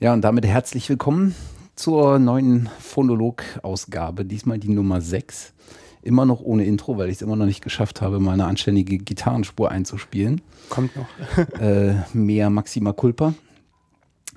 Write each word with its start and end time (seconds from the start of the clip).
Ja, 0.00 0.12
und 0.12 0.22
damit 0.22 0.44
herzlich 0.44 0.88
willkommen 0.88 1.36
zur 1.76 2.18
neuen 2.18 2.68
Phonolog-Ausgabe, 2.80 4.24
diesmal 4.24 4.58
die 4.58 4.68
Nummer 4.68 5.00
6. 5.00 5.52
Immer 6.02 6.26
noch 6.26 6.40
ohne 6.40 6.64
Intro, 6.64 6.98
weil 6.98 7.08
ich 7.08 7.16
es 7.16 7.22
immer 7.22 7.36
noch 7.36 7.46
nicht 7.46 7.62
geschafft 7.62 8.02
habe, 8.02 8.18
mal 8.18 8.32
eine 8.32 8.46
anständige 8.46 8.98
Gitarrenspur 8.98 9.70
einzuspielen. 9.70 10.42
Kommt 10.68 10.96
noch. 10.96 11.06
äh, 11.60 11.94
mehr 12.12 12.50
Maxima 12.50 12.92
Culpa. 12.92 13.34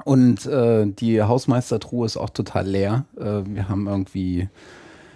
Und 0.05 0.45
äh, 0.45 0.85
die 0.85 1.23
Hausmeistertruhe 1.23 2.05
ist 2.05 2.17
auch 2.17 2.29
total 2.29 2.67
leer. 2.67 3.05
Äh, 3.17 3.41
wir 3.47 3.67
haben 3.67 3.87
irgendwie 3.87 4.49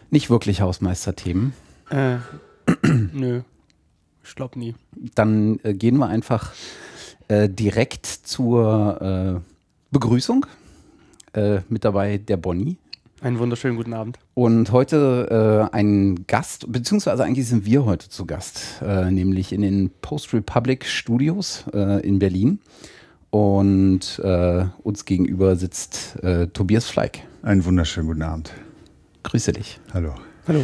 nicht 0.09 0.31
wirklich 0.31 0.61
Hausmeisterthemen. 0.61 1.53
Äh, 1.91 2.17
nö, 3.13 3.43
ich 4.23 4.35
glaube 4.35 4.57
nie. 4.57 4.73
Dann 5.13 5.59
äh, 5.61 5.75
gehen 5.75 5.97
wir 5.97 6.07
einfach 6.07 6.51
äh, 7.27 7.47
direkt 7.47 8.07
zur 8.07 9.41
äh, 9.43 9.50
Begrüßung. 9.91 10.45
Äh, 11.33 11.59
mit 11.69 11.85
dabei 11.85 12.17
der 12.17 12.37
Bonnie. 12.37 12.77
Einen 13.21 13.37
wunderschönen 13.37 13.77
guten 13.77 13.93
Abend. 13.93 14.17
Und 14.33 14.71
heute 14.71 15.69
äh, 15.71 15.75
ein 15.75 16.25
Gast, 16.25 16.71
beziehungsweise 16.71 17.23
eigentlich 17.23 17.47
sind 17.47 17.65
wir 17.65 17.85
heute 17.85 18.09
zu 18.09 18.25
Gast, 18.25 18.81
äh, 18.81 19.11
nämlich 19.11 19.53
in 19.53 19.61
den 19.61 19.91
Post 20.01 20.33
Republic 20.33 20.85
Studios 20.85 21.65
äh, 21.73 22.05
in 22.05 22.19
Berlin. 22.19 22.59
Und 23.29 24.19
äh, 24.23 24.65
uns 24.83 25.05
gegenüber 25.05 25.55
sitzt 25.55 26.21
äh, 26.23 26.47
Tobias 26.47 26.87
Fleig. 26.87 27.19
Einen 27.43 27.63
wunderschönen 27.63 28.07
guten 28.07 28.23
Abend. 28.23 28.51
Grüße 29.23 29.53
dich. 29.53 29.79
Hallo. 29.93 30.15
Hallo. 30.47 30.63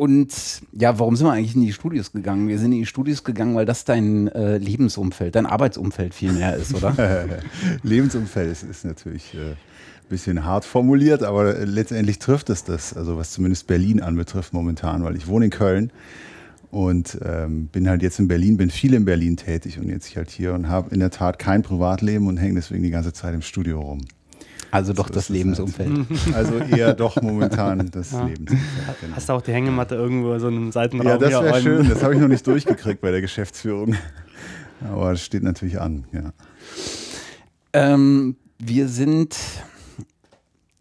Und 0.00 0.62
ja, 0.72 0.98
warum 0.98 1.14
sind 1.14 1.26
wir 1.26 1.32
eigentlich 1.34 1.54
in 1.54 1.60
die 1.60 1.74
Studios 1.74 2.10
gegangen? 2.10 2.48
Wir 2.48 2.58
sind 2.58 2.72
in 2.72 2.78
die 2.78 2.86
Studios 2.86 3.22
gegangen, 3.22 3.54
weil 3.54 3.66
das 3.66 3.84
dein 3.84 4.28
äh, 4.28 4.56
Lebensumfeld, 4.56 5.34
dein 5.34 5.44
Arbeitsumfeld 5.44 6.14
viel 6.14 6.32
mehr 6.32 6.56
ist, 6.56 6.74
oder? 6.74 6.94
Lebensumfeld 7.82 8.50
ist, 8.50 8.62
ist 8.62 8.86
natürlich 8.86 9.34
ein 9.34 9.52
äh, 9.52 9.56
bisschen 10.08 10.42
hart 10.46 10.64
formuliert, 10.64 11.22
aber 11.22 11.54
äh, 11.54 11.66
letztendlich 11.66 12.18
trifft 12.18 12.48
es 12.48 12.64
das, 12.64 12.96
also 12.96 13.18
was 13.18 13.32
zumindest 13.32 13.66
Berlin 13.66 14.00
anbetrifft 14.00 14.54
momentan, 14.54 15.04
weil 15.04 15.16
ich 15.16 15.26
wohne 15.26 15.44
in 15.44 15.50
Köln 15.50 15.92
und 16.70 17.18
ähm, 17.22 17.66
bin 17.66 17.86
halt 17.86 18.00
jetzt 18.00 18.18
in 18.20 18.26
Berlin, 18.26 18.56
bin 18.56 18.70
viel 18.70 18.94
in 18.94 19.04
Berlin 19.04 19.36
tätig 19.36 19.78
und 19.78 19.90
jetzt 19.90 20.16
halt 20.16 20.30
hier 20.30 20.54
und 20.54 20.70
habe 20.70 20.94
in 20.94 21.00
der 21.00 21.10
Tat 21.10 21.38
kein 21.38 21.60
Privatleben 21.60 22.26
und 22.26 22.38
hänge 22.38 22.54
deswegen 22.54 22.82
die 22.82 22.90
ganze 22.90 23.12
Zeit 23.12 23.34
im 23.34 23.42
Studio 23.42 23.82
rum. 23.82 24.00
Also 24.70 24.92
doch 24.92 25.08
so 25.08 25.14
das 25.14 25.28
Lebensumfeld. 25.28 25.90
Halt. 25.90 26.06
Also 26.34 26.58
eher 26.58 26.94
doch 26.94 27.20
momentan 27.20 27.90
das 27.90 28.12
ja. 28.12 28.24
Lebensumfeld. 28.24 29.00
Genau. 29.00 29.16
Hast 29.16 29.28
du 29.28 29.32
auch 29.32 29.42
die 29.42 29.52
Hängematte 29.52 29.94
irgendwo 29.94 30.38
so 30.38 30.46
einen 30.46 30.72
Seitenraum? 30.72 31.06
Ja, 31.06 31.18
das 31.18 31.30
wäre 31.30 31.60
schön. 31.60 31.88
Das 31.88 32.02
habe 32.02 32.14
ich 32.14 32.20
noch 32.20 32.28
nicht 32.28 32.46
durchgekriegt 32.46 33.00
bei 33.00 33.10
der 33.10 33.20
Geschäftsführung. 33.20 33.96
Aber 34.88 35.10
das 35.10 35.22
steht 35.22 35.42
natürlich 35.42 35.80
an, 35.80 36.04
ja. 36.12 36.32
Ähm, 37.72 38.36
wir 38.58 38.88
sind 38.88 39.36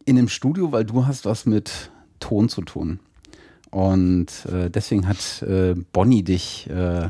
in 0.05 0.15
dem 0.15 0.29
Studio, 0.29 0.71
weil 0.71 0.85
du 0.85 1.05
hast 1.05 1.25
was 1.25 1.45
mit 1.45 1.91
Ton 2.19 2.49
zu 2.49 2.61
tun. 2.61 2.99
Und 3.71 4.45
äh, 4.51 4.69
deswegen 4.69 5.07
hat 5.07 5.43
äh, 5.43 5.75
Bonnie 5.93 6.23
dich 6.23 6.69
äh, 6.69 7.09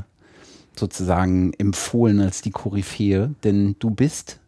sozusagen 0.76 1.54
empfohlen 1.54 2.20
als 2.20 2.42
die 2.42 2.52
Koryphäe, 2.52 3.34
denn 3.44 3.76
du 3.80 3.92
bist 3.92 4.40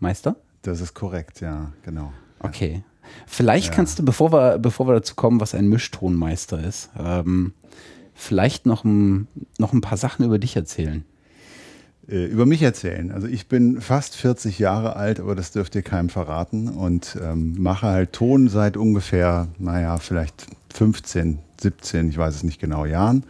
Mischtonmeister. 0.00 0.36
Das 0.62 0.80
ist 0.80 0.94
korrekt, 0.94 1.40
ja, 1.40 1.72
genau. 1.84 2.12
Okay. 2.40 2.82
Vielleicht 3.26 3.68
ja. 3.68 3.74
kannst 3.74 3.98
du, 3.98 4.04
bevor 4.04 4.32
wir, 4.32 4.58
bevor 4.58 4.86
wir 4.86 4.94
dazu 4.94 5.14
kommen, 5.14 5.40
was 5.40 5.54
ein 5.54 5.68
Mischtonmeister 5.68 6.62
ist, 6.62 6.90
ähm, 6.98 7.54
vielleicht 8.14 8.66
noch 8.66 8.84
ein, 8.84 9.26
noch 9.58 9.72
ein 9.72 9.80
paar 9.80 9.98
Sachen 9.98 10.24
über 10.24 10.38
dich 10.38 10.56
erzählen. 10.56 11.04
Äh, 12.08 12.26
über 12.26 12.46
mich 12.46 12.62
erzählen. 12.62 13.10
Also 13.10 13.26
ich 13.26 13.48
bin 13.48 13.80
fast 13.80 14.16
40 14.16 14.58
Jahre 14.58 14.96
alt, 14.96 15.20
aber 15.20 15.34
das 15.34 15.52
dürft 15.52 15.74
ihr 15.74 15.82
keinem 15.82 16.08
verraten 16.08 16.68
und 16.68 17.18
ähm, 17.22 17.56
mache 17.58 17.86
halt 17.86 18.12
Ton 18.12 18.48
seit 18.48 18.76
ungefähr, 18.76 19.48
naja, 19.58 19.96
vielleicht 19.98 20.46
15, 20.74 21.38
17, 21.60 22.10
ich 22.10 22.18
weiß 22.18 22.36
es 22.36 22.42
nicht 22.42 22.60
genau, 22.60 22.84
Jahren 22.84 23.24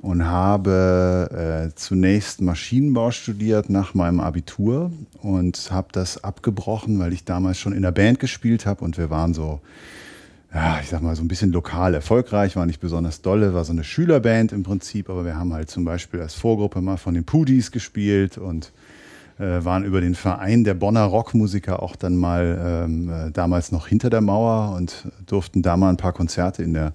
und 0.00 0.24
habe 0.24 1.68
äh, 1.70 1.74
zunächst 1.74 2.40
Maschinenbau 2.40 3.10
studiert 3.10 3.70
nach 3.70 3.94
meinem 3.94 4.20
Abitur 4.20 4.90
und 5.22 5.70
habe 5.70 5.88
das 5.92 6.22
abgebrochen, 6.24 6.98
weil 6.98 7.12
ich 7.12 7.24
damals 7.24 7.58
schon 7.58 7.72
in 7.72 7.82
der 7.82 7.92
Band 7.92 8.18
gespielt 8.18 8.66
habe 8.66 8.84
und 8.84 8.98
wir 8.98 9.10
waren 9.10 9.34
so 9.34 9.60
ja, 10.54 10.78
ich 10.82 10.88
sag 10.88 11.00
mal, 11.00 11.16
so 11.16 11.22
ein 11.22 11.28
bisschen 11.28 11.50
lokal 11.52 11.94
erfolgreich, 11.94 12.56
war 12.56 12.66
nicht 12.66 12.80
besonders 12.80 13.22
dolle, 13.22 13.54
war 13.54 13.64
so 13.64 13.72
eine 13.72 13.84
Schülerband 13.84 14.52
im 14.52 14.62
Prinzip, 14.62 15.08
aber 15.08 15.24
wir 15.24 15.36
haben 15.36 15.52
halt 15.52 15.70
zum 15.70 15.84
Beispiel 15.84 16.20
als 16.20 16.34
Vorgruppe 16.34 16.82
mal 16.82 16.98
von 16.98 17.14
den 17.14 17.24
Pudis 17.24 17.70
gespielt 17.70 18.36
und 18.36 18.72
äh, 19.38 19.64
waren 19.64 19.84
über 19.84 20.02
den 20.02 20.14
Verein 20.14 20.64
der 20.64 20.74
Bonner 20.74 21.04
Rockmusiker 21.04 21.82
auch 21.82 21.96
dann 21.96 22.16
mal 22.16 22.84
ähm, 22.84 23.08
äh, 23.10 23.30
damals 23.30 23.72
noch 23.72 23.86
hinter 23.86 24.10
der 24.10 24.20
Mauer 24.20 24.76
und 24.76 25.08
durften 25.24 25.62
da 25.62 25.78
mal 25.78 25.88
ein 25.88 25.96
paar 25.96 26.12
Konzerte 26.12 26.62
in 26.62 26.74
der 26.74 26.92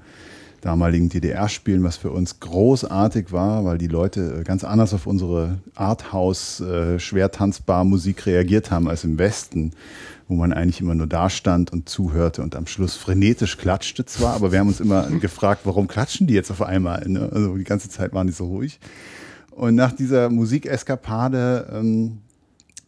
damaligen 0.68 1.10
DDR 1.10 1.50
spielen, 1.50 1.84
was 1.84 1.98
für 1.98 2.12
uns 2.12 2.40
großartig 2.40 3.32
war, 3.32 3.66
weil 3.66 3.78
die 3.78 3.88
Leute 3.88 4.40
äh, 4.40 4.44
ganz 4.44 4.64
anders 4.64 4.94
auf 4.94 5.08
unsere 5.08 5.60
Arthouse 5.76 6.60
äh, 6.60 7.00
schwer 7.00 7.32
tanzbar 7.32 7.84
Musik 7.84 8.26
reagiert 8.26 8.70
haben 8.70 8.88
als 8.88 9.04
im 9.04 9.18
Westen 9.18 9.72
wo 10.28 10.36
man 10.36 10.52
eigentlich 10.52 10.82
immer 10.82 10.96
nur 10.96 11.08
da 11.08 11.30
stand 11.30 11.72
und 11.72 11.88
zuhörte 11.88 12.42
und 12.42 12.56
am 12.56 12.68
Schluss 12.68 12.96
frenetisch 12.96 13.58
klatschte 13.58 14.06
zwar, 14.06 14.36
aber 14.36 14.52
wir 14.52 14.60
haben 14.60 14.68
uns 14.68 14.80
immer 14.80 15.10
gefragt, 15.22 15.62
warum 15.64 15.88
klatschen 15.88 16.28
die 16.28 16.34
jetzt 16.34 16.52
auf 16.52 16.62
einmal? 16.62 17.08
Ne? 17.08 17.30
Also 17.32 17.56
die 17.56 17.64
ganze 17.64 17.90
Zeit 17.90 18.14
waren 18.14 18.28
die 18.28 18.34
so 18.34 18.48
ruhig. 18.48 18.80
Und 19.52 19.76
nach 19.76 19.92
dieser 19.92 20.30
Musikeskapade 20.30 21.70
ähm, 21.74 22.20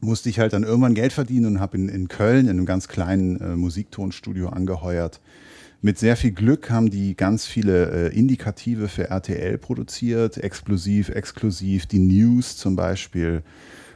musste 0.01 0.29
ich 0.29 0.39
halt 0.39 0.53
dann 0.53 0.63
irgendwann 0.63 0.93
Geld 0.93 1.13
verdienen 1.13 1.45
und 1.45 1.59
habe 1.59 1.77
in, 1.77 1.89
in 1.89 2.07
Köln 2.07 2.45
in 2.45 2.51
einem 2.51 2.65
ganz 2.65 2.87
kleinen 2.87 3.39
äh, 3.39 3.55
Musiktonstudio 3.55 4.49
angeheuert. 4.49 5.19
Mit 5.81 5.97
sehr 5.97 6.17
viel 6.17 6.31
Glück 6.31 6.69
haben 6.69 6.89
die 6.89 7.15
ganz 7.15 7.45
viele 7.45 8.09
äh, 8.09 8.17
Indikative 8.17 8.89
für 8.89 9.09
RTL 9.09 9.57
produziert, 9.57 10.37
explosiv, 10.37 11.07
exklusiv, 11.07 11.85
die 11.85 11.99
News 11.99 12.57
zum 12.57 12.75
Beispiel. 12.75 13.43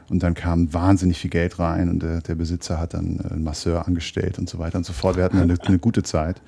Und 0.08 0.22
dann 0.22 0.32
kam 0.32 0.72
wahnsinnig 0.72 1.18
viel 1.18 1.30
Geld 1.30 1.58
rein 1.58 1.90
und 1.90 2.02
der, 2.02 2.22
der 2.22 2.36
Besitzer 2.36 2.78
hat 2.78 2.94
dann 2.94 3.20
einen 3.20 3.44
Masseur 3.44 3.86
angestellt 3.86 4.38
und 4.38 4.48
so 4.48 4.58
weiter 4.58 4.78
und 4.78 4.86
so 4.86 4.94
fort. 4.94 5.16
Wir 5.16 5.24
hatten 5.24 5.38
eine, 5.38 5.56
eine 5.60 5.78
gute 5.78 6.02
Zeit. 6.02 6.40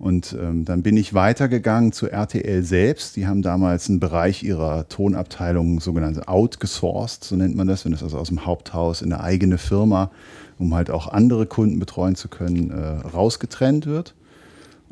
Und 0.00 0.36
ähm, 0.40 0.64
dann 0.64 0.82
bin 0.82 0.96
ich 0.96 1.14
weitergegangen 1.14 1.92
zu 1.92 2.10
RTL 2.10 2.64
selbst. 2.64 3.14
Die 3.14 3.28
haben 3.28 3.42
damals 3.42 3.88
einen 3.88 4.00
Bereich 4.00 4.42
ihrer 4.42 4.88
Tonabteilung 4.88 5.78
sogenannte 5.78 6.26
outgesourced, 6.26 7.22
so 7.22 7.36
nennt 7.36 7.54
man 7.54 7.68
das, 7.68 7.84
wenn 7.84 7.92
das 7.92 8.02
also 8.02 8.18
aus 8.18 8.28
dem 8.28 8.44
Haupthaus 8.44 9.02
in 9.02 9.12
eine 9.12 9.22
eigene 9.22 9.58
Firma, 9.58 10.10
um 10.58 10.74
halt 10.74 10.90
auch 10.90 11.06
andere 11.06 11.46
Kunden 11.46 11.78
betreuen 11.78 12.16
zu 12.16 12.26
können, 12.26 12.70
äh, 12.70 13.06
rausgetrennt 13.06 13.86
wird. 13.86 14.14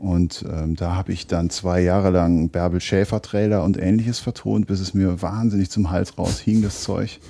Und 0.02 0.44
ähm, 0.52 0.74
da 0.74 0.96
habe 0.96 1.12
ich 1.12 1.28
dann 1.28 1.48
zwei 1.48 1.80
Jahre 1.80 2.10
lang 2.10 2.48
Bärbel 2.48 2.80
Schäfer 2.80 3.22
Trailer 3.22 3.62
und 3.62 3.80
ähnliches 3.80 4.18
vertont, 4.18 4.66
bis 4.66 4.80
es 4.80 4.94
mir 4.94 5.22
wahnsinnig 5.22 5.70
zum 5.70 5.90
Hals 5.90 6.18
raus 6.18 6.40
hing, 6.40 6.60
das 6.60 6.82
Zeug 6.82 7.20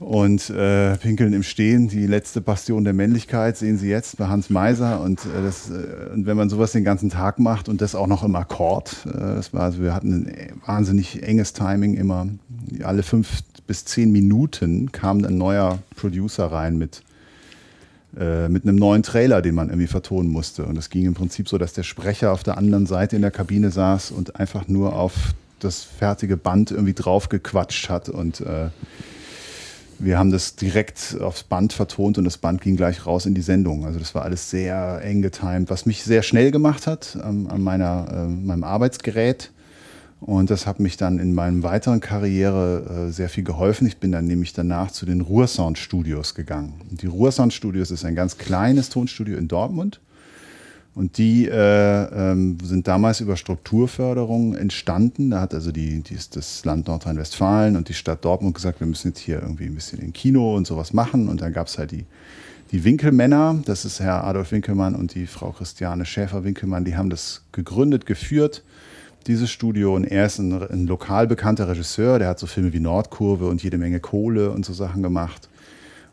und 0.00 0.48
äh, 0.50 0.96
Pinkeln 0.96 1.32
im 1.32 1.42
Stehen, 1.42 1.88
die 1.88 2.06
letzte 2.06 2.40
Bastion 2.40 2.84
der 2.84 2.92
Männlichkeit, 2.92 3.56
sehen 3.56 3.78
Sie 3.78 3.88
jetzt 3.88 4.16
bei 4.16 4.28
Hans 4.28 4.48
Meiser. 4.48 5.00
Und, 5.00 5.20
äh, 5.24 5.42
das, 5.42 5.70
äh, 5.70 6.12
und 6.14 6.26
wenn 6.26 6.36
man 6.36 6.48
sowas 6.48 6.72
den 6.72 6.84
ganzen 6.84 7.10
Tag 7.10 7.38
macht 7.38 7.68
und 7.68 7.80
das 7.80 7.94
auch 7.94 8.06
noch 8.06 8.22
im 8.22 8.36
Akkord, 8.36 9.06
äh, 9.06 9.18
das 9.18 9.52
war, 9.52 9.62
also 9.62 9.82
wir 9.82 9.94
hatten 9.94 10.26
ein 10.26 10.52
wahnsinnig 10.64 11.22
enges 11.22 11.52
Timing 11.52 11.94
immer. 11.94 12.28
Alle 12.84 13.02
fünf 13.02 13.42
bis 13.66 13.84
zehn 13.84 14.12
Minuten 14.12 14.92
kam 14.92 15.24
ein 15.24 15.36
neuer 15.36 15.80
Producer 15.96 16.46
rein 16.46 16.78
mit 16.78 17.02
äh, 18.18 18.48
mit 18.48 18.64
einem 18.64 18.76
neuen 18.76 19.02
Trailer, 19.02 19.42
den 19.42 19.54
man 19.54 19.68
irgendwie 19.68 19.86
vertonen 19.86 20.30
musste. 20.30 20.64
Und 20.64 20.76
es 20.76 20.90
ging 20.90 21.06
im 21.06 21.14
Prinzip 21.14 21.48
so, 21.48 21.58
dass 21.58 21.72
der 21.72 21.82
Sprecher 21.82 22.32
auf 22.32 22.42
der 22.42 22.58
anderen 22.58 22.86
Seite 22.86 23.16
in 23.16 23.22
der 23.22 23.30
Kabine 23.30 23.70
saß 23.70 24.10
und 24.10 24.36
einfach 24.36 24.68
nur 24.68 24.94
auf 24.94 25.14
das 25.60 25.82
fertige 25.82 26.36
Band 26.36 26.70
irgendwie 26.70 26.94
draufgequatscht 26.94 27.88
hat 27.88 28.08
und 28.08 28.40
äh, 28.40 28.68
wir 29.98 30.18
haben 30.18 30.30
das 30.30 30.54
direkt 30.54 31.16
aufs 31.20 31.42
Band 31.42 31.72
vertont 31.72 32.18
und 32.18 32.24
das 32.24 32.38
Band 32.38 32.60
ging 32.60 32.76
gleich 32.76 33.04
raus 33.04 33.26
in 33.26 33.34
die 33.34 33.42
Sendung. 33.42 33.84
Also 33.84 33.98
das 33.98 34.14
war 34.14 34.22
alles 34.22 34.48
sehr 34.48 35.00
eng 35.02 35.22
getimt, 35.22 35.70
was 35.70 35.86
mich 35.86 36.04
sehr 36.04 36.22
schnell 36.22 36.50
gemacht 36.50 36.86
hat 36.86 37.18
ähm, 37.22 37.48
an 37.50 37.62
meiner, 37.62 38.06
äh, 38.12 38.26
meinem 38.28 38.64
Arbeitsgerät. 38.64 39.50
Und 40.20 40.50
das 40.50 40.66
hat 40.66 40.80
mich 40.80 40.96
dann 40.96 41.18
in 41.18 41.32
meinem 41.32 41.62
weiteren 41.62 42.00
Karriere 42.00 43.06
äh, 43.08 43.12
sehr 43.12 43.28
viel 43.28 43.44
geholfen. 43.44 43.86
Ich 43.86 43.98
bin 43.98 44.10
dann 44.10 44.26
nämlich 44.26 44.52
danach 44.52 44.90
zu 44.90 45.06
den 45.06 45.20
Ruhrsound 45.20 45.78
Studios 45.78 46.34
gegangen. 46.34 46.80
Und 46.90 47.02
die 47.02 47.06
Ruhrsound 47.06 47.52
Studios 47.52 47.90
ist 47.90 48.04
ein 48.04 48.16
ganz 48.16 48.36
kleines 48.36 48.88
Tonstudio 48.88 49.36
in 49.36 49.46
Dortmund. 49.46 50.00
Und 50.98 51.16
die 51.16 51.46
äh, 51.46 51.52
ähm, 51.52 52.58
sind 52.60 52.88
damals 52.88 53.20
über 53.20 53.36
Strukturförderung 53.36 54.56
entstanden. 54.56 55.30
Da 55.30 55.40
hat 55.40 55.54
also 55.54 55.70
die, 55.70 56.02
die 56.02 56.16
das 56.32 56.64
Land 56.64 56.88
Nordrhein-Westfalen 56.88 57.76
und 57.76 57.88
die 57.88 57.94
Stadt 57.94 58.24
Dortmund 58.24 58.56
gesagt, 58.56 58.80
wir 58.80 58.88
müssen 58.88 59.08
jetzt 59.08 59.20
hier 59.20 59.40
irgendwie 59.40 59.66
ein 59.66 59.76
bisschen 59.76 60.00
in 60.00 60.12
Kino 60.12 60.56
und 60.56 60.66
sowas 60.66 60.92
machen. 60.92 61.28
Und 61.28 61.40
dann 61.40 61.52
gab 61.52 61.68
es 61.68 61.78
halt 61.78 61.92
die, 61.92 62.04
die 62.72 62.82
Winkelmänner, 62.82 63.62
das 63.64 63.84
ist 63.84 64.00
Herr 64.00 64.24
Adolf 64.24 64.50
Winkelmann 64.50 64.96
und 64.96 65.14
die 65.14 65.28
Frau 65.28 65.52
Christiane 65.52 66.04
Schäfer-Winkelmann, 66.04 66.84
die 66.84 66.96
haben 66.96 67.10
das 67.10 67.42
gegründet, 67.52 68.04
geführt. 68.04 68.64
Dieses 69.28 69.50
Studio 69.50 69.94
und 69.94 70.04
er 70.04 70.26
ist 70.26 70.38
ein, 70.38 70.52
ein 70.52 70.86
lokal 70.86 71.26
bekannter 71.26 71.68
Regisseur, 71.68 72.18
der 72.18 72.28
hat 72.28 72.38
so 72.38 72.46
Filme 72.46 72.72
wie 72.72 72.80
Nordkurve 72.80 73.46
und 73.46 73.62
jede 73.62 73.78
Menge 73.78 74.00
Kohle 74.00 74.50
und 74.50 74.64
so 74.64 74.72
Sachen 74.72 75.02
gemacht. 75.02 75.48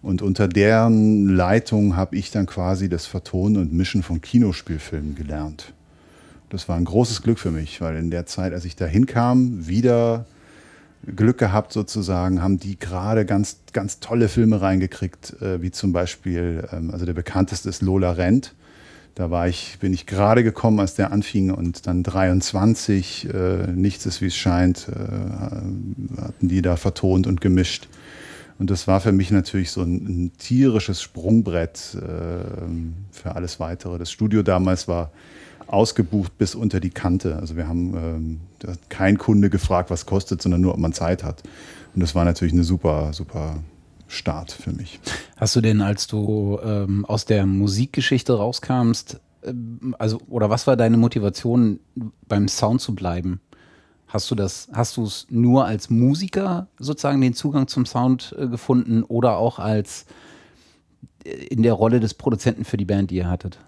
Und 0.01 0.21
unter 0.21 0.47
deren 0.47 1.29
Leitung 1.29 1.95
habe 1.95 2.15
ich 2.15 2.29
dann 2.29 2.45
quasi 2.45 2.89
das 2.89 3.07
Vertonen 3.07 3.57
und 3.57 3.73
Mischen 3.73 4.03
von 4.03 4.21
Kinospielfilmen 4.21 5.15
gelernt. 5.15 5.73
Das 6.49 6.69
war 6.69 6.75
ein 6.75 6.85
großes 6.85 7.23
Glück 7.23 7.39
für 7.39 7.49
mich, 7.49 7.81
weil 7.81 7.95
in 7.95 8.11
der 8.11 8.27
Zeit, 8.27 8.53
als 8.53 8.65
ich 8.65 8.75
da 8.75 8.85
hinkam, 8.85 9.67
wieder 9.67 10.25
Glück 11.15 11.37
gehabt 11.37 11.73
sozusagen, 11.73 12.41
haben 12.41 12.59
die 12.59 12.77
gerade 12.77 13.25
ganz, 13.25 13.57
ganz 13.73 13.99
tolle 13.99 14.27
Filme 14.27 14.61
reingekriegt, 14.61 15.41
äh, 15.41 15.61
wie 15.61 15.71
zum 15.71 15.91
Beispiel, 15.91 16.67
ähm, 16.71 16.91
also 16.91 17.05
der 17.05 17.13
bekannteste 17.13 17.69
ist 17.69 17.81
Lola 17.81 18.11
Rent. 18.11 18.53
Da 19.15 19.31
war 19.31 19.47
ich, 19.47 19.77
bin 19.79 19.93
ich 19.93 20.05
gerade 20.05 20.43
gekommen, 20.43 20.81
als 20.81 20.95
der 20.95 21.13
anfing 21.13 21.49
und 21.49 21.87
dann 21.87 22.03
23, 22.03 23.29
äh, 23.33 23.67
nichts 23.67 24.05
ist 24.05 24.21
wie 24.21 24.27
es 24.27 24.35
scheint, 24.35 24.89
äh, 24.89 26.21
hatten 26.21 26.49
die 26.49 26.61
da 26.61 26.75
vertont 26.75 27.25
und 27.25 27.39
gemischt. 27.39 27.87
Und 28.59 28.69
das 28.69 28.87
war 28.87 28.99
für 28.99 29.13
mich 29.13 29.31
natürlich 29.31 29.71
so 29.71 29.81
ein, 29.81 29.95
ein 30.05 30.31
tierisches 30.37 31.01
Sprungbrett 31.01 31.95
äh, 31.95 32.67
für 33.11 33.35
alles 33.35 33.59
Weitere. 33.61 33.97
Das 33.97 34.11
Studio 34.11 34.43
damals 34.43 34.89
war 34.89 35.11
ausgebucht 35.67 36.37
bis 36.37 36.53
unter 36.53 36.81
die 36.81 36.89
Kante. 36.89 37.37
Also 37.37 37.55
wir 37.55 37.69
haben 37.69 37.93
ähm, 37.95 38.75
kein 38.89 39.17
Kunde 39.17 39.49
gefragt, 39.49 39.89
was 39.89 40.05
kostet, 40.05 40.41
sondern 40.41 40.59
nur, 40.59 40.73
ob 40.73 40.79
man 40.79 40.91
Zeit 40.91 41.23
hat. 41.23 41.41
Und 41.95 42.01
das 42.01 42.15
war 42.15 42.25
natürlich 42.25 42.53
eine 42.53 42.65
super, 42.65 43.13
super 43.13 43.63
Start 44.07 44.51
für 44.51 44.71
mich. 44.71 44.99
Hast 45.37 45.55
du 45.55 45.61
denn, 45.61 45.81
als 45.81 46.07
du 46.07 46.59
ähm, 46.63 47.05
aus 47.05 47.25
der 47.25 47.45
Musikgeschichte 47.45 48.33
rauskamst, 48.33 49.19
äh, 49.41 49.53
also 49.97 50.19
oder 50.27 50.49
was 50.49 50.67
war 50.67 50.77
deine 50.77 50.97
Motivation, 50.97 51.79
beim 52.27 52.47
Sound 52.47 52.81
zu 52.81 52.95
bleiben? 52.95 53.41
Hast 54.07 54.29
du 54.29 54.35
das, 54.35 54.69
hast 54.71 54.97
du 54.97 55.03
es 55.03 55.27
nur 55.29 55.65
als 55.65 55.89
Musiker 55.89 56.67
sozusagen 56.79 57.21
den 57.21 57.33
Zugang 57.33 57.67
zum 57.67 57.85
Sound 57.85 58.35
äh, 58.37 58.47
gefunden 58.47 59.03
oder 59.03 59.37
auch 59.37 59.59
als 59.59 60.05
äh, 61.25 61.31
in 61.47 61.63
der 61.63 61.73
Rolle 61.73 61.99
des 61.99 62.13
Produzenten 62.13 62.63
für 62.63 62.77
die 62.77 62.85
Band, 62.85 63.11
die 63.11 63.15
ihr 63.15 63.29
hattet? 63.29 63.59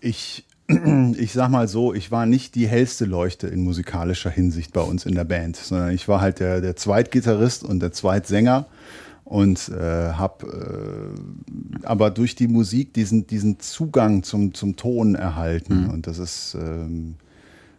Ich, 0.00 0.44
ich 1.16 1.32
sag 1.32 1.48
mal 1.50 1.68
so, 1.68 1.94
ich 1.94 2.10
war 2.10 2.26
nicht 2.26 2.54
die 2.54 2.66
hellste 2.66 3.04
Leuchte 3.04 3.46
in 3.46 3.62
musikalischer 3.62 4.30
Hinsicht 4.30 4.72
bei 4.72 4.82
uns 4.82 5.06
in 5.06 5.14
der 5.14 5.24
Band, 5.24 5.56
sondern 5.56 5.90
ich 5.90 6.08
war 6.08 6.20
halt 6.20 6.40
der, 6.40 6.60
der 6.60 6.74
Zweitgitarrist 6.76 7.62
und 7.64 7.80
der 7.80 7.92
Zweitsänger 7.92 8.66
und 9.26 9.70
äh, 9.70 10.12
habe 10.12 11.12
äh, 11.82 11.84
aber 11.84 12.10
durch 12.10 12.36
die 12.36 12.46
Musik 12.46 12.94
diesen, 12.94 13.26
diesen 13.26 13.58
Zugang 13.58 14.22
zum, 14.22 14.54
zum 14.54 14.76
Ton 14.76 15.16
erhalten. 15.16 15.82
Mhm. 15.82 15.90
Und 15.90 16.06
das 16.06 16.18
ist 16.18 16.56
ähm, 16.58 17.16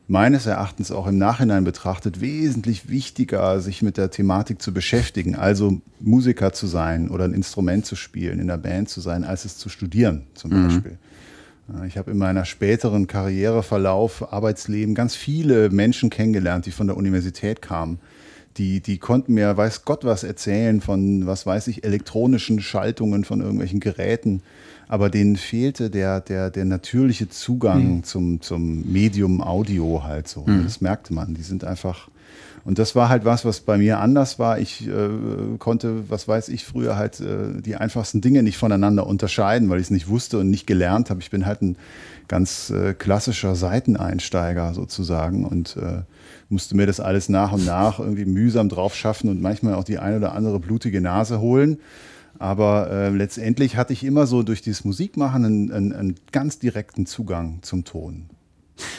meines 0.09 0.45
Erachtens 0.45 0.91
auch 0.91 1.07
im 1.07 1.17
Nachhinein 1.17 1.63
betrachtet 1.63 2.19
wesentlich 2.19 2.89
wichtiger, 2.89 3.61
sich 3.61 3.81
mit 3.81 3.95
der 3.95 4.11
Thematik 4.11 4.61
zu 4.61 4.73
beschäftigen, 4.73 5.35
also 5.35 5.79
Musiker 6.01 6.51
zu 6.51 6.67
sein 6.67 7.09
oder 7.09 7.23
ein 7.23 7.33
Instrument 7.33 7.85
zu 7.85 7.95
spielen, 7.95 8.39
in 8.39 8.47
der 8.47 8.57
Band 8.57 8.89
zu 8.89 8.99
sein, 8.99 9.23
als 9.23 9.45
es 9.45 9.57
zu 9.57 9.69
studieren 9.69 10.23
zum 10.33 10.51
mhm. 10.51 10.67
Beispiel. 10.67 10.97
Ich 11.87 11.97
habe 11.97 12.11
in 12.11 12.17
meiner 12.17 12.43
späteren 12.43 13.07
Karriereverlauf, 13.07 14.33
Arbeitsleben 14.33 14.95
ganz 14.95 15.15
viele 15.15 15.69
Menschen 15.69 16.09
kennengelernt, 16.09 16.65
die 16.65 16.71
von 16.71 16.87
der 16.87 16.97
Universität 16.97 17.61
kamen. 17.61 17.99
Die, 18.57 18.81
die 18.81 18.97
konnten 18.97 19.33
mir, 19.33 19.55
weiß 19.55 19.85
Gott, 19.85 20.03
was 20.03 20.23
erzählen 20.23 20.81
von, 20.81 21.27
was 21.27 21.45
weiß 21.45 21.67
ich, 21.67 21.83
elektronischen 21.83 22.59
Schaltungen 22.59 23.23
von 23.23 23.41
irgendwelchen 23.41 23.79
Geräten 23.79 24.41
aber 24.87 25.09
denen 25.09 25.35
fehlte 25.35 25.89
der, 25.89 26.21
der, 26.21 26.49
der 26.49 26.65
natürliche 26.65 27.29
Zugang 27.29 27.97
mhm. 27.97 28.03
zum, 28.03 28.41
zum 28.41 28.91
Medium 28.91 29.41
Audio 29.41 30.03
halt 30.03 30.27
so. 30.27 30.43
Mhm. 30.45 30.63
Das 30.63 30.81
merkte 30.81 31.13
man. 31.13 31.33
Die 31.33 31.41
sind 31.41 31.63
einfach. 31.63 32.09
Und 32.63 32.79
das 32.79 32.95
war 32.95 33.07
halt 33.07 33.23
was, 33.23 33.45
was 33.45 33.61
bei 33.61 33.77
mir 33.77 33.99
anders 33.99 34.39
war. 34.39 34.59
Ich 34.59 34.87
äh, 34.87 35.09
konnte, 35.57 36.09
was 36.09 36.27
weiß 36.27 36.49
ich, 36.49 36.65
früher 36.65 36.97
halt 36.97 37.19
äh, 37.19 37.61
die 37.61 37.75
einfachsten 37.75 38.19
Dinge 38.19 38.43
nicht 38.43 38.57
voneinander 38.57 39.07
unterscheiden, 39.07 39.69
weil 39.69 39.79
ich 39.79 39.85
es 39.85 39.91
nicht 39.91 40.09
wusste 40.09 40.39
und 40.39 40.49
nicht 40.49 40.67
gelernt 40.67 41.09
habe. 41.09 41.21
Ich 41.21 41.29
bin 41.29 41.45
halt 41.45 41.61
ein 41.61 41.77
ganz 42.27 42.69
äh, 42.69 42.93
klassischer 42.93 43.55
Seiteneinsteiger 43.55 44.73
sozusagen 44.73 45.45
und 45.45 45.77
äh, 45.77 46.01
musste 46.49 46.75
mir 46.75 46.85
das 46.85 46.99
alles 46.99 47.29
nach 47.29 47.51
und 47.51 47.65
nach 47.65 47.99
irgendwie 47.99 48.25
mühsam 48.25 48.69
drauf 48.69 48.95
schaffen 48.95 49.29
und 49.29 49.41
manchmal 49.41 49.75
auch 49.75 49.83
die 49.83 49.99
eine 49.99 50.17
oder 50.17 50.33
andere 50.33 50.59
blutige 50.59 51.01
Nase 51.01 51.39
holen. 51.39 51.79
Aber 52.39 52.89
äh, 52.91 53.09
letztendlich 53.09 53.77
hatte 53.77 53.93
ich 53.93 54.03
immer 54.03 54.27
so 54.27 54.43
durch 54.43 54.61
dieses 54.61 54.85
Musikmachen 54.85 55.45
einen, 55.45 55.71
einen, 55.71 55.93
einen 55.93 56.15
ganz 56.31 56.59
direkten 56.59 57.05
Zugang 57.05 57.59
zum 57.63 57.83
Ton. 57.83 58.29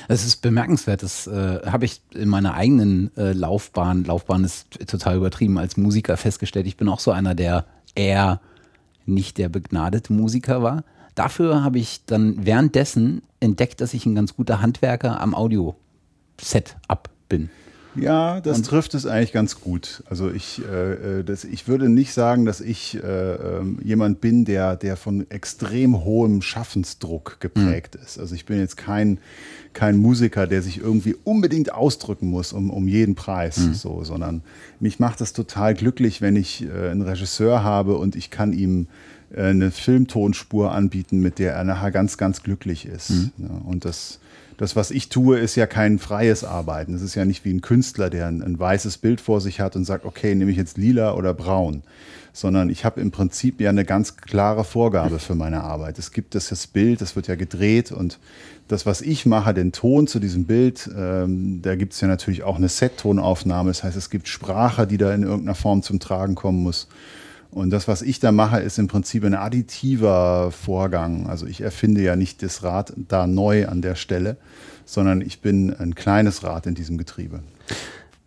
Es 0.09 0.25
ist 0.25 0.43
bemerkenswert, 0.43 1.05
das 1.05 1.29
äh, 1.29 1.61
habe 1.67 1.85
ich 1.85 2.01
in 2.13 2.29
meiner 2.29 2.55
eigenen 2.55 3.17
äh, 3.17 3.33
Laufbahn, 3.33 4.05
Laufbahn 4.05 4.43
ist 4.43 4.67
total 4.89 5.17
übertrieben, 5.17 5.57
als 5.57 5.77
Musiker 5.77 6.17
festgestellt. 6.17 6.67
Ich 6.67 6.77
bin 6.77 6.89
auch 6.89 6.99
so 6.99 7.13
einer, 7.13 7.37
der 7.37 7.65
eher 7.95 8.41
nicht 9.07 9.39
der 9.39 9.49
begnadete 9.49 10.13
Musiker 10.13 10.63
war. 10.63 10.83
Dafür 11.15 11.63
habe 11.63 11.79
ich 11.79 12.05
dann 12.07 12.45
währenddessen 12.45 13.23
entdeckt, 13.41 13.81
dass 13.81 13.95
ich 13.95 14.05
ein 14.07 14.15
ganz 14.15 14.35
guter 14.35 14.61
Handwerker 14.61 15.21
am 15.21 15.35
Audio-Setup 15.35 17.09
bin. 17.29 17.51
Ja, 18.01 18.41
das 18.41 18.59
und 18.59 18.67
trifft 18.67 18.95
es 18.95 19.07
eigentlich 19.07 19.33
ganz 19.33 19.61
gut. 19.61 20.03
Also 20.09 20.31
ich, 20.31 20.63
äh, 20.65 21.21
äh, 21.21 21.25
das, 21.25 21.45
ich 21.45 21.69
würde 21.69 21.89
nicht 21.89 22.13
sagen, 22.13 22.45
dass 22.45 22.61
ich 22.61 22.97
äh, 23.03 23.35
äh, 23.35 23.63
jemand 23.83 24.21
bin, 24.21 24.45
der, 24.45 24.77
der 24.77 24.97
von 24.97 25.29
extrem 25.31 26.05
hohem 26.05 26.43
Schaffensdruck 26.43 27.39
geprägt 27.41 27.97
mhm. 27.97 28.05
ist. 28.05 28.19
Also 28.19 28.35
ich 28.35 28.47
bin 28.47 28.59
jetzt 28.59 28.77
kein, 28.77 29.19
kein 29.73 29.97
Musiker, 29.97 30.47
der 30.47 30.63
sich 30.63 30.79
irgendwie 30.79 31.17
unbedingt 31.25 31.73
ausdrücken 31.73 32.29
muss 32.29 32.53
um, 32.53 32.71
um 32.71 32.89
jeden 32.89 33.15
Preis, 33.15 33.59
mhm. 33.59 33.75
so, 33.75 34.05
sondern 34.05 34.43
mich 34.81 34.99
macht 34.99 35.21
es 35.21 35.33
total 35.33 35.75
glücklich, 35.75 36.21
wenn 36.21 36.37
ich 36.37 36.65
äh, 36.65 36.91
einen 36.91 37.03
Regisseur 37.03 37.63
habe 37.63 37.97
und 37.97 38.17
ich 38.17 38.31
kann 38.31 38.53
ihm 38.53 38.87
äh, 39.35 39.45
eine 39.45 39.71
Filmtonspur 39.71 40.73
anbieten, 40.73 41.21
mit 41.21 41.39
der 41.39 41.55
er 41.55 41.65
nachher 41.65 41.91
ganz, 41.91 42.17
ganz 42.17 42.43
glücklich 42.43 42.87
ist. 42.87 43.11
Mhm. 43.11 43.31
Ja, 43.39 43.61
und 43.65 43.85
das 43.85 44.21
das, 44.59 44.75
was 44.75 44.91
ich 44.91 45.09
tue, 45.09 45.39
ist 45.39 45.55
ja 45.55 45.67
kein 45.67 46.01
freies 46.01 46.43
Arbeiten. 46.43 46.93
Es 46.93 47.01
ist 47.01 47.15
ja 47.15 47.25
nicht 47.25 47.45
wie 47.45 47.55
ein 47.55 47.61
Künstler, 47.61 48.11
der 48.11 48.27
ein, 48.27 48.43
ein, 48.43 48.59
weißes 48.59 48.99
Bild 48.99 49.21
vor 49.21 49.41
sich 49.41 49.61
hat 49.61 49.77
und 49.77 49.85
sagt, 49.85 50.05
okay, 50.05 50.35
nehme 50.35 50.51
ich 50.51 50.57
jetzt 50.57 50.77
lila 50.77 51.15
oder 51.15 51.33
braun, 51.33 51.85
sondern 52.33 52.69
ich 52.69 52.85
habe 52.85 53.01
im 53.01 53.13
Prinzip 53.13 53.61
ja 53.61 53.71
eine 53.71 53.85
ganz 53.85 54.17
klare 54.17 54.65
Vorgabe 54.65 55.21
für 55.21 55.37
meine 55.37 55.63
Arbeit. 55.63 56.01
Es 56.01 56.11
gibt 56.11 56.35
das, 56.35 56.49
das 56.49 56.67
Bild, 56.67 57.01
das 57.01 57.15
wird 57.15 57.29
ja 57.29 57.37
gedreht 57.37 57.93
und 57.93 58.19
das, 58.67 58.85
was 58.85 59.01
ich 59.01 59.27
mache, 59.27 59.55
den 59.55 59.71
Ton 59.71 60.09
zu 60.09 60.19
diesem 60.19 60.45
Bild, 60.45 60.91
ähm, 60.95 61.63
da 61.63 61.77
gibt 61.77 61.93
es 61.93 62.01
ja 62.01 62.09
natürlich 62.09 62.43
auch 62.43 62.57
eine 62.57 62.69
Set-Tonaufnahme. 62.69 63.71
Das 63.71 63.85
heißt, 63.85 63.97
es 63.97 64.11
gibt 64.11 64.27
Sprache, 64.27 64.89
die 64.89 64.99
da 64.99 65.15
in 65.15 65.23
irgendeiner 65.23 65.55
Form 65.55 65.83
zum 65.83 66.01
Tragen 66.01 66.35
kommen 66.35 66.65
muss. 66.65 66.89
Und 67.51 67.71
das, 67.71 67.89
was 67.89 68.03
ich 68.03 68.21
da 68.21 68.31
mache, 68.31 68.61
ist 68.61 68.79
im 68.79 68.89
Prinzip 68.89 69.25
ein 69.25 69.35
additiver 69.35 70.51
Vorgang. 70.51 71.29
Also 71.29 71.47
ich 71.47 71.61
erfinde 71.61 72.03
ja 72.03 72.15
nicht 72.15 72.43
das 72.43 72.63
Rad 72.63 72.93
da 72.97 73.27
neu 73.27 73.67
an 73.67 73.81
der 73.83 73.95
Stelle, 73.95 74.37
sondern 74.85 75.21
ich 75.21 75.41
bin 75.41 75.75
ein 75.75 75.95
kleines 75.95 76.43
Rad 76.43 76.67
in 76.67 76.75
diesem 76.75 76.99
Getriebe. 76.99 77.43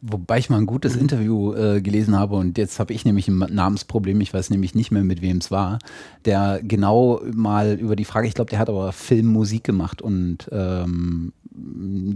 Wobei 0.04 0.40
ich 0.40 0.50
mal 0.50 0.58
ein 0.58 0.66
gutes 0.66 0.96
Interview 0.96 1.54
äh, 1.54 1.80
gelesen 1.80 2.18
habe 2.18 2.36
und 2.36 2.58
jetzt 2.58 2.80
habe 2.80 2.92
ich 2.92 3.06
nämlich 3.06 3.28
ein 3.28 3.38
Namensproblem, 3.38 4.20
ich 4.22 4.34
weiß 4.34 4.50
nämlich 4.50 4.74
nicht 4.74 4.90
mehr, 4.90 5.04
mit 5.04 5.22
wem 5.22 5.38
es 5.38 5.52
war, 5.52 5.78
der 6.26 6.60
genau 6.64 7.22
mal 7.32 7.78
über 7.80 7.96
die 7.96 8.06
Frage, 8.06 8.28
ich 8.28 8.34
glaube, 8.34 8.50
der 8.50 8.58
hat 8.58 8.70
aber 8.70 8.94
Filmmusik 8.94 9.64
gemacht 9.64 10.02
und 10.02 10.50
ähm, 10.52 11.34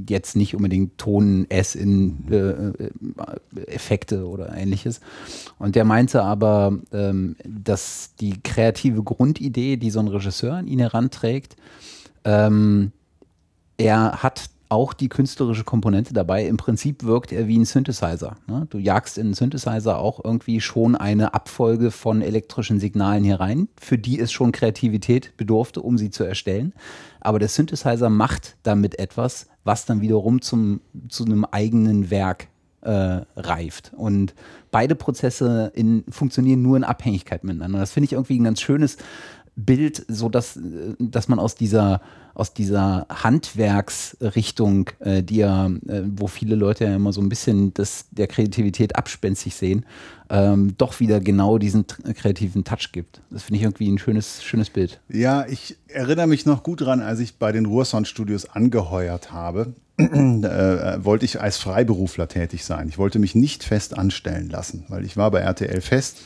jetzt 0.08 0.36
nicht 0.36 0.56
unbedingt 0.56 0.98
Ton 0.98 1.46
S 1.50 1.76
in 1.76 2.26
äh, 2.32 2.36
äh, 2.38 3.66
Effekte 3.68 4.28
oder 4.28 4.56
ähnliches. 4.56 5.02
Und 5.60 5.76
der 5.76 5.86
meinte 5.86 6.24
aber, 6.24 6.78
ähm, 6.94 7.36
dass 7.44 8.16
die 8.20 8.42
kreative 8.42 9.04
Grundidee, 9.04 9.78
die 9.78 9.90
so 9.90 10.00
ein 10.00 10.08
Regisseur 10.08 10.54
an 10.56 10.68
ihn 10.68 10.80
heranträgt, 10.80 11.56
ähm, 12.24 12.92
er 13.78 14.24
hat 14.24 14.50
auch 14.70 14.94
die 14.94 15.10
künstlerische 15.10 15.64
Komponente 15.64 16.14
dabei. 16.14 16.46
Im 16.46 16.58
Prinzip 16.58 17.04
wirkt 17.04 17.32
er 17.32 17.48
wie 17.48 17.58
ein 17.58 17.66
Synthesizer. 17.66 18.36
Ne? 18.48 18.68
Du 18.70 18.78
jagst 18.78 19.18
in 19.18 19.28
einen 19.28 19.34
Synthesizer 19.34 20.00
auch 20.00 20.24
irgendwie 20.24 20.60
schon 20.60 20.96
eine 20.96 21.34
Abfolge 21.34 21.92
von 21.92 22.22
elektrischen 22.22 22.80
Signalen 22.80 23.24
hier 23.24 23.40
rein, 23.40 23.68
für 23.80 23.98
die 23.98 24.20
es 24.20 24.32
schon 24.32 24.52
Kreativität 24.52 25.38
bedurfte, 25.38 25.82
um 25.82 25.98
sie 25.98 26.10
zu 26.10 26.24
erstellen. 26.24 26.74
Aber 27.26 27.40
der 27.40 27.48
Synthesizer 27.48 28.10
macht 28.10 28.56
damit 28.64 29.00
etwas, 29.00 29.48
was 29.64 29.86
dann 29.86 30.02
wiederum 30.02 30.42
zum, 30.42 30.82
zu 31.10 31.26
einem 31.26 31.44
eigenen 31.44 32.12
Werk 32.12 32.48
äh, 32.82 33.22
reift. 33.36 33.92
Und 33.98 34.36
beide 34.70 34.94
Prozesse 34.96 35.72
in, 35.74 36.04
funktionieren 36.08 36.62
nur 36.62 36.78
in 36.78 36.84
Abhängigkeit 36.84 37.44
miteinander. 37.44 37.80
Das 37.80 37.92
finde 37.92 38.06
ich 38.06 38.14
irgendwie 38.14 38.40
ein 38.40 38.44
ganz 38.44 38.62
schönes 38.62 38.98
Bild, 39.56 40.06
so 40.08 40.30
dass, 40.30 40.60
dass 41.00 41.28
man 41.28 41.40
aus 41.40 41.56
dieser 41.56 42.02
aus 42.36 42.54
dieser 42.54 43.08
Handwerksrichtung, 43.10 44.90
äh, 45.00 45.24
die 45.24 45.38
ja, 45.38 45.68
äh, 45.68 46.02
wo 46.06 46.28
viele 46.28 46.56
Leute 46.56 46.84
ja 46.84 46.96
immer 46.96 47.14
so 47.14 47.22
ein 47.22 47.30
bisschen 47.30 47.74
das 47.74 48.08
der 48.12 48.28
Kreativität 48.28 48.98
abspenstig 48.98 49.56
sehen, 49.56 49.86
ähm, 50.30 50.76
doch 50.78 51.00
wieder 51.00 51.22
genau 51.22 51.58
diesen 51.58 51.88
kreativen 51.88 52.66
Touch 52.66 52.92
gibt. 52.92 53.22
Das 53.32 53.44
finde 53.44 53.60
ich 53.60 53.64
irgendwie 53.64 53.90
ein 53.90 53.98
schönes, 53.98 54.44
schönes 54.44 54.70
Bild. 54.70 55.00
Ja, 55.08 55.46
ich 55.48 55.78
erinnere 55.88 56.28
mich 56.28 56.46
noch 56.46 56.62
gut 56.62 56.82
dran, 56.82 57.02
als 57.02 57.20
ich 57.20 57.38
bei 57.38 57.54
den 57.54 57.66
Ruhrsound 57.66 58.08
Studios 58.08 58.50
angeheuert 58.50 59.32
habe, 59.32 59.74
äh, 59.98 60.04
wollte 61.06 61.24
ich 61.24 61.40
als 61.40 61.56
Freiberufler 61.56 62.28
tätig 62.28 62.66
sein. 62.66 62.90
Ich 62.90 62.98
wollte 62.98 63.18
mich 63.18 63.34
nicht 63.34 63.64
fest 63.64 63.98
anstellen 63.98 64.50
lassen, 64.50 64.84
weil 64.90 65.06
ich 65.06 65.16
war 65.16 65.32
bei 65.32 65.40
RTL 65.40 65.80
fest 65.80 66.18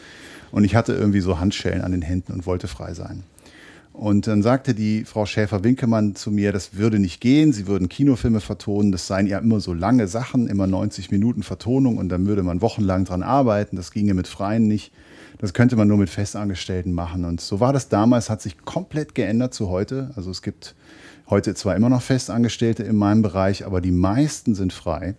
und 0.51 0.63
ich 0.63 0.75
hatte 0.75 0.93
irgendwie 0.93 1.21
so 1.21 1.39
Handschellen 1.39 1.81
an 1.81 1.91
den 1.91 2.01
Händen 2.01 2.33
und 2.33 2.45
wollte 2.45 2.67
frei 2.67 2.93
sein. 2.93 3.23
Und 3.99 4.27
dann 4.27 4.41
sagte 4.41 4.73
die 4.73 5.03
Frau 5.03 5.25
Schäfer-Winkemann 5.25 6.15
zu 6.15 6.31
mir, 6.31 6.53
das 6.53 6.75
würde 6.75 6.99
nicht 6.99 7.19
gehen, 7.19 7.51
sie 7.51 7.67
würden 7.67 7.89
Kinofilme 7.89 8.39
vertonen, 8.39 8.93
das 8.93 9.07
seien 9.07 9.27
ja 9.27 9.39
immer 9.39 9.59
so 9.59 9.73
lange 9.73 10.07
Sachen, 10.07 10.47
immer 10.47 10.67
90 10.67 11.11
Minuten 11.11 11.43
Vertonung 11.43 11.97
und 11.97 12.07
dann 12.07 12.25
würde 12.25 12.41
man 12.41 12.61
wochenlang 12.61 13.03
dran 13.03 13.23
arbeiten, 13.23 13.75
das 13.75 13.91
ginge 13.91 14.13
mit 14.13 14.29
Freien 14.29 14.69
nicht, 14.69 14.93
das 15.39 15.53
könnte 15.53 15.75
man 15.75 15.89
nur 15.89 15.97
mit 15.97 16.09
Festangestellten 16.09 16.93
machen. 16.93 17.25
Und 17.25 17.41
so 17.41 17.59
war 17.59 17.73
das 17.73 17.89
damals, 17.89 18.29
hat 18.29 18.41
sich 18.41 18.59
komplett 18.59 19.15
geändert 19.15 19.53
zu 19.53 19.69
heute. 19.69 20.11
Also 20.15 20.31
es 20.31 20.41
gibt 20.41 20.75
heute 21.29 21.53
zwar 21.53 21.75
immer 21.75 21.89
noch 21.89 22.01
Festangestellte 22.01 22.83
in 22.83 22.95
meinem 22.95 23.21
Bereich, 23.21 23.65
aber 23.65 23.81
die 23.81 23.91
meisten 23.91 24.55
sind 24.55 24.71
frei. 24.71 25.15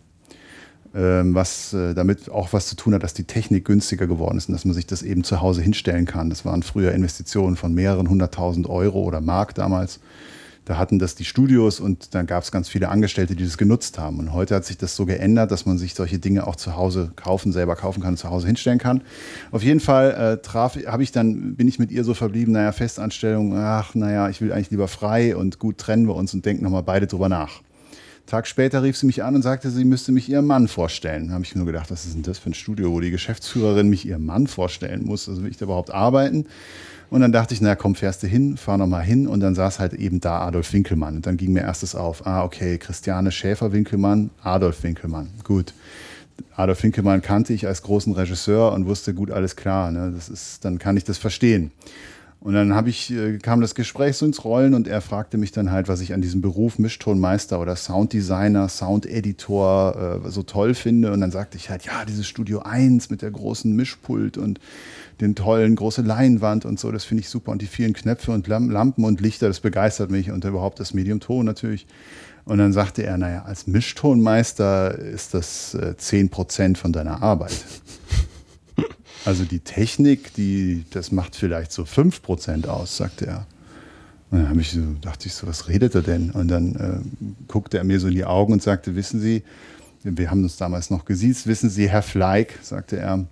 Ähm, 0.93 1.37
was 1.37 1.73
äh, 1.73 1.95
damit 1.95 2.31
auch 2.31 2.53
was 2.53 2.67
zu 2.67 2.75
tun 2.75 2.95
hat, 2.95 3.05
dass 3.05 3.15
die 3.15 3.23
Technik 3.23 3.65
günstiger 3.65 4.09
geworden 4.09 4.37
ist 4.37 4.49
und 4.49 4.55
dass 4.55 4.65
man 4.65 4.75
sich 4.75 4.87
das 4.87 5.03
eben 5.05 5.23
zu 5.23 5.41
Hause 5.41 5.63
hinstellen 5.63 6.05
kann. 6.05 6.31
Das 6.31 6.45
waren 6.45 6.65
früher 6.65 6.91
Investitionen 6.91 7.55
von 7.55 7.73
mehreren 7.73 8.09
hunderttausend 8.09 8.69
Euro 8.69 9.05
oder 9.05 9.21
Mark 9.21 9.55
damals. 9.55 10.01
Da 10.65 10.79
hatten 10.79 10.99
das 10.99 11.15
die 11.15 11.25
Studios 11.25 11.79
und 11.79 12.15
dann 12.15 12.27
gab 12.27 12.43
es 12.43 12.51
ganz 12.51 12.69
viele 12.69 12.89
Angestellte, 12.89 13.37
die 13.37 13.45
das 13.45 13.57
genutzt 13.57 13.99
haben. 13.99 14.19
Und 14.19 14.33
heute 14.33 14.55
hat 14.57 14.65
sich 14.65 14.79
das 14.79 14.97
so 14.97 15.07
geändert, 15.07 15.53
dass 15.53 15.65
man 15.65 15.79
sich 15.79 15.95
solche 15.95 16.19
Dinge 16.19 16.47
auch 16.47 16.57
zu 16.57 16.77
Hause 16.77 17.13
kaufen, 17.15 17.53
selber 17.53 17.77
kaufen 17.77 18.03
kann, 18.03 18.17
zu 18.17 18.29
Hause 18.29 18.49
hinstellen 18.49 18.79
kann. 18.79 19.03
Auf 19.53 19.63
jeden 19.63 19.81
Fall 19.81 20.11
äh, 20.11 20.43
traf, 20.43 20.77
habe 20.87 21.05
ich 21.05 21.13
dann, 21.13 21.55
bin 21.55 21.69
ich 21.69 21.79
mit 21.79 21.93
ihr 21.93 22.03
so 22.03 22.15
verblieben, 22.15 22.53
naja, 22.53 22.73
Festanstellung, 22.73 23.57
ach, 23.57 23.95
naja, 23.95 24.29
ich 24.29 24.41
will 24.41 24.53
eigentlich 24.53 24.71
lieber 24.71 24.89
frei 24.89 25.37
und 25.37 25.61
gut 25.61 25.79
trennen 25.79 26.07
wir 26.09 26.17
uns 26.17 26.35
und 26.35 26.45
denken 26.45 26.65
nochmal 26.65 26.83
beide 26.83 27.07
drüber 27.07 27.29
nach. 27.29 27.63
Tag 28.31 28.47
später 28.47 28.85
rief 28.85 28.97
sie 28.97 29.07
mich 29.07 29.25
an 29.25 29.35
und 29.35 29.43
sagte, 29.43 29.71
sie 29.71 29.85
müsste 29.85 30.13
mich 30.13 30.29
ihrem 30.29 30.47
Mann 30.47 30.69
vorstellen. 30.69 31.29
Da 31.29 31.35
habe 31.35 31.45
ich 31.45 31.57
nur 31.57 31.67
gedacht, 31.67 31.91
was 31.91 32.05
ist 32.05 32.15
denn 32.15 32.23
das 32.23 32.39
für 32.39 32.51
ein 32.51 32.55
Studio, 32.55 32.93
wo 32.93 33.01
die 33.01 33.11
Geschäftsführerin 33.11 33.89
mich 33.89 34.07
ihrem 34.07 34.25
Mann 34.25 34.47
vorstellen 34.47 35.05
muss? 35.05 35.29
Also 35.29 35.43
will 35.43 35.51
ich 35.51 35.57
da 35.57 35.65
überhaupt 35.65 35.91
arbeiten? 35.91 36.47
Und 37.11 37.23
dann 37.23 37.33
dachte 37.33 37.55
ich, 37.55 37.61
na 37.61 37.75
komm, 37.75 37.97
fährst 37.97 38.23
du 38.23 38.29
hin, 38.29 38.57
fahr 38.57 38.79
nochmal 38.79 39.03
hin. 39.03 39.27
Und 39.27 39.41
dann 39.41 39.57
saß 39.57 39.81
halt 39.81 39.95
eben 39.95 40.21
da 40.21 40.43
Adolf 40.43 40.73
Winkelmann. 40.73 41.17
Und 41.17 41.27
dann 41.27 41.39
ging 41.39 41.53
mir 41.53 41.63
erstes 41.63 41.97
auf, 41.97 42.25
ah, 42.25 42.45
okay, 42.45 42.79
Christiane 42.79 43.33
Schäfer-Winkelmann, 43.33 44.31
Adolf 44.45 44.85
Winkelmann. 44.85 45.31
Gut. 45.43 45.75
Adolf 46.55 46.85
Winkelmann 46.85 47.23
kannte 47.23 47.53
ich 47.53 47.67
als 47.67 47.83
großen 47.83 48.13
Regisseur 48.13 48.73
und 48.73 48.87
wusste 48.87 49.13
gut, 49.13 49.33
alles 49.33 49.57
klar. 49.57 49.91
Ne? 49.91 50.13
Das 50.15 50.29
ist, 50.29 50.65
dann 50.65 50.79
kann 50.79 50.97
ich 50.97 51.03
das 51.03 51.19
verstehen. 51.19 51.73
Und 52.41 52.55
dann 52.55 52.87
ich, 52.87 53.13
äh, 53.13 53.37
kam 53.37 53.61
das 53.61 53.75
Gespräch 53.75 54.17
so 54.17 54.25
ins 54.25 54.45
Rollen 54.45 54.73
und 54.73 54.89
er 54.89 55.03
fragte 55.03 55.37
mich 55.37 55.53
dann 55.53 55.71
halt, 55.71 55.89
was 55.89 56.01
ich 56.01 56.15
an 56.15 56.23
diesem 56.23 56.41
Beruf 56.41 56.79
Mischtonmeister 56.79 57.61
oder 57.61 57.77
Sounddesigner, 57.77 58.71
Soundeditor 58.71 60.23
äh, 60.25 60.31
so 60.31 60.43
toll 60.43 60.73
finde. 60.73 61.13
Und 61.13 61.21
dann 61.21 61.31
sagte 61.31 61.59
ich 61.59 61.69
halt, 61.69 61.85
ja, 61.85 62.07
dieses 62.07 62.27
Studio 62.27 62.61
1 62.61 63.11
mit 63.11 63.21
der 63.21 63.31
großen 63.31 63.77
Mischpult 63.77 64.39
und 64.39 64.59
den 65.21 65.35
tollen 65.35 65.77
große 65.77 66.01
Leinwand 66.01 66.65
und 66.65 66.81
so, 66.81 66.91
das 66.91 67.05
finde 67.05 67.21
ich 67.21 67.29
super. 67.29 67.53
Und 67.53 67.61
die 67.61 67.67
vielen 67.67 67.93
Knöpfe 67.93 68.33
und 68.33 68.49
Lampen 68.49 69.05
und 69.05 69.21
Lichter, 69.21 69.49
das 69.49 69.61
begeistert 69.61 70.11
mich 70.11 70.31
und 70.31 70.43
überhaupt 70.43 70.81
das 70.81 70.95
Medium 70.95 71.21
Ton 71.21 71.45
natürlich. 71.45 71.87
Und 72.47 72.57
dann 72.57 72.73
sagte 72.73 73.03
er, 73.03 73.19
naja, 73.19 73.43
als 73.43 73.67
Mischtonmeister 73.67 74.99
ist 74.99 75.35
das 75.35 75.75
äh, 75.75 75.95
10% 75.99 76.79
von 76.79 76.95
deiner 76.95 77.23
Arbeit. 77.23 77.53
Also 79.25 79.45
die 79.45 79.61
Technik, 79.61 80.35
die, 80.35 80.85
das 80.91 81.13
macht 81.13 81.37
vielleicht 81.37 81.73
so 81.73 81.83
5% 81.83 82.67
aus, 82.67 82.97
sagte 82.97 83.27
er. 83.27 83.47
Und 84.31 84.45
dann 84.45 84.59
ich 84.59 84.71
so, 84.71 84.81
dachte 85.01 85.27
ich 85.27 85.35
so, 85.35 85.47
was 85.47 85.69
redet 85.69 85.95
er 85.95 86.03
denn? 86.03 86.31
Und 86.31 86.49
dann 86.49 86.77
äh, 86.77 87.27
guckte 87.49 87.79
er 87.79 87.85
mir 87.85 87.99
so 87.99 88.09
in 88.09 88.15
die 88.15 88.25
Augen 88.25 88.53
und 88.53 88.63
sagte, 88.63 88.95
wissen 88.95 89.21
Sie, 89.21 89.43
wir 90.03 90.31
haben 90.31 90.43
uns 90.43 90.57
damals 90.57 90.91
noch 90.91 91.05
gesiezt, 91.05 91.47
wissen 91.47 91.69
Sie, 91.69 91.89
Herr 91.89 92.03
Fleig, 92.03 92.59
sagte 92.63 92.97
er, 92.97 93.27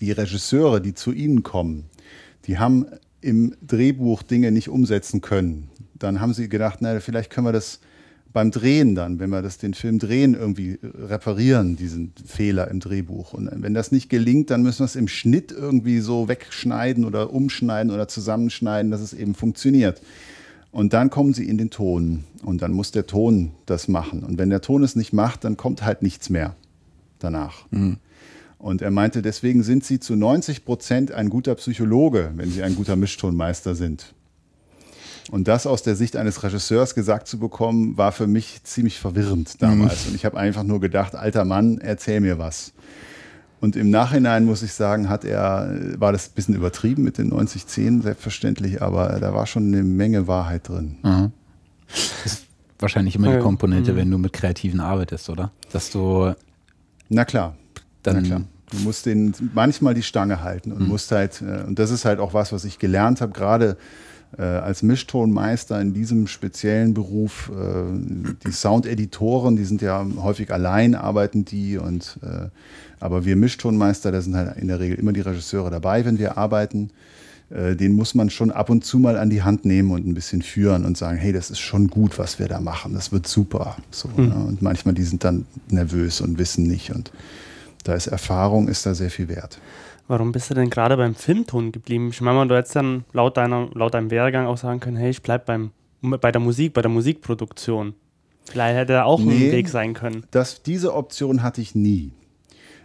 die 0.00 0.12
Regisseure, 0.12 0.80
die 0.80 0.94
zu 0.94 1.12
Ihnen 1.12 1.42
kommen, 1.42 1.84
die 2.46 2.58
haben 2.58 2.86
im 3.20 3.54
Drehbuch 3.62 4.22
Dinge 4.22 4.50
nicht 4.50 4.68
umsetzen 4.68 5.20
können. 5.20 5.70
Dann 5.94 6.20
haben 6.20 6.34
sie 6.34 6.48
gedacht, 6.48 6.78
na, 6.80 6.98
vielleicht 7.00 7.30
können 7.30 7.46
wir 7.46 7.52
das 7.52 7.78
beim 8.32 8.50
Drehen 8.50 8.94
dann, 8.94 9.18
wenn 9.18 9.30
wir 9.30 9.42
das 9.42 9.58
den 9.58 9.74
Film 9.74 9.98
drehen, 9.98 10.34
irgendwie 10.34 10.78
reparieren, 10.82 11.76
diesen 11.76 12.12
Fehler 12.24 12.68
im 12.68 12.80
Drehbuch. 12.80 13.32
Und 13.34 13.50
wenn 13.54 13.74
das 13.74 13.92
nicht 13.92 14.08
gelingt, 14.08 14.50
dann 14.50 14.62
müssen 14.62 14.80
wir 14.80 14.86
es 14.86 14.96
im 14.96 15.08
Schnitt 15.08 15.52
irgendwie 15.52 16.00
so 16.00 16.28
wegschneiden 16.28 17.04
oder 17.04 17.32
umschneiden 17.32 17.92
oder 17.92 18.08
zusammenschneiden, 18.08 18.90
dass 18.90 19.00
es 19.00 19.12
eben 19.12 19.34
funktioniert. 19.34 20.00
Und 20.70 20.94
dann 20.94 21.10
kommen 21.10 21.34
sie 21.34 21.46
in 21.46 21.58
den 21.58 21.68
Ton 21.68 22.24
und 22.42 22.62
dann 22.62 22.72
muss 22.72 22.90
der 22.92 23.06
Ton 23.06 23.52
das 23.66 23.88
machen. 23.88 24.22
Und 24.22 24.38
wenn 24.38 24.48
der 24.48 24.62
Ton 24.62 24.82
es 24.82 24.96
nicht 24.96 25.12
macht, 25.12 25.44
dann 25.44 25.58
kommt 25.58 25.84
halt 25.84 26.02
nichts 26.02 26.30
mehr 26.30 26.56
danach. 27.18 27.66
Mhm. 27.70 27.98
Und 28.58 28.80
er 28.80 28.90
meinte, 28.90 29.22
deswegen 29.22 29.64
sind 29.64 29.84
sie 29.84 30.00
zu 30.00 30.16
90 30.16 30.64
Prozent 30.64 31.12
ein 31.12 31.28
guter 31.28 31.54
Psychologe, 31.56 32.32
wenn 32.36 32.50
sie 32.50 32.62
ein 32.62 32.76
guter 32.76 32.96
Mischtonmeister 32.96 33.74
sind. 33.74 34.14
Und 35.30 35.48
das 35.48 35.66
aus 35.66 35.82
der 35.82 35.94
Sicht 35.94 36.16
eines 36.16 36.42
Regisseurs 36.42 36.94
gesagt 36.94 37.28
zu 37.28 37.38
bekommen, 37.38 37.96
war 37.96 38.12
für 38.12 38.26
mich 38.26 38.64
ziemlich 38.64 38.98
verwirrend 38.98 39.62
damals. 39.62 40.04
Mhm. 40.04 40.10
Und 40.10 40.16
ich 40.16 40.24
habe 40.24 40.36
einfach 40.36 40.64
nur 40.64 40.80
gedacht, 40.80 41.14
alter 41.14 41.44
Mann, 41.44 41.78
erzähl 41.78 42.20
mir 42.20 42.38
was. 42.38 42.72
Und 43.60 43.76
im 43.76 43.90
Nachhinein 43.90 44.44
muss 44.44 44.62
ich 44.64 44.72
sagen, 44.72 45.08
hat 45.08 45.24
er, 45.24 45.72
war 45.96 46.10
das 46.10 46.28
ein 46.28 46.32
bisschen 46.34 46.56
übertrieben 46.56 47.04
mit 47.04 47.18
den 47.18 47.32
90-10, 47.32 48.02
selbstverständlich, 48.02 48.82
aber 48.82 49.20
da 49.20 49.32
war 49.34 49.46
schon 49.46 49.68
eine 49.68 49.84
Menge 49.84 50.26
Wahrheit 50.26 50.68
drin. 50.68 50.96
Mhm. 51.04 51.32
Das 51.86 52.32
ist 52.32 52.46
wahrscheinlich 52.80 53.14
immer 53.14 53.36
die 53.36 53.40
Komponente, 53.40 53.92
mhm. 53.92 53.96
wenn 53.96 54.10
du 54.10 54.18
mit 54.18 54.32
Kreativen 54.32 54.80
arbeitest, 54.80 55.30
oder? 55.30 55.52
Dass 55.72 55.90
du. 55.90 56.34
Na 57.08 57.24
klar. 57.24 57.54
Dann, 58.02 58.16
Na 58.16 58.22
klar. 58.22 58.42
Du 58.72 58.78
musst 58.78 59.06
den 59.06 59.32
manchmal 59.54 59.94
die 59.94 60.02
Stange 60.02 60.42
halten 60.42 60.72
und 60.72 60.82
mhm. 60.82 60.88
musst 60.88 61.12
halt, 61.12 61.40
äh, 61.42 61.62
und 61.62 61.78
das 61.78 61.90
ist 61.90 62.04
halt 62.04 62.18
auch 62.18 62.34
was, 62.34 62.52
was 62.52 62.64
ich 62.64 62.80
gelernt 62.80 63.20
habe, 63.20 63.32
gerade 63.32 63.76
äh, 64.38 64.42
als 64.42 64.82
Mischtonmeister 64.82 65.80
in 65.80 65.92
diesem 65.92 66.26
speziellen 66.26 66.94
Beruf, 66.94 67.50
äh, 67.54 68.34
die 68.46 68.52
Soundeditoren, 68.52 69.56
die 69.56 69.64
sind 69.64 69.82
ja 69.82 70.06
häufig 70.16 70.52
allein, 70.52 70.94
arbeiten 70.94 71.44
die 71.44 71.76
und 71.76 72.18
äh, 72.22 72.48
aber 72.98 73.24
wir 73.24 73.36
Mischtonmeister, 73.36 74.12
da 74.12 74.22
sind 74.22 74.36
halt 74.36 74.56
in 74.56 74.68
der 74.68 74.80
Regel 74.80 74.98
immer 74.98 75.12
die 75.12 75.20
Regisseure 75.20 75.70
dabei, 75.70 76.04
wenn 76.04 76.18
wir 76.18 76.38
arbeiten. 76.38 76.90
Den 77.50 77.92
muss 77.92 78.14
man 78.14 78.30
schon 78.30 78.50
ab 78.50 78.70
und 78.70 78.82
zu 78.82 78.98
mal 78.98 79.18
an 79.18 79.28
die 79.28 79.42
Hand 79.42 79.66
nehmen 79.66 79.90
und 79.90 80.06
ein 80.06 80.14
bisschen 80.14 80.40
führen 80.40 80.86
und 80.86 80.96
sagen, 80.96 81.18
hey, 81.18 81.34
das 81.34 81.50
ist 81.50 81.58
schon 81.58 81.88
gut, 81.88 82.18
was 82.18 82.38
wir 82.38 82.48
da 82.48 82.60
machen, 82.60 82.94
das 82.94 83.12
wird 83.12 83.26
super. 83.26 83.76
So, 83.90 84.08
mhm. 84.08 84.28
ne? 84.28 84.34
Und 84.36 84.62
manchmal 84.62 84.94
die 84.94 85.02
sind 85.02 85.22
dann 85.22 85.44
nervös 85.68 86.22
und 86.22 86.38
wissen 86.38 86.66
nicht 86.66 86.94
und 86.94 87.12
da 87.84 87.94
ist 87.94 88.06
Erfahrung, 88.06 88.68
ist 88.68 88.86
da 88.86 88.94
sehr 88.94 89.10
viel 89.10 89.28
wert. 89.28 89.58
Warum 90.08 90.32
bist 90.32 90.50
du 90.50 90.54
denn 90.54 90.70
gerade 90.70 90.96
beim 90.96 91.14
Filmton 91.14 91.72
geblieben? 91.72 92.08
Ich 92.10 92.20
meine, 92.20 92.46
du 92.46 92.56
hättest 92.56 92.76
dann 92.76 93.04
laut, 93.12 93.36
deiner, 93.36 93.68
laut 93.74 93.94
deinem 93.94 94.10
Werdegang 94.10 94.46
auch 94.46 94.58
sagen 94.58 94.80
können, 94.80 94.96
hey, 94.96 95.10
ich 95.10 95.22
bleib 95.22 95.46
beim, 95.46 95.70
bei 96.02 96.32
der 96.32 96.40
Musik, 96.40 96.74
bei 96.74 96.82
der 96.82 96.90
Musikproduktion. 96.90 97.94
Vielleicht 98.44 98.76
hätte 98.76 98.92
er 98.94 99.06
auch 99.06 99.20
nee, 99.20 99.32
ein 99.32 99.52
Weg 99.52 99.68
sein 99.68 99.94
können. 99.94 100.24
Das, 100.32 100.62
diese 100.62 100.94
Option 100.94 101.42
hatte 101.42 101.60
ich 101.60 101.74
nie 101.74 102.12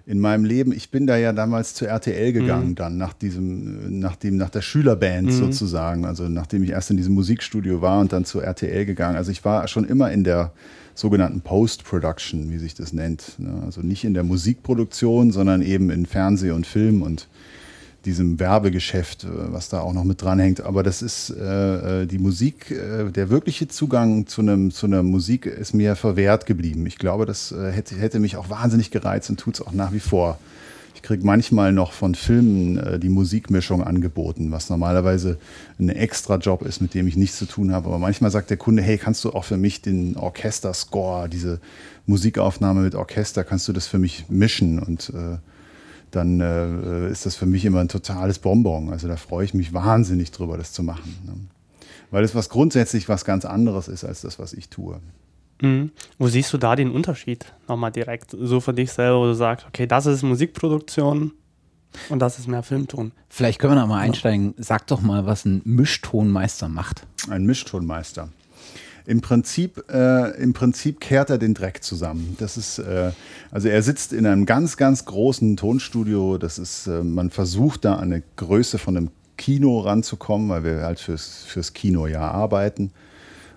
in 0.07 0.19
meinem 0.19 0.45
Leben. 0.45 0.71
Ich 0.71 0.89
bin 0.89 1.05
da 1.05 1.17
ja 1.17 1.33
damals 1.33 1.73
zur 1.73 1.89
RTL 1.89 2.31
gegangen, 2.31 2.69
mhm. 2.69 2.75
dann 2.75 2.97
nach 2.97 3.11
diesem, 3.11 3.99
nach 3.99 4.15
dem, 4.15 4.37
nach 4.37 4.49
der 4.49 4.61
Schülerband 4.61 5.27
mhm. 5.27 5.31
sozusagen. 5.31 6.05
Also 6.05 6.29
nachdem 6.29 6.63
ich 6.63 6.69
erst 6.69 6.91
in 6.91 6.97
diesem 6.97 7.13
Musikstudio 7.13 7.81
war 7.81 7.99
und 7.99 8.13
dann 8.13 8.23
zur 8.23 8.43
RTL 8.43 8.85
gegangen. 8.85 9.17
Also 9.17 9.31
ich 9.31 9.43
war 9.43 9.67
schon 9.67 9.83
immer 9.83 10.09
in 10.11 10.23
der 10.23 10.53
sogenannten 10.97 11.41
Post-Production, 11.41 12.49
wie 12.49 12.57
sich 12.57 12.73
das 12.73 12.91
nennt. 12.91 13.37
Ne? 13.37 13.61
Also 13.63 13.81
nicht 13.81 14.03
in 14.03 14.15
der 14.15 14.23
Musikproduktion, 14.23 15.31
sondern 15.31 15.61
eben 15.61 15.91
in 15.91 16.05
Fernseh 16.07 16.51
und 16.51 16.65
Film 16.65 17.03
und 17.03 17.27
diesem 18.03 18.39
Werbegeschäft, 18.39 19.25
äh, 19.25 19.27
was 19.53 19.69
da 19.69 19.81
auch 19.81 19.93
noch 19.93 20.03
mit 20.03 20.21
dranhängt. 20.21 20.61
Aber 20.61 20.81
das 20.81 21.03
ist 21.03 21.29
äh, 21.29 22.01
äh, 22.01 22.05
die 22.07 22.17
Musik, 22.17 22.71
äh, 22.71 23.11
der 23.11 23.29
wirkliche 23.29 23.67
Zugang 23.67 24.25
zu, 24.25 24.41
einem, 24.41 24.71
zu 24.71 24.87
einer 24.87 25.03
Musik 25.03 25.45
ist 25.45 25.73
mir 25.73 25.95
verwehrt 25.95 26.47
geblieben. 26.47 26.85
Ich 26.87 26.97
glaube, 26.97 27.27
das 27.27 27.51
äh, 27.51 27.71
hätte, 27.71 27.95
hätte 27.95 28.19
mich 28.19 28.35
auch 28.35 28.49
wahnsinnig 28.49 28.89
gereizt 28.89 29.29
und 29.29 29.39
tut 29.39 29.55
es 29.55 29.61
auch 29.61 29.73
nach 29.73 29.93
wie 29.93 29.99
vor. 29.99 30.39
Ich 31.07 31.09
kriege 31.09 31.25
manchmal 31.25 31.71
noch 31.71 31.93
von 31.93 32.15
Filmen 32.15 32.75
äh, 32.75 32.99
die 32.99 33.07
Musikmischung 33.07 33.81
angeboten, 33.81 34.51
was 34.51 34.69
normalerweise 34.69 35.37
ein 35.79 35.87
extra 35.87 36.35
Job 36.35 36.63
ist, 36.63 36.81
mit 36.81 36.93
dem 36.93 37.07
ich 37.07 37.15
nichts 37.15 37.37
zu 37.37 37.45
tun 37.45 37.71
habe. 37.71 37.87
Aber 37.87 37.97
manchmal 37.97 38.29
sagt 38.29 38.49
der 38.49 38.57
Kunde, 38.57 38.83
hey, 38.83 38.97
kannst 38.97 39.23
du 39.23 39.31
auch 39.31 39.45
für 39.45 39.55
mich 39.55 39.81
den 39.81 40.17
Orchesterscore, 40.17 41.29
diese 41.29 41.61
Musikaufnahme 42.07 42.81
mit 42.81 42.93
Orchester, 42.93 43.45
kannst 43.45 43.69
du 43.69 43.71
das 43.71 43.87
für 43.87 43.99
mich 43.99 44.25
mischen? 44.27 44.79
Und 44.79 45.11
äh, 45.11 45.37
dann 46.11 46.41
äh, 46.41 47.09
ist 47.09 47.25
das 47.25 47.37
für 47.37 47.45
mich 47.45 47.63
immer 47.63 47.79
ein 47.79 47.87
totales 47.87 48.39
Bonbon. 48.39 48.89
Also 48.89 49.07
da 49.07 49.15
freue 49.15 49.45
ich 49.45 49.53
mich 49.53 49.71
wahnsinnig 49.71 50.31
drüber, 50.31 50.57
das 50.57 50.73
zu 50.73 50.83
machen. 50.83 51.15
Ne? 51.25 51.35
Weil 52.11 52.25
es 52.25 52.35
was 52.35 52.49
grundsätzlich 52.49 53.07
was 53.07 53.23
ganz 53.23 53.45
anderes 53.45 53.87
ist 53.87 54.03
als 54.03 54.19
das, 54.19 54.39
was 54.39 54.51
ich 54.51 54.67
tue. 54.67 54.99
Mhm. 55.61 55.91
Wo 56.17 56.27
siehst 56.27 56.53
du 56.53 56.57
da 56.57 56.75
den 56.75 56.91
Unterschied 56.91 57.45
nochmal 57.67 57.91
direkt? 57.91 58.35
So 58.39 58.59
für 58.59 58.73
dich 58.73 58.91
selber, 58.91 59.19
wo 59.19 59.25
du 59.25 59.33
sagst, 59.33 59.65
okay, 59.67 59.87
das 59.87 60.05
ist 60.05 60.23
Musikproduktion 60.23 61.31
und 62.09 62.19
das 62.19 62.39
ist 62.39 62.47
mehr 62.47 62.63
Filmton. 62.63 63.11
Vielleicht 63.29 63.59
können 63.59 63.73
wir 63.73 63.81
noch 63.81 63.87
mal 63.87 63.99
einsteigen. 63.99 64.53
Sag 64.57 64.87
doch 64.87 65.01
mal, 65.01 65.25
was 65.25 65.45
ein 65.45 65.61
Mischtonmeister 65.65 66.69
macht. 66.69 67.05
Ein 67.29 67.45
Mischtonmeister. 67.45 68.29
Im 69.05 69.21
Prinzip, 69.21 69.85
äh, 69.89 70.31
Im 70.41 70.51
Prinzip 70.51 70.99
kehrt 70.99 71.29
er 71.29 71.37
den 71.37 71.53
Dreck 71.53 71.81
zusammen. 71.81 72.35
Das 72.39 72.57
ist, 72.57 72.79
äh, 72.79 73.11
also 73.51 73.69
er 73.69 73.81
sitzt 73.81 74.11
in 74.11 74.25
einem 74.25 74.45
ganz, 74.45 74.75
ganz 74.75 75.05
großen 75.05 75.55
Tonstudio. 75.55 76.37
Das 76.37 76.59
ist, 76.59 76.87
äh, 76.87 77.03
man 77.03 77.29
versucht 77.29 77.85
da 77.85 77.95
an 77.95 78.11
eine 78.11 78.23
Größe 78.35 78.77
von 78.77 78.97
einem 78.97 79.09
Kino 79.37 79.79
ranzukommen, 79.79 80.49
weil 80.49 80.65
wir 80.65 80.81
halt 80.81 80.99
fürs, 80.99 81.45
fürs 81.45 81.71
Kino 81.71 82.05
ja 82.05 82.29
arbeiten. 82.29 82.91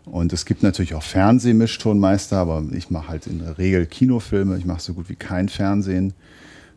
Und 0.04 0.33
es 0.33 0.45
gibt 0.45 0.62
natürlich 0.62 0.95
auch 0.95 1.02
Fernsehmischtonmeister, 1.02 2.37
aber 2.38 2.64
ich 2.73 2.90
mache 2.90 3.09
halt 3.09 3.26
in 3.26 3.38
der 3.38 3.59
Regel 3.59 3.87
Kinofilme. 3.87 4.57
Ich 4.59 4.64
mache 4.64 4.80
so 4.80 4.95
gut 4.95 5.09
wie 5.09 5.16
kein 5.16 5.49
Fernsehen. 5.49 6.14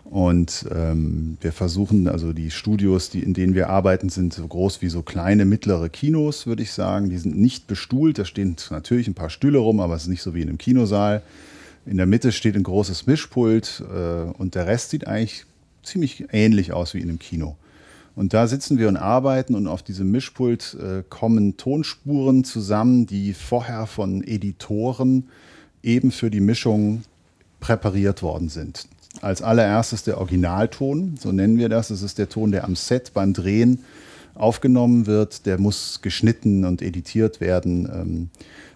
Und 0.05 0.65
ähm, 0.71 1.37
wir 1.41 1.51
versuchen, 1.51 2.07
also 2.07 2.33
die 2.33 2.51
Studios, 2.51 3.09
die, 3.09 3.23
in 3.23 3.33
denen 3.33 3.55
wir 3.55 3.69
arbeiten, 3.69 4.09
sind 4.09 4.33
so 4.33 4.47
groß 4.47 4.81
wie 4.81 4.89
so 4.89 5.01
kleine, 5.01 5.45
mittlere 5.45 5.89
Kinos, 5.89 6.45
würde 6.45 6.61
ich 6.61 6.71
sagen. 6.71 7.09
Die 7.09 7.17
sind 7.17 7.37
nicht 7.37 7.67
bestuhlt. 7.67 8.19
Da 8.19 8.25
stehen 8.25 8.55
natürlich 8.69 9.07
ein 9.07 9.15
paar 9.15 9.29
Stühle 9.29 9.57
rum, 9.57 9.79
aber 9.79 9.95
es 9.95 10.03
ist 10.03 10.09
nicht 10.09 10.21
so 10.21 10.35
wie 10.35 10.41
in 10.41 10.49
einem 10.49 10.57
Kinosaal. 10.57 11.23
In 11.85 11.97
der 11.97 12.05
Mitte 12.05 12.31
steht 12.31 12.55
ein 12.55 12.63
großes 12.63 13.07
Mischpult 13.07 13.83
äh, 13.91 14.31
und 14.37 14.55
der 14.55 14.67
Rest 14.67 14.91
sieht 14.91 15.07
eigentlich 15.07 15.45
ziemlich 15.81 16.25
ähnlich 16.31 16.73
aus 16.73 16.93
wie 16.93 16.99
in 16.99 17.09
einem 17.09 17.19
Kino. 17.19 17.55
Und 18.15 18.33
da 18.33 18.47
sitzen 18.47 18.77
wir 18.77 18.87
und 18.87 18.97
arbeiten 18.97 19.55
und 19.55 19.67
auf 19.67 19.81
diesem 19.81 20.11
Mischpult 20.11 20.77
äh, 20.79 21.03
kommen 21.09 21.57
Tonspuren 21.57 22.43
zusammen, 22.43 23.07
die 23.07 23.33
vorher 23.33 23.87
von 23.87 24.23
Editoren 24.23 25.29
eben 25.81 26.11
für 26.11 26.29
die 26.29 26.39
Mischung 26.39 27.03
präpariert 27.59 28.21
worden 28.21 28.49
sind. 28.49 28.87
Als 29.21 29.41
allererstes 29.41 30.03
der 30.03 30.17
Originalton, 30.17 31.15
so 31.19 31.31
nennen 31.31 31.57
wir 31.57 31.69
das. 31.69 31.87
Das 31.87 32.01
ist 32.01 32.17
der 32.17 32.29
Ton, 32.29 32.51
der 32.51 32.65
am 32.65 32.75
Set 32.75 33.13
beim 33.13 33.33
Drehen 33.33 33.79
aufgenommen 34.35 35.05
wird. 35.05 35.45
Der 35.45 35.59
muss 35.59 36.01
geschnitten 36.01 36.65
und 36.65 36.81
editiert 36.81 37.41
werden. 37.41 37.89
Ähm, 37.91 38.29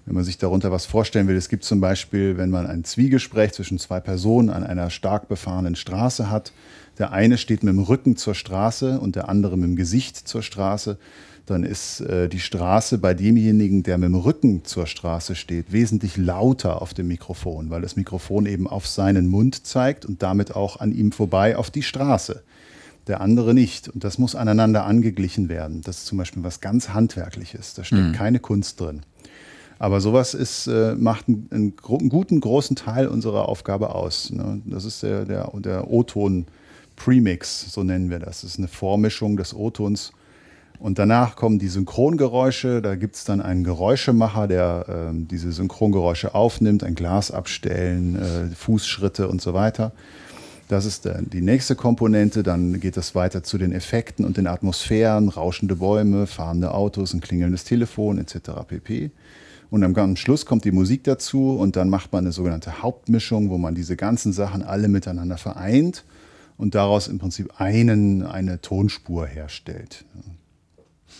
wenn 0.05 0.15
man 0.15 0.23
sich 0.23 0.37
darunter 0.37 0.71
was 0.71 0.85
vorstellen 0.85 1.27
will, 1.27 1.35
es 1.35 1.49
gibt 1.49 1.65
zum 1.65 1.81
Beispiel, 1.81 2.37
wenn 2.37 2.49
man 2.49 2.65
ein 2.65 2.85
Zwiegespräch 2.85 3.51
zwischen 3.51 3.77
zwei 3.77 3.99
Personen 3.99 4.49
an 4.49 4.63
einer 4.63 4.89
stark 4.89 5.27
befahrenen 5.27 5.75
Straße 5.75 6.29
hat, 6.29 6.53
der 6.97 7.11
eine 7.11 7.37
steht 7.37 7.61
mit 7.61 7.73
dem 7.73 7.83
Rücken 7.83 8.15
zur 8.15 8.33
Straße 8.33 8.99
und 8.99 9.15
der 9.15 9.27
andere 9.27 9.57
mit 9.57 9.69
dem 9.69 9.75
Gesicht 9.75 10.15
zur 10.15 10.43
Straße, 10.43 10.97
dann 11.45 11.63
ist 11.63 12.01
äh, 12.01 12.29
die 12.29 12.39
Straße 12.39 12.97
bei 12.97 13.13
demjenigen, 13.13 13.83
der 13.83 13.97
mit 13.97 14.09
dem 14.09 14.15
Rücken 14.15 14.65
zur 14.65 14.85
Straße 14.85 15.35
steht, 15.35 15.71
wesentlich 15.71 16.17
lauter 16.17 16.81
auf 16.81 16.93
dem 16.93 17.07
Mikrofon, 17.07 17.69
weil 17.69 17.81
das 17.81 17.95
Mikrofon 17.95 18.45
eben 18.45 18.67
auf 18.67 18.87
seinen 18.87 19.27
Mund 19.27 19.65
zeigt 19.65 20.05
und 20.05 20.21
damit 20.21 20.55
auch 20.55 20.79
an 20.79 20.91
ihm 20.91 21.11
vorbei 21.11 21.57
auf 21.57 21.71
die 21.71 21.83
Straße. 21.83 22.43
Der 23.07 23.21
andere 23.21 23.53
nicht. 23.53 23.89
Und 23.89 24.03
das 24.03 24.17
muss 24.17 24.35
aneinander 24.35 24.85
angeglichen 24.85 25.49
werden. 25.49 25.81
Das 25.81 25.99
ist 25.99 26.05
zum 26.07 26.17
Beispiel 26.17 26.43
was 26.43 26.59
ganz 26.59 26.89
Handwerkliches. 26.89 27.73
Da 27.73 27.83
steckt 27.83 28.01
mhm. 28.01 28.13
keine 28.13 28.39
Kunst 28.39 28.79
drin. 28.79 29.01
Aber 29.79 30.01
sowas 30.01 30.33
ist, 30.33 30.67
äh, 30.67 30.95
macht 30.95 31.27
einen, 31.27 31.47
einen, 31.51 31.73
einen, 31.87 32.09
guten, 32.09 32.39
großen 32.39 32.75
Teil 32.75 33.07
unserer 33.07 33.47
Aufgabe 33.47 33.93
aus. 33.93 34.31
Ne? 34.31 34.61
Das 34.65 34.85
ist 34.85 35.03
der, 35.03 35.25
der, 35.25 35.51
der 35.55 35.89
O-Ton. 35.89 36.47
Premix, 36.97 37.71
so 37.71 37.83
nennen 37.83 38.09
wir 38.09 38.19
das. 38.19 38.41
Das 38.41 38.51
ist 38.51 38.57
eine 38.57 38.67
Vormischung 38.67 39.37
des 39.37 39.53
O-Tons 39.53 40.11
und 40.79 40.99
danach 40.99 41.35
kommen 41.35 41.59
die 41.59 41.69
Synchrongeräusche. 41.69 42.81
Da 42.81 42.95
gibt 42.95 43.15
es 43.15 43.23
dann 43.23 43.41
einen 43.41 43.63
Geräuschemacher, 43.63 44.47
der 44.47 44.85
äh, 44.87 45.13
diese 45.13 45.51
Synchrongeräusche 45.51 46.35
aufnimmt, 46.35 46.83
ein 46.83 46.95
Glas 46.95 47.31
abstellen, 47.31 48.15
äh, 48.15 48.55
Fußschritte 48.55 49.27
und 49.27 49.41
so 49.41 49.53
weiter. 49.53 49.91
Das 50.67 50.85
ist 50.85 51.05
der, 51.05 51.21
die 51.21 51.41
nächste 51.41 51.75
Komponente. 51.75 52.43
Dann 52.43 52.79
geht 52.79 52.97
es 52.97 53.15
weiter 53.15 53.43
zu 53.43 53.57
den 53.57 53.71
Effekten 53.71 54.25
und 54.25 54.37
den 54.37 54.47
Atmosphären, 54.47 55.29
rauschende 55.29 55.77
Bäume, 55.77 56.27
fahrende 56.27 56.73
Autos, 56.73 57.13
ein 57.13 57.21
klingelndes 57.21 57.63
Telefon 57.63 58.17
etc. 58.17 58.51
pp. 58.67 59.11
Und 59.69 59.83
am 59.83 60.15
Schluss 60.15 60.45
kommt 60.45 60.65
die 60.65 60.71
Musik 60.71 61.03
dazu 61.03 61.57
und 61.57 61.75
dann 61.75 61.89
macht 61.89 62.13
man 62.13 62.25
eine 62.25 62.31
sogenannte 62.31 62.81
Hauptmischung, 62.81 63.49
wo 63.49 63.57
man 63.57 63.75
diese 63.75 63.95
ganzen 63.95 64.31
Sachen 64.31 64.63
alle 64.63 64.87
miteinander 64.87 65.37
vereint 65.37 66.05
und 66.57 66.73
daraus 66.75 67.07
im 67.07 67.19
Prinzip 67.19 67.59
einen, 67.59 68.23
eine 68.23 68.61
Tonspur 68.61 69.25
herstellt. 69.27 70.05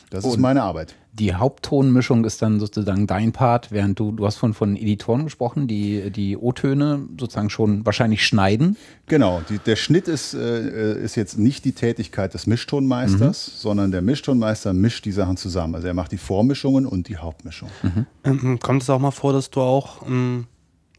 Das 0.09 0.23
und 0.23 0.31
ist 0.31 0.37
meine 0.37 0.63
Arbeit. 0.63 0.95
Die 1.13 1.33
Haupttonmischung 1.33 2.25
ist 2.25 2.41
dann 2.41 2.59
sozusagen 2.59 3.07
dein 3.07 3.31
Part, 3.31 3.71
während 3.71 3.99
du, 3.99 4.11
du 4.11 4.25
hast 4.25 4.35
von, 4.35 4.53
von 4.53 4.75
Editoren 4.75 5.23
gesprochen, 5.23 5.67
die 5.67 6.11
die 6.11 6.37
O-Töne 6.37 7.07
sozusagen 7.19 7.49
schon 7.49 7.85
wahrscheinlich 7.85 8.25
schneiden. 8.25 8.77
Genau, 9.07 9.41
die, 9.49 9.57
der 9.57 9.75
Schnitt 9.75 10.07
ist, 10.07 10.33
äh, 10.35 11.01
ist 11.01 11.15
jetzt 11.15 11.39
nicht 11.39 11.65
die 11.65 11.71
Tätigkeit 11.71 12.33
des 12.33 12.45
Mischtonmeisters, 12.45 13.47
mhm. 13.47 13.57
sondern 13.57 13.91
der 13.91 14.01
Mischtonmeister 14.01 14.73
mischt 14.73 15.05
die 15.05 15.11
Sachen 15.11 15.37
zusammen. 15.37 15.75
Also 15.75 15.87
er 15.87 15.93
macht 15.93 16.11
die 16.11 16.17
Vormischungen 16.17 16.85
und 16.85 17.07
die 17.07 17.17
Hauptmischung. 17.17 17.69
Mhm. 17.81 18.05
Ähm, 18.23 18.59
kommt 18.59 18.83
es 18.83 18.89
auch 18.89 18.99
mal 18.99 19.11
vor, 19.11 19.33
dass 19.33 19.49
du 19.49 19.61
auch 19.61 20.05
ähm, 20.07 20.45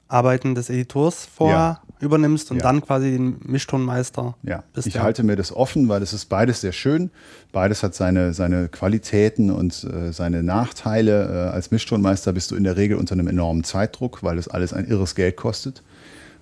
Arbeiten 0.09 0.55
des 0.55 0.68
Editors 0.68 1.27
vorher 1.33 1.57
ja. 1.57 1.83
Übernimmst 2.00 2.50
und 2.50 2.58
ja. 2.58 2.62
dann 2.62 2.80
quasi 2.80 3.11
den 3.11 3.37
Mischtonmeister 3.44 4.37
ja. 4.42 4.62
Ich 4.84 4.98
halte 4.98 5.22
mir 5.22 5.37
das 5.37 5.54
offen, 5.54 5.88
weil 5.88 6.02
es 6.02 6.12
ist 6.12 6.26
beides 6.26 6.61
sehr 6.61 6.72
schön. 6.72 7.11
Beides 7.52 7.82
hat 7.82 7.94
seine, 7.94 8.34
seine 8.34 8.68
Qualitäten 8.68 9.50
und 9.50 9.84
äh, 9.84 10.12
seine 10.12 10.42
Nachteile. 10.42 11.48
Äh, 11.48 11.54
als 11.54 11.70
Mischtonmeister 11.70 12.32
bist 12.32 12.50
du 12.50 12.56
in 12.56 12.64
der 12.64 12.76
Regel 12.76 12.96
unter 12.96 13.14
einem 13.14 13.28
enormen 13.28 13.64
Zeitdruck, 13.64 14.22
weil 14.22 14.37
das 14.37 14.48
alles 14.48 14.72
ein 14.72 14.87
irres 14.87 15.14
Geld 15.14 15.37
kostet. 15.37 15.82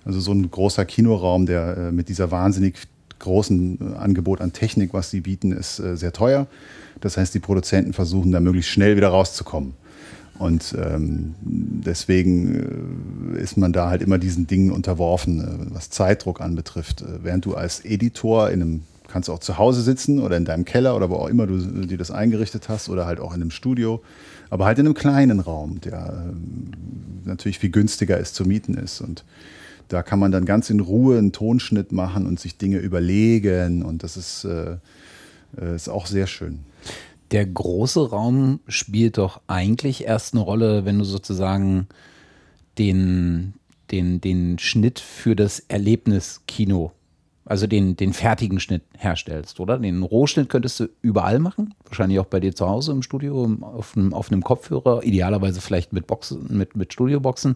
Also 0.05 0.19
so 0.19 0.31
ein 0.31 0.49
großer 0.49 0.85
Kinoraum, 0.85 1.45
der 1.45 1.77
äh, 1.77 1.91
mit 1.91 2.09
dieser 2.09 2.31
wahnsinnig 2.31 2.75
großen 3.19 3.93
äh, 3.93 3.97
Angebot 3.97 4.41
an 4.41 4.53
Technik, 4.53 4.93
was 4.93 5.09
sie 5.09 5.21
bieten, 5.21 5.51
ist 5.51 5.79
äh, 5.79 5.97
sehr 5.97 6.13
teuer. 6.13 6.47
Das 7.01 7.17
heißt, 7.17 7.33
die 7.33 7.39
Produzenten 7.39 7.93
versuchen 7.93 8.31
da 8.31 8.39
möglichst 8.39 8.71
schnell 8.71 8.95
wieder 8.95 9.09
rauszukommen. 9.09 9.73
Und 10.39 10.75
ähm, 10.77 11.35
deswegen 11.41 13.35
äh, 13.35 13.41
ist 13.41 13.57
man 13.57 13.73
da 13.73 13.89
halt 13.89 14.01
immer 14.01 14.17
diesen 14.17 14.45
Dingen 14.45 14.71
unterworfen, 14.71 15.41
äh, 15.41 15.73
was 15.73 15.89
Zeitdruck 15.89 16.41
anbetrifft. 16.41 17.01
Äh, 17.01 17.23
während 17.23 17.45
du 17.45 17.55
als 17.55 17.83
Editor 17.83 18.49
in 18.49 18.61
einem, 18.61 18.83
kannst 19.07 19.29
du 19.29 19.33
auch 19.33 19.39
zu 19.39 19.57
Hause 19.57 19.81
sitzen 19.81 20.19
oder 20.19 20.37
in 20.37 20.45
deinem 20.45 20.65
Keller 20.65 20.95
oder 20.95 21.09
wo 21.09 21.15
auch 21.15 21.27
immer 21.27 21.47
du 21.47 21.57
dir 21.57 21.97
das 21.97 22.11
eingerichtet 22.11 22.69
hast 22.69 22.89
oder 22.89 23.07
halt 23.07 23.19
auch 23.19 23.33
in 23.33 23.41
einem 23.41 23.51
Studio, 23.51 24.01
aber 24.49 24.65
halt 24.65 24.77
in 24.77 24.85
einem 24.85 24.93
kleinen 24.93 25.39
Raum, 25.39 25.81
der 25.81 26.27
äh, 26.29 27.27
natürlich 27.27 27.57
viel 27.57 27.71
günstiger 27.71 28.19
ist 28.19 28.35
zu 28.35 28.45
mieten 28.45 28.75
ist. 28.75 29.01
Und 29.01 29.23
da 29.87 30.03
kann 30.03 30.19
man 30.19 30.31
dann 30.31 30.45
ganz 30.45 30.69
in 30.69 30.81
Ruhe 30.81 31.17
einen 31.17 31.31
Tonschnitt 31.31 31.91
machen 31.91 32.27
und 32.27 32.39
sich 32.39 32.57
Dinge 32.57 32.77
überlegen 32.77 33.83
und 33.83 34.03
das 34.03 34.17
ist, 34.17 34.43
äh 34.43 34.77
ist 35.73 35.87
auch 35.87 36.07
sehr 36.07 36.27
schön 36.27 36.59
der 37.31 37.45
große 37.45 38.09
Raum 38.09 38.59
spielt 38.67 39.17
doch 39.17 39.41
eigentlich 39.47 40.05
erst 40.05 40.33
eine 40.33 40.43
Rolle, 40.43 40.85
wenn 40.85 40.99
du 40.99 41.05
sozusagen 41.05 41.87
den, 42.77 43.53
den, 43.91 44.21
den 44.21 44.59
Schnitt 44.59 44.99
für 44.99 45.35
das 45.35 45.59
Erlebniskino, 45.59 46.91
also 47.43 47.65
den, 47.65 47.95
den 47.95 48.13
fertigen 48.13 48.59
Schnitt 48.59 48.83
herstellst, 48.97 49.59
oder? 49.59 49.77
Den 49.77 50.03
Rohschnitt 50.03 50.49
könntest 50.49 50.79
du 50.79 50.89
überall 51.01 51.39
machen, 51.39 51.73
wahrscheinlich 51.85 52.19
auch 52.19 52.25
bei 52.25 52.39
dir 52.39 52.53
zu 52.53 52.67
Hause 52.67 52.91
im 52.91 53.01
Studio, 53.01 53.49
auf 53.61 53.95
einem, 53.95 54.13
auf 54.13 54.31
einem 54.31 54.43
Kopfhörer, 54.43 55.03
idealerweise 55.03 55.61
vielleicht 55.61 55.93
mit 55.93 56.07
Boxen, 56.07 56.45
mit, 56.49 56.75
mit 56.75 56.93
Studioboxen. 56.93 57.55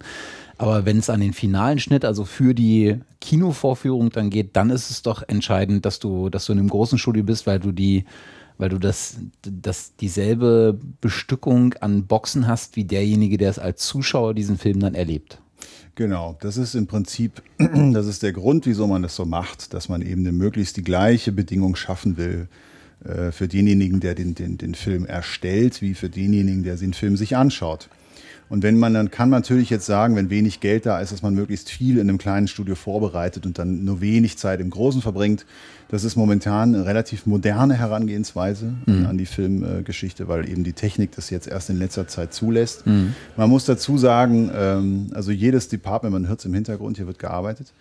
Aber 0.57 0.85
wenn 0.85 0.97
es 0.97 1.09
an 1.09 1.19
den 1.19 1.33
finalen 1.33 1.79
Schnitt, 1.79 2.05
also 2.05 2.23
für 2.23 2.53
die 2.53 2.99
Kinovorführung 3.19 4.09
dann 4.11 4.29
geht, 4.29 4.55
dann 4.55 4.69
ist 4.69 4.89
es 4.91 5.01
doch 5.01 5.23
entscheidend, 5.27 5.85
dass 5.85 5.99
du, 5.99 6.29
dass 6.29 6.45
du 6.45 6.53
in 6.53 6.59
einem 6.59 6.69
großen 6.69 6.97
Studio 6.97 7.23
bist, 7.23 7.45
weil 7.45 7.59
du 7.59 7.71
die 7.71 8.05
weil 8.61 8.69
du 8.69 8.77
das, 8.77 9.17
das 9.41 9.95
dieselbe 9.95 10.79
Bestückung 11.01 11.73
an 11.81 12.05
Boxen 12.05 12.47
hast 12.47 12.75
wie 12.75 12.85
derjenige, 12.85 13.37
der 13.37 13.49
es 13.49 13.59
als 13.59 13.85
Zuschauer 13.85 14.35
diesen 14.35 14.57
Film 14.57 14.79
dann 14.79 14.93
erlebt. 14.93 15.41
Genau, 15.95 16.37
das 16.39 16.57
ist 16.57 16.75
im 16.75 16.87
Prinzip, 16.87 17.41
das 17.57 18.05
ist 18.05 18.23
der 18.23 18.31
Grund, 18.31 18.65
wieso 18.65 18.87
man 18.87 19.01
das 19.01 19.15
so 19.15 19.25
macht, 19.25 19.73
dass 19.73 19.89
man 19.89 20.01
eben 20.01 20.23
möglichst 20.37 20.77
die 20.77 20.83
gleiche 20.83 21.31
Bedingung 21.31 21.75
schaffen 21.75 22.17
will 22.17 22.47
äh, 23.03 23.31
für 23.31 23.47
denjenigen, 23.47 23.99
der 23.99 24.15
den, 24.15 24.35
den, 24.35 24.57
den 24.57 24.75
Film 24.75 25.05
erstellt, 25.05 25.81
wie 25.81 25.95
für 25.95 26.09
denjenigen, 26.09 26.63
der 26.63 26.77
den 26.77 26.93
Film 26.93 27.17
sich 27.17 27.35
anschaut. 27.35 27.89
Und 28.51 28.63
wenn 28.63 28.77
man, 28.77 28.93
dann 28.93 29.11
kann 29.11 29.29
man 29.29 29.39
natürlich 29.39 29.69
jetzt 29.69 29.85
sagen, 29.85 30.17
wenn 30.17 30.29
wenig 30.29 30.59
Geld 30.59 30.85
da 30.85 30.99
ist, 30.99 31.13
dass 31.13 31.21
man 31.21 31.33
möglichst 31.33 31.69
viel 31.69 31.97
in 31.97 32.09
einem 32.09 32.17
kleinen 32.17 32.49
Studio 32.49 32.75
vorbereitet 32.75 33.45
und 33.45 33.57
dann 33.57 33.85
nur 33.85 34.01
wenig 34.01 34.37
Zeit 34.37 34.59
im 34.59 34.69
Großen 34.69 35.01
verbringt. 35.01 35.45
Das 35.91 36.05
ist 36.05 36.15
momentan 36.15 36.73
eine 36.73 36.85
relativ 36.85 37.25
moderne 37.25 37.75
Herangehensweise 37.75 38.73
mhm. 38.85 39.05
an 39.05 39.17
die 39.17 39.25
Filmgeschichte, 39.25 40.29
weil 40.29 40.49
eben 40.49 40.63
die 40.63 40.71
Technik 40.71 41.11
das 41.11 41.29
jetzt 41.29 41.47
erst 41.47 41.69
in 41.69 41.77
letzter 41.77 42.07
Zeit 42.07 42.33
zulässt. 42.33 42.87
Mhm. 42.87 43.13
Man 43.35 43.49
muss 43.49 43.65
dazu 43.65 43.97
sagen, 43.97 44.49
ähm, 44.55 45.07
also 45.13 45.31
jedes 45.31 45.67
Department, 45.67 46.13
man 46.13 46.27
hört 46.29 46.39
es 46.39 46.45
im 46.45 46.53
Hintergrund, 46.53 46.95
hier 46.95 47.07
wird 47.07 47.19
gearbeitet. 47.19 47.73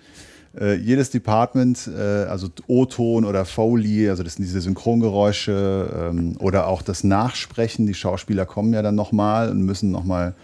äh, 0.59 0.75
jedes 0.75 1.11
Department, 1.11 1.88
äh, 1.96 2.01
also 2.01 2.49
O-Ton 2.66 3.25
oder 3.25 3.44
Foley, 3.44 4.09
also 4.11 4.25
das 4.25 4.35
sind 4.35 4.44
diese 4.44 4.61
Synchrongeräusche 4.61 6.11
ähm, 6.11 6.37
oder 6.40 6.66
auch 6.66 6.83
das 6.83 7.05
Nachsprechen. 7.05 7.87
Die 7.87 7.94
Schauspieler 7.94 8.46
kommen 8.46 8.73
ja 8.73 8.83
dann 8.83 8.96
nochmal 8.96 9.51
und 9.51 9.62
müssen 9.62 9.92
nochmal 9.92 10.35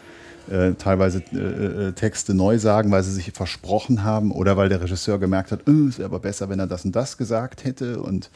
äh, 0.51 0.73
teilweise 0.75 1.23
äh, 1.33 1.89
äh, 1.89 1.93
Texte 1.93 2.35
neu 2.35 2.59
sagen, 2.59 2.91
weil 2.91 3.03
sie 3.03 3.13
sich 3.13 3.33
versprochen 3.33 4.03
haben 4.03 4.31
oder 4.31 4.57
weil 4.57 4.69
der 4.69 4.81
Regisseur 4.81 5.19
gemerkt 5.19 5.53
hat, 5.53 5.61
oh, 5.67 5.89
es 5.89 5.99
wäre 5.99 6.09
aber 6.09 6.21
besser, 6.21 6.49
wenn 6.49 6.59
er 6.59 6.67
das 6.67 6.85
und 6.85 6.95
das 6.95 7.17
gesagt 7.17 7.65
hätte 7.65 8.01
und 8.01 8.31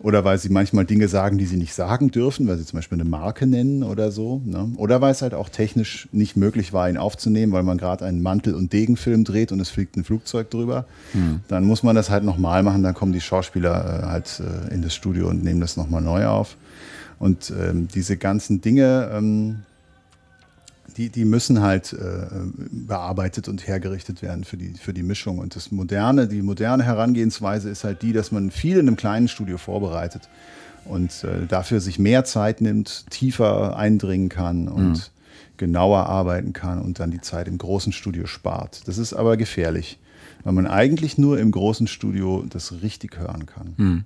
oder 0.00 0.24
weil 0.24 0.38
sie 0.38 0.48
manchmal 0.48 0.84
Dinge 0.84 1.08
sagen, 1.08 1.38
die 1.38 1.46
sie 1.46 1.56
nicht 1.56 1.72
sagen 1.72 2.10
dürfen, 2.10 2.46
weil 2.46 2.58
sie 2.58 2.66
zum 2.66 2.78
Beispiel 2.78 3.00
eine 3.00 3.08
Marke 3.08 3.46
nennen 3.46 3.82
oder 3.82 4.10
so. 4.10 4.42
Ne? 4.44 4.72
Oder 4.76 5.00
weil 5.00 5.12
es 5.12 5.22
halt 5.22 5.34
auch 5.34 5.48
technisch 5.48 6.08
nicht 6.12 6.36
möglich 6.36 6.72
war, 6.72 6.90
ihn 6.90 6.96
aufzunehmen, 6.96 7.52
weil 7.52 7.62
man 7.62 7.78
gerade 7.78 8.04
einen 8.04 8.20
Mantel- 8.20 8.54
und 8.54 8.72
Degenfilm 8.72 9.24
dreht 9.24 9.52
und 9.52 9.60
es 9.60 9.70
fliegt 9.70 9.96
ein 9.96 10.04
Flugzeug 10.04 10.50
drüber. 10.50 10.84
Hm. 11.12 11.40
Dann 11.48 11.64
muss 11.64 11.82
man 11.82 11.96
das 11.96 12.10
halt 12.10 12.24
nochmal 12.24 12.62
machen, 12.62 12.82
dann 12.82 12.92
kommen 12.94 13.12
die 13.12 13.20
Schauspieler 13.20 14.02
äh, 14.02 14.06
halt 14.06 14.40
äh, 14.40 14.74
in 14.74 14.82
das 14.82 14.94
Studio 14.94 15.28
und 15.28 15.44
nehmen 15.44 15.60
das 15.60 15.76
nochmal 15.76 16.02
neu 16.02 16.26
auf. 16.26 16.56
Und 17.18 17.52
ähm, 17.58 17.88
diese 17.94 18.16
ganzen 18.16 18.60
Dinge, 18.60 19.10
ähm, 19.12 19.60
die, 20.96 21.08
die 21.08 21.24
müssen 21.24 21.60
halt 21.60 21.92
äh, 21.92 22.26
bearbeitet 22.70 23.48
und 23.48 23.66
hergerichtet 23.66 24.22
werden 24.22 24.44
für 24.44 24.56
die, 24.56 24.74
für 24.74 24.92
die 24.92 25.02
Mischung. 25.02 25.38
Und 25.38 25.56
das 25.56 25.72
moderne, 25.72 26.28
die 26.28 26.42
moderne 26.42 26.84
Herangehensweise 26.84 27.70
ist 27.70 27.84
halt 27.84 28.02
die, 28.02 28.12
dass 28.12 28.32
man 28.32 28.50
viel 28.50 28.78
in 28.78 28.86
einem 28.86 28.96
kleinen 28.96 29.28
Studio 29.28 29.58
vorbereitet 29.58 30.28
und 30.84 31.24
äh, 31.24 31.46
dafür 31.46 31.80
sich 31.80 31.98
mehr 31.98 32.24
Zeit 32.24 32.60
nimmt, 32.60 33.10
tiefer 33.10 33.76
eindringen 33.76 34.28
kann 34.28 34.68
und 34.68 34.92
mhm. 34.92 35.02
genauer 35.56 36.06
arbeiten 36.06 36.52
kann 36.52 36.80
und 36.80 37.00
dann 37.00 37.10
die 37.10 37.20
Zeit 37.20 37.48
im 37.48 37.58
großen 37.58 37.92
Studio 37.92 38.26
spart. 38.26 38.86
Das 38.86 38.98
ist 38.98 39.14
aber 39.14 39.36
gefährlich, 39.36 39.98
weil 40.44 40.52
man 40.52 40.66
eigentlich 40.66 41.18
nur 41.18 41.38
im 41.38 41.50
großen 41.50 41.86
Studio 41.86 42.44
das 42.48 42.82
richtig 42.82 43.18
hören 43.18 43.46
kann. 43.46 43.74
Mhm. 43.76 44.04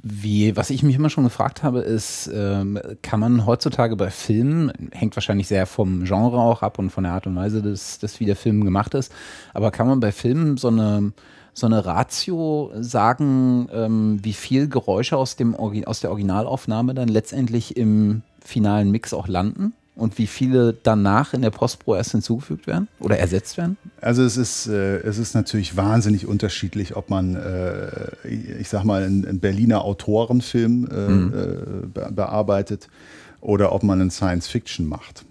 Wie, 0.00 0.56
was 0.56 0.70
ich 0.70 0.84
mich 0.84 0.94
immer 0.94 1.10
schon 1.10 1.24
gefragt 1.24 1.64
habe, 1.64 1.80
ist, 1.80 2.30
ähm, 2.32 2.78
kann 3.02 3.18
man 3.18 3.46
heutzutage 3.46 3.96
bei 3.96 4.10
Filmen, 4.10 4.72
hängt 4.92 5.16
wahrscheinlich 5.16 5.48
sehr 5.48 5.66
vom 5.66 6.04
Genre 6.04 6.38
auch 6.38 6.62
ab 6.62 6.78
und 6.78 6.90
von 6.90 7.02
der 7.02 7.14
Art 7.14 7.26
und 7.26 7.34
Weise, 7.34 7.62
dass, 7.62 7.98
dass 7.98 8.20
wie 8.20 8.24
der 8.24 8.36
Film 8.36 8.64
gemacht 8.64 8.94
ist, 8.94 9.12
aber 9.54 9.72
kann 9.72 9.88
man 9.88 9.98
bei 9.98 10.12
Filmen 10.12 10.56
so 10.56 10.68
eine, 10.68 11.12
so 11.52 11.66
eine 11.66 11.84
Ratio 11.84 12.70
sagen, 12.76 13.68
ähm, 13.72 14.20
wie 14.22 14.34
viel 14.34 14.68
Geräusche 14.68 15.16
aus, 15.16 15.34
dem, 15.34 15.56
aus 15.56 16.00
der 16.00 16.10
Originalaufnahme 16.10 16.94
dann 16.94 17.08
letztendlich 17.08 17.76
im 17.76 18.22
finalen 18.40 18.92
Mix 18.92 19.12
auch 19.12 19.26
landen? 19.26 19.72
Und 19.98 20.16
wie 20.16 20.26
viele 20.26 20.72
danach 20.72 21.34
in 21.34 21.42
der 21.42 21.50
Postpro 21.50 21.96
erst 21.96 22.12
hinzugefügt 22.12 22.66
werden 22.66 22.88
oder 23.00 23.18
ersetzt 23.18 23.56
werden? 23.56 23.76
Also 24.00 24.22
es 24.22 24.36
ist, 24.36 24.68
äh, 24.68 24.98
es 25.00 25.18
ist 25.18 25.34
natürlich 25.34 25.76
wahnsinnig 25.76 26.26
unterschiedlich, 26.26 26.96
ob 26.96 27.10
man, 27.10 27.34
äh, 27.34 28.28
ich 28.60 28.68
sag 28.68 28.84
mal, 28.84 29.02
einen, 29.02 29.26
einen 29.26 29.40
Berliner 29.40 29.84
Autorenfilm 29.84 30.88
äh, 30.90 31.08
mhm. 31.08 31.34
Äh, 31.34 32.12
bearbeitet 32.12 32.88
oder 33.40 33.72
ob 33.72 33.82
man 33.82 34.00
einen 34.00 34.10
Science 34.10 34.46
Fiction 34.46 34.86
macht. 34.86 35.24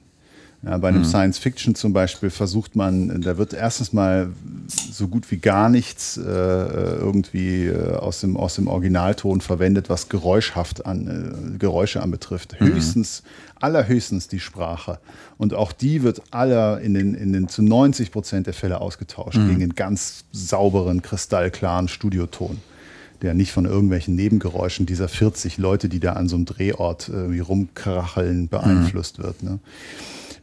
Ja, 0.63 0.75
bei 0.79 0.87
einem 0.87 1.01
mhm. 1.01 1.05
Science 1.05 1.37
Fiction 1.37 1.75
zum 1.75 1.93
Beispiel 1.93 2.31
versucht 2.31 2.75
man, 2.75 3.21
da 3.21 3.37
wird 3.37 3.53
erstens 3.53 3.93
mal 3.93 4.29
so 4.67 5.07
gut 5.07 5.29
wie 5.29 5.37
gar 5.37 5.69
nichts 5.69 6.17
äh, 6.17 6.21
irgendwie 6.21 7.67
äh, 7.67 7.93
aus, 7.93 8.21
dem, 8.21 8.35
aus 8.35 8.55
dem 8.55 8.67
Originalton 8.67 9.41
verwendet, 9.41 9.87
was 9.89 10.09
geräuschhaft 10.09 10.85
an, 10.85 11.53
äh, 11.53 11.57
Geräusche 11.59 12.01
anbetrifft. 12.01 12.59
Mhm. 12.59 12.73
Höchstens, 12.73 13.21
allerhöchstens 13.59 14.29
die 14.29 14.39
Sprache. 14.39 14.97
Und 15.37 15.53
auch 15.53 15.71
die 15.71 16.01
wird 16.01 16.23
aller 16.31 16.81
in 16.81 16.95
den, 16.95 17.13
in 17.13 17.33
den 17.33 17.49
zu 17.49 17.61
90 17.61 18.11
Prozent 18.11 18.47
der 18.47 18.55
Fälle 18.55 18.81
ausgetauscht 18.81 19.37
mhm. 19.37 19.49
gegen 19.49 19.61
einen 19.61 19.75
ganz 19.75 20.25
sauberen, 20.31 21.01
kristallklaren 21.01 21.87
Studioton 21.87 22.59
der 23.23 23.33
nicht 23.33 23.51
von 23.51 23.65
irgendwelchen 23.65 24.15
Nebengeräuschen 24.15 24.85
dieser 24.85 25.07
40 25.07 25.57
Leute, 25.57 25.89
die 25.89 25.99
da 25.99 26.13
an 26.13 26.29
so 26.29 26.35
einem 26.35 26.45
Drehort 26.45 27.09
irgendwie 27.09 27.39
rumkracheln, 27.39 28.47
beeinflusst 28.47 29.17
mhm. 29.17 29.23
wird. 29.23 29.41
Ne? 29.41 29.59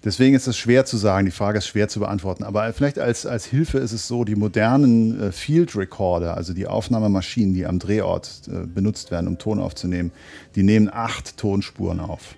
Deswegen 0.05 0.37
ist 0.37 0.47
es 0.47 0.59
schwer 0.59 0.85
zu 0.85 0.99
sagen, 0.99 1.25
die 1.25 1.33
Frage 1.33 1.59
ist 1.59 1.67
schwer 1.67 1.89
zu 1.89 1.99
beantworten. 1.99 2.45
Aber 2.45 2.71
vielleicht 2.75 2.99
als, 2.99 3.25
als 3.25 3.47
Hilfe 3.47 3.79
ist 3.79 3.93
es 3.93 4.07
so, 4.07 4.25
die 4.25 4.37
modernen 4.37 5.19
äh, 5.19 5.33
Field 5.33 5.75
Recorder, 5.75 6.37
also 6.37 6.53
die 6.53 6.67
Aufnahmemaschinen, 6.67 7.55
die 7.55 7.65
am 7.65 7.79
Drehort 7.79 8.43
äh, 8.49 8.67
benutzt 8.67 9.11
werden, 9.11 9.29
um 9.29 9.39
Ton 9.39 9.59
aufzunehmen, 9.59 10.13
die 10.57 10.63
nehmen 10.63 10.91
acht 10.93 11.39
Tonspuren 11.39 12.01
auf. 12.01 12.35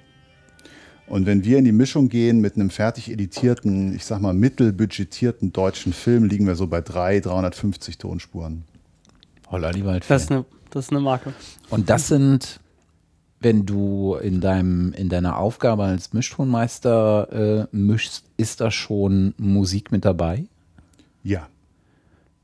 Und 1.09 1.27
wenn 1.27 1.45
wir 1.45 1.59
in 1.59 1.65
die 1.65 1.73
Mischung 1.73 2.09
gehen 2.09 2.41
mit 2.41 2.55
einem 2.55 2.71
fertig 2.71 3.11
editierten, 3.11 3.95
ich 3.95 4.05
sag 4.05 4.21
mal 4.21 4.35
mittelbudgetierten 4.35 5.53
deutschen 5.53 5.93
Film, 5.93 6.25
liegen 6.25 6.47
wir 6.47 6.55
so 6.55 6.67
bei 6.69 6.81
drei, 6.81 7.21
350 7.21 7.99
Tonspuren. 7.99 8.65
Holla 9.51 9.73
die 9.73 9.85
Waldfee. 9.85 10.13
Das 10.13 10.23
ist 10.23 10.31
eine, 10.31 10.45
das 10.71 10.87
ist 10.87 10.91
eine 10.93 11.01
Marke. 11.01 11.33
Und 11.71 11.91
das 11.91 12.09
sind 12.09 12.61
wenn 13.41 13.67
du 13.67 14.17
in 14.17 14.41
deinem 14.41 14.93
in 14.93 15.09
deiner 15.09 15.39
Aufgabe 15.39 15.85
als 15.85 16.13
Mischtonmeister 16.13 17.67
äh, 17.73 17.77
mischst, 17.77 18.25
ist 18.37 18.61
da 18.61 18.71
schon 18.71 19.35
Musik 19.37 19.93
mit 19.93 20.05
dabei? 20.05 20.47
Ja. 21.23 21.49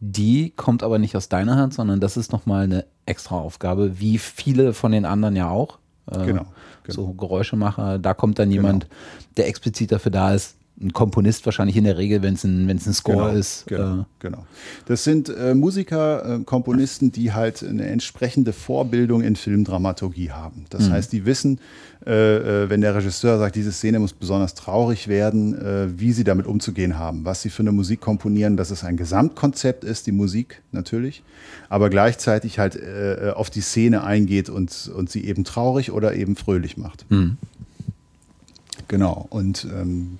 Die 0.00 0.50
kommt 0.50 0.82
aber 0.82 0.98
nicht 0.98 1.16
aus 1.16 1.28
deiner 1.28 1.56
Hand, 1.56 1.74
sondern 1.74 2.00
das 2.00 2.16
ist 2.16 2.32
nochmal 2.32 2.64
eine 2.64 2.84
extra 3.06 3.36
Aufgabe, 3.36 4.00
wie 4.00 4.18
viele 4.18 4.74
von 4.74 4.92
den 4.92 5.04
anderen 5.04 5.36
ja 5.36 5.48
auch. 5.48 5.78
Äh, 6.10 6.26
genau, 6.26 6.46
genau, 6.82 6.94
So 6.94 7.12
Geräuschemacher, 7.12 7.98
da 7.98 8.12
kommt 8.12 8.38
dann 8.38 8.50
jemand, 8.50 8.84
genau. 8.84 8.94
der 9.36 9.48
explizit 9.48 9.92
dafür 9.92 10.10
da 10.10 10.34
ist, 10.34 10.56
ein 10.82 10.92
Komponist 10.92 11.44
wahrscheinlich 11.46 11.76
in 11.76 11.84
der 11.84 11.96
Regel, 11.96 12.22
wenn 12.22 12.34
es 12.34 12.44
ein, 12.44 12.68
ein 12.68 12.78
Score 12.78 13.28
genau, 13.28 13.38
ist. 13.38 13.66
Genau, 13.66 14.00
äh. 14.00 14.04
genau. 14.18 14.46
Das 14.86 15.04
sind 15.04 15.28
äh, 15.28 15.54
Musiker, 15.54 16.40
äh, 16.40 16.44
Komponisten, 16.44 17.12
die 17.12 17.32
halt 17.32 17.62
eine 17.62 17.86
entsprechende 17.86 18.52
Vorbildung 18.52 19.22
in 19.22 19.36
Filmdramaturgie 19.36 20.30
haben. 20.30 20.64
Das 20.70 20.88
mhm. 20.88 20.92
heißt, 20.92 21.12
die 21.12 21.24
wissen, 21.24 21.60
äh, 22.04 22.64
äh, 22.64 22.70
wenn 22.70 22.80
der 22.80 22.96
Regisseur 22.96 23.38
sagt, 23.38 23.54
diese 23.54 23.70
Szene 23.70 24.00
muss 24.00 24.12
besonders 24.12 24.54
traurig 24.54 25.06
werden, 25.06 25.54
äh, 25.54 25.88
wie 26.00 26.12
sie 26.12 26.24
damit 26.24 26.46
umzugehen 26.46 26.98
haben, 26.98 27.24
was 27.24 27.42
sie 27.42 27.50
für 27.50 27.62
eine 27.62 27.70
Musik 27.70 28.00
komponieren, 28.00 28.56
dass 28.56 28.70
es 28.70 28.82
ein 28.82 28.96
Gesamtkonzept 28.96 29.84
ist, 29.84 30.08
die 30.08 30.12
Musik 30.12 30.62
natürlich, 30.72 31.22
aber 31.68 31.90
gleichzeitig 31.90 32.58
halt 32.58 32.78
auf 33.34 33.50
die 33.50 33.60
Szene 33.60 34.04
eingeht 34.04 34.48
und, 34.48 34.90
und 34.94 35.10
sie 35.10 35.24
eben 35.24 35.44
traurig 35.44 35.92
oder 35.92 36.14
eben 36.14 36.36
fröhlich 36.36 36.76
macht. 36.76 37.08
Mhm. 37.10 37.36
Genau. 38.88 39.26
Und 39.30 39.66
ähm, 39.72 40.18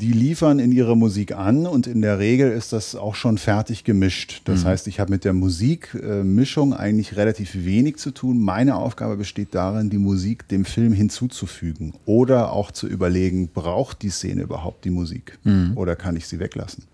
die 0.00 0.12
liefern 0.12 0.58
in 0.58 0.72
ihre 0.72 0.96
Musik 0.96 1.36
an 1.36 1.66
und 1.66 1.86
in 1.86 2.02
der 2.02 2.18
Regel 2.18 2.50
ist 2.50 2.72
das 2.72 2.96
auch 2.96 3.14
schon 3.14 3.38
fertig 3.38 3.84
gemischt. 3.84 4.42
Das 4.44 4.62
mhm. 4.62 4.68
heißt, 4.68 4.88
ich 4.88 4.98
habe 4.98 5.12
mit 5.12 5.24
der 5.24 5.32
Musikmischung 5.32 6.72
äh, 6.72 6.76
eigentlich 6.76 7.16
relativ 7.16 7.54
wenig 7.54 7.98
zu 7.98 8.10
tun. 8.10 8.40
Meine 8.40 8.74
Aufgabe 8.76 9.16
besteht 9.16 9.54
darin, 9.54 9.90
die 9.90 9.98
Musik 9.98 10.48
dem 10.48 10.64
Film 10.64 10.92
hinzuzufügen 10.92 11.94
oder 12.06 12.52
auch 12.52 12.72
zu 12.72 12.88
überlegen, 12.88 13.48
braucht 13.48 14.02
die 14.02 14.10
Szene 14.10 14.42
überhaupt 14.42 14.84
die 14.84 14.90
Musik 14.90 15.38
mhm. 15.44 15.72
oder 15.76 15.94
kann 15.94 16.16
ich 16.16 16.26
sie 16.26 16.40
weglassen? 16.40 16.84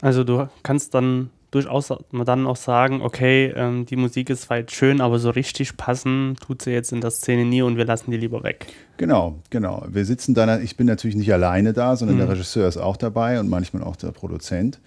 Also 0.00 0.22
du 0.22 0.48
kannst 0.62 0.94
dann 0.94 1.30
durchaus 1.50 1.92
dann 2.12 2.46
auch 2.46 2.56
sagen, 2.56 3.00
okay, 3.02 3.52
ähm, 3.56 3.86
die 3.86 3.96
Musik 3.96 4.30
ist 4.30 4.50
weit 4.50 4.72
schön, 4.72 5.00
aber 5.00 5.18
so 5.18 5.30
richtig 5.30 5.76
passen 5.76 6.36
tut 6.44 6.62
sie 6.62 6.72
jetzt 6.72 6.92
in 6.92 7.00
der 7.00 7.10
Szene 7.10 7.44
nie 7.44 7.62
und 7.62 7.76
wir 7.76 7.84
lassen 7.84 8.10
die 8.10 8.16
lieber 8.16 8.42
weg. 8.42 8.66
Genau, 8.96 9.36
genau. 9.50 9.84
Wir 9.88 10.04
sitzen 10.04 10.34
da, 10.34 10.58
ich 10.58 10.76
bin 10.76 10.86
natürlich 10.86 11.16
nicht 11.16 11.32
alleine 11.32 11.72
da, 11.72 11.96
sondern 11.96 12.16
mhm. 12.16 12.20
der 12.20 12.28
Regisseur 12.30 12.68
ist 12.68 12.76
auch 12.76 12.96
dabei 12.96 13.40
und 13.40 13.48
manchmal 13.48 13.82
auch 13.82 13.96
der 13.96 14.12
Produzent. 14.12 14.80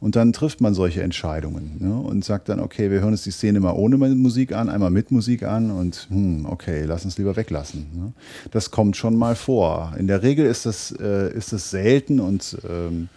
Und 0.00 0.16
dann 0.16 0.32
trifft 0.32 0.62
man 0.62 0.72
solche 0.72 1.02
Entscheidungen 1.02 1.76
ne, 1.78 1.94
und 1.94 2.24
sagt 2.24 2.48
dann, 2.48 2.58
okay, 2.58 2.90
wir 2.90 3.00
hören 3.00 3.12
uns 3.12 3.22
die 3.22 3.30
Szene 3.30 3.60
mal 3.60 3.72
ohne 3.72 3.98
Musik 3.98 4.52
an, 4.52 4.70
einmal 4.70 4.90
mit 4.90 5.10
Musik 5.10 5.42
an 5.42 5.70
und 5.70 6.06
hm, 6.08 6.46
okay, 6.46 6.84
lass 6.86 7.04
uns 7.04 7.18
lieber 7.18 7.36
weglassen. 7.36 7.86
Ne. 7.94 8.12
Das 8.50 8.70
kommt 8.70 8.96
schon 8.96 9.14
mal 9.16 9.36
vor. 9.36 9.92
In 9.98 10.06
der 10.06 10.22
Regel 10.22 10.46
ist 10.46 10.64
das, 10.64 10.90
äh, 10.92 11.30
ist 11.34 11.52
das 11.52 11.70
selten 11.70 12.18
und 12.18 12.56
ähm, 12.66 13.10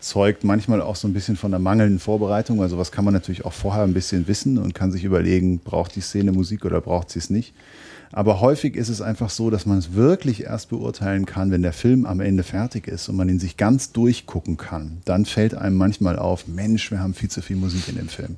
zeugt 0.00 0.44
manchmal 0.44 0.80
auch 0.80 0.96
so 0.96 1.06
ein 1.06 1.12
bisschen 1.12 1.36
von 1.36 1.50
der 1.50 1.60
mangelnden 1.60 1.98
Vorbereitung, 1.98 2.58
weil 2.58 2.68
sowas 2.68 2.92
kann 2.92 3.04
man 3.04 3.14
natürlich 3.14 3.44
auch 3.44 3.52
vorher 3.52 3.84
ein 3.84 3.94
bisschen 3.94 4.26
wissen 4.28 4.58
und 4.58 4.74
kann 4.74 4.92
sich 4.92 5.04
überlegen, 5.04 5.58
braucht 5.58 5.94
die 5.96 6.00
Szene 6.00 6.32
Musik 6.32 6.64
oder 6.64 6.80
braucht 6.80 7.10
sie 7.10 7.18
es 7.18 7.30
nicht. 7.30 7.54
Aber 8.12 8.40
häufig 8.40 8.74
ist 8.74 8.88
es 8.88 9.00
einfach 9.00 9.30
so, 9.30 9.50
dass 9.50 9.66
man 9.66 9.78
es 9.78 9.94
wirklich 9.94 10.42
erst 10.42 10.70
beurteilen 10.70 11.26
kann, 11.26 11.52
wenn 11.52 11.62
der 11.62 11.72
Film 11.72 12.06
am 12.06 12.20
Ende 12.20 12.42
fertig 12.42 12.88
ist 12.88 13.08
und 13.08 13.16
man 13.16 13.28
ihn 13.28 13.38
sich 13.38 13.56
ganz 13.56 13.92
durchgucken 13.92 14.56
kann. 14.56 14.98
Dann 15.04 15.26
fällt 15.26 15.54
einem 15.54 15.76
manchmal 15.76 16.18
auf, 16.18 16.48
Mensch, 16.48 16.90
wir 16.90 16.98
haben 16.98 17.14
viel 17.14 17.30
zu 17.30 17.40
viel 17.40 17.56
Musik 17.56 17.88
in 17.88 17.96
dem 17.96 18.08
Film. 18.08 18.36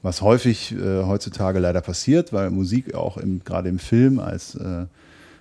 Was 0.00 0.22
häufig 0.22 0.72
äh, 0.72 1.02
heutzutage 1.02 1.58
leider 1.58 1.82
passiert, 1.82 2.32
weil 2.32 2.50
Musik 2.50 2.94
auch 2.94 3.18
im, 3.18 3.44
gerade 3.44 3.68
im 3.68 3.78
Film 3.78 4.20
als, 4.20 4.54
äh, 4.54 4.86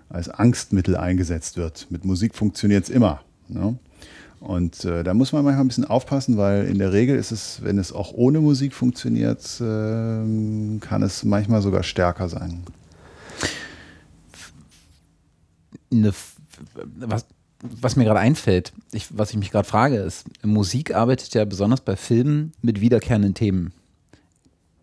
als 0.10 0.28
Angstmittel 0.30 0.98
eingesetzt 0.98 1.56
wird. 1.56 1.88
Mit 1.90 2.04
Musik 2.04 2.36
funktioniert 2.36 2.84
es 2.84 2.90
immer. 2.90 3.22
Ne? 3.48 3.78
Und 4.40 4.86
äh, 4.86 5.04
da 5.04 5.14
muss 5.14 5.34
man 5.34 5.44
manchmal 5.44 5.66
ein 5.66 5.68
bisschen 5.68 5.86
aufpassen, 5.86 6.38
weil 6.38 6.66
in 6.66 6.78
der 6.78 6.94
Regel 6.94 7.18
ist 7.18 7.32
es, 7.32 7.64
wenn 7.64 7.78
es 7.80 7.92
auch 7.92 8.14
ohne 8.14 8.40
Musik 8.40 8.74
funktioniert, 8.74 9.44
äh, 9.60 10.80
kann 10.80 11.02
es 11.02 11.24
manchmal 11.24 11.62
sogar 11.62 11.84
stärker 11.84 12.30
sein. 12.30 12.64
Eine, 15.92 16.14
was, 17.00 17.26
was 17.62 17.96
mir 17.96 18.04
gerade 18.04 18.20
einfällt, 18.20 18.74
ich, 18.92 19.18
was 19.18 19.32
ich 19.32 19.38
mich 19.38 19.50
gerade 19.50 19.68
frage, 19.68 19.98
ist, 19.98 20.26
Musik 20.46 20.94
arbeitet 20.94 21.34
ja 21.34 21.44
besonders 21.46 21.82
bei 21.82 21.96
Filmen 21.96 22.52
mit 22.62 22.80
wiederkehrenden 22.80 23.34
Themen, 23.34 23.74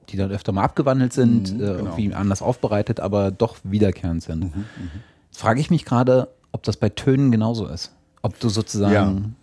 die 0.08 0.16
dann 0.16 0.32
öfter 0.32 0.50
mal 0.50 0.64
abgewandelt 0.64 1.12
sind, 1.12 1.54
mhm, 1.54 1.62
äh, 1.62 1.66
genau. 1.66 1.76
irgendwie 1.76 2.12
anders 2.14 2.42
aufbereitet, 2.42 2.98
aber 2.98 3.30
doch 3.30 3.58
wiederkehrend 3.62 4.22
sind. 4.22 4.44
Mhm, 4.44 4.60
mh. 4.60 4.90
Jetzt 5.30 5.40
frage 5.40 5.60
ich 5.60 5.70
mich 5.70 5.84
gerade, 5.84 6.28
ob 6.50 6.64
das 6.64 6.76
bei 6.76 6.88
Tönen 6.88 7.30
genauso 7.30 7.66
ist. 7.66 7.92
Ob 8.22 8.38
du 8.40 8.48
sozusagen 8.48 9.36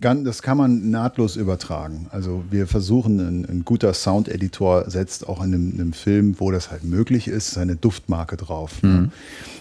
das 0.00 0.42
kann 0.42 0.56
man 0.56 0.90
nahtlos 0.90 1.36
übertragen. 1.36 2.06
Also 2.10 2.44
wir 2.50 2.66
versuchen, 2.66 3.18
ein, 3.20 3.44
ein 3.44 3.64
guter 3.64 3.92
Sound-Editor 3.92 4.88
setzt 4.90 5.28
auch 5.28 5.42
in 5.42 5.54
einem, 5.54 5.72
einem, 5.74 5.92
Film, 5.92 6.36
wo 6.38 6.50
das 6.50 6.70
halt 6.70 6.84
möglich 6.84 7.26
ist, 7.26 7.50
seine 7.50 7.76
Duftmarke 7.76 8.36
drauf. 8.36 8.82
Ne? 8.82 8.88
Mhm. 8.88 9.12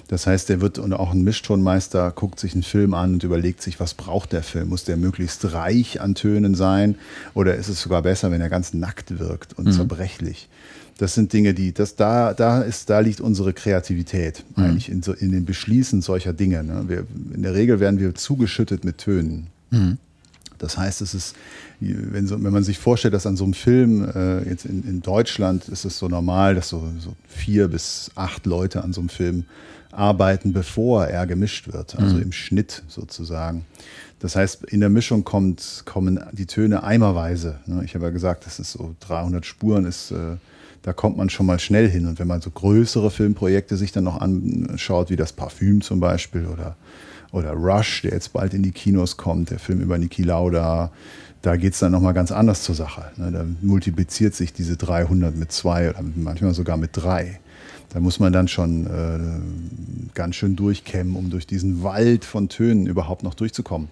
Das 0.08 0.28
heißt, 0.28 0.50
der 0.50 0.62
wird 0.62 0.80
und 0.80 0.93
auch 0.93 1.12
ein 1.12 1.23
Mischtonmeister 1.23 2.12
guckt 2.12 2.39
sich 2.39 2.54
einen 2.54 2.63
Film 2.63 2.93
an 2.93 3.13
und 3.13 3.23
überlegt 3.23 3.62
sich, 3.62 3.80
was 3.80 3.93
braucht 3.93 4.32
der 4.32 4.43
Film? 4.43 4.69
Muss 4.69 4.84
der 4.84 4.97
möglichst 4.97 5.54
reich 5.54 6.02
an 6.02 6.15
Tönen 6.15 6.56
sein 6.56 6.95
oder 7.34 7.56
ist 7.56 7.67
es 7.67 7.82
sogar 7.82 8.04
besser, 8.04 8.32
wenn 8.32 8.41
er 8.41 8.50
ganz 8.50 8.73
nackt 8.73 9.19
wirkt 9.19 9.58
und 9.58 9.65
mhm. 9.65 9.71
zerbrechlich? 9.71 10.50
Das 10.97 11.13
sind 11.13 11.32
Dinge, 11.34 11.54
die, 11.54 11.73
das, 11.73 11.95
da, 11.95 12.34
da, 12.34 12.62
ist, 12.62 12.89
da 12.89 13.00
liegt 13.00 13.21
unsere 13.21 13.54
Kreativität 13.54 14.43
mhm. 14.56 14.63
eigentlich 14.63 14.89
in, 14.89 15.04
so, 15.04 15.13
in 15.13 15.32
den 15.32 15.45
Beschließen 15.45 16.02
solcher 16.02 16.34
Dinge. 16.34 16.63
Ne? 16.63 16.86
Wir, 16.88 17.06
in 17.34 17.43
der 17.43 17.54
Regel 17.54 17.80
werden 17.80 18.00
wir 18.00 18.15
zugeschüttet 18.15 18.84
mit 18.84 18.97
Tönen. 19.00 19.47
Mhm. 19.71 19.97
Das 20.58 20.78
heißt, 20.78 21.02
es 21.02 21.13
ist, 21.13 21.36
wenn, 21.80 22.28
so, 22.28 22.41
wenn 22.43 22.54
man 22.54 22.63
sich 22.63 22.80
vorstellt, 22.80 23.13
dass 23.13 23.26
an 23.26 23.38
so 23.38 23.43
einem 23.43 23.54
Film, 23.54 24.10
äh, 24.10 24.50
jetzt 24.50 24.65
in, 24.65 24.84
in, 24.84 25.02
Deutschland 25.02 25.67
ist 25.70 25.86
es 25.86 25.98
so 25.98 26.08
normal, 26.08 26.56
dass 26.56 26.70
so, 26.70 26.84
so, 27.00 27.13
vier 27.28 27.67
bis 27.67 28.12
acht 28.15 28.46
Leute 28.46 28.84
an 28.84 28.93
so 28.93 29.02
einem 29.02 29.10
Film 29.10 29.46
arbeiten, 29.91 30.54
bevor 30.54 31.06
er 31.08 31.26
gemischt 31.26 31.72
wird, 31.72 31.98
also 31.98 32.15
mhm. 32.15 32.24
im 32.24 32.32
Schnitt 32.32 32.84
sozusagen. 32.88 33.65
Das 34.20 34.36
heißt, 34.36 34.65
in 34.65 34.80
der 34.80 34.89
Mischung 34.89 35.24
kommt, 35.24 35.84
kommen 35.86 36.20
die 36.32 36.46
Töne 36.46 36.84
eimerweise. 36.84 37.60
Ne? 37.65 37.84
Ich 37.86 37.93
habe 37.96 38.06
ja 38.06 38.12
gesagt, 38.12 38.46
das 38.46 38.60
ist 38.60 38.72
so 38.72 38.96
300 39.02 39.46
Spuren, 39.46 39.86
ist, 39.86 40.12
äh, 40.12 40.38
da 40.82 40.93
kommt 40.93 41.17
man 41.17 41.30
schon 41.30 41.46
mal 41.46 41.60
schnell 41.60 41.89
hin. 41.89 42.08
Und 42.08 42.17
wenn 42.17 42.28
man 42.28 42.41
so 42.41 42.50
größere 42.50 43.12
Filmprojekte 43.12 43.78
sich 43.78 43.91
dann 43.91 44.06
noch 44.06 44.20
anschaut, 44.20 45.10
wie 45.10 45.15
das 45.15 45.34
Parfüm 45.34 45.82
zum 45.82 46.00
Beispiel 46.00 46.48
oder 46.48 46.76
oder 47.31 47.51
Rush, 47.51 48.03
der 48.03 48.11
jetzt 48.11 48.33
bald 48.33 48.53
in 48.53 48.63
die 48.63 48.71
Kinos 48.71 49.17
kommt, 49.17 49.51
der 49.51 49.59
Film 49.59 49.81
über 49.81 49.97
Niki 49.97 50.23
Lauda, 50.23 50.91
da 51.41 51.55
geht 51.55 51.73
es 51.73 51.79
dann 51.79 51.91
nochmal 51.91 52.13
ganz 52.13 52.31
anders 52.31 52.63
zur 52.63 52.75
Sache. 52.75 53.11
Ne? 53.17 53.31
Da 53.31 53.45
multipliziert 53.61 54.35
sich 54.35 54.53
diese 54.53 54.77
300 54.77 55.35
mit 55.35 55.51
zwei 55.51 55.89
oder 55.89 56.03
manchmal 56.15 56.53
sogar 56.53 56.77
mit 56.77 56.91
drei. 56.93 57.39
Da 57.89 58.01
muss 58.01 58.19
man 58.19 58.33
dann 58.33 58.49
schon 58.49 58.85
äh, 58.85 59.19
ganz 60.13 60.35
schön 60.35 60.57
durchkämmen, 60.57 61.15
um 61.15 61.29
durch 61.29 61.47
diesen 61.47 61.83
Wald 61.83 62.25
von 62.25 62.49
Tönen 62.49 62.85
überhaupt 62.85 63.23
noch 63.23 63.33
durchzukommen. 63.33 63.87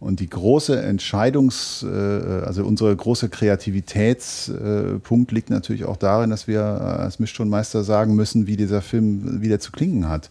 Und 0.00 0.20
die 0.20 0.30
große 0.30 0.82
Entscheidungs-, 0.82 1.84
äh, 1.84 2.44
also 2.44 2.64
unsere 2.64 2.96
große 2.96 3.28
Kreativitätspunkt 3.28 5.30
liegt 5.30 5.50
natürlich 5.50 5.84
auch 5.84 5.98
darin, 5.98 6.30
dass 6.30 6.48
wir 6.48 6.62
als 6.62 7.18
Mischtonmeister 7.18 7.84
sagen 7.84 8.14
müssen, 8.14 8.46
wie 8.46 8.56
dieser 8.56 8.80
Film 8.80 9.42
wieder 9.42 9.60
zu 9.60 9.72
klingen 9.72 10.08
hat. 10.08 10.30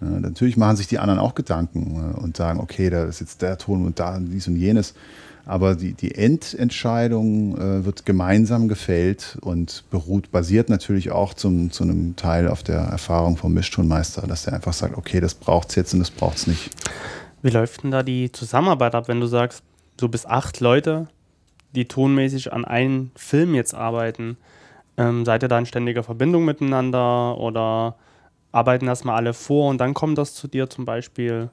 Ja, 0.00 0.08
natürlich 0.08 0.56
machen 0.56 0.76
sich 0.76 0.86
die 0.86 0.98
anderen 0.98 1.20
auch 1.20 1.34
Gedanken 1.34 2.14
äh, 2.16 2.20
und 2.20 2.36
sagen, 2.36 2.60
okay, 2.60 2.90
da 2.90 3.04
ist 3.04 3.20
jetzt 3.20 3.42
der 3.42 3.58
Ton 3.58 3.84
und 3.86 3.98
da 3.98 4.18
dies 4.18 4.48
und 4.48 4.56
jenes. 4.56 4.94
Aber 5.46 5.74
die, 5.74 5.92
die 5.92 6.14
Endentscheidung 6.14 7.58
äh, 7.58 7.84
wird 7.84 8.06
gemeinsam 8.06 8.66
gefällt 8.66 9.36
und 9.42 9.84
beruht, 9.90 10.30
basiert 10.30 10.70
natürlich 10.70 11.10
auch 11.10 11.34
zum, 11.34 11.70
zu 11.70 11.84
einem 11.84 12.16
Teil 12.16 12.48
auf 12.48 12.62
der 12.62 12.78
Erfahrung 12.78 13.36
vom 13.36 13.52
Mischtonmeister, 13.52 14.26
dass 14.26 14.44
der 14.44 14.54
einfach 14.54 14.72
sagt, 14.72 14.96
okay, 14.96 15.20
das 15.20 15.34
braucht 15.34 15.68
es 15.70 15.74
jetzt 15.74 15.92
und 15.92 16.00
das 16.00 16.10
braucht 16.10 16.38
es 16.38 16.46
nicht. 16.46 16.70
Wie 17.42 17.50
läuft 17.50 17.82
denn 17.82 17.90
da 17.90 18.02
die 18.02 18.32
Zusammenarbeit 18.32 18.94
ab, 18.94 19.08
wenn 19.08 19.20
du 19.20 19.26
sagst, 19.26 19.62
so 20.00 20.08
bis 20.08 20.24
acht 20.24 20.60
Leute, 20.60 21.08
die 21.74 21.84
tonmäßig 21.84 22.54
an 22.54 22.64
einem 22.64 23.10
Film 23.14 23.54
jetzt 23.54 23.74
arbeiten? 23.74 24.38
Ähm, 24.96 25.26
seid 25.26 25.42
ihr 25.42 25.48
da 25.48 25.58
in 25.58 25.66
ständiger 25.66 26.02
Verbindung 26.02 26.46
miteinander 26.46 27.36
oder 27.36 27.96
arbeiten 28.54 28.86
erstmal 28.86 29.16
alle 29.16 29.34
vor 29.34 29.70
und 29.70 29.78
dann 29.78 29.94
kommt 29.94 30.18
das 30.18 30.34
zu 30.34 30.48
dir 30.48 30.70
zum 30.70 30.84
Beispiel? 30.84 31.50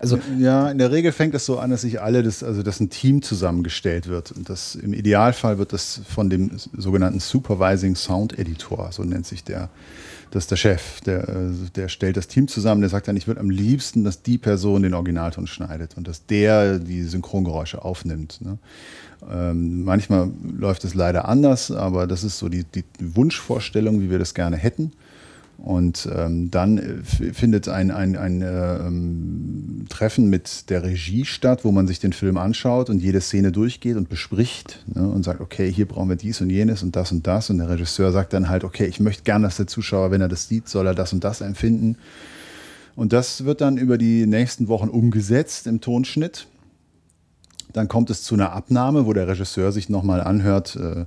Also 0.00 0.18
ja, 0.38 0.70
in 0.70 0.78
der 0.78 0.90
Regel 0.90 1.12
fängt 1.12 1.34
es 1.34 1.46
so 1.46 1.58
an, 1.58 1.70
dass 1.70 1.82
sich 1.82 2.00
alle, 2.00 2.22
das, 2.22 2.42
also 2.42 2.62
dass 2.62 2.80
ein 2.80 2.90
Team 2.90 3.22
zusammengestellt 3.22 4.08
wird. 4.08 4.32
Und 4.32 4.48
das 4.48 4.74
im 4.74 4.92
Idealfall 4.92 5.56
wird 5.58 5.72
das 5.72 6.00
von 6.06 6.28
dem 6.28 6.50
sogenannten 6.76 7.20
Supervising 7.20 7.94
Sound 7.94 8.38
Editor, 8.38 8.90
so 8.90 9.04
nennt 9.04 9.24
sich 9.24 9.44
der, 9.44 9.70
das 10.30 10.44
ist 10.44 10.50
der 10.50 10.56
Chef, 10.56 11.00
der, 11.02 11.52
der 11.76 11.88
stellt 11.88 12.16
das 12.16 12.26
Team 12.26 12.48
zusammen, 12.48 12.80
der 12.80 12.90
sagt 12.90 13.06
dann, 13.06 13.16
ich 13.16 13.28
würde 13.28 13.40
am 13.40 13.50
liebsten, 13.50 14.02
dass 14.02 14.20
die 14.20 14.36
Person 14.36 14.82
den 14.82 14.94
Originalton 14.94 15.46
schneidet 15.46 15.96
und 15.96 16.08
dass 16.08 16.26
der 16.26 16.80
die 16.80 17.04
Synchrongeräusche 17.04 17.84
aufnimmt. 17.84 18.40
Ne? 18.40 18.58
Ähm, 19.30 19.84
manchmal 19.84 20.30
läuft 20.58 20.84
es 20.84 20.94
leider 20.94 21.28
anders, 21.28 21.70
aber 21.70 22.08
das 22.08 22.24
ist 22.24 22.38
so 22.38 22.48
die, 22.48 22.64
die 22.64 22.84
Wunschvorstellung, 22.98 24.00
wie 24.00 24.10
wir 24.10 24.18
das 24.18 24.34
gerne 24.34 24.56
hätten. 24.56 24.92
Und 25.58 26.08
ähm, 26.14 26.50
dann 26.50 26.78
äh, 26.78 27.32
findet 27.32 27.68
ein, 27.68 27.90
ein, 27.90 28.16
ein 28.16 28.42
äh, 28.42 28.76
ähm, 28.76 29.86
Treffen 29.88 30.28
mit 30.28 30.68
der 30.68 30.82
Regie 30.82 31.24
statt, 31.24 31.64
wo 31.64 31.72
man 31.72 31.86
sich 31.86 32.00
den 32.00 32.12
Film 32.12 32.36
anschaut 32.36 32.90
und 32.90 33.00
jede 33.00 33.20
Szene 33.20 33.50
durchgeht 33.50 33.96
und 33.96 34.08
bespricht 34.08 34.84
ne, 34.92 35.08
und 35.08 35.22
sagt, 35.22 35.40
okay, 35.40 35.72
hier 35.72 35.86
brauchen 35.86 36.10
wir 36.10 36.16
dies 36.16 36.40
und 36.40 36.50
jenes 36.50 36.82
und 36.82 36.96
das 36.96 37.12
und 37.12 37.26
das. 37.26 37.48
Und 37.48 37.58
der 37.58 37.70
Regisseur 37.70 38.12
sagt 38.12 38.32
dann 38.34 38.48
halt, 38.48 38.64
okay, 38.64 38.86
ich 38.86 39.00
möchte 39.00 39.22
gern, 39.22 39.42
dass 39.42 39.56
der 39.56 39.66
Zuschauer, 39.66 40.10
wenn 40.10 40.20
er 40.20 40.28
das 40.28 40.48
sieht, 40.48 40.68
soll 40.68 40.86
er 40.86 40.94
das 40.94 41.12
und 41.12 41.24
das 41.24 41.40
empfinden. 41.40 41.96
Und 42.96 43.12
das 43.12 43.44
wird 43.44 43.60
dann 43.60 43.76
über 43.76 43.96
die 43.98 44.26
nächsten 44.26 44.68
Wochen 44.68 44.88
umgesetzt 44.88 45.66
im 45.66 45.80
Tonschnitt. 45.80 46.46
Dann 47.72 47.88
kommt 47.88 48.10
es 48.10 48.22
zu 48.22 48.34
einer 48.34 48.52
Abnahme, 48.52 49.06
wo 49.06 49.12
der 49.12 49.26
Regisseur 49.26 49.72
sich 49.72 49.88
nochmal 49.88 50.20
anhört, 50.20 50.76
äh, 50.76 51.06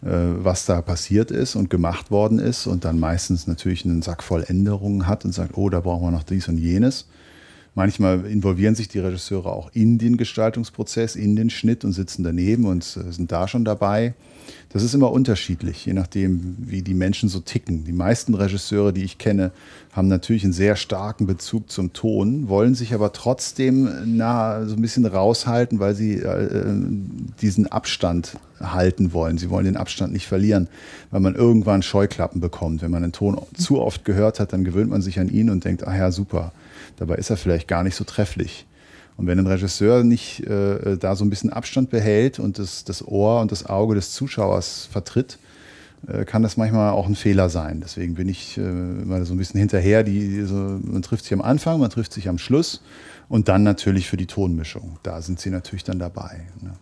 was 0.00 0.64
da 0.64 0.80
passiert 0.80 1.30
ist 1.32 1.56
und 1.56 1.70
gemacht 1.70 2.10
worden 2.10 2.38
ist 2.38 2.66
und 2.66 2.84
dann 2.84 3.00
meistens 3.00 3.46
natürlich 3.48 3.84
einen 3.84 4.02
Sack 4.02 4.22
voll 4.22 4.44
Änderungen 4.46 5.06
hat 5.08 5.24
und 5.24 5.32
sagt, 5.32 5.56
oh, 5.56 5.68
da 5.70 5.80
brauchen 5.80 6.04
wir 6.04 6.10
noch 6.12 6.22
dies 6.22 6.48
und 6.48 6.58
jenes. 6.58 7.06
Manchmal 7.74 8.26
involvieren 8.26 8.74
sich 8.74 8.88
die 8.88 8.98
Regisseure 8.98 9.52
auch 9.52 9.70
in 9.72 9.98
den 9.98 10.16
Gestaltungsprozess, 10.16 11.16
in 11.16 11.36
den 11.36 11.50
Schnitt 11.50 11.84
und 11.84 11.92
sitzen 11.92 12.24
daneben 12.24 12.64
und 12.64 12.82
äh, 12.82 13.12
sind 13.12 13.30
da 13.30 13.46
schon 13.46 13.64
dabei. 13.64 14.14
Das 14.70 14.82
ist 14.82 14.92
immer 14.92 15.10
unterschiedlich, 15.10 15.86
je 15.86 15.94
nachdem, 15.94 16.56
wie 16.58 16.82
die 16.82 16.92
Menschen 16.92 17.30
so 17.30 17.40
ticken. 17.40 17.84
Die 17.84 17.92
meisten 17.92 18.34
Regisseure, 18.34 18.92
die 18.92 19.02
ich 19.02 19.16
kenne, 19.16 19.50
haben 19.92 20.08
natürlich 20.08 20.44
einen 20.44 20.52
sehr 20.52 20.76
starken 20.76 21.26
Bezug 21.26 21.70
zum 21.70 21.94
Ton, 21.94 22.50
wollen 22.50 22.74
sich 22.74 22.92
aber 22.92 23.14
trotzdem 23.14 23.88
na, 24.04 24.66
so 24.66 24.76
ein 24.76 24.82
bisschen 24.82 25.06
raushalten, 25.06 25.80
weil 25.80 25.94
sie 25.94 26.16
äh, 26.16 26.74
diesen 27.40 27.66
Abstand 27.66 28.36
halten 28.60 29.14
wollen. 29.14 29.38
Sie 29.38 29.48
wollen 29.48 29.64
den 29.64 29.78
Abstand 29.78 30.12
nicht 30.12 30.26
verlieren, 30.26 30.68
weil 31.10 31.20
man 31.20 31.34
irgendwann 31.34 31.82
Scheuklappen 31.82 32.42
bekommt. 32.42 32.82
Wenn 32.82 32.90
man 32.90 33.02
einen 33.02 33.12
Ton 33.12 33.40
zu 33.56 33.80
oft 33.80 34.04
gehört 34.04 34.38
hat, 34.38 34.52
dann 34.52 34.64
gewöhnt 34.64 34.90
man 34.90 35.00
sich 35.00 35.18
an 35.18 35.30
ihn 35.30 35.48
und 35.48 35.64
denkt, 35.64 35.86
ah 35.86 35.96
ja, 35.96 36.10
super. 36.10 36.52
Dabei 36.96 37.14
ist 37.14 37.30
er 37.30 37.38
vielleicht 37.38 37.68
gar 37.68 37.84
nicht 37.84 37.96
so 37.96 38.04
trefflich. 38.04 38.66
Und 39.18 39.26
wenn 39.26 39.38
ein 39.38 39.48
Regisseur 39.48 40.04
nicht 40.04 40.46
äh, 40.46 40.96
da 40.96 41.16
so 41.16 41.24
ein 41.24 41.30
bisschen 41.30 41.52
Abstand 41.52 41.90
behält 41.90 42.38
und 42.38 42.58
das, 42.60 42.84
das 42.84 43.06
Ohr 43.06 43.40
und 43.40 43.50
das 43.50 43.66
Auge 43.66 43.96
des 43.96 44.12
Zuschauers 44.12 44.88
vertritt, 44.90 45.38
äh, 46.06 46.24
kann 46.24 46.44
das 46.44 46.56
manchmal 46.56 46.92
auch 46.92 47.08
ein 47.08 47.16
Fehler 47.16 47.50
sein. 47.50 47.80
Deswegen 47.80 48.14
bin 48.14 48.28
ich 48.28 48.56
äh, 48.56 49.24
so 49.24 49.34
ein 49.34 49.36
bisschen 49.36 49.58
hinterher. 49.58 50.04
Die, 50.04 50.42
so, 50.42 50.54
man 50.54 51.02
trifft 51.02 51.24
sich 51.24 51.32
am 51.32 51.42
Anfang, 51.42 51.80
man 51.80 51.90
trifft 51.90 52.12
sich 52.12 52.28
am 52.28 52.38
Schluss 52.38 52.80
und 53.28 53.48
dann 53.48 53.64
natürlich 53.64 54.08
für 54.08 54.16
die 54.16 54.26
Tonmischung. 54.26 55.00
Da 55.02 55.20
sind 55.20 55.40
sie 55.40 55.50
natürlich 55.50 55.82
dann 55.82 55.98
dabei. 55.98 56.46
Ne? 56.60 56.74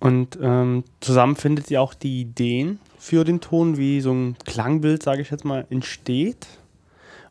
Und 0.00 0.36
ähm, 0.42 0.82
zusammen 0.98 1.36
findet 1.36 1.70
ihr 1.70 1.80
auch 1.80 1.94
die 1.94 2.22
Ideen 2.22 2.80
für 2.98 3.22
den 3.22 3.40
Ton, 3.40 3.76
wie 3.76 4.00
so 4.00 4.12
ein 4.12 4.36
Klangbild, 4.46 5.04
sage 5.04 5.22
ich 5.22 5.30
jetzt 5.30 5.44
mal, 5.44 5.64
entsteht? 5.70 6.48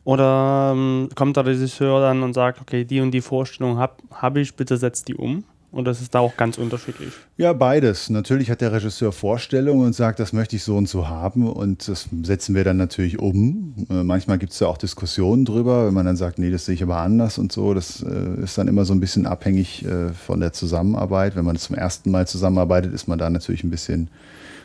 Oder 0.04 0.72
ähm, 0.74 1.08
kommt 1.14 1.36
der 1.36 1.46
Regisseur 1.46 2.00
dann 2.00 2.22
und 2.22 2.32
sagt, 2.32 2.60
okay, 2.60 2.84
die 2.84 3.00
und 3.00 3.10
die 3.10 3.20
Vorstellung 3.20 3.78
habe 3.78 3.94
hab 4.10 4.36
ich, 4.36 4.54
bitte 4.54 4.76
setzt 4.76 5.08
die 5.08 5.14
um? 5.14 5.44
Und 5.72 5.84
das 5.84 6.00
ist 6.00 6.14
da 6.16 6.18
auch 6.18 6.36
ganz 6.36 6.58
unterschiedlich? 6.58 7.12
Ja, 7.36 7.52
beides. 7.52 8.10
Natürlich 8.10 8.50
hat 8.50 8.60
der 8.60 8.72
Regisseur 8.72 9.12
Vorstellungen 9.12 9.86
und 9.86 9.94
sagt, 9.94 10.18
das 10.18 10.32
möchte 10.32 10.56
ich 10.56 10.64
so 10.64 10.76
und 10.76 10.88
so 10.88 11.08
haben. 11.08 11.48
Und 11.48 11.86
das 11.86 12.08
setzen 12.22 12.56
wir 12.56 12.64
dann 12.64 12.76
natürlich 12.76 13.20
um. 13.20 13.74
Äh, 13.88 14.02
manchmal 14.02 14.38
gibt 14.38 14.52
es 14.52 14.58
ja 14.58 14.66
auch 14.66 14.78
Diskussionen 14.78 15.44
drüber, 15.44 15.86
wenn 15.86 15.94
man 15.94 16.06
dann 16.06 16.16
sagt, 16.16 16.40
nee, 16.40 16.50
das 16.50 16.64
sehe 16.64 16.74
ich 16.74 16.82
aber 16.82 16.96
anders 16.96 17.38
und 17.38 17.52
so. 17.52 17.72
Das 17.72 18.02
äh, 18.02 18.42
ist 18.42 18.58
dann 18.58 18.66
immer 18.66 18.84
so 18.84 18.92
ein 18.92 19.00
bisschen 19.00 19.26
abhängig 19.26 19.84
äh, 19.84 20.08
von 20.08 20.40
der 20.40 20.52
Zusammenarbeit. 20.52 21.36
Wenn 21.36 21.44
man 21.44 21.54
zum 21.54 21.76
ersten 21.76 22.10
Mal 22.10 22.26
zusammenarbeitet, 22.26 22.92
ist 22.92 23.06
man 23.06 23.20
da 23.20 23.30
natürlich 23.30 23.62
ein 23.62 23.70
bisschen 23.70 24.08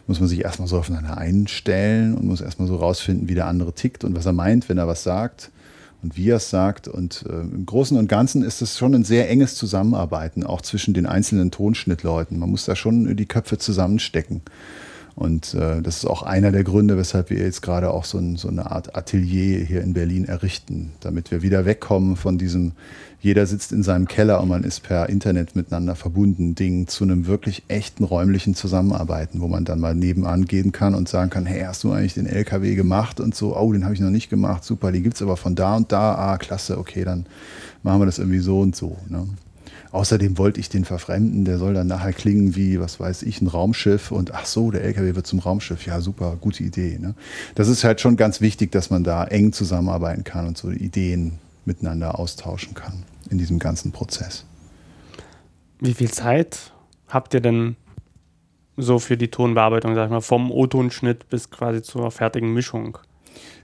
muss 0.07 0.19
man 0.19 0.29
sich 0.29 0.43
erstmal 0.43 0.67
so 0.67 0.77
aufeinander 0.77 1.17
einstellen 1.17 2.15
und 2.15 2.25
muss 2.25 2.41
erstmal 2.41 2.67
so 2.67 2.75
rausfinden, 2.75 3.27
wie 3.27 3.35
der 3.35 3.47
andere 3.47 3.73
tickt 3.73 4.03
und 4.03 4.15
was 4.15 4.25
er 4.25 4.33
meint, 4.33 4.69
wenn 4.69 4.77
er 4.77 4.87
was 4.87 5.03
sagt 5.03 5.51
und 6.03 6.17
wie 6.17 6.29
er 6.29 6.37
es 6.37 6.49
sagt. 6.49 6.87
Und 6.87 7.25
äh, 7.27 7.41
im 7.41 7.65
Großen 7.65 7.97
und 7.97 8.07
Ganzen 8.07 8.43
ist 8.43 8.61
es 8.61 8.77
schon 8.77 8.93
ein 8.93 9.03
sehr 9.03 9.29
enges 9.29 9.55
Zusammenarbeiten, 9.55 10.43
auch 10.43 10.61
zwischen 10.61 10.93
den 10.93 11.05
einzelnen 11.05 11.51
Tonschnittleuten. 11.51 12.37
Man 12.37 12.51
muss 12.51 12.65
da 12.65 12.75
schon 12.75 13.15
die 13.15 13.25
Köpfe 13.25 13.57
zusammenstecken. 13.57 14.41
Und 15.15 15.53
äh, 15.53 15.81
das 15.81 15.97
ist 15.97 16.05
auch 16.05 16.23
einer 16.23 16.51
der 16.51 16.65
Gründe, 16.65 16.97
weshalb 16.97 17.29
wir 17.29 17.37
jetzt 17.37 17.61
gerade 17.61 17.89
auch 17.89 18.03
so, 18.03 18.17
ein, 18.17 18.35
so, 18.35 18.49
eine 18.49 18.69
Art 18.69 18.97
Atelier 18.97 19.63
hier 19.63 19.81
in 19.81 19.93
Berlin 19.93 20.25
errichten, 20.25 20.91
damit 20.99 21.31
wir 21.31 21.41
wieder 21.41 21.65
wegkommen 21.65 22.17
von 22.17 22.37
diesem, 22.37 22.73
jeder 23.21 23.45
sitzt 23.45 23.71
in 23.71 23.81
seinem 23.81 24.09
Keller 24.09 24.41
und 24.41 24.49
man 24.49 24.65
ist 24.65 24.83
per 24.83 25.07
Internet 25.07 25.55
miteinander 25.55 25.95
verbunden, 25.95 26.53
Ding 26.53 26.87
zu 26.87 27.05
einem 27.05 27.27
wirklich 27.27 27.63
echten 27.69 28.03
räumlichen 28.03 28.55
Zusammenarbeiten, 28.55 29.39
wo 29.39 29.47
man 29.47 29.63
dann 29.63 29.79
mal 29.79 29.95
nebenan 29.95 30.45
gehen 30.45 30.73
kann 30.73 30.93
und 30.93 31.07
sagen 31.07 31.29
kann, 31.29 31.45
hey, 31.45 31.61
hast 31.61 31.85
du 31.85 31.93
eigentlich 31.93 32.15
den 32.15 32.27
LKW 32.27 32.75
gemacht 32.75 33.21
und 33.21 33.33
so, 33.33 33.55
oh, 33.57 33.71
den 33.71 33.85
habe 33.85 33.93
ich 33.93 34.01
noch 34.01 34.09
nicht 34.09 34.29
gemacht, 34.29 34.65
super, 34.65 34.91
den 34.91 35.03
gibt 35.03 35.15
es 35.15 35.21
aber 35.21 35.37
von 35.37 35.55
da 35.55 35.77
und 35.77 35.93
da, 35.93 36.15
ah, 36.15 36.37
klasse, 36.37 36.77
okay, 36.77 37.05
dann 37.05 37.25
machen 37.83 38.01
wir 38.01 38.05
das 38.05 38.19
irgendwie 38.19 38.39
so 38.39 38.59
und 38.59 38.75
so. 38.75 38.97
Ne? 39.07 39.25
Außerdem 39.95 40.37
wollte 40.37 40.59
ich 40.59 40.67
den 40.67 40.83
verfremden, 40.83 41.45
der 41.45 41.57
soll 41.57 41.73
dann 41.73 41.87
nachher 41.87 42.11
klingen 42.11 42.57
wie, 42.57 42.81
was 42.81 42.99
weiß 42.99 43.23
ich, 43.23 43.39
ein 43.39 43.47
Raumschiff 43.47 44.11
und 44.11 44.33
ach 44.33 44.45
so, 44.45 44.69
der 44.69 44.83
LKW 44.83 45.15
wird 45.15 45.25
zum 45.25 45.39
Raumschiff. 45.39 45.85
Ja, 45.85 46.01
super, 46.01 46.37
gute 46.41 46.65
Idee. 46.65 46.99
Ne? 46.99 47.15
Das 47.55 47.69
ist 47.69 47.85
halt 47.85 48.01
schon 48.01 48.17
ganz 48.17 48.41
wichtig, 48.41 48.73
dass 48.73 48.89
man 48.89 49.05
da 49.05 49.23
eng 49.23 49.53
zusammenarbeiten 49.53 50.25
kann 50.25 50.47
und 50.47 50.57
so 50.57 50.69
Ideen 50.69 51.39
miteinander 51.63 52.19
austauschen 52.19 52.73
kann 52.73 53.03
in 53.29 53.37
diesem 53.37 53.57
ganzen 53.57 53.93
Prozess. 53.93 54.43
Wie 55.79 55.93
viel 55.93 56.11
Zeit 56.11 56.73
habt 57.07 57.33
ihr 57.33 57.39
denn 57.39 57.77
so 58.75 58.99
für 58.99 59.15
die 59.15 59.29
Tonbearbeitung, 59.29 59.95
sag 59.95 60.07
ich 60.07 60.11
mal, 60.11 60.19
vom 60.19 60.51
O-Tonschnitt 60.51 61.29
bis 61.29 61.49
quasi 61.49 61.81
zur 61.81 62.11
fertigen 62.11 62.53
Mischung? 62.53 62.97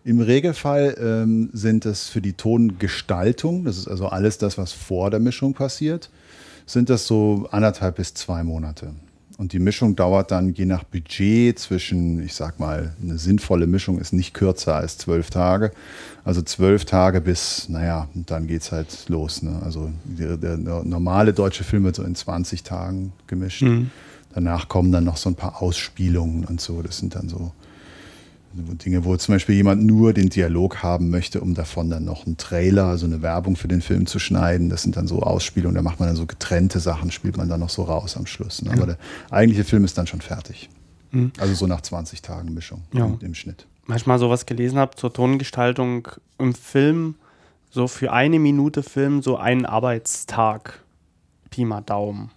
Im 0.06 0.22
Regelfall 0.22 0.96
ähm, 0.98 1.50
sind 1.52 1.86
es 1.86 2.08
für 2.08 2.22
die 2.22 2.34
Tongestaltung, 2.34 3.65
das 3.65 3.78
ist 3.78 3.89
also 3.89 4.08
alles 4.08 4.38
das, 4.38 4.58
was 4.58 4.72
vor 4.72 5.12
der 5.12 5.20
Mischung 5.20 5.54
passiert, 5.54 6.10
sind 6.65 6.89
das 6.89 7.08
so 7.08 7.47
anderthalb 7.52 7.95
bis 7.97 8.13
zwei 8.13 8.43
Monate. 8.43 8.93
Und 9.41 9.54
die 9.54 9.60
Mischung 9.60 9.95
dauert 9.95 10.30
dann 10.30 10.54
je 10.54 10.65
nach 10.65 10.84
Budget 10.84 11.58
zwischen, 11.58 12.21
ich 12.21 12.36
sag 12.36 12.60
mal, 12.60 12.93
eine 13.02 13.17
sinnvolle 13.17 13.65
Mischung 13.65 13.97
ist 13.97 14.13
nicht 14.13 14.36
kürzer 14.36 14.76
als 14.76 15.00
zwölf 15.00 15.32
Tage. 15.32 15.71
Also 16.24 16.43
zwölf 16.43 16.86
Tage 16.86 17.21
bis, 17.21 17.67
naja, 17.67 18.08
dann 18.13 18.45
geht 18.45 18.62
es 18.62 18.71
halt 18.71 19.10
los. 19.10 19.41
Ne? 19.41 19.60
Also 19.63 19.89
der, 20.04 20.38
der, 20.38 20.58
normale 20.58 21.34
deutsche 21.34 21.63
Film 21.63 21.86
wird 21.86 21.95
so 21.95 22.04
in 22.04 22.13
20 22.13 22.62
Tagen 22.62 23.13
gemischt. 23.26 23.63
Mhm. 23.63 23.89
Danach 24.36 24.67
kommen 24.67 24.91
dann 24.91 25.06
noch 25.06 25.17
so 25.17 25.30
ein 25.30 25.36
paar 25.36 25.62
Ausspielungen 25.63 26.45
und 26.45 26.62
so. 26.62 26.84
Das 26.84 27.00
sind 27.00 27.15
dann 27.15 27.28
so 27.28 27.52
Dinge, 28.54 29.06
wo 29.06 29.16
zum 29.18 29.36
Beispiel 29.36 29.56
jemand 29.56 29.84
nur 29.84 30.14
den 30.14 30.30
Dialog 30.30 30.84
haben 30.84 31.10
möchte, 31.10 31.42
um 31.42 31.54
davon 31.54 31.90
dann 31.90 32.06
noch 32.06 32.26
einen 32.26 32.38
Trailer, 32.38 32.86
also 32.86 33.06
eine 33.06 33.22
Werbung 33.22 33.56
für 33.56 33.68
den 33.68 33.82
Film 33.82 34.06
zu 34.06 34.20
schneiden. 34.20 34.70
Das 34.70 34.82
sind 34.84 34.98
dann 34.98 35.08
so 35.08 35.22
Ausspielungen, 35.22 35.76
da 35.76 35.82
macht 35.82 36.00
man 36.00 36.10
dann 36.10 36.16
so 36.16 36.26
getrennte 36.26 36.80
Sachen, 36.80 37.12
spielt 37.12 37.38
man 37.38 37.50
dann 37.50 37.60
noch 37.60 37.70
so 37.70 37.84
raus 37.84 38.18
am 38.18 38.26
Schluss. 38.26 38.62
Ne? 38.62 38.72
Aber 38.72 38.86
der 38.86 38.98
eigentliche 39.30 39.64
Film 39.64 39.86
ist 39.86 39.98
dann 39.98 40.08
schon 40.08 40.22
fertig. 40.22 40.70
Mhm. 41.12 41.32
Also 41.38 41.54
so 41.54 41.68
nach 41.68 41.82
20 41.82 42.22
Tagen 42.22 42.54
Mischung 42.54 42.84
ja. 42.94 43.06
im, 43.06 43.20
im 43.22 43.34
Schnitt. 43.34 43.68
Manchmal 43.86 44.20
sowas 44.20 44.46
gelesen 44.46 44.78
habe 44.78 44.96
zur 44.96 45.12
Tongestaltung 45.12 46.08
im 46.38 46.54
Film, 46.54 47.16
so 47.70 47.88
für 47.88 48.12
eine 48.12 48.40
Minute 48.40 48.84
Film, 48.84 49.22
so 49.22 49.38
einen 49.38 49.66
Arbeitstag. 49.66 50.82
Pi 51.50 51.66
mal 51.66 51.82
Daumen. 51.82 52.32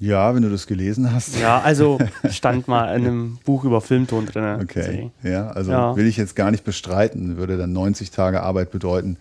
Ja, 0.00 0.34
wenn 0.34 0.42
du 0.42 0.48
das 0.48 0.66
gelesen 0.66 1.12
hast. 1.12 1.38
Ja, 1.38 1.60
also 1.60 1.98
stand 2.30 2.66
mal 2.66 2.96
in 2.96 3.06
einem 3.06 3.38
Buch 3.44 3.64
über 3.64 3.82
Filmton 3.82 4.26
drin. 4.26 4.58
Okay. 4.62 5.10
Ja, 5.22 5.48
also 5.50 5.70
ja. 5.70 5.94
will 5.94 6.06
ich 6.06 6.16
jetzt 6.16 6.34
gar 6.34 6.50
nicht 6.50 6.64
bestreiten, 6.64 7.36
würde 7.36 7.58
dann 7.58 7.72
90 7.72 8.10
Tage 8.10 8.42
Arbeit 8.42 8.70
bedeuten. 8.70 9.18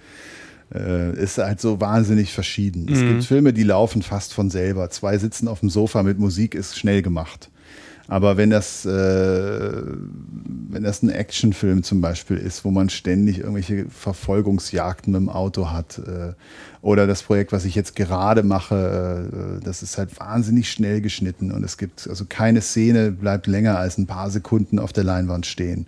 Äh, 0.73 1.13
ist 1.13 1.37
halt 1.37 1.59
so 1.59 1.81
wahnsinnig 1.81 2.31
verschieden. 2.31 2.85
Mhm. 2.85 2.93
Es 2.93 2.99
gibt 2.99 3.23
Filme, 3.25 3.53
die 3.53 3.63
laufen 3.63 4.01
fast 4.01 4.33
von 4.33 4.49
selber. 4.49 4.89
Zwei 4.89 5.17
sitzen 5.17 5.47
auf 5.47 5.59
dem 5.59 5.69
Sofa 5.69 6.01
mit 6.03 6.17
Musik 6.17 6.55
ist 6.55 6.77
schnell 6.77 7.01
gemacht. 7.01 7.49
Aber 8.09 8.37
wenn 8.37 8.49
das, 8.49 8.85
äh, 8.85 8.89
wenn 8.91 10.83
das 10.83 11.03
ein 11.03 11.09
Actionfilm 11.09 11.83
zum 11.83 12.01
Beispiel 12.01 12.37
ist, 12.37 12.65
wo 12.65 12.71
man 12.71 12.89
ständig 12.89 13.37
irgendwelche 13.37 13.85
Verfolgungsjagden 13.87 15.13
mit 15.13 15.21
dem 15.21 15.29
Auto 15.29 15.69
hat, 15.69 15.99
äh, 15.99 16.33
oder 16.81 17.05
das 17.05 17.21
Projekt, 17.21 17.51
was 17.51 17.65
ich 17.65 17.75
jetzt 17.75 17.95
gerade 17.95 18.41
mache, 18.41 19.59
äh, 19.59 19.63
das 19.63 19.83
ist 19.83 19.99
halt 19.99 20.19
wahnsinnig 20.19 20.71
schnell 20.71 21.01
geschnitten 21.01 21.51
und 21.51 21.63
es 21.63 21.77
gibt, 21.77 22.07
also 22.09 22.25
keine 22.27 22.61
Szene 22.61 23.11
bleibt 23.11 23.45
länger 23.45 23.77
als 23.77 23.99
ein 23.99 24.07
paar 24.07 24.31
Sekunden 24.31 24.79
auf 24.79 24.91
der 24.91 25.03
Leinwand 25.03 25.45
stehen. 25.45 25.85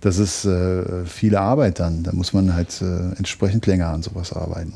Das 0.00 0.18
ist 0.18 0.44
äh, 0.44 1.06
viel 1.06 1.34
Arbeit 1.34 1.80
dann. 1.80 2.04
Da 2.04 2.12
muss 2.12 2.32
man 2.32 2.54
halt 2.54 2.80
äh, 2.80 3.16
entsprechend 3.16 3.66
länger 3.66 3.88
an 3.88 4.04
sowas 4.04 4.32
arbeiten. 4.32 4.74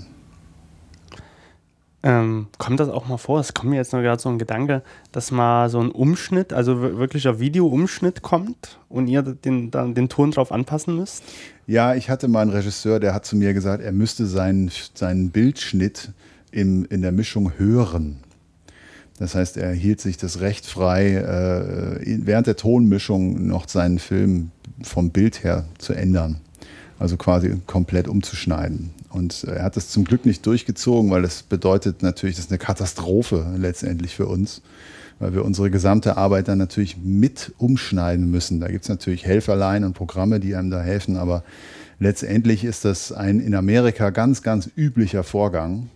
Ähm, 2.04 2.48
kommt 2.58 2.80
das 2.80 2.88
auch 2.88 3.06
mal 3.06 3.16
vor? 3.16 3.38
Es 3.38 3.54
kommt 3.54 3.70
mir 3.70 3.76
jetzt 3.76 3.92
nur 3.92 4.02
gerade 4.02 4.20
so 4.20 4.28
ein 4.28 4.38
Gedanke, 4.38 4.82
dass 5.12 5.30
mal 5.30 5.68
so 5.68 5.78
ein 5.78 5.90
Umschnitt, 5.90 6.52
also 6.52 6.80
wirklicher 6.80 7.38
Videoumschnitt 7.38 8.22
kommt 8.22 8.78
und 8.88 9.06
ihr 9.06 9.22
den, 9.22 9.70
den, 9.70 9.94
den 9.94 10.08
Ton 10.08 10.32
drauf 10.32 10.50
anpassen 10.50 10.96
müsst? 10.96 11.22
Ja, 11.66 11.94
ich 11.94 12.10
hatte 12.10 12.26
mal 12.26 12.40
einen 12.40 12.50
Regisseur, 12.50 12.98
der 12.98 13.14
hat 13.14 13.24
zu 13.24 13.36
mir 13.36 13.54
gesagt, 13.54 13.82
er 13.82 13.92
müsste 13.92 14.26
seinen, 14.26 14.70
seinen 14.94 15.30
Bildschnitt 15.30 16.10
im, 16.50 16.84
in 16.86 17.02
der 17.02 17.12
Mischung 17.12 17.52
hören. 17.56 18.18
Das 19.18 19.36
heißt, 19.36 19.56
er 19.56 19.72
hielt 19.72 20.00
sich 20.00 20.16
das 20.16 20.40
Recht 20.40 20.66
frei, 20.66 21.14
äh, 21.14 22.18
während 22.24 22.48
der 22.48 22.56
Tonmischung 22.56 23.46
noch 23.46 23.68
seinen 23.68 24.00
Film 24.00 24.50
vom 24.82 25.10
Bild 25.10 25.44
her 25.44 25.66
zu 25.78 25.92
ändern. 25.92 26.40
Also 26.98 27.16
quasi 27.16 27.60
komplett 27.66 28.08
umzuschneiden. 28.08 28.90
Und 29.12 29.44
er 29.44 29.62
hat 29.62 29.76
das 29.76 29.88
zum 29.88 30.04
Glück 30.04 30.24
nicht 30.24 30.44
durchgezogen, 30.46 31.10
weil 31.10 31.22
das 31.22 31.42
bedeutet 31.42 32.02
natürlich, 32.02 32.36
das 32.36 32.46
ist 32.46 32.50
eine 32.50 32.58
Katastrophe 32.58 33.46
letztendlich 33.58 34.14
für 34.14 34.26
uns, 34.26 34.62
weil 35.18 35.34
wir 35.34 35.44
unsere 35.44 35.70
gesamte 35.70 36.16
Arbeit 36.16 36.48
dann 36.48 36.58
natürlich 36.58 36.96
mit 36.96 37.52
umschneiden 37.58 38.30
müssen. 38.30 38.60
Da 38.60 38.68
gibt 38.68 38.84
es 38.84 38.88
natürlich 38.88 39.26
Helferlein 39.26 39.84
und 39.84 39.92
Programme, 39.92 40.40
die 40.40 40.54
einem 40.54 40.70
da 40.70 40.80
helfen, 40.80 41.16
aber 41.16 41.44
letztendlich 41.98 42.64
ist 42.64 42.84
das 42.86 43.12
ein 43.12 43.38
in 43.38 43.54
Amerika 43.54 44.10
ganz, 44.10 44.42
ganz 44.42 44.70
üblicher 44.76 45.24
Vorgang, 45.24 45.90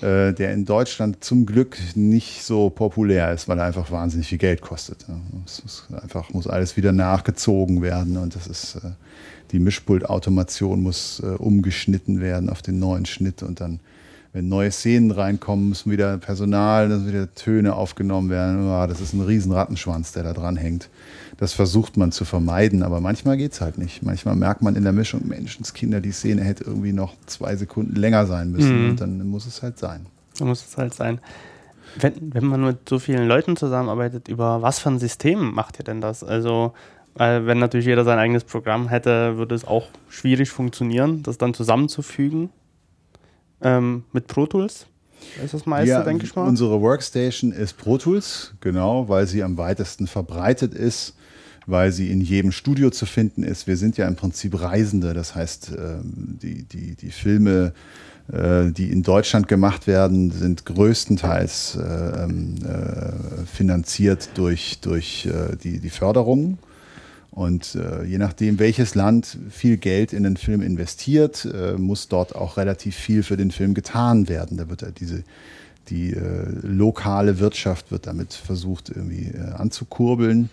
äh, 0.00 0.32
der 0.32 0.52
in 0.52 0.64
Deutschland 0.64 1.24
zum 1.24 1.46
Glück 1.46 1.76
nicht 1.96 2.44
so 2.44 2.70
populär 2.70 3.32
ist, 3.32 3.48
weil 3.48 3.58
er 3.58 3.64
einfach 3.64 3.90
wahnsinnig 3.90 4.28
viel 4.28 4.38
Geld 4.38 4.60
kostet. 4.60 5.04
Es 5.44 5.58
ist 5.58 5.86
einfach 6.00 6.30
muss 6.30 6.46
alles 6.46 6.76
wieder 6.76 6.92
nachgezogen 6.92 7.82
werden 7.82 8.16
und 8.16 8.36
das 8.36 8.46
ist 8.46 8.76
äh, 8.76 8.90
die 9.52 9.58
Mischpultautomation 9.58 10.82
muss 10.82 11.20
äh, 11.20 11.26
umgeschnitten 11.26 12.20
werden 12.20 12.50
auf 12.50 12.62
den 12.62 12.78
neuen 12.78 13.06
Schnitt 13.06 13.42
und 13.42 13.60
dann, 13.60 13.80
wenn 14.32 14.48
neue 14.48 14.70
Szenen 14.70 15.10
reinkommen, 15.10 15.70
müssen 15.70 15.90
wieder 15.90 16.18
Personal, 16.18 16.88
dann 16.88 17.06
wieder 17.06 17.34
Töne 17.34 17.74
aufgenommen 17.74 18.28
werden. 18.28 18.68
Oh, 18.68 18.86
das 18.86 19.00
ist 19.00 19.14
ein 19.14 19.22
riesen 19.22 19.52
Rattenschwanz, 19.52 20.12
der 20.12 20.24
da 20.24 20.32
dran 20.32 20.56
hängt. 20.56 20.90
Das 21.38 21.52
versucht 21.52 21.96
man 21.96 22.12
zu 22.12 22.24
vermeiden, 22.24 22.82
aber 22.82 23.00
manchmal 23.00 23.36
geht 23.36 23.52
es 23.52 23.60
halt 23.60 23.78
nicht. 23.78 24.02
Manchmal 24.02 24.36
merkt 24.36 24.62
man 24.62 24.74
in 24.74 24.84
der 24.84 24.92
Mischung, 24.92 25.26
Menschenskinder, 25.26 26.00
die 26.00 26.12
Szene 26.12 26.42
hätte 26.42 26.64
irgendwie 26.64 26.92
noch 26.92 27.14
zwei 27.26 27.56
Sekunden 27.56 27.94
länger 27.94 28.26
sein 28.26 28.50
müssen 28.50 28.84
mhm. 28.84 28.90
und 28.90 29.00
dann 29.00 29.26
muss 29.28 29.46
es 29.46 29.62
halt 29.62 29.78
sein. 29.78 30.06
Dann 30.38 30.48
muss 30.48 30.66
es 30.66 30.76
halt 30.76 30.94
sein. 30.94 31.20
Wenn, 31.98 32.14
wenn 32.34 32.44
man 32.44 32.62
mit 32.62 32.88
so 32.88 32.98
vielen 32.98 33.26
Leuten 33.26 33.56
zusammenarbeitet, 33.56 34.28
über 34.28 34.60
was 34.60 34.78
für 34.78 34.90
ein 34.90 34.98
System 34.98 35.54
macht 35.54 35.78
ihr 35.78 35.84
denn 35.84 36.00
das? 36.00 36.22
Also 36.22 36.74
wenn 37.18 37.58
natürlich 37.58 37.86
jeder 37.86 38.04
sein 38.04 38.18
eigenes 38.18 38.44
Programm 38.44 38.88
hätte, 38.88 39.38
würde 39.38 39.54
es 39.54 39.64
auch 39.64 39.88
schwierig 40.08 40.50
funktionieren, 40.50 41.22
das 41.22 41.38
dann 41.38 41.54
zusammenzufügen 41.54 42.50
ähm, 43.62 44.04
mit 44.12 44.26
Pro 44.26 44.46
Tools. 44.46 44.86
ist 45.42 45.54
das 45.54 45.66
meiste, 45.66 45.90
ja, 45.90 46.02
denke 46.02 46.24
ich 46.24 46.34
mal. 46.34 46.46
Unsere 46.46 46.80
Workstation 46.80 47.52
ist 47.52 47.74
Pro 47.78 47.98
Tools, 47.98 48.54
genau, 48.60 49.08
weil 49.08 49.26
sie 49.26 49.42
am 49.42 49.56
weitesten 49.56 50.06
verbreitet 50.06 50.74
ist, 50.74 51.14
weil 51.66 51.90
sie 51.92 52.10
in 52.10 52.20
jedem 52.20 52.52
Studio 52.52 52.90
zu 52.90 53.06
finden 53.06 53.42
ist. 53.42 53.66
Wir 53.66 53.76
sind 53.76 53.96
ja 53.96 54.06
im 54.06 54.16
Prinzip 54.16 54.60
Reisende, 54.60 55.14
das 55.14 55.34
heißt, 55.34 55.72
ähm, 55.76 56.38
die, 56.42 56.64
die, 56.64 56.94
die 56.96 57.10
Filme, 57.10 57.72
äh, 58.30 58.70
die 58.70 58.90
in 58.90 59.02
Deutschland 59.02 59.48
gemacht 59.48 59.86
werden, 59.86 60.30
sind 60.30 60.66
größtenteils 60.66 61.76
äh, 61.76 62.24
ähm, 62.24 62.56
äh, 62.64 63.46
finanziert 63.46 64.30
durch, 64.34 64.80
durch 64.80 65.28
die, 65.62 65.80
die 65.80 65.90
Förderungen. 65.90 66.58
Und 67.36 67.74
äh, 67.74 68.02
je 68.04 68.16
nachdem, 68.16 68.58
welches 68.58 68.94
Land 68.94 69.36
viel 69.50 69.76
Geld 69.76 70.14
in 70.14 70.22
den 70.22 70.38
Film 70.38 70.62
investiert, 70.62 71.44
äh, 71.44 71.74
muss 71.74 72.08
dort 72.08 72.34
auch 72.34 72.56
relativ 72.56 72.96
viel 72.96 73.22
für 73.22 73.36
den 73.36 73.50
Film 73.50 73.74
getan 73.74 74.30
werden. 74.30 74.56
Da 74.56 74.70
wird 74.70 74.80
ja 74.80 74.88
diese, 74.90 75.22
die 75.90 76.14
äh, 76.14 76.46
lokale 76.62 77.38
Wirtschaft 77.38 77.92
wird 77.92 78.06
damit 78.06 78.32
versucht 78.32 78.88
irgendwie 78.88 79.32
äh, 79.36 79.52
anzukurbeln. 79.52 80.48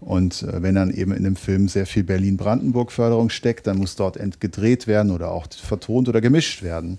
Und 0.00 0.44
äh, 0.44 0.62
wenn 0.62 0.76
dann 0.76 0.92
eben 0.92 1.10
in 1.10 1.24
dem 1.24 1.34
Film 1.34 1.66
sehr 1.66 1.86
viel 1.86 2.04
Berlin-Brandenburg-Förderung 2.04 3.28
steckt, 3.28 3.66
dann 3.66 3.78
muss 3.78 3.96
dort 3.96 4.16
gedreht 4.38 4.86
werden 4.86 5.10
oder 5.10 5.32
auch 5.32 5.48
vertont 5.50 6.08
oder 6.08 6.20
gemischt 6.20 6.62
werden. 6.62 6.98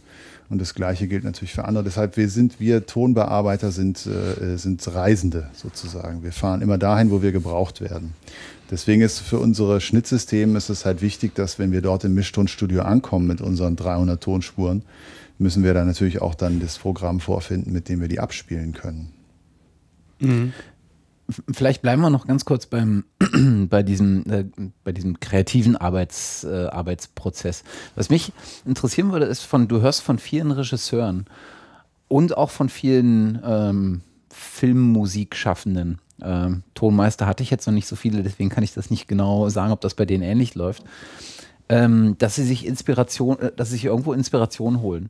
Und 0.49 0.59
das 0.59 0.73
Gleiche 0.75 1.07
gilt 1.07 1.23
natürlich 1.23 1.53
für 1.53 1.65
andere. 1.65 1.83
Deshalb 1.83 2.17
wir 2.17 2.29
sind 2.29 2.59
wir 2.59 2.85
Tonbearbeiter 2.85 3.71
sind, 3.71 4.05
äh, 4.05 4.57
sind 4.57 4.87
Reisende 4.93 5.49
sozusagen. 5.53 6.23
Wir 6.23 6.31
fahren 6.31 6.61
immer 6.61 6.77
dahin, 6.77 7.11
wo 7.11 7.21
wir 7.21 7.31
gebraucht 7.31 7.81
werden. 7.81 8.13
Deswegen 8.69 9.01
ist 9.01 9.19
für 9.19 9.39
unsere 9.39 9.81
Schnittsysteme 9.81 10.57
ist 10.57 10.69
es 10.69 10.85
halt 10.85 11.01
wichtig, 11.01 11.35
dass 11.35 11.59
wenn 11.59 11.71
wir 11.71 11.81
dort 11.81 12.03
im 12.03 12.13
Mischtonstudio 12.13 12.81
ankommen 12.81 13.27
mit 13.27 13.41
unseren 13.41 13.75
300 13.75 14.21
Tonspuren, 14.21 14.83
müssen 15.37 15.63
wir 15.63 15.73
da 15.73 15.85
natürlich 15.85 16.21
auch 16.21 16.35
dann 16.35 16.59
das 16.59 16.77
Programm 16.77 17.19
vorfinden, 17.19 17.71
mit 17.71 17.89
dem 17.89 18.01
wir 18.01 18.07
die 18.07 18.19
abspielen 18.19 18.73
können. 18.73 19.09
Mhm. 20.19 20.53
Vielleicht 21.51 21.81
bleiben 21.81 22.01
wir 22.01 22.09
noch 22.09 22.27
ganz 22.27 22.45
kurz 22.45 22.65
beim, 22.65 23.05
bei, 23.69 23.83
diesem, 23.83 24.23
äh, 24.29 24.45
bei 24.83 24.91
diesem 24.91 25.19
kreativen 25.19 25.75
Arbeits, 25.75 26.43
äh, 26.43 26.67
Arbeitsprozess. 26.67 27.63
Was 27.95 28.09
mich 28.09 28.33
interessieren 28.65 29.11
würde, 29.11 29.25
ist 29.25 29.43
von, 29.43 29.67
du 29.67 29.81
hörst 29.81 30.01
von 30.01 30.19
vielen 30.19 30.51
Regisseuren 30.51 31.25
und 32.07 32.37
auch 32.37 32.49
von 32.49 32.69
vielen 32.69 33.41
ähm, 33.45 34.01
Filmmusikschaffenden. 34.29 35.99
Ähm, 36.21 36.63
Tonmeister 36.73 37.25
hatte 37.25 37.43
ich 37.43 37.49
jetzt 37.49 37.65
noch 37.67 37.73
nicht 37.73 37.87
so 37.87 37.95
viele, 37.95 38.23
deswegen 38.23 38.49
kann 38.49 38.63
ich 38.63 38.73
das 38.73 38.91
nicht 38.91 39.07
genau 39.07 39.49
sagen, 39.49 39.71
ob 39.71 39.81
das 39.81 39.95
bei 39.95 40.05
denen 40.05 40.23
ähnlich 40.23 40.55
läuft. 40.55 40.83
Ähm, 41.69 42.17
dass 42.17 42.35
sie 42.35 42.43
sich 42.43 42.65
Inspiration, 42.65 43.39
äh, 43.39 43.51
dass 43.55 43.69
sie 43.69 43.75
sich 43.75 43.85
irgendwo 43.85 44.13
Inspiration 44.13 44.81
holen. 44.81 45.09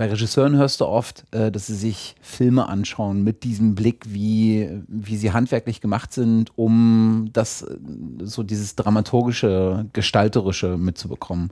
Bei 0.00 0.08
Regisseuren 0.08 0.56
hörst 0.56 0.80
du 0.80 0.86
oft, 0.86 1.26
äh, 1.30 1.52
dass 1.52 1.66
sie 1.66 1.74
sich 1.74 2.14
Filme 2.22 2.70
anschauen 2.70 3.22
mit 3.22 3.44
diesem 3.44 3.74
Blick, 3.74 4.06
wie, 4.08 4.82
wie 4.88 5.18
sie 5.18 5.32
handwerklich 5.32 5.82
gemacht 5.82 6.14
sind, 6.14 6.56
um 6.56 7.28
das 7.34 7.60
äh, 7.60 7.76
so 8.22 8.42
dieses 8.42 8.76
dramaturgische, 8.76 9.84
gestalterische 9.92 10.78
mitzubekommen. 10.78 11.50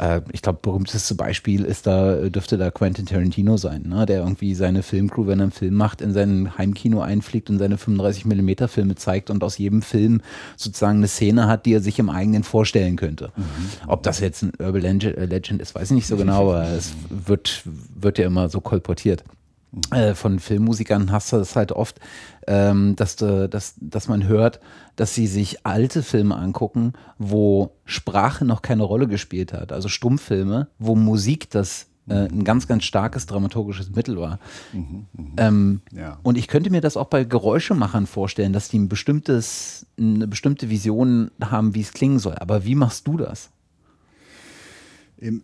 Äh, 0.00 0.22
ich 0.32 0.40
glaube, 0.40 0.60
berühmteste 0.62 1.14
Beispiel 1.14 1.64
ist 1.64 1.86
da, 1.86 2.16
dürfte 2.28 2.56
da 2.56 2.70
Quentin 2.70 3.06
Tarantino 3.06 3.56
sein, 3.58 3.82
ne? 3.86 4.06
der 4.06 4.20
irgendwie 4.20 4.54
seine 4.54 4.82
Filmcrew, 4.82 5.26
wenn 5.26 5.40
er 5.40 5.44
einen 5.44 5.52
Film 5.52 5.74
macht, 5.74 6.00
in 6.00 6.12
sein 6.12 6.56
Heimkino 6.56 7.02
einfliegt 7.02 7.50
und 7.50 7.58
seine 7.58 7.76
35 7.76 8.24
mm 8.24 8.50
Filme 8.68 8.94
zeigt 8.94 9.28
und 9.28 9.44
aus 9.44 9.58
jedem 9.58 9.82
Film 9.82 10.22
sozusagen 10.56 10.98
eine 10.98 11.08
Szene 11.08 11.46
hat, 11.46 11.66
die 11.66 11.74
er 11.74 11.80
sich 11.80 11.98
im 11.98 12.08
eigenen 12.08 12.44
vorstellen 12.44 12.96
könnte. 12.96 13.30
Mhm. 13.36 13.42
Ob 13.88 14.02
das 14.02 14.20
jetzt 14.20 14.42
ein 14.42 14.52
Urban 14.58 14.80
Legend 14.80 15.60
ist, 15.60 15.74
weiß 15.74 15.90
ich 15.90 15.94
nicht 15.94 16.06
so 16.06 16.16
genau, 16.16 16.50
aber 16.50 16.68
es 16.68 16.92
wird, 17.10 17.62
wird 17.94 18.18
ja 18.18 18.26
immer 18.26 18.48
so 18.48 18.60
kolportiert. 18.60 19.24
Mhm. 19.72 19.80
Äh, 19.92 20.14
von 20.14 20.38
Filmmusikern 20.38 21.12
hast 21.12 21.32
du 21.32 21.36
das 21.36 21.56
halt 21.56 21.72
oft, 21.72 22.00
ähm, 22.46 22.96
dass, 22.96 23.16
du, 23.16 23.48
dass, 23.48 23.74
dass 23.80 24.08
man 24.08 24.26
hört, 24.26 24.60
dass 24.96 25.14
sie 25.14 25.26
sich 25.26 25.64
alte 25.64 26.02
Filme 26.02 26.36
angucken, 26.36 26.92
wo 27.18 27.72
Sprache 27.84 28.44
noch 28.44 28.62
keine 28.62 28.82
Rolle 28.82 29.06
gespielt 29.06 29.52
hat. 29.52 29.72
Also 29.72 29.88
Stummfilme, 29.88 30.68
wo 30.78 30.96
Musik 30.96 31.50
das 31.50 31.86
äh, 32.08 32.28
ein 32.28 32.44
ganz, 32.44 32.66
ganz 32.66 32.84
starkes 32.84 33.26
dramaturgisches 33.26 33.90
Mittel 33.90 34.16
war. 34.18 34.40
Mhm, 34.72 35.06
mh. 35.12 35.24
ähm, 35.36 35.80
ja. 35.92 36.18
Und 36.22 36.36
ich 36.36 36.48
könnte 36.48 36.70
mir 36.70 36.80
das 36.80 36.96
auch 36.96 37.06
bei 37.06 37.24
Geräuschemachern 37.24 38.06
vorstellen, 38.06 38.52
dass 38.52 38.68
die 38.68 38.78
ein 38.78 38.88
bestimmtes, 38.88 39.86
eine 39.98 40.26
bestimmte 40.26 40.70
Vision 40.70 41.30
haben, 41.40 41.74
wie 41.74 41.82
es 41.82 41.92
klingen 41.92 42.18
soll. 42.18 42.34
Aber 42.34 42.64
wie 42.64 42.74
machst 42.74 43.06
du 43.06 43.16
das? 43.16 43.50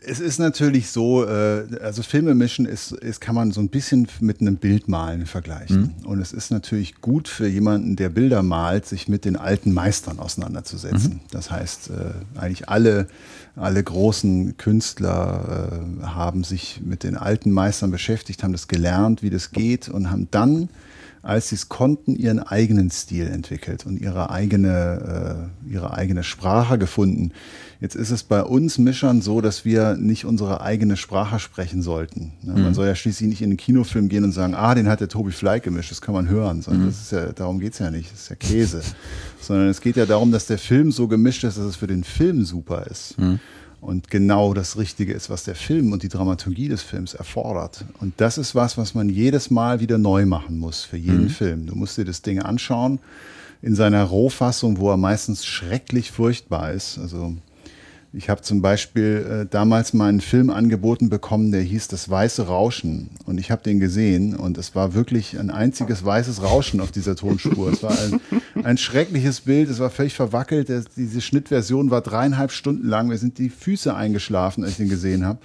Es 0.06 0.20
ist 0.20 0.38
natürlich 0.38 0.90
so, 0.90 1.26
äh, 1.26 1.66
also 1.82 2.02
Filme 2.02 2.34
mischen 2.34 2.64
ist, 2.64 2.92
ist, 2.92 3.20
kann 3.20 3.34
man 3.34 3.52
so 3.52 3.60
ein 3.60 3.68
bisschen 3.68 4.08
mit 4.20 4.40
einem 4.40 4.56
Bildmalen 4.56 5.26
vergleichen. 5.26 5.94
Mhm. 6.00 6.06
Und 6.06 6.20
es 6.20 6.32
ist 6.32 6.50
natürlich 6.50 7.02
gut 7.02 7.28
für 7.28 7.46
jemanden, 7.46 7.94
der 7.94 8.08
Bilder 8.08 8.42
malt, 8.42 8.86
sich 8.86 9.06
mit 9.06 9.26
den 9.26 9.36
alten 9.36 9.74
Meistern 9.74 10.18
auseinanderzusetzen. 10.18 11.14
Mhm. 11.14 11.20
Das 11.30 11.50
heißt, 11.50 11.90
äh, 11.90 12.38
eigentlich 12.38 12.70
alle, 12.70 13.08
alle 13.54 13.82
großen 13.82 14.56
Künstler 14.56 15.70
äh, 16.00 16.04
haben 16.06 16.42
sich 16.42 16.80
mit 16.82 17.02
den 17.02 17.16
alten 17.16 17.50
Meistern 17.50 17.90
beschäftigt, 17.90 18.42
haben 18.42 18.52
das 18.52 18.68
gelernt, 18.68 19.22
wie 19.22 19.30
das 19.30 19.50
geht 19.50 19.90
und 19.90 20.10
haben 20.10 20.28
dann 20.30 20.70
als 21.26 21.48
sie 21.48 21.56
es 21.56 21.68
konnten, 21.68 22.14
ihren 22.14 22.38
eigenen 22.38 22.90
Stil 22.90 23.26
entwickelt 23.26 23.84
und 23.84 24.00
ihre 24.00 24.30
eigene, 24.30 25.50
äh, 25.66 25.72
ihre 25.72 25.92
eigene 25.92 26.22
Sprache 26.22 26.78
gefunden. 26.78 27.32
Jetzt 27.80 27.94
ist 27.94 28.10
es 28.10 28.22
bei 28.22 28.42
uns 28.42 28.78
Mischern 28.78 29.20
so, 29.20 29.40
dass 29.40 29.64
wir 29.64 29.96
nicht 29.96 30.24
unsere 30.24 30.60
eigene 30.60 30.96
Sprache 30.96 31.38
sprechen 31.38 31.82
sollten. 31.82 32.32
Ne? 32.42 32.54
Mhm. 32.54 32.62
Man 32.62 32.74
soll 32.74 32.86
ja 32.86 32.94
schließlich 32.94 33.28
nicht 33.28 33.42
in 33.42 33.50
den 33.50 33.56
Kinofilm 33.56 34.08
gehen 34.08 34.24
und 34.24 34.32
sagen, 34.32 34.54
ah, 34.54 34.74
den 34.74 34.88
hat 34.88 35.00
der 35.00 35.08
Tobi 35.08 35.32
Fleig 35.32 35.62
gemischt, 35.62 35.90
das 35.90 36.00
kann 36.00 36.14
man 36.14 36.28
hören. 36.28 36.64
Mhm. 36.66 36.86
das 36.86 37.02
ist 37.02 37.12
ja, 37.12 37.32
darum 37.32 37.60
geht's 37.60 37.78
ja 37.78 37.90
nicht, 37.90 38.12
das 38.12 38.22
ist 38.22 38.28
ja 38.30 38.36
Käse. 38.36 38.80
Sondern 39.40 39.68
es 39.68 39.80
geht 39.80 39.96
ja 39.96 40.06
darum, 40.06 40.32
dass 40.32 40.46
der 40.46 40.58
Film 40.58 40.90
so 40.90 41.06
gemischt 41.06 41.44
ist, 41.44 41.58
dass 41.58 41.64
es 41.64 41.76
für 41.76 41.86
den 41.86 42.04
Film 42.04 42.44
super 42.44 42.86
ist. 42.86 43.18
Mhm 43.18 43.40
und 43.86 44.10
genau 44.10 44.54
das 44.54 44.78
Richtige 44.78 45.12
ist, 45.12 45.30
was 45.30 45.44
der 45.44 45.54
Film 45.54 45.92
und 45.92 46.02
die 46.02 46.08
Dramaturgie 46.08 46.68
des 46.68 46.82
Films 46.82 47.14
erfordert. 47.14 47.84
Und 48.00 48.14
das 48.16 48.36
ist 48.36 48.54
was, 48.54 48.76
was 48.76 48.94
man 48.94 49.08
jedes 49.08 49.50
Mal 49.50 49.80
wieder 49.80 49.96
neu 49.96 50.26
machen 50.26 50.58
muss 50.58 50.82
für 50.82 50.96
jeden 50.96 51.24
mhm. 51.24 51.30
Film. 51.30 51.66
Du 51.66 51.76
musst 51.76 51.96
dir 51.96 52.04
das 52.04 52.22
Ding 52.22 52.40
anschauen 52.40 52.98
in 53.62 53.74
seiner 53.74 54.02
Rohfassung, 54.02 54.78
wo 54.78 54.90
er 54.90 54.96
meistens 54.96 55.44
schrecklich 55.44 56.10
furchtbar 56.10 56.72
ist. 56.72 56.98
Also 56.98 57.36
ich 58.12 58.30
habe 58.30 58.42
zum 58.42 58.62
Beispiel 58.62 59.44
äh, 59.44 59.46
damals 59.50 59.92
mal 59.92 60.08
einen 60.08 60.20
Film 60.20 60.50
angeboten 60.50 61.08
bekommen, 61.08 61.52
der 61.52 61.62
hieß 61.62 61.88
Das 61.88 62.08
Weiße 62.08 62.46
Rauschen. 62.46 63.10
Und 63.26 63.38
ich 63.38 63.50
habe 63.50 63.62
den 63.62 63.80
gesehen 63.80 64.34
und 64.34 64.58
es 64.58 64.74
war 64.74 64.94
wirklich 64.94 65.38
ein 65.38 65.50
einziges 65.50 66.04
weißes 66.04 66.42
Rauschen 66.42 66.80
auf 66.80 66.92
dieser 66.92 67.16
Tonspur. 67.16 67.70
Es 67.72 67.82
war 67.82 67.92
ein, 67.98 68.20
ein 68.64 68.78
schreckliches 68.78 69.42
Bild, 69.42 69.68
es 69.68 69.78
war 69.78 69.90
völlig 69.90 70.14
verwackelt. 70.14 70.72
Diese 70.96 71.20
Schnittversion 71.20 71.90
war 71.90 72.00
dreieinhalb 72.00 72.52
Stunden 72.52 72.88
lang. 72.88 73.08
Mir 73.08 73.18
sind 73.18 73.38
die 73.38 73.50
Füße 73.50 73.94
eingeschlafen, 73.94 74.64
als 74.64 74.72
ich 74.72 74.78
den 74.78 74.88
gesehen 74.88 75.26
habe. 75.26 75.38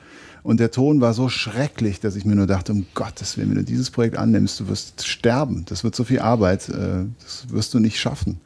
Und 0.44 0.60
der 0.60 0.72
Ton 0.72 1.02
war 1.02 1.14
so 1.14 1.30
schrecklich, 1.30 2.00
dass 2.00 2.16
ich 2.16 2.26
mir 2.26 2.36
nur 2.36 2.48
dachte, 2.48 2.72
um 2.72 2.88
Gottes 2.96 3.38
Willen, 3.38 3.50
wenn 3.50 3.58
du 3.58 3.64
dieses 3.64 3.92
Projekt 3.92 4.18
annimmst, 4.18 4.60
du 4.60 4.68
wirst 4.68 5.06
sterben. 5.06 5.66
Das 5.68 5.84
wird 5.84 5.96
so 5.96 6.04
viel 6.04 6.20
Arbeit, 6.20 6.68
äh, 6.70 7.06
das 7.20 7.46
wirst 7.50 7.74
du 7.74 7.80
nicht 7.80 8.00
schaffen. 8.00 8.40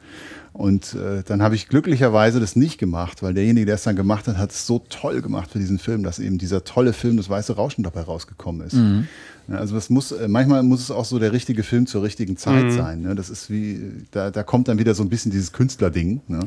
Und 0.56 0.94
äh, 0.94 1.22
dann 1.22 1.42
habe 1.42 1.54
ich 1.54 1.68
glücklicherweise 1.68 2.40
das 2.40 2.56
nicht 2.56 2.78
gemacht, 2.78 3.22
weil 3.22 3.34
derjenige, 3.34 3.66
der 3.66 3.74
es 3.74 3.82
dann 3.82 3.94
gemacht 3.94 4.26
hat, 4.26 4.38
hat 4.38 4.52
es 4.52 4.66
so 4.66 4.78
toll 4.88 5.20
gemacht 5.20 5.50
für 5.50 5.58
diesen 5.58 5.78
Film, 5.78 6.02
dass 6.02 6.18
eben 6.18 6.38
dieser 6.38 6.64
tolle 6.64 6.94
Film, 6.94 7.18
das 7.18 7.28
Weiße 7.28 7.56
Rauschen 7.56 7.84
dabei 7.84 8.00
rausgekommen 8.00 8.66
ist. 8.66 8.72
Mhm. 8.72 9.06
Also 9.48 9.74
das 9.74 9.90
muss, 9.90 10.10
äh, 10.12 10.26
manchmal 10.28 10.62
muss 10.62 10.80
es 10.80 10.90
auch 10.90 11.04
so 11.04 11.18
der 11.18 11.32
richtige 11.32 11.62
Film 11.62 11.86
zur 11.86 12.02
richtigen 12.02 12.36
Zeit 12.36 12.64
mhm. 12.64 12.70
sein. 12.72 13.02
Ne? 13.02 13.14
Das 13.14 13.30
ist 13.30 13.48
wie, 13.50 13.80
da, 14.10 14.30
da 14.30 14.42
kommt 14.42 14.68
dann 14.68 14.78
wieder 14.78 14.94
so 14.94 15.02
ein 15.02 15.08
bisschen 15.08 15.30
dieses 15.30 15.52
Künstlerding, 15.52 16.20
ne? 16.26 16.40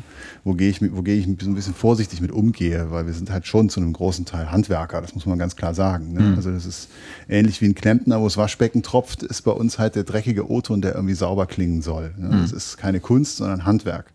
wo 0.44 0.52
gehe 0.54 0.68
ich, 0.68 0.80
wo 0.94 1.02
gehe 1.02 1.16
ich 1.16 1.24
so 1.40 1.50
ein 1.50 1.54
bisschen 1.54 1.74
vorsichtig 1.74 2.20
mit 2.20 2.30
umgehe, 2.30 2.90
weil 2.90 3.06
wir 3.06 3.14
sind 3.14 3.30
halt 3.30 3.46
schon 3.46 3.70
zu 3.70 3.80
einem 3.80 3.92
großen 3.92 4.26
Teil 4.26 4.50
Handwerker, 4.50 5.00
das 5.00 5.14
muss 5.14 5.24
man 5.24 5.38
ganz 5.38 5.56
klar 5.56 5.74
sagen. 5.74 6.12
Ne? 6.12 6.20
Mhm. 6.20 6.34
Also 6.36 6.50
das 6.50 6.66
ist 6.66 6.88
ähnlich 7.28 7.60
wie 7.62 7.66
ein 7.66 7.74
Klempner, 7.74 8.20
wo 8.20 8.24
das 8.24 8.36
Waschbecken 8.36 8.82
tropft, 8.82 9.22
ist 9.22 9.42
bei 9.42 9.52
uns 9.52 9.78
halt 9.78 9.94
der 9.94 10.04
dreckige 10.04 10.50
O-Ton, 10.50 10.82
der 10.82 10.94
irgendwie 10.94 11.14
sauber 11.14 11.46
klingen 11.46 11.80
soll. 11.80 12.12
Ne? 12.18 12.28
Mhm. 12.28 12.42
Das 12.42 12.52
ist 12.52 12.76
keine 12.76 13.00
Kunst, 13.00 13.38
sondern 13.38 13.64
Handwerk. 13.64 14.12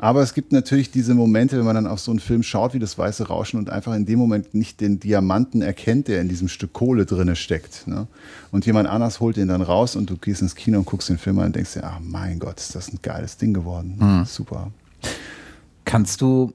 Aber 0.00 0.22
es 0.22 0.32
gibt 0.32 0.52
natürlich 0.52 0.92
diese 0.92 1.12
Momente, 1.14 1.58
wenn 1.58 1.64
man 1.64 1.74
dann 1.74 1.88
auf 1.88 1.98
so 1.98 2.12
einen 2.12 2.20
Film 2.20 2.44
schaut 2.44 2.72
wie 2.72 2.78
das 2.78 2.96
Weiße 2.96 3.26
Rauschen 3.26 3.58
und 3.58 3.68
einfach 3.68 3.94
in 3.94 4.06
dem 4.06 4.18
Moment 4.20 4.54
nicht 4.54 4.80
den 4.80 5.00
Diamanten 5.00 5.60
erkennt, 5.60 6.06
der 6.06 6.20
in 6.20 6.28
diesem 6.28 6.46
Stück 6.46 6.72
Kohle 6.72 7.04
drinne 7.04 7.34
steckt. 7.34 7.88
Ne? 7.88 8.06
Und 8.52 8.64
jemand 8.64 8.88
anders 8.88 9.18
holt 9.18 9.36
den 9.36 9.48
dann 9.48 9.60
raus 9.60 9.96
und 9.96 10.08
du 10.08 10.16
gehst 10.16 10.40
ins 10.40 10.54
Kino 10.54 10.78
und 10.78 10.84
guckst 10.84 11.08
den 11.08 11.18
Film 11.18 11.40
an 11.40 11.46
und 11.46 11.56
denkst 11.56 11.74
dir, 11.74 11.84
ach 11.84 11.98
mein 12.00 12.38
Gott, 12.38 12.58
ist 12.58 12.76
das 12.76 12.92
ein 12.92 13.00
geiles 13.02 13.38
Ding 13.38 13.52
geworden. 13.52 13.96
Mhm. 13.98 14.24
Super. 14.24 14.70
Kannst 15.84 16.20
du 16.20 16.52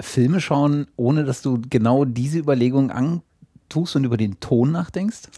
Filme 0.00 0.40
schauen, 0.40 0.86
ohne 0.96 1.24
dass 1.24 1.42
du 1.42 1.60
genau 1.68 2.06
diese 2.06 2.38
Überlegungen 2.38 2.90
antust 2.90 3.94
und 3.94 4.04
über 4.04 4.16
den 4.16 4.40
Ton 4.40 4.72
nachdenkst? 4.72 5.28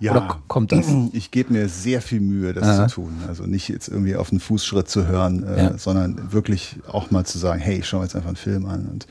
Ja, 0.00 0.12
Oder 0.12 0.40
kommt 0.46 0.72
das? 0.72 0.86
Ich 1.12 1.30
gebe 1.30 1.52
mir 1.52 1.68
sehr 1.68 2.00
viel 2.00 2.20
Mühe, 2.20 2.52
das 2.52 2.64
Aha. 2.64 2.88
zu 2.88 2.96
tun. 2.96 3.12
Also 3.26 3.44
nicht 3.44 3.68
jetzt 3.68 3.88
irgendwie 3.88 4.14
auf 4.14 4.30
den 4.30 4.40
Fußschritt 4.40 4.88
zu 4.88 5.06
hören, 5.06 5.44
äh, 5.44 5.64
ja. 5.64 5.78
sondern 5.78 6.32
wirklich 6.32 6.76
auch 6.86 7.10
mal 7.10 7.24
zu 7.24 7.38
sagen, 7.38 7.60
hey, 7.60 7.78
ich 7.78 7.88
schaue 7.88 8.04
jetzt 8.04 8.14
einfach 8.14 8.28
einen 8.28 8.36
Film 8.36 8.66
an. 8.66 8.86
Und 8.86 9.06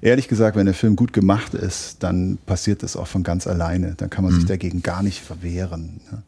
ehrlich 0.00 0.28
gesagt, 0.28 0.56
wenn 0.56 0.66
der 0.66 0.74
Film 0.74 0.96
gut 0.96 1.12
gemacht 1.12 1.54
ist, 1.54 2.02
dann 2.02 2.38
passiert 2.46 2.82
das 2.82 2.96
auch 2.96 3.06
von 3.06 3.22
ganz 3.22 3.46
alleine. 3.46 3.94
Dann 3.96 4.10
kann 4.10 4.24
man 4.24 4.32
mhm. 4.32 4.38
sich 4.38 4.46
dagegen 4.46 4.82
gar 4.82 5.02
nicht 5.02 5.20
verwehren. 5.20 6.00
Ne? 6.10 6.22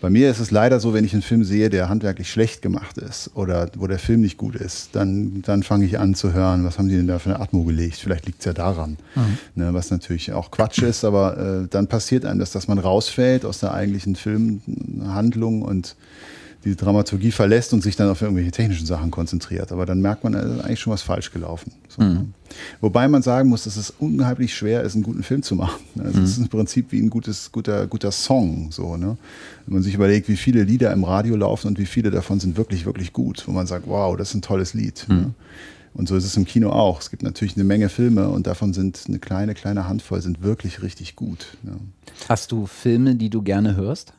Bei 0.00 0.08
mir 0.08 0.30
ist 0.30 0.40
es 0.40 0.50
leider 0.50 0.80
so, 0.80 0.94
wenn 0.94 1.04
ich 1.04 1.12
einen 1.12 1.22
Film 1.22 1.44
sehe, 1.44 1.68
der 1.68 1.90
handwerklich 1.90 2.30
schlecht 2.30 2.62
gemacht 2.62 2.96
ist 2.96 3.30
oder 3.34 3.70
wo 3.76 3.86
der 3.86 3.98
Film 3.98 4.22
nicht 4.22 4.38
gut 4.38 4.54
ist, 4.54 4.90
dann, 4.92 5.42
dann 5.42 5.62
fange 5.62 5.84
ich 5.84 5.98
an 5.98 6.14
zu 6.14 6.32
hören, 6.32 6.64
was 6.64 6.78
haben 6.78 6.88
die 6.88 6.96
denn 6.96 7.06
da 7.06 7.18
für 7.18 7.30
eine 7.30 7.40
Atmo 7.40 7.64
gelegt? 7.64 7.96
Vielleicht 7.96 8.26
liegt 8.26 8.38
es 8.38 8.46
ja 8.46 8.54
daran, 8.54 8.96
mhm. 9.14 9.38
ne, 9.56 9.74
was 9.74 9.90
natürlich 9.90 10.32
auch 10.32 10.50
Quatsch 10.50 10.82
ist, 10.82 11.04
aber 11.04 11.36
äh, 11.64 11.68
dann 11.68 11.86
passiert 11.86 12.24
einem 12.24 12.38
das, 12.38 12.50
dass 12.50 12.66
man 12.66 12.78
rausfällt 12.78 13.44
aus 13.44 13.60
der 13.60 13.74
eigentlichen 13.74 14.16
Filmhandlung 14.16 15.62
und 15.62 15.96
die 16.64 16.76
Dramaturgie 16.76 17.30
verlässt 17.30 17.72
und 17.72 17.82
sich 17.82 17.96
dann 17.96 18.08
auf 18.10 18.20
irgendwelche 18.20 18.50
technischen 18.50 18.86
Sachen 18.86 19.10
konzentriert. 19.10 19.72
Aber 19.72 19.86
dann 19.86 20.00
merkt 20.00 20.24
man, 20.24 20.34
da 20.34 20.40
ist 20.40 20.60
eigentlich 20.60 20.80
schon 20.80 20.92
was 20.92 21.02
falsch 21.02 21.32
gelaufen. 21.32 21.72
So. 21.88 22.02
Mhm. 22.02 22.34
Wobei 22.80 23.08
man 23.08 23.22
sagen 23.22 23.48
muss, 23.48 23.64
dass 23.64 23.76
es 23.76 23.90
unheimlich 23.98 24.54
schwer 24.54 24.82
ist, 24.82 24.94
einen 24.94 25.02
guten 25.02 25.22
Film 25.22 25.42
zu 25.42 25.54
machen. 25.54 25.80
Also 25.98 26.18
mhm. 26.18 26.24
Es 26.24 26.32
ist 26.32 26.38
im 26.38 26.48
Prinzip 26.48 26.92
wie 26.92 27.00
ein 27.00 27.08
gutes, 27.08 27.50
guter, 27.50 27.86
guter 27.86 28.12
Song. 28.12 28.70
So, 28.72 28.96
ne? 28.96 29.16
Wenn 29.66 29.74
man 29.74 29.82
sich 29.82 29.94
überlegt, 29.94 30.28
wie 30.28 30.36
viele 30.36 30.62
Lieder 30.64 30.92
im 30.92 31.04
Radio 31.04 31.36
laufen 31.36 31.68
und 31.68 31.78
wie 31.78 31.86
viele 31.86 32.10
davon 32.10 32.40
sind 32.40 32.56
wirklich, 32.56 32.84
wirklich 32.84 33.12
gut, 33.12 33.42
wo 33.46 33.52
man 33.52 33.66
sagt, 33.66 33.86
wow, 33.86 34.16
das 34.16 34.30
ist 34.30 34.34
ein 34.34 34.42
tolles 34.42 34.74
Lied. 34.74 35.06
Mhm. 35.08 35.16
Ne? 35.16 35.34
Und 35.94 36.08
so 36.08 36.16
ist 36.16 36.24
es 36.24 36.36
im 36.36 36.44
Kino 36.44 36.70
auch. 36.70 37.00
Es 37.00 37.10
gibt 37.10 37.22
natürlich 37.22 37.56
eine 37.56 37.64
Menge 37.64 37.88
Filme 37.88 38.28
und 38.28 38.46
davon 38.46 38.72
sind 38.72 39.02
eine 39.08 39.18
kleine, 39.18 39.54
kleine 39.54 39.88
Handvoll 39.88 40.20
sind 40.20 40.42
wirklich 40.42 40.82
richtig 40.82 41.16
gut. 41.16 41.56
Ne? 41.62 41.72
Hast 42.28 42.52
du 42.52 42.66
Filme, 42.66 43.16
die 43.16 43.30
du 43.30 43.42
gerne 43.42 43.76
hörst? 43.76 44.12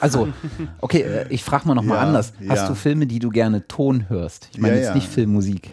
Also, 0.00 0.28
okay, 0.80 1.02
äh, 1.02 1.26
ich 1.28 1.44
frage 1.44 1.68
mal 1.68 1.74
nochmal 1.74 1.98
ja, 1.98 2.06
anders. 2.06 2.32
Hast 2.48 2.62
ja. 2.62 2.68
du 2.68 2.74
Filme, 2.74 3.06
die 3.06 3.18
du 3.18 3.30
gerne 3.30 3.66
Ton 3.68 4.08
hörst? 4.08 4.48
Ich 4.52 4.58
meine 4.58 4.76
ja, 4.76 4.82
jetzt 4.82 4.94
nicht 4.94 5.08
Filmmusik. 5.08 5.70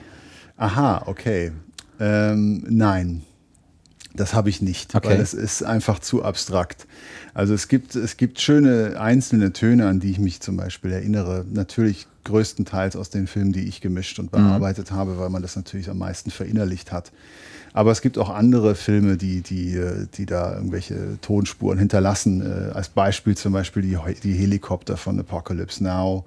Aha, 0.58 1.04
okay. 1.06 1.52
Ähm, 2.00 2.66
nein. 2.68 3.24
Das 4.14 4.34
habe 4.34 4.50
ich 4.50 4.62
nicht, 4.64 4.96
Okay. 4.96 5.10
weil 5.10 5.20
es 5.20 5.36
ist 5.36 5.64
einfach 5.64 6.00
zu 6.00 6.24
abstrakt. 6.24 6.88
Also 7.36 7.54
es 7.54 7.68
gibt, 7.68 7.96
es 7.96 8.18
gibt 8.18 8.42
schöne 8.42 9.00
einzelne 9.00 9.54
Töne, 9.54 9.88
an 9.88 10.00
die 10.00 10.10
ich 10.10 10.18
mich 10.18 10.40
zum 10.42 10.58
Beispiel 10.58 10.92
erinnere. 10.92 11.46
Natürlich 11.52 12.08
größtenteils 12.28 12.96
aus 12.96 13.10
den 13.10 13.28
Filmen, 13.28 13.52
die 13.54 13.68
ich 13.68 13.82
gemischt 13.82 14.20
und 14.20 14.32
bearbeitet 14.32 14.92
habe, 14.92 15.18
weil 15.18 15.30
man 15.30 15.42
das 15.42 15.56
natürlich 15.56 15.90
am 15.90 15.98
meisten 15.98 16.30
verinnerlicht 16.32 16.92
hat. 16.92 17.12
Aber 17.74 17.92
es 17.92 18.02
gibt 18.02 18.18
auch 18.18 18.30
andere 18.32 18.74
Filme, 18.74 19.18
die, 19.18 19.42
die, 19.42 19.80
die 20.16 20.26
da 20.26 20.56
irgendwelche 20.56 21.20
Tonspuren 21.22 21.78
hinterlassen. 21.78 22.42
Äh, 22.42 22.72
Als 22.74 22.90
Beispiel 22.90 23.38
zum 23.38 23.54
Beispiel 23.54 23.84
die, 23.84 23.98
die 24.24 24.34
Helikopter 24.34 24.98
von 24.98 25.20
Apocalypse 25.20 25.84
Now. 25.84 26.26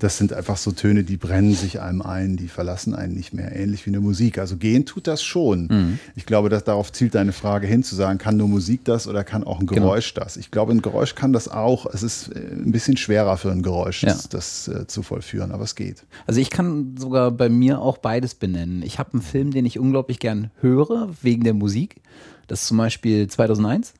Das 0.00 0.18
sind 0.18 0.32
einfach 0.32 0.56
so 0.56 0.72
Töne, 0.72 1.04
die 1.04 1.16
brennen 1.16 1.54
sich 1.54 1.80
einem 1.80 2.02
ein, 2.02 2.36
die 2.36 2.48
verlassen 2.48 2.94
einen 2.96 3.14
nicht 3.14 3.32
mehr. 3.32 3.54
Ähnlich 3.54 3.86
wie 3.86 3.90
eine 3.90 4.00
Musik. 4.00 4.38
Also 4.38 4.56
gehen 4.56 4.86
tut 4.86 5.06
das 5.06 5.22
schon. 5.22 5.98
Ich 6.16 6.26
glaube, 6.26 6.48
dass 6.48 6.64
darauf 6.64 6.90
zielt 6.90 7.14
deine 7.14 7.32
Frage 7.32 7.68
hin, 7.68 7.84
zu 7.84 7.94
sagen, 7.94 8.18
kann 8.18 8.36
nur 8.36 8.48
Musik 8.48 8.84
das 8.84 9.06
oder 9.06 9.22
kann 9.22 9.44
auch 9.44 9.60
ein 9.60 9.66
Geräusch 9.66 10.14
das? 10.14 10.36
Ich 10.36 10.50
glaube, 10.50 10.72
ein 10.72 10.82
Geräusch 10.82 11.14
kann 11.14 11.32
das 11.32 11.46
auch. 11.46 11.86
Es 11.86 12.02
ist 12.02 12.28
äh, 12.34 12.40
ein 12.40 12.72
bisschen 12.72 12.96
schwerer 12.96 13.36
für 13.36 13.52
ein 13.52 13.62
Geräusch, 13.62 14.02
Ja. 14.02 14.08
das, 14.14 14.28
das 14.28 14.66
äh, 14.66 14.86
zu 14.88 15.04
vollführen, 15.04 15.37
aber 15.42 15.64
es 15.64 15.74
geht. 15.74 16.06
Also 16.26 16.40
ich 16.40 16.50
kann 16.50 16.96
sogar 16.98 17.30
bei 17.30 17.48
mir 17.48 17.80
auch 17.80 17.98
beides 17.98 18.34
benennen. 18.34 18.82
Ich 18.82 18.98
habe 18.98 19.12
einen 19.14 19.22
Film, 19.22 19.50
den 19.52 19.66
ich 19.66 19.78
unglaublich 19.78 20.18
gern 20.18 20.50
höre, 20.60 21.08
wegen 21.22 21.44
der 21.44 21.54
Musik. 21.54 22.00
Das 22.46 22.62
ist 22.62 22.68
zum 22.68 22.78
Beispiel 22.78 23.26
2001. 23.28 23.94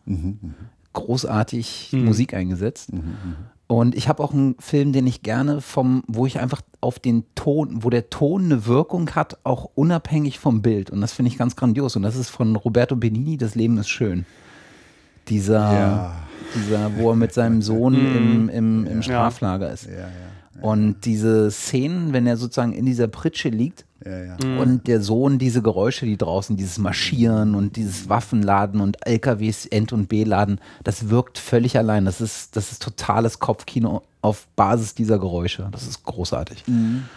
Großartig 0.92 1.90
Musik 1.92 2.34
eingesetzt. 2.34 2.90
Und 3.66 3.94
ich 3.94 4.08
habe 4.08 4.22
auch 4.24 4.32
einen 4.32 4.56
Film, 4.58 4.92
den 4.92 5.06
ich 5.06 5.22
gerne 5.22 5.60
vom, 5.60 6.02
wo 6.08 6.24
ich 6.24 6.40
einfach 6.40 6.62
auf 6.80 6.98
den 6.98 7.24
Ton, 7.34 7.84
wo 7.84 7.90
der 7.90 8.08
Ton 8.08 8.46
eine 8.46 8.66
Wirkung 8.66 9.10
hat, 9.10 9.38
auch 9.44 9.68
unabhängig 9.74 10.38
vom 10.38 10.62
Bild. 10.62 10.90
Und 10.90 11.02
das 11.02 11.12
finde 11.12 11.30
ich 11.30 11.36
ganz 11.38 11.54
grandios. 11.54 11.94
Und 11.94 12.02
das 12.02 12.16
ist 12.16 12.30
von 12.30 12.56
Roberto 12.56 12.96
Benini, 12.96 13.36
Das 13.36 13.54
Leben 13.54 13.76
ist 13.76 13.90
schön. 13.90 14.24
Dieser, 15.28 15.58
Ja. 15.72 16.16
dieser, 16.54 16.96
wo 16.96 17.10
er 17.10 17.16
mit 17.16 17.34
seinem 17.34 17.60
Sohn 17.60 17.92
im, 18.16 18.48
im, 18.48 18.86
im 18.86 19.02
Straflager 19.02 19.70
ist. 19.70 19.84
Ja, 19.84 19.92
ja. 19.98 20.08
Und 20.60 21.04
diese 21.04 21.50
Szenen, 21.50 22.12
wenn 22.12 22.26
er 22.26 22.36
sozusagen 22.36 22.72
in 22.72 22.86
dieser 22.86 23.08
Pritsche 23.08 23.48
liegt 23.48 23.84
Ja, 24.04 24.24
ja. 24.24 24.36
und 24.60 24.86
der 24.86 25.00
Sohn 25.00 25.38
diese 25.38 25.62
Geräusche, 25.62 26.06
die 26.06 26.16
draußen, 26.16 26.56
dieses 26.56 26.78
Marschieren 26.78 27.54
und 27.54 27.76
dieses 27.76 28.08
Waffenladen 28.08 28.80
und 28.80 28.96
LKWs 29.06 29.66
End- 29.66 29.92
und 29.92 30.08
B-Laden, 30.08 30.60
das 30.84 31.08
wirkt 31.10 31.38
völlig 31.38 31.76
allein. 31.78 32.04
Das 32.04 32.20
ist, 32.20 32.56
das 32.56 32.72
ist 32.72 32.82
totales 32.82 33.38
Kopfkino 33.38 34.02
auf 34.20 34.46
Basis 34.56 34.94
dieser 34.94 35.18
Geräusche. 35.18 35.68
Das 35.70 35.86
ist 35.86 36.02
großartig. 36.04 36.64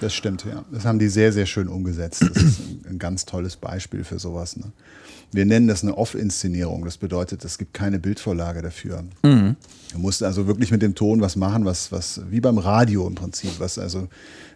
Das 0.02 0.14
stimmt, 0.14 0.46
ja. 0.46 0.64
Das 0.72 0.86
haben 0.86 1.00
die 1.00 1.08
sehr, 1.08 1.34
sehr 1.34 1.46
schön 1.48 1.68
umgesetzt. 1.68 2.22
Das 2.22 2.44
ist 2.44 2.60
ein, 2.60 2.86
ein 2.92 3.00
ganz 3.00 3.26
tolles 3.26 3.56
Beispiel 3.58 4.04
für 4.04 4.20
sowas. 4.20 4.56
Ne? 4.58 4.72
Wir 5.32 5.46
nennen 5.46 5.68
das 5.68 5.84
eine 5.84 5.98
Off-Inszenierung. 5.98 6.84
Das 6.84 6.98
bedeutet, 6.98 7.46
es 7.46 7.58
gibt 7.58 7.74
keine 7.74 8.00
Bildvorlage 8.00 8.62
dafür. 8.62 9.04
Du 9.94 10.00
musst 10.00 10.24
also 10.24 10.48
wirklich 10.48 10.72
mit 10.72 10.82
dem 10.82 10.96
Ton 10.96 11.22
was 11.22 11.36
machen, 11.36 11.66
was, 11.66 11.92
was 11.92 12.22
wie 12.30 12.40
beim 12.40 12.58
Radio 12.58 13.08
im 13.08 13.16
Prinzip, 13.16 13.52
was 13.60 13.78
also 13.78 14.08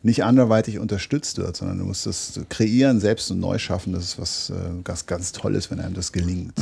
nicht 0.03 0.23
anderweitig 0.23 0.79
unterstützt 0.79 1.37
wird, 1.37 1.57
sondern 1.57 1.79
du 1.79 1.85
musst 1.85 2.05
das 2.05 2.39
kreieren, 2.49 2.99
selbst 2.99 3.31
und 3.31 3.39
neu 3.39 3.57
schaffen. 3.57 3.93
Das 3.93 4.03
ist 4.03 4.19
was 4.19 4.49
äh, 4.49 4.53
ganz, 4.83 5.05
ganz 5.05 5.31
Tolles, 5.31 5.71
wenn 5.71 5.79
einem 5.79 5.93
das 5.93 6.11
gelingt. 6.11 6.59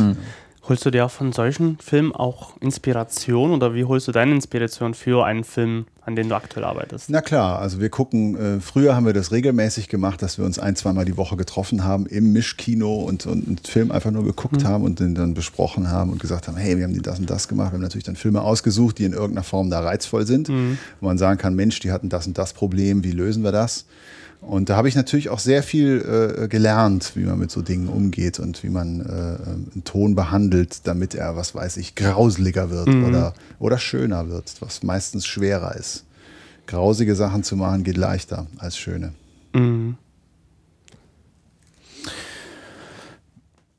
Holst 0.69 0.85
du 0.85 0.91
dir 0.91 1.09
von 1.09 1.33
solchen 1.33 1.77
Filmen 1.79 2.13
auch 2.13 2.55
Inspiration 2.61 3.51
oder 3.51 3.75
wie 3.75 3.83
holst 3.83 4.07
du 4.07 4.13
deine 4.13 4.31
Inspiration 4.31 4.93
für 4.93 5.25
einen 5.25 5.43
Film, 5.43 5.87
an 6.05 6.15
dem 6.15 6.29
du 6.29 6.35
aktuell 6.35 6.63
arbeitest? 6.63 7.09
Na 7.09 7.19
klar, 7.19 7.59
also 7.59 7.81
wir 7.81 7.89
gucken, 7.89 8.37
äh, 8.37 8.59
früher 8.61 8.95
haben 8.95 9.05
wir 9.05 9.11
das 9.11 9.33
regelmäßig 9.33 9.89
gemacht, 9.89 10.21
dass 10.21 10.37
wir 10.37 10.45
uns 10.45 10.59
ein, 10.59 10.77
zweimal 10.77 11.03
die 11.03 11.17
Woche 11.17 11.35
getroffen 11.35 11.83
haben 11.83 12.05
im 12.05 12.31
Mischkino 12.31 12.95
und, 13.01 13.25
und 13.25 13.45
einen 13.45 13.57
Film 13.57 13.91
einfach 13.91 14.11
nur 14.11 14.23
geguckt 14.23 14.63
haben 14.63 14.85
und 14.85 15.01
den 15.01 15.15
dann 15.15 15.33
besprochen 15.33 15.89
haben 15.89 16.11
und 16.11 16.21
gesagt 16.21 16.47
haben, 16.47 16.55
hey, 16.55 16.77
wir 16.77 16.85
haben 16.85 16.93
die 16.93 17.01
das 17.01 17.19
und 17.19 17.29
das 17.29 17.49
gemacht. 17.49 17.71
Wir 17.71 17.73
haben 17.73 17.81
natürlich 17.81 18.05
dann 18.05 18.15
Filme 18.15 18.41
ausgesucht, 18.41 18.99
die 18.99 19.03
in 19.03 19.11
irgendeiner 19.11 19.43
Form 19.43 19.69
da 19.69 19.81
reizvoll 19.81 20.25
sind, 20.25 20.47
wo 20.47 21.07
man 21.07 21.17
sagen 21.17 21.37
kann, 21.37 21.55
Mensch, 21.55 21.81
die 21.81 21.91
hatten 21.91 22.07
das 22.07 22.25
und 22.25 22.37
das 22.37 22.53
Problem, 22.53 23.03
wie 23.03 23.11
lösen 23.11 23.43
wir 23.43 23.51
das? 23.51 23.85
Und 24.45 24.69
da 24.69 24.75
habe 24.75 24.89
ich 24.89 24.95
natürlich 24.95 25.29
auch 25.29 25.39
sehr 25.39 25.63
viel 25.63 26.43
äh, 26.43 26.47
gelernt, 26.47 27.13
wie 27.15 27.23
man 27.23 27.39
mit 27.39 27.49
so 27.49 27.61
Dingen 27.61 27.87
umgeht 27.87 28.39
und 28.39 28.61
wie 28.63 28.69
man 28.69 28.99
äh, 28.99 29.03
einen 29.03 29.83
Ton 29.85 30.15
behandelt, 30.15 30.85
damit 30.85 31.15
er, 31.15 31.35
was 31.35 31.55
weiß 31.55 31.77
ich, 31.77 31.95
grauseliger 31.95 32.69
wird 32.69 32.89
oder, 32.89 33.33
oder 33.59 33.77
schöner 33.77 34.29
wird, 34.29 34.53
was 34.59 34.83
meistens 34.83 35.25
schwerer 35.25 35.75
ist. 35.75 36.05
Grausige 36.67 37.15
Sachen 37.15 37.43
zu 37.43 37.55
machen 37.55 37.83
geht 37.83 37.97
leichter 37.97 38.47
als 38.57 38.77
schöne. 38.77 39.13
Mhm. 39.53 39.95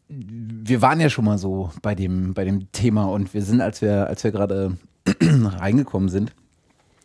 Wir 0.08 0.80
waren 0.80 1.00
ja 1.00 1.10
schon 1.10 1.24
mal 1.24 1.38
so 1.38 1.72
bei 1.82 1.94
dem, 1.94 2.34
bei 2.34 2.44
dem 2.44 2.70
Thema 2.72 3.04
und 3.04 3.34
wir 3.34 3.42
sind, 3.42 3.60
als 3.60 3.82
wir, 3.82 4.06
als 4.06 4.24
wir 4.24 4.32
gerade 4.32 4.76
reingekommen 5.20 6.08
sind 6.08 6.32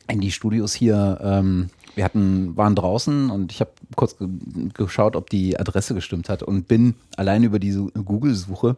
in 0.07 0.22
die 0.22 0.32
Studios 0.32 0.74
hier, 0.74 1.20
ähm, 1.22 1.70
wir 2.00 2.06
hatten, 2.06 2.56
waren 2.56 2.76
draußen 2.76 3.30
und 3.30 3.52
ich 3.52 3.60
habe 3.60 3.72
kurz 3.97 4.18
ge 4.18 4.30
geschaut, 4.74 5.18
ob 5.18 5.30
die 5.30 5.60
Adresse 5.60 5.93
gestimmt 5.93 6.30
hat 6.30 6.43
und 6.43 6.66
bin 6.70 6.95
allein 7.18 7.43
über 7.43 7.60
diese 7.60 7.82
Google-Suche 7.88 8.78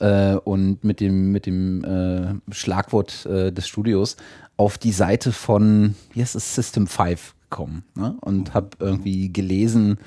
äh, 0.00 0.34
und 0.34 0.82
mit 0.82 0.98
dem, 0.98 1.30
mit 1.30 1.46
dem 1.46 1.84
äh, 1.84 2.52
Schlagwort 2.52 3.26
äh, 3.26 3.52
des 3.52 3.68
Studios 3.68 4.16
auf 4.56 4.76
die 4.76 4.90
Seite 4.90 5.30
von, 5.30 5.94
wie 6.12 6.20
heißt 6.20 6.34
es, 6.34 6.52
System 6.52 6.88
5 6.88 7.36
gekommen 7.48 7.84
ne? 7.94 8.16
und 8.22 8.54
habe 8.54 8.70
irgendwie 8.80 9.32
gelesen, 9.32 9.98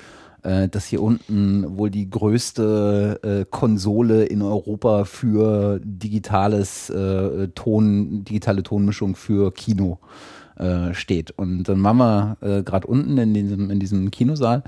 äh, 0.42 0.68
dass 0.68 0.84
hier 0.84 1.00
unten 1.00 1.78
wohl 1.78 1.88
die 1.88 2.10
größte 2.10 3.20
äh, 3.22 3.44
Konsole 3.50 4.24
in 4.24 4.42
Europa 4.42 5.06
für 5.06 5.80
digitales 5.82 6.90
äh, 6.90 7.48
Ton, 7.54 8.24
digitale 8.24 8.62
Tonmischung 8.62 9.16
für 9.16 9.54
Kino 9.54 10.00
äh, 10.62 10.94
steht. 10.94 11.32
Und 11.32 11.64
dann 11.64 11.82
waren 11.82 11.96
wir 11.96 12.36
äh, 12.40 12.62
gerade 12.62 12.86
unten 12.86 13.18
in 13.18 13.34
diesem, 13.34 13.70
in 13.70 13.80
diesem 13.80 14.10
Kinosaal. 14.10 14.62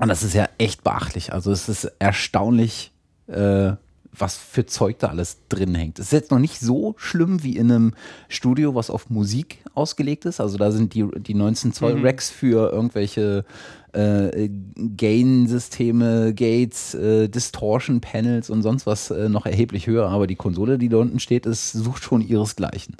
Und 0.00 0.08
das 0.08 0.22
ist 0.22 0.34
ja 0.34 0.48
echt 0.58 0.82
beachtlich. 0.82 1.32
Also 1.32 1.52
es 1.52 1.68
ist 1.68 1.84
erstaunlich, 1.98 2.92
äh, 3.26 3.72
was 4.20 4.36
für 4.36 4.66
Zeug 4.66 4.98
da 4.98 5.08
alles 5.08 5.38
drin 5.48 5.74
hängt. 5.74 5.98
Es 5.98 6.06
ist 6.06 6.12
jetzt 6.12 6.30
noch 6.30 6.38
nicht 6.38 6.60
so 6.60 6.94
schlimm 6.98 7.42
wie 7.42 7.56
in 7.56 7.70
einem 7.70 7.94
Studio, 8.28 8.74
was 8.74 8.90
auf 8.90 9.10
Musik 9.10 9.58
ausgelegt 9.74 10.24
ist. 10.24 10.40
Also 10.40 10.58
da 10.58 10.70
sind 10.70 10.94
die, 10.94 11.06
die 11.18 11.34
19 11.34 11.72
Zoll 11.72 12.04
Racks 12.04 12.30
für 12.30 12.72
irgendwelche 12.72 13.44
äh, 13.92 14.48
Gain-Systeme, 14.96 16.34
Gates, 16.34 16.94
äh, 16.94 17.28
Distortion-Panels 17.28 18.50
und 18.50 18.62
sonst 18.62 18.86
was 18.86 19.10
äh, 19.10 19.28
noch 19.28 19.46
erheblich 19.46 19.86
höher. 19.86 20.08
Aber 20.08 20.26
die 20.26 20.36
Konsole, 20.36 20.78
die 20.78 20.88
da 20.88 20.98
unten 20.98 21.20
steht, 21.20 21.46
ist, 21.46 21.72
sucht 21.72 22.02
schon 22.02 22.20
ihresgleichen. 22.20 22.96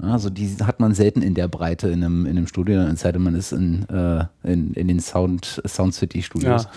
Also 0.00 0.30
die 0.30 0.48
hat 0.62 0.80
man 0.80 0.94
selten 0.94 1.22
in 1.22 1.34
der 1.34 1.48
Breite 1.48 1.88
in 1.88 2.04
einem, 2.04 2.26
in 2.26 2.36
einem 2.36 2.46
Studio, 2.46 2.80
es 2.80 3.00
sei 3.00 3.12
denn, 3.12 3.22
man 3.22 3.34
ist 3.34 3.52
in, 3.52 3.88
äh, 3.88 4.24
in, 4.44 4.72
in 4.74 4.88
den 4.88 5.00
Sound, 5.00 5.60
Sound 5.66 5.94
City 5.94 6.22
Studios. 6.22 6.68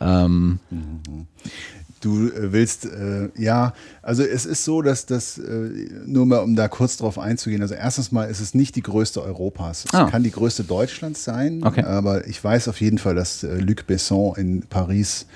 Ähm, 0.00 0.58
Du 2.00 2.28
äh, 2.28 2.52
willst, 2.52 2.86
äh, 2.86 3.28
ja, 3.36 3.74
also 4.00 4.22
es 4.22 4.46
ist 4.46 4.64
so, 4.64 4.80
dass 4.80 5.04
das, 5.04 5.36
äh, 5.36 5.70
nur 6.06 6.24
mal 6.24 6.38
um 6.38 6.56
da 6.56 6.66
kurz 6.68 6.96
drauf 6.96 7.18
einzugehen, 7.18 7.60
also 7.60 7.74
erstens 7.74 8.10
mal 8.10 8.24
ist 8.24 8.40
es 8.40 8.54
nicht 8.54 8.74
die 8.76 8.82
größte 8.82 9.22
Europas. 9.22 9.84
Es 9.84 9.92
Ah. 9.94 10.08
kann 10.10 10.22
die 10.22 10.30
größte 10.30 10.64
Deutschlands 10.64 11.24
sein, 11.24 11.62
Okay. 11.62 11.82
aber 11.82 12.26
ich 12.26 12.42
weiß 12.42 12.68
auf 12.68 12.80
jeden 12.80 12.96
Fall, 12.98 13.14
dass 13.14 13.42
äh, 13.42 13.58
Luc 13.58 13.86
Besson 13.86 14.34
in 14.36 14.62
Paris 14.62 15.26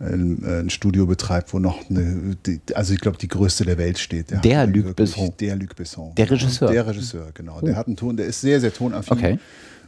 ähm, 0.00 0.42
äh, 0.44 0.58
ein 0.58 0.70
Studio 0.70 1.06
betreibt, 1.06 1.54
wo 1.54 1.60
noch 1.60 1.88
eine, 1.88 2.36
also 2.74 2.92
ich 2.92 3.00
glaube, 3.00 3.18
die 3.18 3.28
größte 3.28 3.64
der 3.64 3.78
Welt 3.78 3.98
steht. 4.00 4.32
Der 4.32 4.42
wirklich- 4.66 4.84
Luc 4.84 4.96
Besson. 4.96 5.32
Der 5.38 5.54
Luc 5.54 5.76
Besson. 5.76 6.12
Der 6.16 6.28
Regisseur. 6.28 6.72
Der 6.72 6.84
Regisseur, 6.84 7.28
genau. 7.32 7.60
Der 7.60 7.76
hat 7.76 7.86
einen 7.86 7.94
Ton, 7.96 8.16
der 8.16 8.26
ist 8.26 8.40
sehr, 8.40 8.60
sehr 8.60 8.74
tonaffin. 8.74 9.16
Okay. 9.16 9.38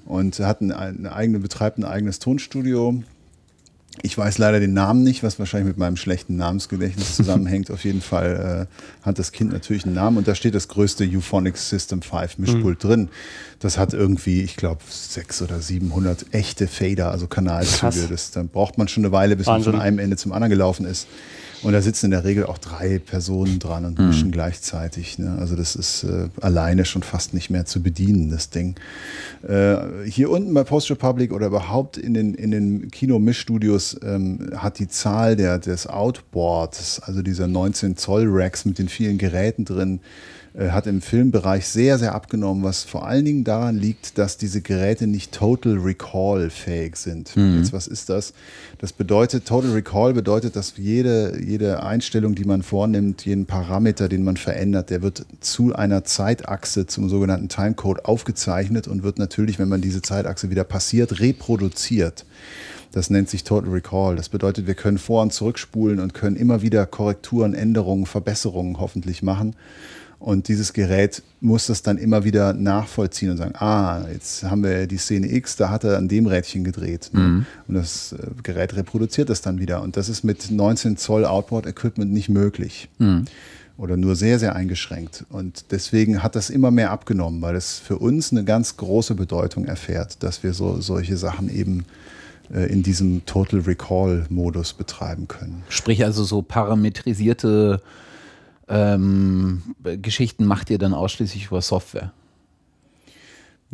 Und 0.06 0.38
hat 0.38 0.60
ein, 0.60 0.70
eine 0.70 1.12
eigene, 1.12 1.40
betreibt 1.40 1.78
ein 1.78 1.84
eigenes 1.84 2.20
Tonstudio. 2.20 3.02
Ich 4.02 4.18
weiß 4.18 4.38
leider 4.38 4.60
den 4.60 4.74
Namen 4.74 5.02
nicht, 5.02 5.22
was 5.22 5.38
wahrscheinlich 5.38 5.68
mit 5.68 5.78
meinem 5.78 5.96
schlechten 5.96 6.36
Namensgedächtnis 6.36 7.16
zusammenhängt. 7.16 7.70
Auf 7.70 7.84
jeden 7.84 8.02
Fall 8.02 8.68
äh, 9.02 9.06
hat 9.06 9.18
das 9.18 9.32
Kind 9.32 9.52
natürlich 9.52 9.84
einen 9.84 9.94
Namen 9.94 10.18
und 10.18 10.28
da 10.28 10.34
steht 10.34 10.54
das 10.54 10.68
größte 10.68 11.04
Euphonics 11.04 11.68
System 11.70 12.02
5 12.02 12.38
Mischpult 12.38 12.82
drin. 12.82 13.08
Das 13.60 13.78
hat 13.78 13.94
irgendwie, 13.94 14.42
ich 14.42 14.56
glaube, 14.56 14.82
600 14.88 15.52
oder 15.54 15.62
700 15.62 16.26
echte 16.32 16.66
Fader, 16.66 17.10
also 17.10 17.28
Kanalzüge. 17.28 18.08
Das, 18.08 18.30
dann 18.32 18.48
braucht 18.48 18.78
man 18.78 18.88
schon 18.88 19.04
eine 19.04 19.12
Weile, 19.12 19.36
bis 19.36 19.46
man 19.46 19.56
Wahnsinn. 19.56 19.72
von 19.74 19.80
einem 19.80 19.98
Ende 19.98 20.16
zum 20.16 20.32
anderen 20.32 20.50
gelaufen 20.50 20.86
ist. 20.86 21.06
Und 21.64 21.72
da 21.72 21.80
sitzen 21.80 22.06
in 22.06 22.10
der 22.10 22.24
Regel 22.24 22.44
auch 22.44 22.58
drei 22.58 22.98
Personen 22.98 23.58
dran 23.58 23.86
und 23.86 23.98
mischen 23.98 24.30
gleichzeitig. 24.30 25.18
Ne? 25.18 25.36
Also 25.40 25.56
das 25.56 25.76
ist 25.76 26.04
äh, 26.04 26.28
alleine 26.42 26.84
schon 26.84 27.02
fast 27.02 27.32
nicht 27.32 27.48
mehr 27.48 27.64
zu 27.64 27.82
bedienen, 27.82 28.30
das 28.30 28.50
Ding. 28.50 28.76
Äh, 29.42 29.76
hier 30.06 30.30
unten 30.30 30.52
bei 30.52 30.62
Post 30.62 30.90
Republic 30.90 31.32
oder 31.32 31.46
überhaupt 31.46 31.96
in 31.96 32.12
den, 32.12 32.34
in 32.34 32.50
den 32.50 32.90
Kino-Mischstudios 32.90 33.98
ähm, 34.04 34.50
hat 34.54 34.78
die 34.78 34.88
Zahl 34.88 35.36
der, 35.36 35.58
des 35.58 35.86
Outboards, 35.86 37.00
also 37.00 37.22
dieser 37.22 37.46
19 37.46 37.96
Zoll 37.96 38.26
Racks 38.28 38.66
mit 38.66 38.78
den 38.78 38.88
vielen 38.88 39.16
Geräten 39.16 39.64
drin, 39.64 40.00
äh, 40.56 40.70
hat 40.70 40.86
im 40.86 41.00
Filmbereich 41.00 41.66
sehr, 41.66 41.98
sehr 41.98 42.14
abgenommen, 42.14 42.62
was 42.62 42.84
vor 42.84 43.06
allen 43.06 43.24
Dingen 43.24 43.42
daran 43.42 43.76
liegt, 43.76 44.18
dass 44.18 44.38
diese 44.38 44.60
Geräte 44.60 45.08
nicht 45.08 45.32
Total 45.32 45.74
Recall 45.78 46.48
fähig 46.48 46.96
sind. 46.96 47.36
Mhm. 47.36 47.58
Jetzt, 47.58 47.72
was 47.72 47.88
ist 47.88 48.08
das? 48.08 48.32
Das 48.78 48.92
bedeutet, 48.92 49.46
Total 49.46 49.72
Recall 49.72 50.14
bedeutet, 50.14 50.54
dass 50.54 50.74
jede, 50.76 51.40
jede 51.44 51.82
Einstellung, 51.82 52.36
die 52.36 52.44
man 52.44 52.62
vornimmt, 52.62 53.24
jeden 53.26 53.46
Parameter, 53.46 54.08
den 54.08 54.22
man 54.22 54.36
verändert, 54.36 54.90
der 54.90 55.02
wird 55.02 55.26
zu 55.40 55.74
einer 55.74 56.04
Zeitachse, 56.04 56.86
zum 56.86 57.08
sogenannten 57.08 57.48
Timecode 57.48 58.04
aufgezeichnet 58.04 58.86
und 58.86 59.02
wird 59.02 59.18
natürlich, 59.18 59.58
wenn 59.58 59.68
man 59.68 59.80
diese 59.80 60.02
Zeitachse 60.02 60.50
wieder 60.50 60.64
passiert, 60.64 61.18
reproduziert. 61.18 62.24
Das 62.92 63.10
nennt 63.10 63.28
sich 63.28 63.42
Total 63.42 63.70
Recall. 63.70 64.14
Das 64.14 64.28
bedeutet, 64.28 64.68
wir 64.68 64.74
können 64.74 64.98
vor- 64.98 65.22
und 65.22 65.32
zurückspulen 65.32 65.98
und 65.98 66.14
können 66.14 66.36
immer 66.36 66.62
wieder 66.62 66.86
Korrekturen, 66.86 67.52
Änderungen, 67.52 68.06
Verbesserungen 68.06 68.78
hoffentlich 68.78 69.20
machen. 69.20 69.56
Und 70.24 70.48
dieses 70.48 70.72
Gerät 70.72 71.22
muss 71.42 71.66
das 71.66 71.82
dann 71.82 71.98
immer 71.98 72.24
wieder 72.24 72.54
nachvollziehen 72.54 73.28
und 73.28 73.36
sagen, 73.36 73.52
ah, 73.56 74.06
jetzt 74.10 74.42
haben 74.42 74.64
wir 74.64 74.86
die 74.86 74.96
Szene 74.96 75.30
X, 75.30 75.56
da 75.56 75.68
hat 75.68 75.84
er 75.84 75.98
an 75.98 76.08
dem 76.08 76.24
Rädchen 76.24 76.64
gedreht. 76.64 77.10
Ne? 77.12 77.20
Mhm. 77.20 77.46
Und 77.68 77.74
das 77.74 78.14
äh, 78.14 78.16
Gerät 78.42 78.74
reproduziert 78.74 79.28
das 79.28 79.42
dann 79.42 79.60
wieder. 79.60 79.82
Und 79.82 79.98
das 79.98 80.08
ist 80.08 80.24
mit 80.24 80.50
19 80.50 80.96
Zoll 80.96 81.26
Outboard-Equipment 81.26 82.10
nicht 82.10 82.30
möglich. 82.30 82.88
Mhm. 82.96 83.26
Oder 83.76 83.98
nur 83.98 84.16
sehr, 84.16 84.38
sehr 84.38 84.56
eingeschränkt. 84.56 85.26
Und 85.28 85.66
deswegen 85.72 86.22
hat 86.22 86.36
das 86.36 86.48
immer 86.48 86.70
mehr 86.70 86.90
abgenommen, 86.90 87.42
weil 87.42 87.54
es 87.54 87.78
für 87.78 87.98
uns 87.98 88.32
eine 88.32 88.44
ganz 88.44 88.78
große 88.78 89.14
Bedeutung 89.16 89.66
erfährt, 89.66 90.22
dass 90.22 90.42
wir 90.42 90.54
so 90.54 90.80
solche 90.80 91.18
Sachen 91.18 91.54
eben 91.54 91.84
äh, 92.50 92.72
in 92.72 92.82
diesem 92.82 93.26
Total 93.26 93.60
Recall-Modus 93.60 94.72
betreiben 94.72 95.28
können. 95.28 95.64
Sprich 95.68 96.02
also 96.02 96.24
so 96.24 96.40
parametrisierte 96.40 97.82
ähm, 98.68 99.62
Geschichten 99.82 100.44
macht 100.44 100.70
ihr 100.70 100.78
dann 100.78 100.94
ausschließlich 100.94 101.46
über 101.46 101.60
Software? 101.60 102.12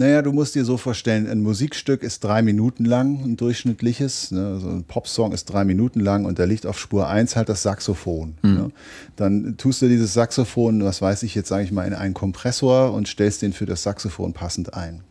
Naja, 0.00 0.22
du 0.22 0.32
musst 0.32 0.54
dir 0.54 0.64
so 0.64 0.78
vorstellen, 0.78 1.28
ein 1.28 1.42
Musikstück 1.42 2.02
ist 2.02 2.24
drei 2.24 2.40
Minuten 2.40 2.86
lang, 2.86 3.22
ein 3.22 3.36
durchschnittliches. 3.36 4.30
Ne? 4.30 4.46
Also 4.46 4.68
ein 4.70 4.84
Popsong 4.84 5.32
ist 5.32 5.44
drei 5.44 5.64
Minuten 5.64 6.00
lang 6.00 6.24
und 6.24 6.38
da 6.38 6.44
liegt 6.44 6.64
auf 6.64 6.78
Spur 6.78 7.06
1 7.06 7.36
halt 7.36 7.50
das 7.50 7.62
Saxophon. 7.62 8.38
Mhm. 8.40 8.54
Ne? 8.54 8.70
Dann 9.16 9.56
tust 9.58 9.82
du 9.82 9.88
dieses 9.88 10.14
Saxophon, 10.14 10.82
was 10.84 11.02
weiß 11.02 11.22
ich 11.24 11.34
jetzt, 11.34 11.48
sage 11.48 11.64
ich 11.64 11.72
mal, 11.72 11.86
in 11.86 11.92
einen 11.92 12.14
Kompressor 12.14 12.94
und 12.94 13.08
stellst 13.08 13.42
den 13.42 13.52
für 13.52 13.66
das 13.66 13.82
Saxophon 13.82 14.32
passend 14.32 14.72
ein. 14.72 15.02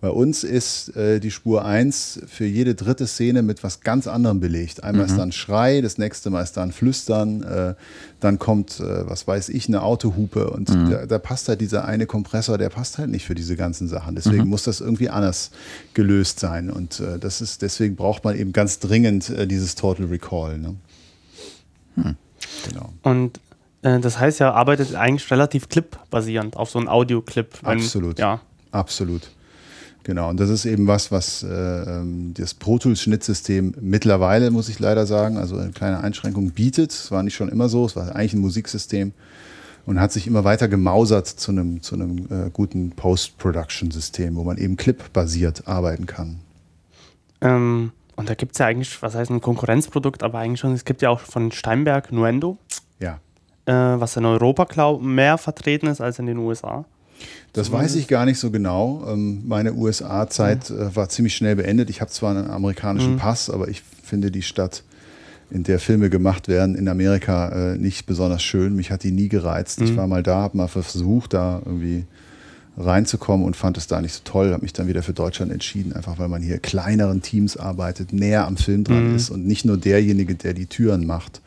Bei 0.00 0.08
uns 0.08 0.44
ist 0.44 0.96
äh, 0.96 1.20
die 1.20 1.30
Spur 1.30 1.64
1 1.64 2.22
für 2.26 2.46
jede 2.46 2.74
dritte 2.74 3.06
Szene 3.06 3.42
mit 3.42 3.62
was 3.62 3.80
ganz 3.80 4.06
anderem 4.06 4.40
belegt. 4.40 4.82
Einmal 4.82 5.04
mhm. 5.04 5.10
ist 5.10 5.18
da 5.18 5.22
ein 5.22 5.32
Schrei, 5.32 5.82
das 5.82 5.98
nächste 5.98 6.30
Mal 6.30 6.42
ist 6.42 6.56
da 6.56 6.62
ein 6.62 6.72
Flüstern, 6.72 7.42
äh, 7.42 7.74
dann 8.18 8.38
kommt, 8.38 8.80
äh, 8.80 9.08
was 9.08 9.26
weiß 9.26 9.50
ich, 9.50 9.68
eine 9.68 9.82
Autohupe 9.82 10.48
und 10.50 10.70
mhm. 10.70 10.90
da, 10.90 11.06
da, 11.06 11.18
passt 11.18 11.48
halt 11.48 11.60
dieser 11.60 11.84
eine 11.84 12.06
Kompressor, 12.06 12.56
der 12.56 12.70
passt 12.70 12.96
halt 12.96 13.10
nicht 13.10 13.26
für 13.26 13.34
diese 13.34 13.56
ganzen 13.56 13.88
Sachen. 13.88 14.14
Deswegen 14.14 14.44
mhm. 14.44 14.50
muss 14.50 14.62
das 14.62 14.80
irgendwie 14.80 15.10
anders 15.10 15.50
gelöst 15.92 16.40
sein 16.40 16.70
und 16.70 17.00
äh, 17.00 17.18
das 17.18 17.42
ist, 17.42 17.60
deswegen 17.60 17.94
braucht 17.96 18.24
man 18.24 18.38
eben 18.38 18.52
ganz 18.52 18.78
dringend 18.78 19.28
äh, 19.28 19.46
dieses 19.46 19.74
Total 19.74 20.06
Recall. 20.06 20.58
Ne? 20.58 20.76
Hm. 21.96 22.16
Genau. 22.68 22.92
Und 23.02 23.38
äh, 23.82 24.00
das 24.00 24.18
heißt, 24.18 24.40
ja, 24.40 24.52
arbeitet 24.52 24.94
eigentlich 24.94 25.30
relativ 25.30 25.68
clip-basierend 25.68 26.56
auf 26.56 26.70
so 26.70 26.78
einem 26.78 26.88
Audio-Clip. 26.88 27.58
Absolut. 27.62 28.18
Ja. 28.18 28.40
Absolut. 28.70 29.30
Genau, 30.04 30.30
und 30.30 30.40
das 30.40 30.48
ist 30.48 30.64
eben 30.64 30.86
was, 30.86 31.12
was 31.12 31.42
äh, 31.42 31.48
ähm, 31.48 32.32
das 32.34 32.54
Pro 32.54 32.78
Tools 32.78 33.02
Schnittsystem 33.02 33.74
mittlerweile, 33.80 34.50
muss 34.50 34.68
ich 34.68 34.78
leider 34.78 35.06
sagen, 35.06 35.36
also 35.36 35.56
eine 35.56 35.72
kleine 35.72 36.00
Einschränkung 36.00 36.50
bietet. 36.50 36.92
Es 36.92 37.10
war 37.10 37.22
nicht 37.22 37.34
schon 37.34 37.50
immer 37.50 37.68
so, 37.68 37.84
es 37.84 37.96
war 37.96 38.14
eigentlich 38.14 38.34
ein 38.34 38.40
Musiksystem 38.40 39.12
und 39.84 40.00
hat 40.00 40.12
sich 40.12 40.26
immer 40.26 40.44
weiter 40.44 40.68
gemausert 40.68 41.26
zu 41.26 41.50
einem, 41.50 41.82
zu 41.82 41.96
einem 41.96 42.26
äh, 42.30 42.50
guten 42.50 42.92
Post-Production-System, 42.92 44.36
wo 44.36 44.44
man 44.44 44.56
eben 44.56 44.76
clip-basiert 44.76 45.68
arbeiten 45.68 46.06
kann. 46.06 46.40
Ähm, 47.42 47.92
und 48.16 48.30
da 48.30 48.34
gibt 48.34 48.52
es 48.52 48.58
ja 48.58 48.66
eigentlich, 48.66 49.02
was 49.02 49.14
heißt 49.14 49.30
ein 49.30 49.40
Konkurrenzprodukt, 49.40 50.22
aber 50.22 50.38
eigentlich 50.38 50.60
schon, 50.60 50.72
es 50.72 50.84
gibt 50.84 51.02
ja 51.02 51.10
auch 51.10 51.20
von 51.20 51.52
Steinberg 51.52 52.12
Nuendo. 52.12 52.58
Ja. 52.98 53.18
Äh, 53.66 54.00
was 54.00 54.16
in 54.16 54.24
Europa, 54.24 54.64
glaube 54.64 55.04
mehr 55.04 55.38
vertreten 55.38 55.86
ist 55.86 56.00
als 56.00 56.18
in 56.18 56.26
den 56.26 56.38
USA. 56.38 56.84
Das 57.52 57.72
weiß 57.72 57.96
ich 57.96 58.06
gar 58.06 58.26
nicht 58.26 58.38
so 58.38 58.50
genau. 58.50 59.04
Ähm, 59.08 59.42
meine 59.46 59.74
USA-Zeit 59.74 60.70
mhm. 60.70 60.94
war 60.94 61.08
ziemlich 61.08 61.34
schnell 61.34 61.56
beendet. 61.56 61.90
Ich 61.90 62.00
habe 62.00 62.10
zwar 62.10 62.36
einen 62.36 62.50
amerikanischen 62.50 63.14
mhm. 63.14 63.18
Pass, 63.18 63.50
aber 63.50 63.68
ich 63.68 63.82
finde 64.02 64.30
die 64.30 64.42
Stadt, 64.42 64.84
in 65.50 65.64
der 65.64 65.80
Filme 65.80 66.10
gemacht 66.10 66.48
werden, 66.48 66.76
in 66.76 66.88
Amerika 66.88 67.72
äh, 67.72 67.76
nicht 67.76 68.06
besonders 68.06 68.42
schön. 68.42 68.76
Mich 68.76 68.90
hat 68.90 69.02
die 69.02 69.10
nie 69.10 69.28
gereizt. 69.28 69.80
Mhm. 69.80 69.86
Ich 69.86 69.96
war 69.96 70.06
mal 70.06 70.22
da, 70.22 70.36
habe 70.36 70.56
mal 70.56 70.68
versucht, 70.68 71.34
da 71.34 71.60
irgendwie 71.64 72.04
reinzukommen 72.78 73.44
und 73.44 73.56
fand 73.56 73.76
es 73.76 73.86
da 73.88 74.00
nicht 74.00 74.12
so 74.12 74.20
toll. 74.24 74.52
Habe 74.52 74.62
mich 74.62 74.72
dann 74.72 74.86
wieder 74.86 75.02
für 75.02 75.12
Deutschland 75.12 75.50
entschieden, 75.50 75.92
einfach 75.92 76.18
weil 76.18 76.28
man 76.28 76.40
hier 76.40 76.58
kleineren 76.58 77.20
Teams 77.20 77.56
arbeitet, 77.56 78.12
näher 78.12 78.46
am 78.46 78.56
Film 78.56 78.84
dran 78.84 79.10
mhm. 79.10 79.16
ist 79.16 79.30
und 79.30 79.46
nicht 79.46 79.64
nur 79.64 79.76
derjenige, 79.76 80.36
der 80.36 80.54
die 80.54 80.66
Türen 80.66 81.04
macht 81.04 81.40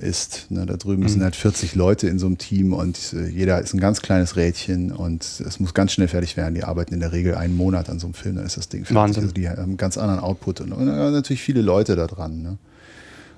ist. 0.00 0.50
Ne, 0.50 0.66
da 0.66 0.76
drüben 0.76 1.02
mhm. 1.02 1.08
sind 1.08 1.22
halt 1.22 1.36
40 1.36 1.74
Leute 1.74 2.08
in 2.08 2.18
so 2.18 2.26
einem 2.26 2.38
Team 2.38 2.72
und 2.72 3.12
äh, 3.12 3.26
jeder 3.28 3.60
ist 3.60 3.74
ein 3.74 3.80
ganz 3.80 4.00
kleines 4.02 4.36
Rädchen 4.36 4.92
und 4.92 5.22
es 5.22 5.60
muss 5.60 5.74
ganz 5.74 5.92
schnell 5.92 6.08
fertig 6.08 6.36
werden. 6.36 6.54
Die 6.54 6.64
arbeiten 6.64 6.94
in 6.94 7.00
der 7.00 7.12
Regel 7.12 7.34
einen 7.34 7.56
Monat 7.56 7.88
an 7.90 7.98
so 7.98 8.06
einem 8.06 8.14
Film, 8.14 8.36
dann 8.36 8.46
ist 8.46 8.56
das 8.56 8.68
Ding 8.68 8.80
fertig. 8.80 8.96
Wahnsinn. 8.96 9.22
Also 9.22 9.34
die 9.34 9.48
haben 9.48 9.62
einen 9.62 9.76
ganz 9.76 9.98
anderen 9.98 10.20
Output 10.20 10.62
und, 10.62 10.72
und 10.72 10.88
äh, 10.88 11.10
natürlich 11.10 11.42
viele 11.42 11.62
Leute 11.62 11.96
da 11.96 12.06
dran. 12.06 12.42
Ne? 12.42 12.58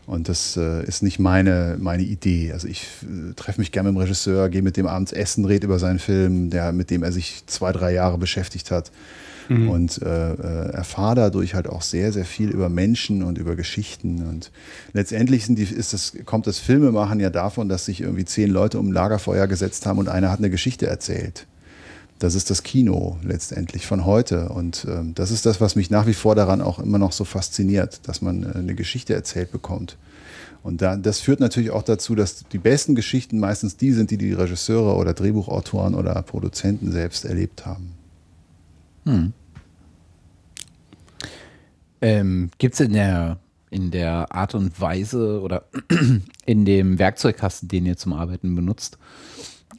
Und 0.06 0.28
das 0.28 0.56
äh, 0.56 0.84
ist 0.84 1.02
nicht 1.02 1.18
meine, 1.18 1.76
meine 1.78 2.02
Idee. 2.02 2.52
Also 2.52 2.68
ich 2.68 2.86
äh, 3.02 3.34
treffe 3.34 3.60
mich 3.60 3.72
gerne 3.72 3.90
mit 3.90 3.98
dem 3.98 4.02
Regisseur, 4.02 4.48
gehe 4.48 4.62
mit 4.62 4.76
dem 4.76 4.86
abends 4.86 5.12
essen, 5.12 5.44
rede 5.44 5.66
über 5.66 5.78
seinen 5.78 5.98
Film, 5.98 6.50
der, 6.50 6.72
mit 6.72 6.90
dem 6.90 7.02
er 7.02 7.12
sich 7.12 7.44
zwei, 7.46 7.72
drei 7.72 7.92
Jahre 7.92 8.18
beschäftigt 8.18 8.70
hat 8.70 8.90
mhm. 9.48 9.68
und 9.68 10.02
äh, 10.02 10.32
äh, 10.32 10.70
erfahre 10.72 11.16
dadurch 11.16 11.54
halt 11.54 11.68
auch 11.68 11.82
sehr, 11.82 12.12
sehr 12.12 12.24
viel 12.24 12.50
über 12.50 12.68
Menschen 12.68 13.22
und 13.22 13.38
über 13.38 13.56
Geschichten. 13.56 14.26
Und 14.26 14.50
letztendlich 14.92 15.46
sind 15.46 15.58
die, 15.58 15.64
ist 15.64 15.92
das, 15.92 16.12
kommt 16.24 16.46
das 16.46 16.58
Filmemachen 16.58 17.20
ja 17.20 17.30
davon, 17.30 17.68
dass 17.68 17.86
sich 17.86 18.00
irgendwie 18.00 18.24
zehn 18.24 18.50
Leute 18.50 18.78
um 18.78 18.88
ein 18.88 18.92
Lagerfeuer 18.92 19.46
gesetzt 19.46 19.86
haben 19.86 19.98
und 19.98 20.08
einer 20.08 20.30
hat 20.30 20.38
eine 20.38 20.50
Geschichte 20.50 20.86
erzählt. 20.86 21.46
Das 22.18 22.34
ist 22.34 22.48
das 22.50 22.62
Kino 22.62 23.18
letztendlich 23.22 23.86
von 23.86 24.04
heute. 24.04 24.48
Und 24.48 24.86
ähm, 24.88 25.14
das 25.14 25.30
ist 25.30 25.46
das, 25.46 25.60
was 25.60 25.76
mich 25.76 25.90
nach 25.90 26.06
wie 26.06 26.14
vor 26.14 26.34
daran 26.34 26.60
auch 26.60 26.78
immer 26.78 26.98
noch 26.98 27.12
so 27.12 27.24
fasziniert, 27.24 28.00
dass 28.04 28.22
man 28.22 28.44
äh, 28.44 28.58
eine 28.58 28.74
Geschichte 28.74 29.14
erzählt 29.14 29.50
bekommt. 29.50 29.96
Und 30.62 30.80
da, 30.80 30.96
das 30.96 31.20
führt 31.20 31.40
natürlich 31.40 31.70
auch 31.70 31.82
dazu, 31.82 32.14
dass 32.14 32.44
die 32.50 32.58
besten 32.58 32.94
Geschichten 32.94 33.38
meistens 33.38 33.76
die 33.76 33.92
sind, 33.92 34.10
die 34.10 34.16
die 34.16 34.32
Regisseure 34.32 34.96
oder 34.96 35.12
Drehbuchautoren 35.12 35.94
oder 35.94 36.14
Produzenten 36.22 36.90
selbst 36.90 37.26
erlebt 37.26 37.66
haben. 37.66 37.93
Hm. 39.04 39.32
Ähm, 42.00 42.50
Gibt 42.58 42.74
es 42.74 42.80
in 42.80 42.92
der, 42.92 43.38
in 43.70 43.90
der 43.90 44.32
Art 44.34 44.54
und 44.54 44.78
Weise 44.80 45.40
oder 45.40 45.64
in 46.46 46.64
dem 46.64 46.98
Werkzeugkasten, 46.98 47.68
den 47.68 47.86
ihr 47.86 47.96
zum 47.96 48.12
Arbeiten 48.12 48.54
benutzt, 48.54 48.98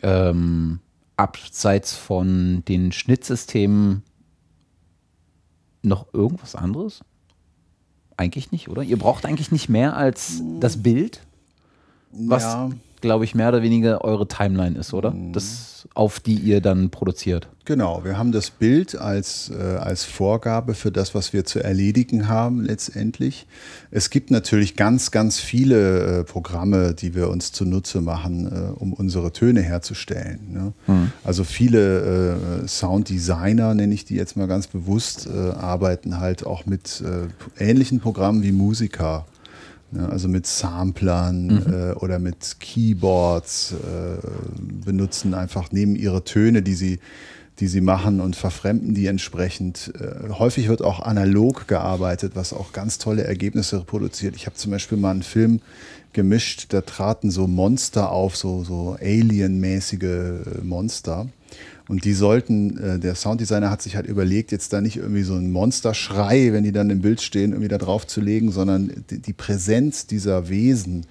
ähm, 0.01 0.79
abseits 1.17 1.95
von 1.95 2.63
den 2.67 2.91
Schnittsystemen 2.91 4.03
noch 5.81 6.13
irgendwas 6.13 6.55
anderes? 6.55 7.01
Eigentlich 8.17 8.51
nicht, 8.51 8.69
oder? 8.69 8.81
Ihr 8.81 8.97
braucht 8.97 9.25
eigentlich 9.25 9.51
nicht 9.51 9.69
mehr 9.69 9.95
als 9.95 10.41
das 10.59 10.81
Bild, 10.81 11.21
was, 12.11 12.43
ja. 12.43 12.69
Glaube 13.05 13.23
ich, 13.23 13.35
mehr 13.35 13.49
oder 13.49 13.61
weniger 13.61 14.03
eure 14.03 14.27
Timeline 14.27 14.77
ist, 14.77 14.93
oder? 14.93 15.11
Mhm. 15.11 15.33
Das 15.33 15.75
auf 15.93 16.19
die 16.19 16.35
ihr 16.35 16.61
dann 16.61 16.89
produziert. 16.89 17.47
Genau, 17.63 18.03
wir 18.03 18.17
haben 18.17 18.31
das 18.31 18.49
Bild 18.49 18.95
als, 18.95 19.49
äh, 19.49 19.77
als 19.77 20.03
Vorgabe 20.03 20.73
für 20.73 20.91
das, 20.91 21.15
was 21.15 21.33
wir 21.33 21.45
zu 21.45 21.63
erledigen 21.63 22.27
haben 22.27 22.61
letztendlich. 22.63 23.47
Es 23.91 24.09
gibt 24.09 24.29
natürlich 24.29 24.75
ganz, 24.75 25.11
ganz 25.11 25.39
viele 25.39 26.19
äh, 26.19 26.23
Programme, 26.23 26.93
die 26.93 27.15
wir 27.15 27.29
uns 27.29 27.51
zunutze 27.51 28.01
machen, 28.01 28.47
äh, 28.47 28.79
um 28.79 28.93
unsere 28.93 29.31
Töne 29.31 29.61
herzustellen. 29.61 30.39
Ne? 30.51 30.73
Mhm. 30.87 31.11
Also 31.23 31.43
viele 31.43 32.35
äh, 32.63 32.67
Sounddesigner, 32.67 33.73
nenne 33.73 33.93
ich 33.93 34.05
die 34.05 34.15
jetzt 34.15 34.37
mal 34.37 34.47
ganz 34.47 34.67
bewusst, 34.67 35.27
äh, 35.27 35.51
arbeiten 35.51 36.19
halt 36.19 36.45
auch 36.45 36.65
mit 36.65 37.01
äh, 37.01 37.63
ähnlichen 37.63 37.99
Programmen 37.99 38.43
wie 38.43 38.51
Musiker. 38.51 39.25
Ja, 39.95 40.09
also 40.09 40.27
mit 40.27 40.45
Samplern 40.45 41.47
mhm. 41.47 41.73
äh, 41.73 41.93
oder 41.93 42.19
mit 42.19 42.57
Keyboards 42.59 43.73
äh, 43.73 44.27
benutzen 44.85 45.33
einfach, 45.33 45.71
nehmen 45.71 45.95
ihre 45.95 46.23
Töne, 46.23 46.61
die 46.61 46.73
sie, 46.73 46.99
die 47.59 47.67
sie 47.67 47.81
machen 47.81 48.19
und 48.19 48.35
verfremden 48.35 48.93
die 48.93 49.07
entsprechend. 49.07 49.93
Äh, 49.99 50.29
häufig 50.31 50.67
wird 50.67 50.81
auch 50.81 50.99
analog 50.99 51.67
gearbeitet, 51.67 52.33
was 52.35 52.51
auch 52.51 52.73
ganz 52.73 52.97
tolle 52.97 53.23
Ergebnisse 53.23 53.81
produziert. 53.81 54.35
Ich 54.35 54.47
habe 54.47 54.55
zum 54.55 54.71
Beispiel 54.71 54.97
mal 54.97 55.11
einen 55.11 55.23
Film 55.23 55.61
gemischt, 56.11 56.67
da 56.69 56.81
traten 56.81 57.31
so 57.31 57.47
Monster 57.47 58.11
auf, 58.11 58.35
so, 58.35 58.63
so 58.63 58.97
Alien-mäßige 58.99 60.63
Monster. 60.63 61.27
Und 61.87 62.03
die 62.03 62.13
sollten, 62.13 62.77
äh, 62.77 62.99
der 62.99 63.15
Sounddesigner 63.15 63.69
hat 63.69 63.81
sich 63.81 63.95
halt 63.95 64.07
überlegt, 64.07 64.51
jetzt 64.51 64.73
da 64.73 64.81
nicht 64.81 64.97
irgendwie 64.97 65.21
so 65.21 65.35
ein 65.35 65.51
Monsterschrei, 65.51 66.51
wenn 66.51 66.63
die 66.63 66.71
dann 66.71 66.89
im 66.89 67.01
Bild 67.01 67.21
stehen, 67.21 67.51
irgendwie 67.51 67.67
da 67.67 67.77
drauf 67.77 68.07
zu 68.07 68.21
legen, 68.21 68.51
sondern 68.51 69.03
die, 69.09 69.19
die 69.19 69.33
Präsenz 69.33 70.07
dieser 70.07 70.49
Wesen 70.49 71.05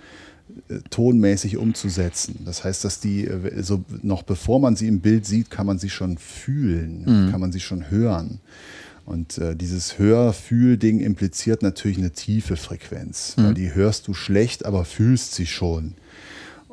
äh, 0.69 0.79
tonmäßig 0.91 1.57
umzusetzen. 1.59 2.41
Das 2.45 2.65
heißt, 2.65 2.85
dass 2.85 2.99
die, 2.99 3.27
äh, 3.27 3.63
so 3.63 3.85
noch 4.03 4.25
bevor 4.25 4.59
man 4.59 4.75
sie 4.75 4.89
im 4.89 5.01
Bild 5.01 5.27
sieht, 5.27 5.51
kann 5.51 5.67
man 5.67 5.79
sie 5.79 5.91
schon 5.91 6.19
fühlen, 6.19 7.05
mhm. 7.07 7.31
kann 7.31 7.41
man 7.41 7.53
sie 7.53 7.61
schon 7.61 7.91
hören. 7.91 8.41
Und 9.07 9.39
äh, 9.39 9.55
dieses 9.55 9.99
Hör-Fühl-Ding 9.99 11.01
impliziert 11.01 11.63
natürlich 11.63 11.99
eine 11.99 12.13
tiefe 12.13 12.57
Frequenz, 12.57 13.37
mhm. 13.37 13.45
weil 13.45 13.55
die 13.55 13.75
hörst 13.75 14.09
du 14.09 14.15
schlecht, 14.15 14.65
aber 14.65 14.85
fühlst 14.85 15.35
sie 15.35 15.47
schon. 15.47 15.95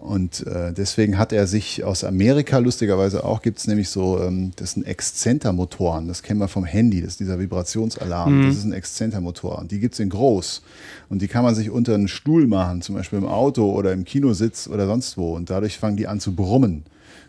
Und 0.01 0.47
äh, 0.47 0.73
deswegen 0.73 1.19
hat 1.19 1.31
er 1.31 1.45
sich 1.45 1.83
aus 1.83 2.03
Amerika, 2.03 2.57
lustigerweise 2.57 3.23
auch, 3.23 3.43
gibt 3.43 3.59
es 3.59 3.67
nämlich 3.67 3.89
so, 3.89 4.19
ähm, 4.19 4.51
das 4.55 4.71
sind 4.71 4.83
Exzentermotoren, 4.87 6.07
das 6.07 6.23
kennen 6.23 6.39
wir 6.39 6.47
vom 6.47 6.65
Handy, 6.65 7.01
das 7.01 7.11
ist 7.11 7.19
dieser 7.19 7.37
Vibrationsalarm, 7.37 8.41
mhm. 8.41 8.47
das 8.47 8.57
ist 8.57 8.65
ein 8.65 8.73
Exzentermotor. 8.73 9.59
Und 9.59 9.71
die 9.71 9.79
gibt 9.79 9.93
es 9.93 9.99
in 9.99 10.09
groß. 10.09 10.63
Und 11.09 11.21
die 11.21 11.27
kann 11.27 11.43
man 11.43 11.53
sich 11.53 11.69
unter 11.69 11.93
einen 11.93 12.07
Stuhl 12.07 12.47
machen, 12.47 12.81
zum 12.81 12.95
Beispiel 12.95 13.19
im 13.19 13.27
Auto 13.27 13.71
oder 13.71 13.93
im 13.93 14.03
Kinositz 14.03 14.67
oder 14.67 14.87
sonst 14.87 15.17
wo. 15.17 15.35
Und 15.35 15.51
dadurch 15.51 15.77
fangen 15.77 15.97
die 15.97 16.07
an 16.07 16.19
zu 16.19 16.35
brummen. 16.35 16.83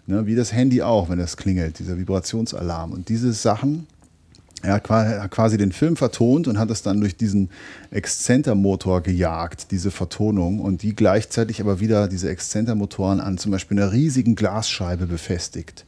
Ne, 0.06 0.26
wie 0.26 0.34
das 0.34 0.52
Handy 0.52 0.82
auch, 0.82 1.10
wenn 1.10 1.18
das 1.18 1.36
klingelt, 1.36 1.78
dieser 1.78 1.96
Vibrationsalarm. 1.96 2.90
Und 2.90 3.08
diese 3.08 3.32
Sachen 3.32 3.86
er 4.62 4.74
hat 4.74 5.30
quasi 5.30 5.58
den 5.58 5.72
Film 5.72 5.96
vertont 5.96 6.46
und 6.46 6.58
hat 6.58 6.70
es 6.70 6.82
dann 6.82 7.00
durch 7.00 7.16
diesen 7.16 7.50
Exzentermotor 7.90 9.02
gejagt, 9.02 9.72
diese 9.72 9.90
Vertonung, 9.90 10.60
und 10.60 10.82
die 10.82 10.94
gleichzeitig 10.94 11.60
aber 11.60 11.80
wieder 11.80 12.06
diese 12.06 12.30
Exzentermotoren 12.30 13.20
an 13.20 13.38
zum 13.38 13.50
Beispiel 13.50 13.78
einer 13.78 13.92
riesigen 13.92 14.36
Glasscheibe 14.36 15.06
befestigt. 15.06 15.84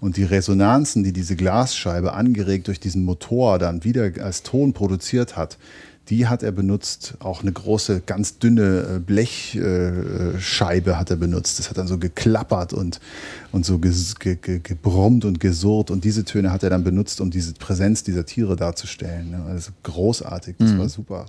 Und 0.00 0.16
die 0.16 0.24
Resonanzen, 0.24 1.04
die 1.04 1.12
diese 1.12 1.36
Glasscheibe 1.36 2.12
angeregt 2.12 2.68
durch 2.68 2.80
diesen 2.80 3.04
Motor 3.04 3.58
dann 3.58 3.84
wieder 3.84 4.10
als 4.20 4.42
Ton 4.42 4.72
produziert 4.72 5.36
hat, 5.36 5.58
die 6.08 6.26
hat 6.26 6.42
er 6.42 6.52
benutzt. 6.52 7.14
Auch 7.20 7.42
eine 7.42 7.52
große, 7.52 8.02
ganz 8.04 8.38
dünne 8.38 8.96
äh, 8.96 8.98
Blechscheibe 8.98 10.98
hat 10.98 11.10
er 11.10 11.16
benutzt. 11.16 11.58
Das 11.58 11.70
hat 11.70 11.78
dann 11.78 11.86
so 11.86 11.98
geklappert 11.98 12.72
und, 12.72 13.00
und 13.52 13.64
so 13.64 13.78
ge, 13.78 14.36
ge, 14.36 14.60
gebrummt 14.62 15.24
und 15.24 15.40
gesurrt. 15.40 15.90
Und 15.90 16.04
diese 16.04 16.24
Töne 16.24 16.52
hat 16.52 16.62
er 16.62 16.70
dann 16.70 16.84
benutzt, 16.84 17.20
um 17.20 17.30
diese 17.30 17.54
Präsenz 17.54 18.02
dieser 18.02 18.26
Tiere 18.26 18.56
darzustellen. 18.56 19.34
Also 19.46 19.72
großartig, 19.82 20.56
das 20.58 20.72
mhm. 20.72 20.78
war 20.78 20.88
super. 20.88 21.26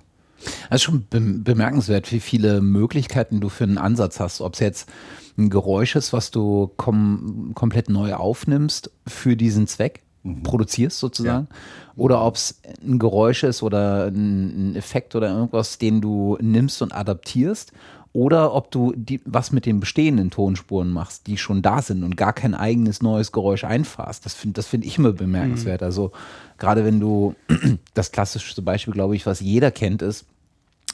Das 0.69 0.82
ist 0.82 0.84
schon 0.84 1.05
bemerkenswert, 1.09 2.11
wie 2.11 2.19
viele 2.19 2.61
Möglichkeiten 2.61 3.39
du 3.39 3.49
für 3.49 3.63
einen 3.63 3.78
Ansatz 3.78 4.19
hast. 4.19 4.41
Ob 4.41 4.55
es 4.55 4.59
jetzt 4.59 4.89
ein 5.38 5.49
Geräusch 5.49 5.95
ist, 5.95 6.13
was 6.13 6.32
du 6.32 6.71
kom 6.78 7.51
komplett 7.55 7.89
neu 7.89 8.13
aufnimmst 8.13 8.91
für 9.07 9.36
diesen 9.36 9.67
Zweck. 9.67 10.03
Produzierst 10.43 10.99
sozusagen. 10.99 11.47
Ja. 11.49 11.55
Oder 11.95 12.26
ob 12.26 12.36
es 12.36 12.59
ein 12.82 12.99
Geräusch 12.99 13.43
ist 13.43 13.61
oder 13.61 14.07
ein, 14.07 14.76
Effekt 14.76 15.15
oder 15.15 15.30
irgendwas, 15.30 15.78
den 15.78 16.01
du 16.01 16.38
nimmst 16.41 16.82
und 16.82 16.93
adaptierst. 16.93 17.71
Oder 18.13 18.53
ob 18.53 18.69
du 18.69 18.93
die, 18.95 19.21
was 19.26 19.51
mit 19.51 19.65
den 19.65 19.80
bestehenden 19.80 20.30
Tonspuren 20.30 20.91
machst, 20.91 21.26
die 21.26 21.38
schon 21.38 21.63
da 21.63 21.82
sind 21.82 22.03
und 22.03 22.15
gar 22.15 22.32
kein 22.32 22.53
eigenes 22.53 23.01
neues 23.01 23.32
Geräusch 23.32 23.63
einfahrst. 23.63 24.24
Das 24.26 24.36
finde 24.36 24.53
das 24.53 24.67
find 24.67 24.86
ich 24.86 24.99
immer 24.99 25.13
bemerkenswert. 25.13 25.82
Mhm. 25.82 25.86
Also 25.86 26.11
gerade 26.59 26.86
wenn 26.86 26.99
du 26.99 27.34
das 27.95 28.11
klassischste 28.11 28.61
Beispiel, 28.61 28.93
glaube 28.93 29.15
ich, 29.15 29.26
was 29.26 29.39
jeder 29.39 29.71
kennt, 29.71 30.03
ist 30.03 30.26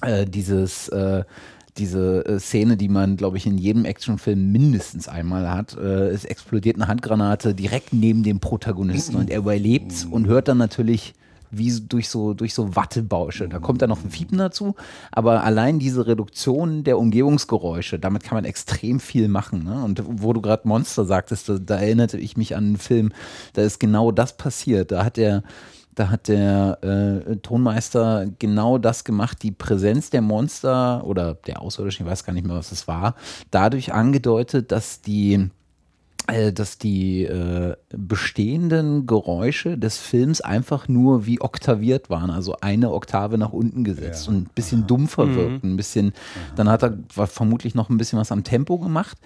äh, 0.01 0.25
dieses 0.25 0.88
äh, 0.89 1.25
diese 1.80 2.25
äh, 2.25 2.39
Szene, 2.39 2.77
die 2.77 2.89
man, 2.89 3.17
glaube 3.17 3.38
ich, 3.38 3.45
in 3.45 3.57
jedem 3.57 3.86
Actionfilm 3.86 4.51
mindestens 4.51 5.07
einmal 5.07 5.49
hat. 5.49 5.77
Äh, 5.77 6.09
es 6.09 6.25
explodiert 6.25 6.75
eine 6.75 6.88
Handgranate 6.88 7.55
direkt 7.55 7.93
neben 7.93 8.23
dem 8.23 8.39
Protagonisten 8.39 9.15
und 9.15 9.30
er 9.30 9.39
überlebt 9.39 10.07
und 10.11 10.27
hört 10.27 10.47
dann 10.47 10.57
natürlich 10.57 11.13
wie 11.51 11.80
durch 11.82 12.09
so, 12.09 12.34
durch 12.34 12.53
so 12.53 12.75
Wattebausche. 12.75 13.47
Da 13.49 13.59
kommt 13.59 13.82
dann 13.82 13.89
noch 13.89 14.03
ein 14.03 14.11
Fiepen 14.11 14.38
dazu, 14.38 14.75
aber 15.11 15.43
allein 15.43 15.80
diese 15.80 16.05
Reduktion 16.05 16.84
der 16.84 16.97
Umgebungsgeräusche, 16.97 17.99
damit 17.99 18.23
kann 18.23 18.36
man 18.36 18.45
extrem 18.45 18.99
viel 18.99 19.27
machen. 19.27 19.63
Ne? 19.63 19.84
Und 19.84 20.03
wo 20.05 20.34
du 20.34 20.41
gerade 20.41 20.67
Monster 20.67 21.05
sagtest, 21.05 21.49
da, 21.49 21.57
da 21.57 21.77
erinnerte 21.77 22.17
ich 22.17 22.38
mich 22.38 22.55
an 22.55 22.65
einen 22.65 22.77
Film, 22.77 23.11
da 23.53 23.63
ist 23.63 23.80
genau 23.80 24.11
das 24.11 24.38
passiert. 24.38 24.91
Da 24.91 25.03
hat 25.03 25.17
er 25.17 25.43
da 26.00 26.10
hat 26.10 26.30
der 26.30 26.78
äh, 26.82 27.36
Tonmeister 27.38 28.26
genau 28.39 28.78
das 28.78 29.04
gemacht, 29.04 29.43
die 29.43 29.52
Präsenz 29.52 30.10
der 30.10 30.22
Monster 30.22 31.06
oder 31.06 31.34
der 31.34 31.62
Außerirdischen, 31.62 32.06
ich 32.06 32.12
weiß 32.12 32.24
gar 32.24 32.32
nicht 32.32 32.47
mehr, 32.47 32.56
was 32.56 32.72
es 32.72 32.88
war, 32.88 33.16
dadurch 33.52 33.91
angedeutet, 33.93 34.72
dass 34.72 35.02
die 35.02 35.50
äh, 36.28 36.54
dass 36.54 36.78
die 36.78 37.26
äh, 37.26 37.76
bestehenden 37.89 39.08
Geräusche 39.08 39.78
des 39.78 39.97
Films 39.97 40.39
einfach 40.39 40.88
nur 40.88 41.26
wie 41.26 41.41
oktaviert 41.41 42.10
waren, 42.10 42.30
also 42.30 42.56
eine 42.62 42.93
Oktave 42.93 43.38
nach 43.38 43.52
unten 43.52 43.84
gesetzt 43.84 44.28
ja. 44.28 44.34
und 44.34 44.43
ein 44.43 44.50
bisschen 44.56 44.82
Aha. 44.82 44.88
dumpfer 44.88 45.26
mhm. 45.26 45.36
wirkten, 45.36 45.74
ein 45.74 45.78
bisschen, 45.78 46.14
dann 46.56 46.70
hat 46.70 46.84
er 46.84 46.97
vermutlich 47.28 47.76
noch 47.76 47.89
ein 47.89 47.97
bisschen 47.97 48.20
was 48.20 48.32
am 48.32 48.45
Tempo 48.45 48.78
gemacht 48.78 49.18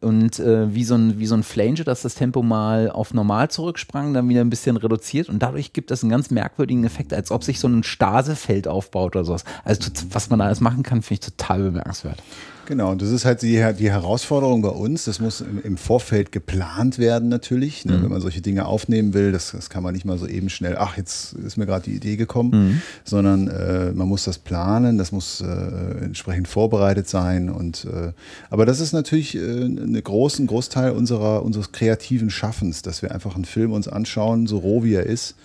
und 0.00 0.38
äh, 0.38 0.74
wie, 0.74 0.84
so 0.84 0.94
ein, 0.94 1.18
wie 1.18 1.26
so 1.26 1.34
ein 1.34 1.42
Flanger, 1.42 1.84
dass 1.84 2.02
das 2.02 2.14
Tempo 2.14 2.42
mal 2.42 2.90
auf 2.90 3.14
normal 3.14 3.50
zurücksprang, 3.50 4.14
dann 4.14 4.28
wieder 4.28 4.40
ein 4.40 4.50
bisschen 4.50 4.76
reduziert 4.76 5.28
und 5.28 5.40
dadurch 5.42 5.72
gibt 5.72 5.90
es 5.90 6.02
einen 6.02 6.10
ganz 6.10 6.30
merkwürdigen 6.30 6.84
Effekt, 6.84 7.12
als 7.12 7.30
ob 7.30 7.44
sich 7.44 7.60
so 7.60 7.68
ein 7.68 7.82
Stasefeld 7.82 8.68
aufbaut 8.68 9.16
oder 9.16 9.24
sowas. 9.24 9.44
Also 9.64 9.90
was 10.10 10.30
man 10.30 10.38
da 10.38 10.46
alles 10.46 10.60
machen 10.60 10.82
kann, 10.82 11.02
finde 11.02 11.14
ich 11.14 11.30
total 11.30 11.62
bemerkenswert. 11.62 12.22
Genau, 12.66 12.90
und 12.90 13.00
das 13.00 13.10
ist 13.10 13.24
halt 13.24 13.42
die, 13.42 13.64
die 13.78 13.90
Herausforderung 13.90 14.60
bei 14.60 14.68
uns. 14.68 15.04
Das 15.04 15.20
muss 15.20 15.40
im, 15.40 15.62
im 15.62 15.76
Vorfeld 15.76 16.32
geplant 16.32 16.98
werden 16.98 17.28
natürlich. 17.28 17.84
Ne? 17.84 17.96
Mhm. 17.96 18.02
Wenn 18.02 18.10
man 18.10 18.20
solche 18.20 18.40
Dinge 18.40 18.66
aufnehmen 18.66 19.14
will, 19.14 19.32
das, 19.32 19.52
das 19.52 19.70
kann 19.70 19.82
man 19.82 19.94
nicht 19.94 20.04
mal 20.04 20.18
so 20.18 20.26
eben 20.26 20.48
schnell, 20.48 20.76
ach, 20.76 20.96
jetzt 20.96 21.32
ist 21.34 21.56
mir 21.56 21.66
gerade 21.66 21.84
die 21.84 21.94
Idee 21.94 22.16
gekommen, 22.16 22.50
mhm. 22.50 22.82
sondern 23.04 23.48
äh, 23.48 23.92
man 23.92 24.08
muss 24.08 24.24
das 24.24 24.38
planen, 24.38 24.98
das 24.98 25.12
muss 25.12 25.40
äh, 25.40 26.04
entsprechend 26.04 26.48
vorbereitet 26.48 27.08
sein. 27.08 27.48
Und, 27.48 27.86
äh, 27.86 28.12
aber 28.50 28.66
das 28.66 28.80
ist 28.80 28.92
natürlich 28.92 29.36
äh, 29.36 29.40
ein 29.40 30.02
Großteil 30.02 30.90
unserer, 30.90 31.44
unseres 31.44 31.72
kreativen 31.72 32.30
Schaffens, 32.30 32.82
dass 32.82 33.02
wir 33.02 33.12
einfach 33.12 33.36
einen 33.36 33.44
Film 33.44 33.72
uns 33.72 33.86
anschauen, 33.88 34.46
so 34.46 34.58
roh 34.58 34.82
wie 34.82 34.94
er 34.94 35.06
ist 35.06 35.36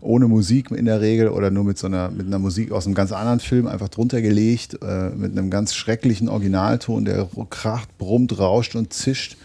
ohne 0.00 0.28
Musik 0.28 0.70
in 0.70 0.84
der 0.84 1.00
Regel 1.00 1.28
oder 1.28 1.50
nur 1.50 1.64
mit 1.64 1.78
so 1.78 1.86
einer, 1.86 2.10
mit 2.10 2.26
einer 2.26 2.38
Musik 2.38 2.72
aus 2.72 2.86
einem 2.86 2.94
ganz 2.94 3.12
anderen 3.12 3.40
Film 3.40 3.66
einfach 3.66 3.88
drunter 3.88 4.22
gelegt, 4.22 4.78
äh, 4.82 5.10
mit 5.10 5.32
einem 5.32 5.50
ganz 5.50 5.74
schrecklichen 5.74 6.28
Originalton, 6.28 7.04
der 7.04 7.28
kracht, 7.50 7.96
brummt, 7.98 8.38
rauscht 8.38 8.76
und 8.76 8.92
zischt. 8.92 9.36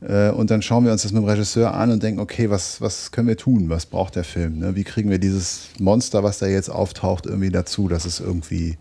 Äh, 0.00 0.30
und 0.30 0.50
dann 0.50 0.62
schauen 0.62 0.84
wir 0.84 0.92
uns 0.92 1.02
das 1.02 1.12
mit 1.12 1.22
dem 1.22 1.28
Regisseur 1.28 1.74
an 1.74 1.90
und 1.90 2.02
denken, 2.02 2.20
okay, 2.20 2.50
was, 2.50 2.80
was 2.80 3.12
können 3.12 3.28
wir 3.28 3.36
tun? 3.36 3.68
Was 3.68 3.86
braucht 3.86 4.16
der 4.16 4.24
Film? 4.24 4.58
Ne? 4.58 4.76
Wie 4.76 4.84
kriegen 4.84 5.10
wir 5.10 5.18
dieses 5.18 5.68
Monster, 5.78 6.22
was 6.22 6.38
da 6.38 6.46
jetzt 6.46 6.68
auftaucht, 6.68 7.26
irgendwie 7.26 7.50
dazu, 7.50 7.88
dass 7.88 8.04
es 8.04 8.20
irgendwie 8.20 8.76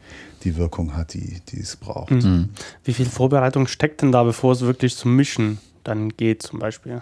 die 0.46 0.58
Wirkung 0.58 0.96
hat, 0.96 1.14
die, 1.14 1.42
die 1.50 1.60
es 1.60 1.76
braucht. 1.76 2.12
Mhm. 2.12 2.50
Wie 2.84 2.94
viel 2.94 3.08
Vorbereitung 3.08 3.68
steckt 3.68 4.02
denn 4.02 4.12
da, 4.12 4.24
bevor 4.24 4.54
es 4.54 4.62
wirklich 4.62 4.96
zum 4.96 5.16
Mischen 5.16 5.58
dann 5.84 6.10
geht, 6.10 6.44
zum 6.44 6.60
Beispiel? 6.60 7.02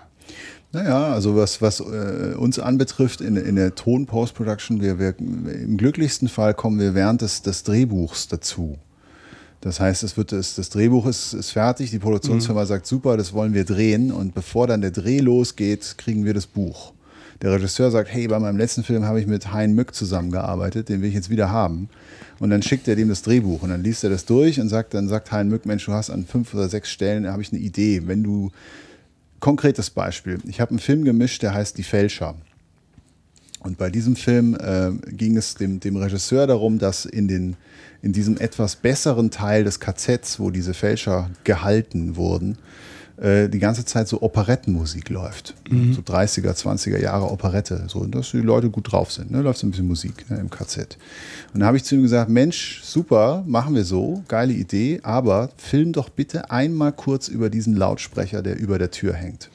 Naja, 0.73 1.13
also 1.13 1.35
was, 1.35 1.61
was 1.61 1.79
äh, 1.79 2.33
uns 2.35 2.57
anbetrifft 2.57 3.21
in, 3.21 3.37
in 3.37 3.55
der 3.55 3.75
Ton-Post-Production, 3.75 4.81
wir, 4.81 4.97
wir, 4.97 5.13
im 5.19 5.77
glücklichsten 5.77 6.27
Fall 6.27 6.55
kommen 6.55 6.79
wir 6.79 6.95
während 6.95 7.21
des, 7.21 7.43
des 7.43 7.61
Drehbuchs 7.61 8.27
dazu. 8.27 8.79
Das 9.61 9.79
heißt, 9.79 10.01
es 10.01 10.17
wird, 10.17 10.31
das, 10.31 10.55
das 10.55 10.71
Drehbuch 10.71 11.05
ist, 11.05 11.33
ist 11.33 11.51
fertig, 11.51 11.91
die 11.91 11.99
Produktionsfirma 11.99 12.61
mhm. 12.61 12.67
sagt, 12.67 12.87
super, 12.87 13.17
das 13.17 13.33
wollen 13.33 13.53
wir 13.53 13.65
drehen 13.65 14.11
und 14.11 14.33
bevor 14.33 14.65
dann 14.65 14.81
der 14.81 14.89
Dreh 14.89 15.19
losgeht, 15.19 15.95
kriegen 15.99 16.25
wir 16.25 16.33
das 16.33 16.47
Buch. 16.47 16.91
Der 17.43 17.51
Regisseur 17.51 17.91
sagt, 17.91 18.11
hey, 18.11 18.27
bei 18.27 18.39
meinem 18.39 18.57
letzten 18.57 18.83
Film 18.83 19.05
habe 19.05 19.19
ich 19.19 19.27
mit 19.27 19.53
Hein 19.53 19.75
Mück 19.75 19.93
zusammengearbeitet, 19.93 20.89
den 20.89 21.01
will 21.01 21.09
ich 21.09 21.15
jetzt 21.15 21.29
wieder 21.29 21.51
haben. 21.51 21.87
Und 22.39 22.49
dann 22.49 22.63
schickt 22.63 22.87
er 22.87 22.95
dem 22.95 23.09
das 23.09 23.21
Drehbuch 23.21 23.61
und 23.61 23.69
dann 23.69 23.83
liest 23.83 24.03
er 24.03 24.09
das 24.09 24.25
durch 24.25 24.59
und 24.59 24.69
sagt, 24.69 24.95
dann 24.95 25.07
sagt 25.07 25.31
Hein 25.31 25.49
Mück, 25.49 25.67
Mensch, 25.67 25.85
du 25.85 25.93
hast 25.93 26.09
an 26.09 26.25
fünf 26.25 26.51
oder 26.55 26.67
sechs 26.67 26.89
Stellen, 26.89 27.27
habe 27.27 27.43
ich 27.43 27.51
eine 27.51 27.61
Idee. 27.61 28.01
Wenn 28.07 28.23
du 28.23 28.51
konkretes 29.43 29.89
Beispiel. 29.89 30.39
Ich 30.47 30.61
habe 30.61 30.69
einen 30.69 30.79
Film 30.79 31.03
gemischt, 31.03 31.43
der 31.43 31.53
heißt 31.53 31.77
Die 31.77 31.83
Fälscher. 31.83 32.35
Und 33.59 33.77
bei 33.77 33.89
diesem 33.89 34.15
Film 34.15 34.55
äh, 34.55 34.91
ging 35.11 35.35
es 35.35 35.55
dem, 35.55 35.81
dem 35.81 35.97
Regisseur 35.97 36.47
darum, 36.47 36.79
dass 36.79 37.03
in, 37.03 37.27
den, 37.27 37.57
in 38.01 38.13
diesem 38.13 38.37
etwas 38.37 38.77
besseren 38.77 39.31
Teil 39.31 39.65
des 39.65 39.81
KZs, 39.81 40.39
wo 40.39 40.49
diese 40.49 40.73
Fälscher 40.73 41.29
gehalten 41.43 42.15
wurden, 42.15 42.57
äh, 43.23 43.47
die 43.47 43.59
ganze 43.59 43.85
Zeit 43.85 44.09
so 44.09 44.21
Operettenmusik 44.21 45.09
läuft. 45.09 45.55
Mhm. 45.69 45.93
So 45.93 46.01
30er, 46.01 46.51
20er 46.51 46.99
Jahre 46.99 47.31
Operette. 47.31 47.85
So, 47.87 48.05
dass 48.05 48.31
die 48.31 48.37
Leute 48.39 48.69
gut 48.69 48.91
drauf 48.91 49.13
sind. 49.13 49.31
Ne? 49.31 49.41
Läuft 49.41 49.59
so 49.59 49.67
ein 49.67 49.71
bisschen 49.71 49.87
Musik 49.87 50.29
ne, 50.29 50.37
im 50.37 50.49
KZ. 50.49 50.97
Und 51.53 51.61
da 51.61 51.67
habe 51.67 51.77
ich 51.77 51.85
zu 51.85 51.95
ihm 51.95 52.01
gesagt: 52.01 52.29
Mensch, 52.29 52.81
super, 52.83 53.45
machen 53.47 53.75
wir 53.75 53.85
so, 53.85 54.23
geile 54.27 54.51
Idee, 54.51 54.99
aber 55.03 55.49
film 55.55 55.93
doch 55.93 56.09
bitte 56.09 56.51
einmal 56.51 56.91
kurz 56.91 57.29
über 57.29 57.49
diesen 57.49 57.77
Lautsprecher, 57.77 58.41
der 58.41 58.59
über 58.59 58.77
der 58.77 58.91
Tür 58.91 59.13
hängt. 59.13 59.49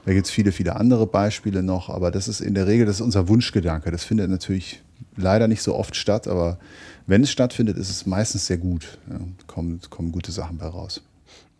Da 0.08 0.14
gibt 0.14 0.24
es 0.24 0.32
viele, 0.32 0.52
viele 0.52 0.74
andere 0.74 1.06
Beispiele 1.06 1.62
noch, 1.62 1.90
aber 1.90 2.10
das 2.10 2.28
ist 2.28 2.40
in 2.40 2.54
der 2.54 2.66
Regel, 2.66 2.86
das 2.86 2.94
ist 2.94 3.02
unser 3.02 3.28
Wunschgedanke. 3.28 3.90
Das 3.90 4.04
findet 4.04 4.30
natürlich 4.30 4.82
leider 5.18 5.48
nicht 5.48 5.60
so 5.60 5.74
oft 5.74 5.94
statt, 5.96 6.26
aber 6.26 6.58
wenn 7.06 7.22
es 7.22 7.30
stattfindet, 7.30 7.76
ist 7.76 7.90
es 7.90 8.06
meistens 8.06 8.46
sehr 8.46 8.56
gut. 8.56 8.96
Ja, 9.10 9.18
kommen, 9.46 9.82
kommen 9.90 10.10
gute 10.10 10.32
Sachen 10.32 10.56
bei 10.56 10.64
raus. 10.64 11.02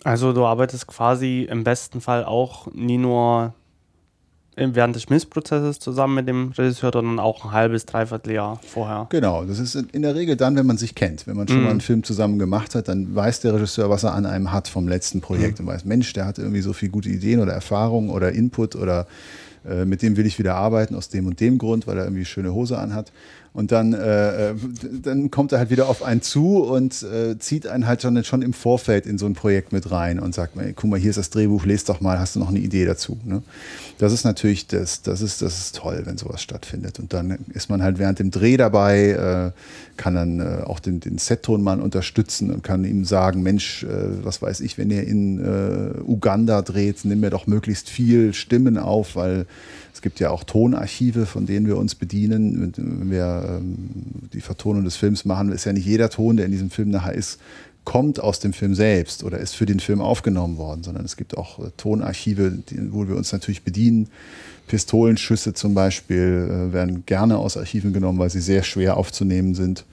Also 0.03 0.33
du 0.33 0.47
arbeitest 0.47 0.87
quasi 0.87 1.47
im 1.51 1.63
besten 1.63 2.01
Fall 2.01 2.25
auch 2.25 2.73
nie 2.73 2.97
nur 2.97 3.53
während 4.59 4.97
des 4.97 5.03
Schmissprozesses 5.05 5.79
zusammen 5.79 6.15
mit 6.17 6.29
dem 6.29 6.53
Regisseur, 6.57 6.91
sondern 6.93 7.19
auch 7.19 7.45
ein 7.45 7.53
halbes, 7.53 7.87
dreiviertel 7.87 8.33
Jahr 8.33 8.61
vorher. 8.67 9.07
Genau, 9.11 9.45
das 9.45 9.59
ist 9.59 9.75
in 9.75 10.03
der 10.03 10.15
Regel 10.15 10.37
dann, 10.37 10.57
wenn 10.57 10.67
man 10.67 10.77
sich 10.77 10.95
kennt. 10.95 11.27
Wenn 11.27 11.37
man 11.37 11.49
schon 11.49 11.61
mm. 11.61 11.65
mal 11.65 11.71
einen 11.71 11.81
Film 11.81 12.03
zusammen 12.03 12.39
gemacht 12.39 12.75
hat, 12.75 12.89
dann 12.89 13.15
weiß 13.15 13.41
der 13.41 13.55
Regisseur, 13.55 13.91
was 13.91 14.05
er 14.05 14.15
an 14.15 14.27
einem 14.27 14.53
hat 14.53 14.69
vom 14.69 14.89
letzten 14.89 15.21
Projekt 15.21 15.59
mm. 15.59 15.63
und 15.63 15.69
weiß, 15.69 15.85
Mensch, 15.85 16.13
der 16.13 16.27
hat 16.27 16.39
irgendwie 16.39 16.61
so 16.61 16.73
viele 16.73 16.91
gute 16.91 17.09
Ideen 17.09 17.41
oder 17.41 17.53
Erfahrungen 17.53 18.11
oder 18.11 18.33
Input 18.33 18.77
oder 18.77 19.07
äh, 19.69 19.85
mit 19.85 20.03
dem 20.03 20.17
will 20.17 20.27
ich 20.27 20.39
wieder 20.39 20.55
arbeiten 20.55 20.95
aus 20.95 21.09
dem 21.09 21.27
und 21.27 21.41
dem 21.41 21.59
Grund, 21.59 21.87
weil 21.87 21.99
er 21.99 22.05
irgendwie 22.05 22.25
schöne 22.25 22.53
Hose 22.53 22.79
anhat. 22.79 23.13
Und 23.53 23.73
dann, 23.73 23.93
äh, 23.93 24.51
äh, 24.51 24.55
dann 25.03 25.31
kommt 25.31 25.53
er 25.53 25.59
halt 25.59 25.71
wieder 25.71 25.89
auf 25.89 26.03
einen 26.03 26.23
zu 26.23 26.63
und 26.63 27.03
äh, 27.03 27.39
zieht 27.39 27.67
einen 27.67 27.87
halt 27.87 28.03
schon, 28.03 28.23
schon 28.25 28.43
im 28.43 28.53
Vorfeld 28.53 29.07
in 29.07 29.19
so 29.19 29.27
ein 29.27 29.35
Projekt 29.35 29.73
mit 29.73 29.91
rein 29.91 30.21
und 30.21 30.35
sagt, 30.35 30.55
guck 30.77 30.91
mal, 30.91 30.99
hier 30.99 31.11
ist 31.11 31.17
das 31.17 31.31
Drehbuch, 31.31 31.65
lest 31.65 31.89
doch 31.89 32.01
mal, 32.01 32.19
hast 32.19 32.37
du 32.37 32.41
noch 32.41 32.51
eine 32.51 32.59
Idee 32.59 32.85
dazu? 32.85 33.19
Ne? 33.25 33.43
Das 33.99 34.13
ist 34.13 34.25
natürlich, 34.25 34.67
das, 34.67 35.03
das, 35.03 35.23
ist, 35.23 35.43
das 35.43 35.59
ist 35.59 35.77
toll, 35.77 36.03
wenn 36.05 36.19
sowas 36.19 36.43
stattfindet. 36.43 36.99
Und 36.99 37.13
dann 37.13 37.39
ist 37.53 37.71
man 37.71 37.83
halt 37.83 37.99
während 37.99 38.19
dem 38.19 38.31
Dreh 38.31 38.57
dabei, 38.57 39.53
äh, 39.55 39.97
kann 39.97 40.15
dann 40.15 40.41
äh, 40.41 40.63
auch 40.65 40.79
den, 40.79 41.01
den 41.01 41.19
Set-Tonmann 41.19 41.81
unterstützen 41.81 42.51
und 42.51 42.63
kann 42.63 42.85
ihm 42.85 43.05
sagen, 43.05 43.43
Mensch, 43.43 43.83
äh, 43.83 43.89
was 44.23 44.43
weiß 44.43 44.61
ich, 44.61 44.79
wenn 44.79 44.91
ihr 44.91 45.07
in 45.07 45.39
Uganda 46.07 46.63
dreht, 46.63 47.05
nimm 47.05 47.21
mir 47.21 47.31
doch 47.31 47.47
möglichst 47.47 47.89
viel 47.89 48.35
Stimmen 48.35 48.79
auf, 48.79 49.17
weil 49.17 49.47
es 49.99 50.03
gibt 50.03 50.21
ja 50.21 50.31
auch 50.31 50.45
Tonarchive, 50.45 51.27
von 51.27 51.45
denen 51.45 51.67
wir 51.67 51.77
uns 51.77 51.97
bedienen. 51.97 52.73
Wenn 52.77 53.11
wir 53.11 53.59
ähm, 53.59 54.29
die 54.33 54.41
Vertonung 54.41 54.85
des 54.85 54.95
Films 54.95 55.25
machen, 55.25 55.51
ist 55.51 55.65
ja 55.65 55.73
nicht 55.73 55.87
jeder 55.87 56.09
Ton, 56.09 56.37
der 56.37 56.47
in 56.47 56.53
diesem 56.53 56.71
Film 56.71 56.91
nachher 56.91 57.15
ist, 57.15 57.41
kommt 57.83 58.21
aus 58.21 58.39
dem 58.39 58.53
Film 58.53 58.77
selbst 58.77 59.25
oder 59.25 59.39
ist 59.39 59.57
für 59.57 59.67
den 59.67 59.81
Film 59.81 60.01
aufgenommen 60.01 60.57
worden, 60.57 60.85
sondern 60.85 61.05
es 61.05 61.17
gibt 61.17 61.37
auch 61.37 61.59
äh, 61.59 61.73
Tonarchive, 61.77 62.59
wo 62.91 63.09
wir 63.09 63.17
uns 63.17 63.33
natürlich 63.33 63.65
bedienen. 63.65 64.07
Pistolenschüsse 64.69 65.53
zum 65.53 65.75
Beispiel 65.75 66.49
äh, 66.49 66.73
werden 66.73 67.03
gerne 67.05 67.37
aus 67.37 67.57
Archiven 67.57 67.93
genommen, 67.93 68.21
weil 68.21 68.31
sie 68.31 68.41
sehr 68.41 68.63
schwer 68.63 68.99
aufzunehmen 68.99 69.57
sind. 69.57 69.85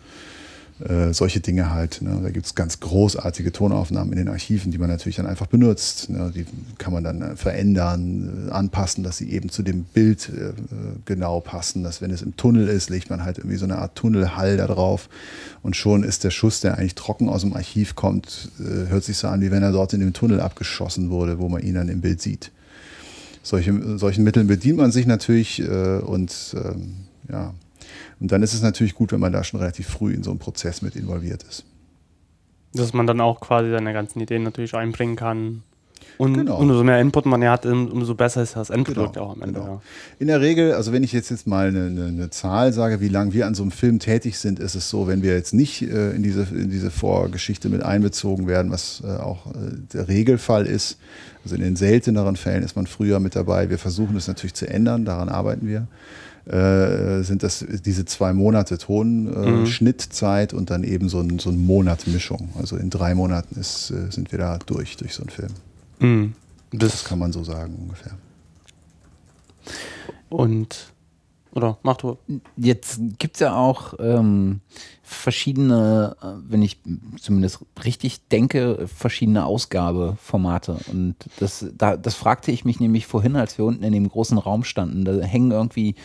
Äh, 0.79 1.13
solche 1.13 1.39
Dinge 1.39 1.71
halt. 1.71 2.01
Ne? 2.01 2.19
Da 2.21 2.31
gibt 2.31 2.47
es 2.47 2.53
ganz 2.53 2.81
großartige 2.81 3.53
Tonaufnahmen 3.53 4.11
in 4.11 4.17
den 4.17 4.27
Archiven, 4.27 4.73
die 4.73 4.77
man 4.77 4.89
natürlich 4.89 5.15
dann 5.15 5.25
einfach 5.25 5.47
benutzt. 5.47 6.09
Ne? 6.09 6.33
Die 6.35 6.45
kann 6.77 6.91
man 6.91 7.01
dann 7.01 7.21
äh, 7.21 7.35
verändern, 7.37 8.49
äh, 8.49 8.51
anpassen, 8.51 9.01
dass 9.01 9.15
sie 9.15 9.31
eben 9.31 9.47
zu 9.47 9.63
dem 9.63 9.85
Bild 9.85 10.27
äh, 10.27 10.51
genau 11.05 11.39
passen. 11.39 11.83
Dass 11.83 12.01
wenn 12.01 12.11
es 12.11 12.21
im 12.21 12.35
Tunnel 12.35 12.67
ist, 12.67 12.89
legt 12.89 13.09
man 13.09 13.23
halt 13.23 13.37
irgendwie 13.37 13.55
so 13.55 13.63
eine 13.63 13.77
Art 13.77 13.95
Tunnelhall 13.95 14.57
da 14.57 14.67
drauf 14.67 15.07
und 15.63 15.77
schon 15.77 16.03
ist 16.03 16.25
der 16.25 16.31
Schuss, 16.31 16.59
der 16.59 16.77
eigentlich 16.77 16.95
trocken 16.95 17.29
aus 17.29 17.41
dem 17.41 17.53
Archiv 17.53 17.95
kommt, 17.95 18.51
äh, 18.59 18.89
hört 18.89 19.05
sich 19.05 19.15
so 19.15 19.29
an, 19.29 19.39
wie 19.39 19.51
wenn 19.51 19.63
er 19.63 19.71
dort 19.71 19.93
in 19.93 20.01
dem 20.01 20.11
Tunnel 20.11 20.41
abgeschossen 20.41 21.09
wurde, 21.09 21.39
wo 21.39 21.47
man 21.47 21.63
ihn 21.63 21.75
dann 21.75 21.87
im 21.87 22.01
Bild 22.01 22.21
sieht. 22.21 22.51
Solche, 23.43 23.97
solchen 23.97 24.25
Mitteln 24.25 24.47
bedient 24.47 24.77
man 24.77 24.91
sich 24.91 25.05
natürlich 25.05 25.61
und 25.61 26.55
ähm, 26.55 26.95
ja, 27.31 27.53
und 28.19 28.31
dann 28.31 28.43
ist 28.43 28.53
es 28.53 28.61
natürlich 28.61 28.95
gut, 28.95 29.11
wenn 29.11 29.19
man 29.19 29.33
da 29.33 29.43
schon 29.43 29.59
relativ 29.59 29.87
früh 29.87 30.13
in 30.13 30.23
so 30.23 30.31
einen 30.31 30.39
Prozess 30.39 30.81
mit 30.81 30.95
involviert 30.95 31.43
ist. 31.43 31.65
Dass 32.73 32.93
man 32.93 33.07
dann 33.07 33.21
auch 33.21 33.39
quasi 33.39 33.69
seine 33.69 33.93
ganzen 33.93 34.19
Ideen 34.19 34.43
natürlich 34.43 34.73
einbringen 34.73 35.15
kann. 35.15 35.63
Und 36.17 36.33
genau. 36.33 36.59
umso 36.59 36.83
mehr 36.83 37.01
Input 37.01 37.25
man 37.25 37.43
hat, 37.43 37.65
umso 37.65 38.15
besser 38.15 38.41
ist 38.41 38.55
das 38.55 38.69
Endprodukt 38.69 39.15
genau, 39.15 39.25
auch 39.25 39.33
am 39.33 39.41
Ende. 39.41 39.59
Genau. 39.59 39.73
Ja. 39.73 39.81
In 40.19 40.27
der 40.27 40.39
Regel, 40.39 40.73
also 40.73 40.93
wenn 40.93 41.03
ich 41.03 41.11
jetzt, 41.11 41.29
jetzt 41.29 41.45
mal 41.45 41.67
eine, 41.67 41.87
eine, 41.87 42.05
eine, 42.05 42.29
Zahl 42.29 42.71
sage, 42.71 43.01
wie 43.01 43.09
lange 43.09 43.33
wir 43.33 43.47
an 43.47 43.55
so 43.55 43.63
einem 43.63 43.71
Film 43.71 43.99
tätig 43.99 44.37
sind, 44.37 44.59
ist 44.59 44.75
es 44.75 44.89
so, 44.89 45.07
wenn 45.07 45.23
wir 45.23 45.33
jetzt 45.33 45.53
nicht 45.53 45.81
äh, 45.81 46.11
in, 46.11 46.23
diese, 46.23 46.43
in 46.51 46.69
diese 46.69 46.89
Vorgeschichte 46.89 47.67
mit 47.67 47.83
einbezogen 47.83 48.47
werden, 48.47 48.71
was 48.71 49.03
äh, 49.05 49.17
auch 49.17 49.47
äh, 49.47 49.51
der 49.93 50.07
Regelfall 50.07 50.65
ist, 50.65 50.99
also 51.43 51.55
in 51.55 51.61
den 51.61 51.75
selteneren 51.75 52.37
Fällen 52.37 52.63
ist 52.63 52.75
man 52.75 52.87
früher 52.87 53.19
mit 53.19 53.35
dabei. 53.35 53.69
Wir 53.69 53.77
versuchen 53.77 54.15
es 54.15 54.27
natürlich 54.27 54.53
zu 54.53 54.69
ändern, 54.69 55.03
daran 55.03 55.27
arbeiten 55.27 55.67
wir 55.67 55.87
äh, 56.45 57.23
sind 57.23 57.43
das 57.43 57.65
diese 57.85 58.05
zwei 58.05 58.33
Monate 58.33 58.77
Tonschnittzeit 58.77 60.51
äh, 60.51 60.55
mhm. 60.55 60.59
und 60.59 60.69
dann 60.69 60.83
eben 60.83 61.09
so 61.09 61.19
ein, 61.19 61.39
so 61.39 61.49
ein 61.49 61.65
Monat 61.65 62.05
Mischung. 62.07 62.49
Also 62.57 62.77
in 62.77 62.89
drei 62.89 63.15
Monaten 63.15 63.59
ist, 63.59 63.91
äh, 63.91 64.11
sind 64.11 64.31
wir 64.31 64.39
da 64.39 64.57
durch, 64.59 64.97
durch 64.97 65.13
so 65.13 65.23
einen 65.23 65.29
Film. 65.29 65.51
Mhm. 65.99 66.33
Das, 66.71 66.91
das 66.91 67.03
kann 67.05 67.19
man 67.19 67.31
so 67.31 67.43
sagen 67.43 67.75
ungefähr. 67.75 68.17
Und 70.29 70.93
oder 71.55 71.77
mach 71.83 71.95
du. 71.95 72.17
Jetzt 72.57 72.99
gibt 73.17 73.37
es 73.37 73.39
ja 73.39 73.55
auch 73.55 73.93
ähm, 73.99 74.59
verschiedene, 75.03 76.17
äh, 76.21 76.27
wenn 76.49 76.61
ich 76.61 76.81
zumindest 77.17 77.59
richtig 77.83 78.27
denke, 78.27 78.87
verschiedene 78.93 79.45
Ausgabeformate. 79.45 80.77
Und 80.91 81.15
das, 81.39 81.65
da, 81.73 81.95
das 81.95 82.15
fragte 82.15 82.51
ich 82.51 82.65
mich 82.65 82.81
nämlich 82.81 83.07
vorhin, 83.07 83.37
als 83.37 83.57
wir 83.57 83.63
unten 83.63 83.85
in 83.85 83.93
dem 83.93 84.09
großen 84.09 84.37
Raum 84.37 84.65
standen. 84.65 85.05
Da 85.05 85.13
hängen 85.21 85.51
irgendwie 85.51 85.95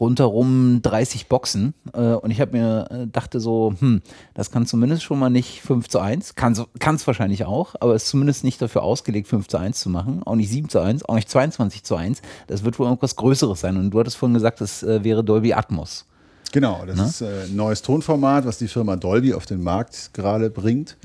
rundherum 0.00 0.80
30 0.82 1.28
Boxen. 1.28 1.74
Äh, 1.92 2.14
und 2.14 2.30
ich 2.30 2.40
habe 2.40 2.56
mir 2.56 2.86
äh, 2.90 3.06
dachte 3.06 3.40
so, 3.40 3.74
hm, 3.78 4.02
das 4.34 4.50
kann 4.50 4.66
zumindest 4.66 5.02
schon 5.02 5.18
mal 5.18 5.30
nicht 5.30 5.60
5 5.62 5.88
zu 5.88 5.98
1. 5.98 6.34
Kann 6.34 6.52
es 6.52 7.06
wahrscheinlich 7.06 7.44
auch, 7.44 7.74
aber 7.80 7.94
ist 7.94 8.08
zumindest 8.08 8.44
nicht 8.44 8.60
dafür 8.60 8.82
ausgelegt, 8.82 9.28
5 9.28 9.48
zu 9.48 9.58
1 9.58 9.80
zu 9.80 9.90
machen. 9.90 10.22
Auch 10.24 10.36
nicht 10.36 10.50
7 10.50 10.68
zu 10.68 10.80
1, 10.80 11.04
auch 11.04 11.14
nicht 11.14 11.28
22 11.28 11.84
zu 11.84 11.96
1. 11.96 12.22
Das 12.46 12.64
wird 12.64 12.78
wohl 12.78 12.86
irgendwas 12.86 13.16
Größeres 13.16 13.60
sein. 13.60 13.76
Und 13.76 13.90
du 13.90 14.00
hattest 14.00 14.16
vorhin 14.16 14.34
gesagt, 14.34 14.60
das 14.60 14.82
äh, 14.82 15.02
wäre 15.04 15.24
Dolby 15.24 15.52
Atmos. 15.52 16.06
Genau, 16.52 16.84
das 16.86 16.96
Na? 16.96 17.06
ist 17.06 17.20
äh, 17.20 17.44
ein 17.44 17.56
neues 17.56 17.82
Tonformat, 17.82 18.46
was 18.46 18.58
die 18.58 18.68
Firma 18.68 18.96
Dolby 18.96 19.34
auf 19.34 19.46
den 19.46 19.62
Markt 19.62 20.10
gerade 20.14 20.50
bringt. 20.50 20.96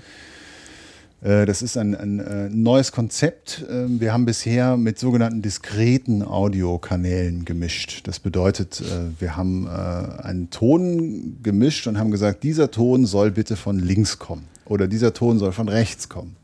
Äh, 1.24 1.46
das 1.46 1.62
ist 1.62 1.78
ein, 1.78 1.96
ein, 1.96 2.20
äh, 2.20 2.50
neues 2.50 2.92
Konzept. 2.92 3.66
Ähm, 3.70 4.00
wir 4.00 4.14
haben 4.14 4.26
bisher 4.26 4.78
mit 4.78 5.00
sogenannten 5.00 5.42
diskreten 5.42 6.22
Audiokanälen 6.22 7.46
gemischt. 7.46 8.08
Das 8.08 8.20
bedeutet, 8.20 8.82
äh, 8.82 9.20
wir 9.20 9.38
haben 9.38 9.68
einen 9.68 10.50
Ton 10.50 11.38
gemischt 11.42 11.88
und 11.88 11.98
haben 11.98 12.12
gesagt, 12.12 12.44
dieser 12.44 12.72
Ton 12.72 13.06
soll 13.06 13.32
bitte 13.32 13.56
von 13.56 13.80
links 13.80 14.20
kommen 14.20 14.46
oder 14.66 14.88
dieser 14.88 15.14
Ton 15.14 15.40
soll 15.40 15.52
von 15.52 15.70
rechts 15.70 16.10
kommen. 16.10 16.36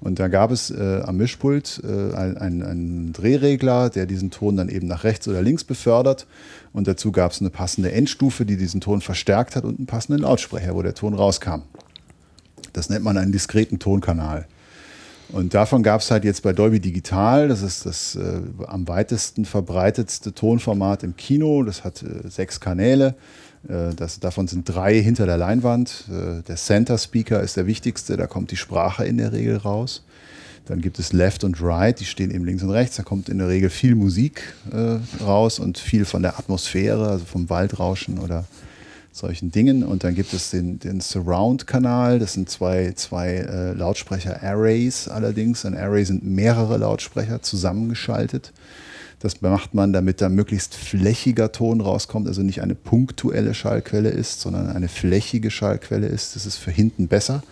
Und 0.00 0.18
da 0.18 0.28
gab 0.28 0.50
es 0.50 0.70
äh, 0.70 1.00
am 1.04 1.16
Mischpult 1.16 1.80
äh, 1.82 2.14
einen, 2.14 2.62
einen, 2.62 3.12
Drehregler, 3.14 3.88
der 3.88 4.04
diesen 4.04 4.30
Ton 4.30 4.56
dann 4.56 4.68
eben 4.68 4.86
nach 4.86 5.04
rechts 5.04 5.26
oder 5.28 5.40
links 5.40 5.64
befördert. 5.64 6.26
Und 6.74 6.88
dazu 6.88 7.10
gab 7.10 7.32
es 7.32 7.40
eine 7.40 7.48
passende 7.48 7.90
Endstufe, 7.92 8.44
die 8.44 8.58
diesen 8.58 8.82
Ton 8.82 9.00
verstärkt 9.00 9.56
hat 9.56 9.64
und 9.64 9.78
einen 9.78 9.86
passenden 9.86 10.22
Lautsprecher, 10.22 10.74
wo 10.74 10.82
der 10.82 10.94
Ton 10.94 11.14
rauskam. 11.14 11.62
Das 12.74 12.90
nennt 12.90 13.04
man 13.04 13.16
einen 13.16 13.32
diskreten 13.32 13.78
Tonkanal. 13.78 14.46
Und 15.30 15.54
davon 15.54 15.82
gab 15.82 16.02
es 16.02 16.10
halt 16.10 16.24
jetzt 16.24 16.42
bei 16.42 16.52
Dolby 16.52 16.80
Digital, 16.80 17.48
das 17.48 17.62
ist 17.62 17.86
das 17.86 18.14
äh, 18.14 18.40
am 18.66 18.86
weitesten 18.86 19.46
verbreitetste 19.46 20.34
Tonformat 20.34 21.02
im 21.02 21.16
Kino. 21.16 21.62
Das 21.62 21.82
hat 21.82 22.02
äh, 22.02 22.28
sechs 22.28 22.60
Kanäle. 22.60 23.14
Äh, 23.68 23.94
das, 23.96 24.20
davon 24.20 24.46
sind 24.48 24.68
drei 24.68 25.00
hinter 25.00 25.26
der 25.26 25.38
Leinwand. 25.38 26.04
Äh, 26.10 26.42
der 26.42 26.56
Center 26.56 26.98
Speaker 26.98 27.40
ist 27.40 27.56
der 27.56 27.66
wichtigste, 27.66 28.16
da 28.16 28.26
kommt 28.26 28.50
die 28.50 28.56
Sprache 28.56 29.06
in 29.06 29.16
der 29.16 29.32
Regel 29.32 29.56
raus. 29.56 30.04
Dann 30.66 30.80
gibt 30.80 30.98
es 30.98 31.12
Left 31.12 31.44
und 31.44 31.62
Right, 31.62 32.00
die 32.00 32.06
stehen 32.06 32.30
eben 32.30 32.44
links 32.44 32.62
und 32.62 32.70
rechts. 32.70 32.96
Da 32.96 33.02
kommt 33.02 33.28
in 33.28 33.38
der 33.38 33.48
Regel 33.48 33.70
viel 33.70 33.94
Musik 33.94 34.54
äh, 34.72 34.98
raus 35.22 35.58
und 35.58 35.78
viel 35.78 36.04
von 36.04 36.22
der 36.22 36.38
Atmosphäre, 36.38 37.08
also 37.08 37.24
vom 37.24 37.50
Waldrauschen 37.50 38.18
oder 38.18 38.44
solchen 39.14 39.52
Dingen. 39.52 39.84
Und 39.84 40.02
dann 40.02 40.14
gibt 40.14 40.32
es 40.32 40.50
den, 40.50 40.80
den 40.80 41.00
Surround-Kanal. 41.00 42.18
Das 42.18 42.32
sind 42.32 42.50
zwei, 42.50 42.92
zwei 42.96 43.36
äh, 43.36 43.72
Lautsprecher-Arrays 43.72 45.08
allerdings. 45.08 45.64
Ein 45.64 45.76
Array 45.76 46.04
sind 46.04 46.24
mehrere 46.24 46.78
Lautsprecher 46.78 47.40
zusammengeschaltet. 47.40 48.52
Das 49.20 49.40
macht 49.40 49.72
man, 49.72 49.92
damit 49.92 50.20
da 50.20 50.28
möglichst 50.28 50.74
flächiger 50.74 51.52
Ton 51.52 51.80
rauskommt, 51.80 52.26
also 52.26 52.42
nicht 52.42 52.60
eine 52.60 52.74
punktuelle 52.74 53.54
Schallquelle 53.54 54.10
ist, 54.10 54.40
sondern 54.40 54.68
eine 54.68 54.88
flächige 54.88 55.50
Schallquelle 55.50 56.08
ist. 56.08 56.34
Das 56.34 56.44
ist 56.44 56.56
für 56.56 56.72
hinten 56.72 57.06
besser, 57.06 57.42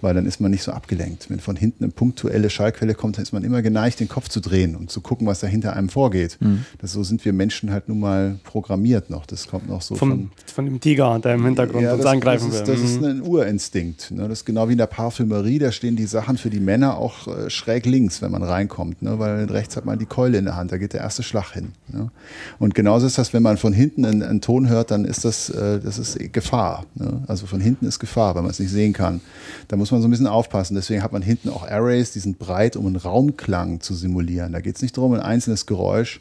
weil 0.00 0.14
dann 0.14 0.26
ist 0.26 0.40
man 0.40 0.50
nicht 0.50 0.62
so 0.62 0.72
abgelenkt. 0.72 1.30
Wenn 1.30 1.40
von 1.40 1.56
hinten 1.56 1.84
eine 1.84 1.92
punktuelle 1.92 2.50
Schallquelle 2.50 2.94
kommt, 2.94 3.16
dann 3.16 3.22
ist 3.22 3.32
man 3.32 3.44
immer 3.44 3.62
geneigt, 3.62 4.00
den 4.00 4.08
Kopf 4.08 4.28
zu 4.28 4.40
drehen 4.40 4.76
und 4.76 4.90
zu 4.90 5.00
gucken, 5.00 5.26
was 5.26 5.40
da 5.40 5.46
hinter 5.46 5.74
einem 5.74 5.88
vorgeht. 5.88 6.36
Mhm. 6.40 6.64
Das, 6.78 6.92
so 6.92 7.02
sind 7.02 7.24
wir 7.24 7.32
Menschen 7.32 7.70
halt 7.70 7.88
nun 7.88 8.00
mal 8.00 8.38
programmiert 8.44 9.10
noch. 9.10 9.26
Das 9.26 9.48
kommt 9.48 9.68
noch 9.68 9.82
so 9.82 9.94
Vom, 9.94 10.10
von, 10.10 10.30
von 10.46 10.64
dem 10.66 10.80
Tiger, 10.80 11.18
der 11.18 11.34
im 11.34 11.44
Hintergrund 11.44 11.82
ja, 11.82 11.94
uns 11.94 12.02
das, 12.02 12.12
angreifen 12.12 12.52
will. 12.52 12.60
Das 12.60 12.68
ist, 12.68 12.82
das 12.82 12.90
ist 12.90 13.04
ein 13.04 13.22
Urinstinkt. 13.22 14.10
Ne? 14.10 14.28
Das 14.28 14.40
ist 14.40 14.44
genau 14.44 14.68
wie 14.68 14.72
in 14.72 14.78
der 14.78 14.86
Parfümerie, 14.86 15.58
da 15.58 15.72
stehen 15.72 15.96
die 15.96 16.06
Sachen 16.06 16.36
für 16.36 16.50
die 16.50 16.60
Männer 16.60 16.98
auch 16.98 17.26
äh, 17.28 17.50
schräg 17.50 17.86
links, 17.86 18.22
wenn 18.22 18.30
man 18.30 18.42
reinkommt, 18.42 19.02
ne? 19.02 19.18
weil 19.18 19.44
rechts 19.46 19.76
hat 19.76 19.84
man 19.84 19.98
die 19.98 20.06
Keule 20.06 20.38
in 20.38 20.44
der 20.44 20.56
Hand, 20.56 20.72
da 20.72 20.78
geht 20.78 20.92
der 20.92 21.00
erste 21.00 21.22
Schlag 21.22 21.52
hin. 21.52 21.72
Ne? 21.88 22.10
Und 22.58 22.74
genauso 22.74 23.06
ist 23.06 23.18
das, 23.18 23.32
wenn 23.32 23.42
man 23.42 23.56
von 23.56 23.72
hinten 23.72 24.04
einen, 24.04 24.22
einen 24.22 24.40
Ton 24.40 24.68
hört, 24.68 24.90
dann 24.90 25.04
ist 25.04 25.24
das, 25.24 25.50
äh, 25.50 25.80
das 25.80 25.98
ist 25.98 26.18
Gefahr. 26.32 26.84
Ne? 26.94 27.22
Also 27.26 27.46
von 27.46 27.60
hinten 27.60 27.86
ist 27.86 27.98
Gefahr, 27.98 28.34
weil 28.34 28.42
man 28.42 28.50
es 28.50 28.58
nicht 28.58 28.70
sehen 28.70 28.92
kann. 28.92 29.20
Da 29.68 29.76
muss 29.76 29.85
man 29.90 30.00
so 30.00 30.08
ein 30.08 30.10
bisschen 30.10 30.26
aufpassen. 30.26 30.74
Deswegen 30.74 31.02
hat 31.02 31.12
man 31.12 31.22
hinten 31.22 31.48
auch 31.48 31.66
Arrays, 31.66 32.12
die 32.12 32.20
sind 32.20 32.38
breit, 32.38 32.76
um 32.76 32.86
einen 32.86 32.96
Raumklang 32.96 33.80
zu 33.80 33.94
simulieren. 33.94 34.52
Da 34.52 34.60
geht 34.60 34.76
es 34.76 34.82
nicht 34.82 34.96
darum, 34.96 35.12
ein 35.14 35.20
einzelnes 35.20 35.66
Geräusch 35.66 36.20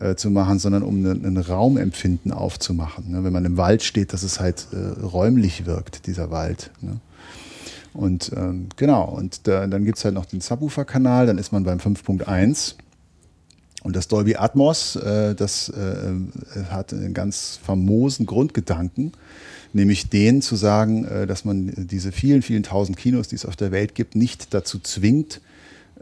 äh, 0.00 0.14
zu 0.14 0.30
machen, 0.30 0.58
sondern 0.58 0.82
um 0.82 1.04
ein, 1.04 1.24
ein 1.24 1.36
Raumempfinden 1.36 2.32
aufzumachen. 2.32 3.12
Ne? 3.12 3.24
Wenn 3.24 3.32
man 3.32 3.44
im 3.44 3.56
Wald 3.56 3.82
steht, 3.82 4.12
dass 4.12 4.22
es 4.22 4.40
halt 4.40 4.66
äh, 4.72 5.00
räumlich 5.00 5.66
wirkt, 5.66 6.06
dieser 6.06 6.30
Wald. 6.30 6.70
Ne? 6.80 7.00
Und 7.92 8.32
ähm, 8.36 8.68
genau, 8.76 9.04
und 9.04 9.46
da, 9.46 9.66
dann 9.66 9.84
gibt 9.84 9.98
es 9.98 10.04
halt 10.04 10.14
noch 10.14 10.24
den 10.24 10.40
Subwoofer-Kanal, 10.40 11.26
dann 11.26 11.38
ist 11.38 11.52
man 11.52 11.62
beim 11.62 11.78
5.1. 11.78 12.74
Und 13.84 13.94
das 13.94 14.08
Dolby 14.08 14.34
Atmos, 14.36 14.96
äh, 14.96 15.34
das 15.34 15.68
äh, 15.68 16.64
hat 16.70 16.92
einen 16.92 17.14
ganz 17.14 17.60
famosen 17.62 18.26
Grundgedanken, 18.26 19.12
nämlich 19.74 20.08
den 20.08 20.40
zu 20.40 20.56
sagen, 20.56 21.04
äh, 21.04 21.26
dass 21.26 21.44
man 21.44 21.72
diese 21.76 22.12
vielen, 22.12 22.42
vielen 22.42 22.62
tausend 22.62 22.96
Kinos, 22.96 23.28
die 23.28 23.36
es 23.36 23.44
auf 23.44 23.56
der 23.56 23.72
Welt 23.72 23.94
gibt, 23.94 24.14
nicht 24.14 24.54
dazu 24.54 24.78
zwingt, 24.78 25.40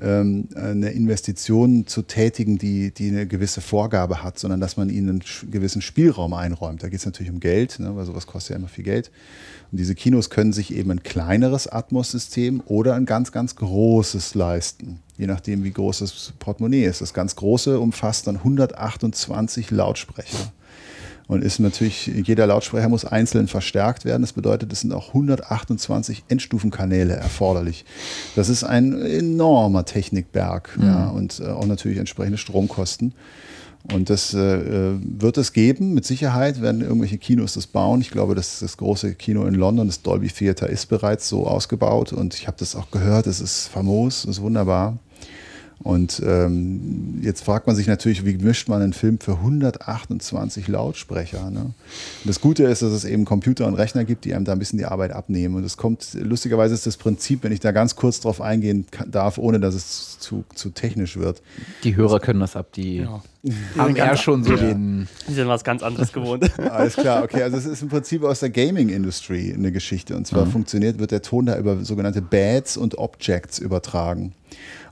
ähm, 0.01 0.49
eine 0.55 0.91
Investition 0.91 1.87
zu 1.87 2.03
tätigen, 2.03 2.59
die, 2.59 2.93
die 2.93 3.09
eine 3.09 3.27
gewisse 3.27 3.61
Vorgabe 3.61 4.23
hat, 4.23 4.39
sondern 4.39 4.61
dass 4.61 4.77
man 4.77 4.91
ihnen 4.91 5.09
einen 5.09 5.51
gewissen 5.51 5.83
Spielraum 5.83 6.35
einräumt. 6.35 6.83
Da 6.83 6.89
geht 6.89 7.01
es 7.01 7.07
natürlich 7.07 7.33
um 7.33 7.41
Geld, 7.41 7.79
ne, 7.79 7.95
weil 7.95 8.05
sowas 8.05 8.27
kostet 8.27 8.51
ja 8.51 8.57
immer 8.57 8.68
viel 8.68 8.85
Geld. 8.85 9.11
Und 9.70 9.79
diese 9.79 9.95
Kinos 9.95 10.31
können 10.31 10.53
sich 10.53 10.75
eben 10.75 10.91
ein 10.91 11.03
kleineres 11.03 11.66
Atmos-System 11.66 12.62
oder 12.66 12.95
ein 12.95 13.07
ganz, 13.07 13.33
ganz 13.33 13.57
großes 13.57 14.35
leisten, 14.35 15.01
je 15.18 15.27
nachdem, 15.27 15.64
wie 15.64 15.73
groß 15.73 16.01
das 16.01 16.33
Portemonnaie 16.39 16.85
ist. 16.85 17.01
Das 17.01 17.14
ganz 17.14 17.37
große 17.37 17.79
umfasst 17.79 18.27
dann 18.27 18.37
128 18.37 19.70
Lautsprecher 19.70 20.53
und 21.33 21.43
ist 21.43 21.61
natürlich, 21.61 22.07
jeder 22.07 22.47
Lautsprecher 22.47 22.91
muss 22.91 23.07
einzeln 23.07 23.49
verstärkt 23.49 24.05
werden. 24.05 24.20
Das 24.20 24.35
bedeutet, 24.35 24.70
es 24.70 24.80
sind 24.80 24.93
auch 24.93 25.09
128 25.09 26.24
Endstufenkanäle 26.28 27.14
erforderlich. 27.14 27.87
Das 28.37 28.51
ist 28.51 28.64
ein 28.64 29.01
enormer 29.01 29.87
Technikberg 29.87 30.76
mhm. 30.76 30.85
ja, 30.85 31.09
und 31.09 31.41
äh, 31.41 31.49
auch 31.49 31.66
natürlich 31.66 31.97
entsprechende 31.97 32.37
Stromkosten. 32.37 33.14
Und 33.93 34.11
das 34.11 34.35
äh, 34.35 34.95
wird 35.01 35.39
es 35.39 35.55
geben, 35.55 35.95
mit 35.95 36.05
Sicherheit 36.05 36.61
werden 36.61 36.83
irgendwelche 36.83 37.18
Kinos 37.18 37.55
das 37.55 37.66
bauen. 37.66 38.01
Ich 38.03 38.11
glaube, 38.11 38.35
dass 38.35 38.61
das 38.61 38.76
große 38.76 39.14
Kino 39.14 39.45
in 39.47 39.55
London, 39.55 39.87
das 39.87 40.03
Dolby 40.03 40.28
Theater, 40.28 40.68
ist 40.68 40.87
bereits 40.87 41.28
so 41.28 41.47
ausgebaut 41.47 42.12
und 42.12 42.35
ich 42.35 42.47
habe 42.47 42.59
das 42.61 42.76
auch 42.76 42.91
gehört, 42.91 43.26
es 43.26 43.41
ist 43.41 43.68
famos, 43.68 44.24
es 44.24 44.37
ist 44.37 44.43
wunderbar. 44.43 44.99
Und 45.83 46.22
ähm, 46.24 47.18
jetzt 47.22 47.45
fragt 47.45 47.66
man 47.66 47.74
sich 47.74 47.87
natürlich, 47.87 48.24
wie 48.24 48.37
mischt 48.37 48.68
man 48.68 48.83
einen 48.83 48.93
Film 48.93 49.18
für 49.18 49.33
128 49.33 50.68
Lautsprecher? 50.68 51.51
Ne? 51.51 51.70
Das 52.24 52.41
Gute 52.41 52.64
ist, 52.64 52.83
dass 52.83 52.93
es 52.93 53.05
eben 53.05 53.24
Computer 53.24 53.66
und 53.66 53.74
Rechner 53.74 54.05
gibt, 54.05 54.24
die 54.24 54.35
einem 54.35 54.45
da 54.45 54.53
ein 54.53 54.59
bisschen 54.59 54.78
die 54.78 54.85
Arbeit 54.85 55.11
abnehmen. 55.11 55.57
Und 55.57 55.64
es 55.64 55.76
kommt, 55.76 56.14
lustigerweise 56.14 56.74
ist 56.74 56.87
das 56.87 56.97
Prinzip, 56.97 57.43
wenn 57.43 57.53
ich 57.53 57.61
da 57.61 57.72
ganz 57.72 57.97
kurz 57.97 58.20
drauf 58.20 58.41
eingehen 58.41 58.87
darf, 59.09 59.39
ohne 59.39 59.59
dass 59.59 59.74
es 59.74 60.18
zu, 60.20 60.45
zu 60.55 60.70
technisch 60.70 61.16
wird. 61.16 61.43
Die 61.83 61.97
Hörer 61.97 62.20
können 62.20 62.41
das 62.41 62.55
ab, 62.55 62.72
die 62.72 62.99
ja. 62.99 63.22
haben 63.76 63.97
ja 63.97 64.16
schon 64.16 64.45
so 64.45 64.53
ja. 64.53 64.59
den. 64.59 65.09
Die 65.28 65.35
sind 65.35 65.49
was 65.49 65.64
ganz 65.64 65.83
anderes 65.83 66.12
gewohnt. 66.12 66.49
Alles 66.70 66.95
klar, 66.95 67.24
okay. 67.24 67.43
Also 67.43 67.57
es 67.57 67.66
ist 67.66 67.83
im 67.83 67.89
Prinzip 67.89 68.22
aus 68.22 68.39
der 68.39 68.51
Gaming-Industrie 68.51 69.53
eine 69.53 69.72
Geschichte. 69.72 70.16
Und 70.16 70.28
zwar 70.28 70.47
mhm. 70.47 70.51
funktioniert, 70.51 71.01
wird 71.01 71.11
der 71.11 71.22
Ton 71.22 71.47
da 71.47 71.59
über 71.59 71.85
sogenannte 71.85 72.22
Bads 72.22 72.76
und 72.76 72.99
Objects 72.99 73.59
übertragen. 73.59 74.33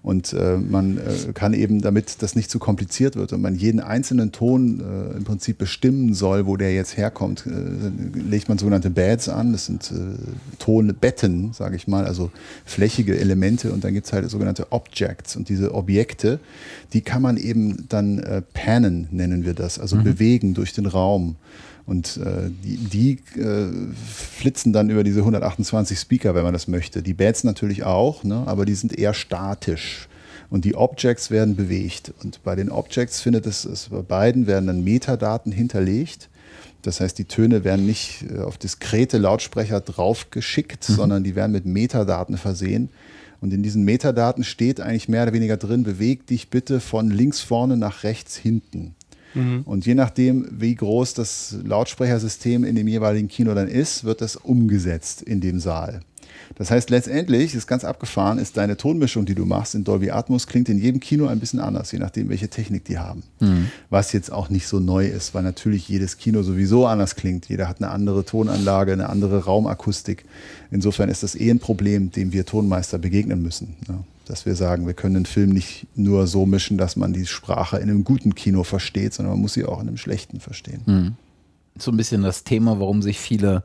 Und 0.03 0.33
äh, 0.33 0.57
man 0.57 0.97
äh, 0.97 1.33
kann 1.35 1.53
eben, 1.53 1.83
damit 1.83 2.23
das 2.23 2.35
nicht 2.35 2.51
zu 2.51 2.59
kompliziert 2.59 3.17
wird 3.17 3.35
und 3.35 3.43
man 3.43 3.55
jeden 3.55 3.81
einzelnen 3.81 4.33
Ton 4.33 4.81
äh, 4.81 5.17
im 5.17 5.25
Prinzip 5.25 5.59
bestimmen 5.59 6.15
soll, 6.15 6.47
wo 6.47 6.57
der 6.57 6.75
jetzt 6.75 6.97
herkommt, 6.97 7.45
äh, 7.47 8.19
legt 8.19 8.49
man 8.49 8.57
sogenannte 8.57 8.89
Bads 8.89 9.29
an. 9.29 9.53
Das 9.53 9.67
sind 9.67 9.91
äh, 9.91 10.57
Tonbetten, 10.59 11.53
sage 11.53 11.77
ich 11.77 11.87
mal, 11.87 12.07
also 12.07 12.31
flächige 12.65 13.19
Elemente. 13.19 13.73
Und 13.73 13.85
dann 13.85 13.93
gibt 13.93 14.07
es 14.07 14.13
halt 14.15 14.29
sogenannte 14.31 14.73
Objects. 14.73 15.37
Und 15.37 15.51
diese 15.51 15.75
Objekte, 15.75 16.41
die 16.95 17.03
kann 17.03 17.21
man 17.21 17.37
eben 17.37 17.87
dann 17.91 18.21
äh, 18.21 18.41
pannen, 18.55 19.09
nennen 19.11 19.45
wir 19.45 19.53
das, 19.53 19.79
also 19.79 19.97
mhm. 19.97 20.05
bewegen 20.05 20.55
durch 20.55 20.73
den 20.73 20.87
Raum. 20.87 21.37
Und 21.87 22.19
äh, 22.19 22.51
die, 22.65 22.77
die 22.77 23.41
äh, 23.41 23.69
flitzen 24.05 24.73
dann 24.73 24.91
über 24.91 25.05
diese 25.05 25.21
128 25.21 25.99
Speaker, 25.99 26.35
wenn 26.35 26.45
man 26.45 26.53
das 26.53 26.69
möchte. 26.69 27.03
Die 27.03 27.15
Beds 27.15 27.45
natürlich 27.45 27.85
auch, 27.85 28.23
ne? 28.23 28.45
aber 28.47 28.65
die 28.65 28.75
sind 28.75 28.97
eher 28.97 29.15
statisch. 29.15 30.09
Und 30.51 30.65
die 30.65 30.75
Objects 30.75 31.31
werden 31.31 31.55
bewegt. 31.57 32.13
Und 32.23 32.43
bei 32.43 32.57
den 32.57 32.71
Objects 32.71 33.21
findet 33.21 33.47
es, 33.47 33.65
es 33.65 33.89
bei 33.89 34.03
beiden 34.03 34.47
werden 34.47 34.67
dann 34.67 34.85
Metadaten 34.85 35.53
hinterlegt. 35.53 36.29
Das 36.83 37.01
heißt, 37.01 37.19
die 37.19 37.25
Töne 37.25 37.63
werden 37.65 37.87
nicht 37.87 38.25
äh, 38.31 38.41
auf 38.41 38.59
diskrete 38.59 39.19
Lautsprecher 39.19 39.81
draufgeschickt, 39.81 40.89
mhm. 40.89 40.95
sondern 40.95 41.25
die 41.25 41.37
werden 41.37 41.53
mit 41.53 41.67
Metadaten 41.67 42.37
versehen. 42.37 42.91
Und 43.41 43.55
in 43.55 43.63
diesen 43.63 43.85
Metadaten 43.85 44.45
steht 44.45 44.81
eigentlich 44.81 45.09
mehr 45.09 45.23
oder 45.23 45.33
weniger 45.33 45.57
drin, 45.57 45.83
beweg 45.83 46.27
dich 46.27 46.51
bitte 46.51 46.81
von 46.81 47.11
links 47.11 47.41
vorne 47.41 47.77
nach 47.77 48.03
rechts 48.03 48.37
hinten. 48.37 48.95
Mhm. 49.35 49.63
Und 49.65 49.87
je 49.87 49.95
nachdem, 49.95 50.49
wie 50.51 50.75
groß 50.75 51.15
das 51.15 51.57
Lautsprechersystem 51.65 52.65
in 52.65 52.75
dem 52.75 52.89
jeweiligen 52.89 53.29
Kino 53.29 53.55
dann 53.55 53.69
ist, 53.69 54.05
wird 54.05 54.21
das 54.21 54.37
umgesetzt 54.37 55.23
in 55.23 55.41
dem 55.41 55.61
Saal. 55.61 56.01
Das 56.57 56.71
heißt, 56.71 56.91
letztendlich 56.91 57.55
ist 57.55 57.67
ganz 57.67 57.85
abgefahren, 57.85 58.39
ist 58.39 58.57
deine 58.57 58.77
Tonmischung, 58.77 59.25
die 59.25 59.35
du 59.35 59.47
machst 59.47 59.75
in 59.75 59.85
Dolby 59.85 60.11
Atmos, 60.11 60.47
klingt 60.47 60.69
in 60.69 60.79
jedem 60.79 61.01
Kino 61.01 61.27
ein 61.27 61.39
bisschen 61.39 61.61
anders, 61.61 61.93
je 61.93 61.99
nachdem, 61.99 62.29
welche 62.29 62.49
Technik 62.49 62.85
die 62.85 62.99
haben. 62.99 63.23
Mhm. 63.39 63.71
Was 63.89 64.13
jetzt 64.13 64.33
auch 64.33 64.51
nicht 64.51 64.67
so 64.67 64.81
neu 64.81 65.07
ist, 65.07 65.33
weil 65.33 65.43
natürlich 65.43 65.89
jedes 65.89 66.19
Kino 66.19 66.43
sowieso 66.43 66.87
anders 66.87 67.15
klingt. 67.15 67.49
Jeder 67.49 67.69
hat 67.69 67.81
eine 67.81 67.91
andere 67.91 68.25
Tonanlage, 68.25 68.93
eine 68.93 69.09
andere 69.09 69.45
Raumakustik. 69.45 70.25
Insofern 70.71 71.09
ist 71.09 71.23
das 71.23 71.35
eh 71.35 71.51
ein 71.51 71.61
Problem, 71.61 72.11
dem 72.11 72.33
wir 72.33 72.45
Tonmeister 72.45 72.99
begegnen 72.99 73.43
müssen. 73.43 73.77
Ja 73.89 74.03
dass 74.31 74.47
wir 74.47 74.55
sagen, 74.55 74.87
wir 74.87 74.95
können 74.95 75.17
einen 75.17 75.27
Film 75.27 75.51
nicht 75.51 75.89
nur 75.97 76.29
so 76.29 76.47
mischen, 76.47 76.79
dass 76.79 76.97
man 76.97 77.13
die 77.13 77.27
Sprache 77.27 77.79
in 77.79 77.91
einem 77.91 78.05
guten 78.05 78.35
Kino 78.35 78.63
versteht, 78.63 79.13
sondern 79.13 79.35
man 79.35 79.43
muss 79.43 79.55
sie 79.55 79.65
auch 79.65 79.81
in 79.81 79.89
einem 79.89 79.97
schlechten 79.97 80.39
verstehen. 80.41 80.83
Mhm. 80.87 81.15
So 81.79 81.91
ein 81.91 81.97
bisschen 81.97 82.23
das 82.23 82.45
Thema, 82.45 82.79
warum 82.79 83.03
sich 83.03 83.19
viele, 83.19 83.63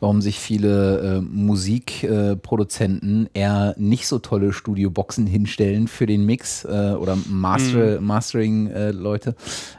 warum 0.00 0.20
sich 0.20 0.38
viele 0.38 1.18
äh, 1.18 1.20
Musikproduzenten 1.20 3.26
äh, 3.26 3.40
eher 3.40 3.74
nicht 3.78 4.06
so 4.06 4.18
tolle 4.18 4.52
Studioboxen 4.52 5.26
hinstellen 5.26 5.88
für 5.88 6.06
den 6.06 6.26
Mix 6.26 6.64
äh, 6.64 6.94
oder 6.98 7.16
Master, 7.28 8.00
mhm. 8.00 8.06
Mastering-Leute, 8.06 9.34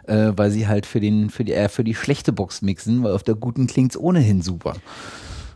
äh, 0.07 0.31
weil 0.35 0.51
sie 0.51 0.67
halt 0.67 0.85
für 0.85 0.99
den, 0.99 1.29
für 1.29 1.43
die, 1.43 1.51
eher 1.51 1.69
für 1.69 1.83
die 1.83 1.95
schlechte 1.95 2.31
Box 2.31 2.61
mixen, 2.61 3.03
weil 3.03 3.13
auf 3.13 3.23
der 3.23 3.35
guten 3.35 3.67
klingt 3.67 3.91
es 3.91 3.99
ohnehin 3.99 4.41
super. 4.41 4.75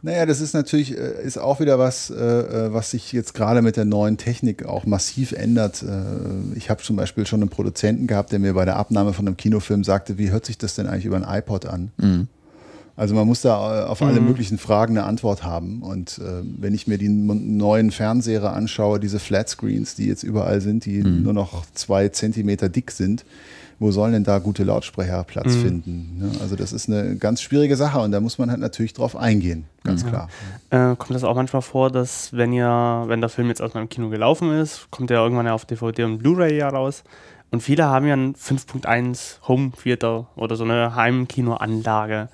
Naja, 0.02 0.26
das 0.26 0.42
ist 0.42 0.54
natürlich 0.54 0.98
äh, 0.98 1.24
ist 1.24 1.38
auch 1.38 1.60
wieder 1.60 1.80
was, 1.80 2.10
äh, 2.10 2.16
äh, 2.16 2.74
was 2.74 2.92
sich 2.92 3.12
jetzt 3.12 3.34
gerade 3.34 3.62
mit 3.62 3.78
der 3.78 3.86
neuen 3.86 4.18
Technik 4.18 4.66
auch 4.66 4.86
massiv 4.86 5.32
ändert. 5.32 5.84
ich 6.56 6.70
habe 6.70 6.82
zum 6.82 6.96
Beispiel 6.96 7.26
schon 7.26 7.42
einen 7.42 7.50
Produzenten 7.50 8.08
gehabt, 8.08 8.32
der 8.32 8.40
mir 8.40 8.54
bei 8.54 8.66
der 8.66 8.78
Abnahme 8.78 9.14
von 9.14 9.28
einem 9.28 9.38
Kinofilm 9.38 9.84
sagte, 9.84 10.18
wie 10.18 10.32
hört 10.32 10.46
sich 10.46 10.58
das 10.58 10.76
denn 10.76 10.88
eigentlich 10.88 11.06
über 11.06 11.18
ein 11.18 11.40
iPod 11.40 11.66
an? 11.66 11.92
Mhm. 11.98 12.28
Also 12.98 13.14
man 13.14 13.28
muss 13.28 13.42
da 13.42 13.86
auf 13.86 14.02
alle 14.02 14.20
mhm. 14.20 14.28
möglichen 14.28 14.58
Fragen 14.58 14.98
eine 14.98 15.06
Antwort 15.06 15.44
haben. 15.44 15.84
Und 15.84 16.18
äh, 16.18 16.42
wenn 16.60 16.74
ich 16.74 16.88
mir 16.88 16.98
die 16.98 17.10
neuen 17.10 17.92
Fernseher 17.92 18.52
anschaue, 18.52 19.00
diese 19.00 19.20
Flatscreens, 19.20 19.94
die 19.96 20.08
jetzt 20.08 20.24
überall 20.24 20.62
sind, 20.62 20.86
die 20.86 21.04
mhm. 21.04 21.22
nur 21.22 21.34
noch 21.34 21.66
zwei 21.74 22.10
Zentimeter 22.10 22.70
dick 22.70 22.90
sind, 22.90 23.24
wo 23.80 23.92
sollen 23.92 24.14
denn 24.14 24.24
da 24.24 24.40
gute 24.40 24.64
Lautsprecher 24.64 25.24
Platz 25.24 25.56
mhm. 25.56 25.62
finden? 25.62 26.18
Ne? 26.20 26.32
Also 26.42 26.56
das 26.56 26.74
ist 26.74 26.90
eine 26.90 27.16
ganz 27.18 27.42
schwierige 27.42 27.76
Sache 27.76 28.00
und 28.00 28.12
da 28.12 28.20
muss 28.20 28.38
man 28.38 28.50
halt 28.50 28.60
natürlich 28.60 28.94
drauf 28.94 29.16
eingehen, 29.16 29.66
ganz 29.84 30.04
mhm. 30.04 30.10
klar. 30.10 30.30
Äh, 30.70 30.96
kommt 30.96 31.12
das 31.12 31.24
auch 31.24 31.36
manchmal 31.36 31.62
vor, 31.62 31.92
dass 31.92 32.34
wenn 32.34 32.54
ihr, 32.54 33.04
wenn 33.08 33.22
der 33.22 33.30
Film 33.30 33.50
jetzt 33.50 33.62
aus 33.62 33.74
meinem 33.74 33.90
Kino 33.90 34.10
gelaufen 34.10 34.52
ist, 34.52 34.88
kommt 34.92 35.12
er 35.12 35.22
irgendwann 35.22 35.46
ja 35.46 35.54
auf 35.54 35.66
DVD 35.66 36.04
und 36.04 36.18
Blu-ray 36.20 36.58
ja 36.58 36.70
raus 36.70 37.04
und 37.52 37.62
viele 37.62 37.86
haben 37.86 38.08
ja 38.08 38.16
ein 38.16 38.36
5.1 38.36 39.48
Home 39.48 39.72
Theater 39.72 40.28
oder 40.36 40.56
so 40.56 40.64
eine 40.64 40.96
Heimkinoanlage. 40.96 42.30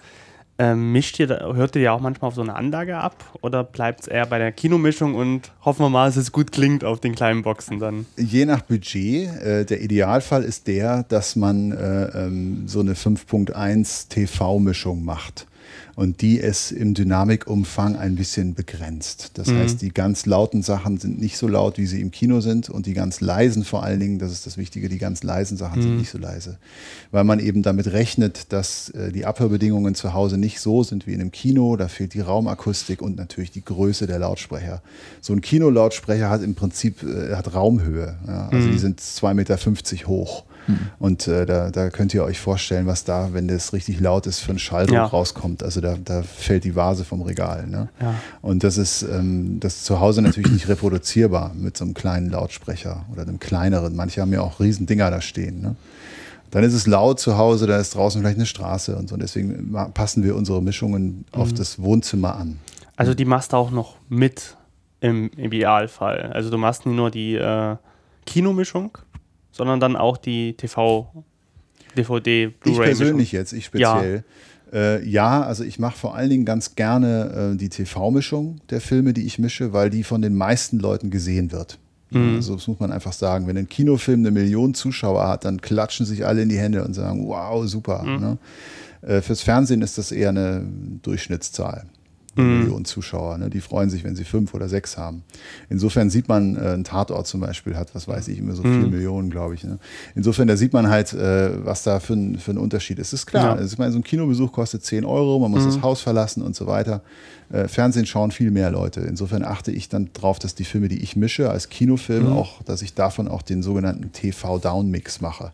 Ähm, 0.60 0.92
mischt 0.92 1.20
ihr, 1.20 1.28
hört 1.30 1.76
ihr 1.76 1.82
ja 1.82 1.92
auch 1.94 2.00
manchmal 2.00 2.28
auf 2.28 2.36
so 2.36 2.42
eine 2.42 2.56
Anlage 2.56 2.98
ab 2.98 3.16
oder 3.42 3.64
bleibt 3.64 4.02
es 4.02 4.08
eher 4.08 4.28
bei 4.28 4.38
der 4.38 4.52
Kinomischung 4.52 5.16
und 5.16 5.52
hoffen 5.66 5.84
wir 5.84 5.90
mal, 5.90 6.06
dass 6.06 6.16
es 6.16 6.32
gut 6.32 6.52
klingt 6.52 6.84
auf 6.84 7.00
den 7.00 7.16
kleinen 7.16 7.42
Boxen 7.42 7.80
dann? 7.80 8.06
Je 8.18 8.46
nach 8.46 8.62
Budget. 8.62 9.30
Äh, 9.42 9.66
der 9.66 9.82
Idealfall 9.82 10.44
ist 10.44 10.68
der, 10.68 11.04
dass 11.04 11.36
man 11.36 11.72
äh, 11.72 12.26
ähm, 12.26 12.68
so 12.68 12.82
eine 12.82 12.94
5.1 12.94 14.10
TV-Mischung 14.10 15.04
macht. 15.04 15.48
Und 15.96 16.22
die 16.22 16.38
ist 16.38 16.72
im 16.72 16.94
Dynamikumfang 16.94 17.96
ein 17.96 18.16
bisschen 18.16 18.54
begrenzt. 18.56 19.32
Das 19.36 19.50
Mhm. 19.50 19.58
heißt, 19.58 19.82
die 19.82 19.90
ganz 19.90 20.26
lauten 20.26 20.62
Sachen 20.62 20.98
sind 20.98 21.20
nicht 21.20 21.38
so 21.38 21.48
laut, 21.48 21.78
wie 21.78 21.86
sie 21.86 22.02
im 22.02 22.12
Kino 22.12 22.42
sind 22.42 22.70
und 22.70 22.86
die 22.86 22.94
ganz 22.94 23.22
leisen 23.22 23.64
vor 23.64 23.84
allen 23.84 24.00
Dingen, 24.00 24.20
das 24.20 24.32
ist 24.32 24.46
das 24.48 24.58
Wichtige, 24.58 24.90
die 24.90 24.98
ganz 24.98 25.24
leisen 25.24 25.58
Sachen 25.58 25.80
Mhm. 25.80 25.84
sind 25.84 25.96
nicht 25.98 26.10
so 26.10 26.18
leise, 26.18 26.58
weil 27.12 27.24
man 27.24 27.40
eben 27.40 27.62
damit 27.64 27.88
rechnet, 27.92 28.52
dass 28.54 28.90
äh, 28.90 29.12
die 29.12 29.26
Abhörbedingungen 29.26 29.96
zu 29.96 30.14
Hause 30.14 30.38
nicht 30.38 30.60
so 30.60 30.84
sind 30.84 31.06
wie 31.08 31.14
in 31.14 31.22
einem 31.22 31.32
Kino. 31.32 31.76
Da 31.78 31.88
fehlt 31.88 32.14
die 32.14 32.22
Raumakustik 32.22 33.02
und 33.02 33.16
natürlich 33.16 33.52
die 33.52 33.64
Größe 33.64 34.08
der 34.08 34.20
Lautsprecher. 34.20 34.82
So 35.22 35.34
ein 35.34 35.42
Kinolautsprecher 35.42 36.30
hat 36.30 36.42
im 36.42 36.56
Prinzip 36.56 37.04
äh, 37.04 37.36
hat 37.36 37.54
Raumhöhe. 37.54 38.16
Ja? 38.28 38.50
Also 38.50 38.70
die 38.70 38.80
sind 38.80 39.00
2,50 39.00 39.34
Meter 39.34 40.08
hoch. 40.08 40.44
Und 41.00 41.28
äh, 41.28 41.46
da, 41.46 41.70
da 41.72 41.90
könnt 41.90 42.14
ihr 42.14 42.24
euch 42.24 42.40
vorstellen, 42.40 42.88
was 42.88 43.04
da, 43.04 43.34
wenn 43.34 43.48
das 43.48 43.74
richtig 43.74 44.00
laut 44.00 44.28
ist, 44.28 44.40
für 44.40 44.52
ein 44.52 44.60
Schalldruck 44.60 44.96
Ja. 44.96 45.06
rauskommt. 45.06 45.62
Also 45.64 45.82
da, 45.82 45.96
da 46.04 46.24
fällt 46.24 46.64
die 46.64 46.76
Vase 46.76 47.04
vom 47.06 47.22
Regal. 47.22 47.68
Ne? 47.68 47.90
Ja. 48.02 48.14
Und 48.42 48.64
das 48.64 48.78
ist 48.78 49.04
ähm, 49.04 49.60
das 49.60 49.76
ist 49.76 49.86
zu 49.86 50.00
Hause 50.00 50.22
natürlich 50.22 50.52
nicht 50.52 50.68
reproduzierbar 50.70 51.54
mit 51.54 51.76
so 51.78 51.84
einem 51.86 51.94
kleinen 51.94 52.30
Lautsprecher 52.30 53.06
oder 53.12 53.24
einem 53.24 53.40
kleineren. 53.40 53.96
Manche 53.96 54.22
haben 54.22 54.32
ja 54.34 54.42
auch 54.42 54.60
riesen 54.60 54.86
Dinger 54.86 55.12
da 55.12 55.20
stehen. 55.22 55.62
Ne? 55.62 55.76
Dann 56.52 56.64
ist 56.64 56.74
es 56.74 56.86
laut 56.88 57.20
zu 57.20 57.38
Hause, 57.38 57.66
da 57.68 57.78
ist 57.80 57.96
draußen 57.96 58.22
vielleicht 58.22 58.38
eine 58.38 58.46
Straße 58.46 58.96
und 58.96 59.10
so. 59.10 59.16
Und 59.16 59.22
deswegen 59.24 59.74
passen 59.94 60.24
wir 60.24 60.36
unsere 60.36 60.62
Mischungen 60.62 61.26
auf 61.32 61.52
das 61.52 61.82
Wohnzimmer 61.82 62.36
an. 62.36 62.60
Also 62.96 63.14
die 63.16 63.26
machst 63.26 63.54
du 63.54 63.58
auch 63.58 63.72
noch 63.72 63.96
mit 64.08 64.56
im, 65.02 65.32
im 65.36 65.52
Idealfall. 65.52 66.32
Also 66.34 66.52
du 66.52 66.58
machst 66.60 66.86
nicht 66.86 66.96
nur 66.96 67.10
die 67.10 67.36
äh, 67.36 67.76
Kinomischung, 68.28 68.98
sondern 69.54 69.80
dann 69.80 69.96
auch 69.96 70.18
die 70.18 70.56
TV, 70.56 71.24
DVD, 71.96 72.48
Ich 72.48 72.60
Blu-ray. 72.60 72.88
persönlich 72.88 73.32
jetzt, 73.32 73.54
ich 73.54 73.66
speziell. 73.66 74.26
Ja, 74.74 74.78
äh, 74.78 75.08
ja 75.08 75.44
also 75.44 75.64
ich 75.64 75.80
mache 75.80 75.98
vor 75.98 76.16
allen 76.16 76.30
Dingen 76.30 76.44
ganz 76.44 76.76
gerne 76.76 77.54
äh, 77.54 77.58
die 77.58 77.70
TV-Mischung 77.70 78.60
der 78.70 78.82
Filme, 78.82 79.14
die 79.14 79.26
ich 79.26 79.40
mische, 79.40 79.72
weil 79.72 79.90
die 79.90 80.04
von 80.04 80.22
den 80.22 80.36
meisten 80.36 80.80
Leuten 80.80 81.12
gesehen 81.12 81.52
wird. 81.54 81.78
Mhm. 82.10 82.36
Also 82.36 82.56
das 82.56 82.68
muss 82.68 82.80
man 82.80 82.92
einfach 82.92 83.14
sagen. 83.14 83.48
Wenn 83.48 83.58
ein 83.58 83.70
Kinofilm 83.70 84.20
eine 84.20 84.32
Million 84.32 84.74
Zuschauer 84.74 85.28
hat, 85.28 85.46
dann 85.46 85.62
klatschen 85.62 86.06
sich 86.06 86.26
alle 86.26 86.42
in 86.42 86.50
die 86.50 86.58
Hände 86.58 86.84
und 86.84 86.94
sagen, 86.94 87.26
wow, 87.28 87.66
super. 87.68 88.04
Mhm. 88.04 88.20
Ne? 88.20 88.38
Äh, 89.02 89.22
fürs 89.22 89.42
Fernsehen 89.42 89.82
ist 89.82 89.98
das 89.98 90.12
eher 90.12 90.30
eine 90.30 90.66
Durchschnittszahl. 91.02 91.86
Mhm. 92.36 92.60
Million 92.60 92.86
Zuschauer, 92.86 93.38
ne? 93.38 93.50
die 93.50 93.62
freuen 93.62 93.90
sich, 93.90 94.04
wenn 94.04 94.16
sie 94.16 94.24
fünf 94.24 94.54
oder 94.54 94.68
sechs 94.68 94.98
haben. 94.98 95.24
Insofern 95.70 96.10
sieht 96.10 96.28
man, 96.28 96.56
äh, 96.56 96.74
ein 96.74 96.84
Tatort 96.84 97.28
zum 97.28 97.42
Beispiel 97.42 97.76
hat, 97.76 97.94
was 97.94 98.08
weiß 98.08 98.28
ich, 98.30 98.40
immer 98.40 98.54
so 98.56 98.64
Mhm. 98.64 98.80
vier 98.80 98.88
Millionen, 98.90 99.30
glaube 99.30 99.54
ich. 99.56 99.64
Ne? 99.64 99.78
Insofern, 100.16 100.48
da 100.48 100.58
sieht 100.58 100.74
man 100.74 100.90
halt, 100.90 101.14
äh, 101.14 101.66
was 101.66 101.84
da 101.84 102.00
für 102.00 102.14
ein, 102.14 102.38
für 102.40 102.52
ein 102.52 102.58
Unterschied 102.58 102.98
ist. 103.00 103.14
Ist 103.14 103.26
klar, 103.28 103.46
Ja. 103.46 103.54
also 103.54 103.72
ich 103.74 103.78
meine, 103.78 103.92
so 103.92 104.00
ein 104.00 104.04
Kinobesuch 104.04 104.52
kostet 104.52 104.84
10 104.84 105.06
Euro, 105.06 105.38
man 105.40 105.52
muss 105.52 105.66
das 105.66 105.82
Haus 105.82 106.02
verlassen 106.02 106.42
und 106.42 106.56
so 106.56 106.66
weiter. 106.68 107.02
Äh, 107.52 107.68
Fernsehen 107.68 108.06
schauen 108.08 108.32
viel 108.32 108.50
mehr 108.50 108.72
Leute. 108.72 109.02
Insofern 109.02 109.44
achte 109.44 109.72
ich 109.72 109.88
dann 109.90 110.10
drauf, 110.14 110.40
dass 110.40 110.56
die 110.56 110.64
Filme, 110.64 110.88
die 110.88 111.04
ich 111.04 111.16
mische 111.16 111.52
als 111.52 111.70
Kinofilm, 111.70 112.28
auch, 112.34 112.64
dass 112.64 112.82
ich 112.82 112.96
davon 112.96 113.28
auch 113.28 113.44
den 113.44 113.62
sogenannten 113.62 114.12
TV-Down-Mix 114.12 115.22
mache. 115.22 115.52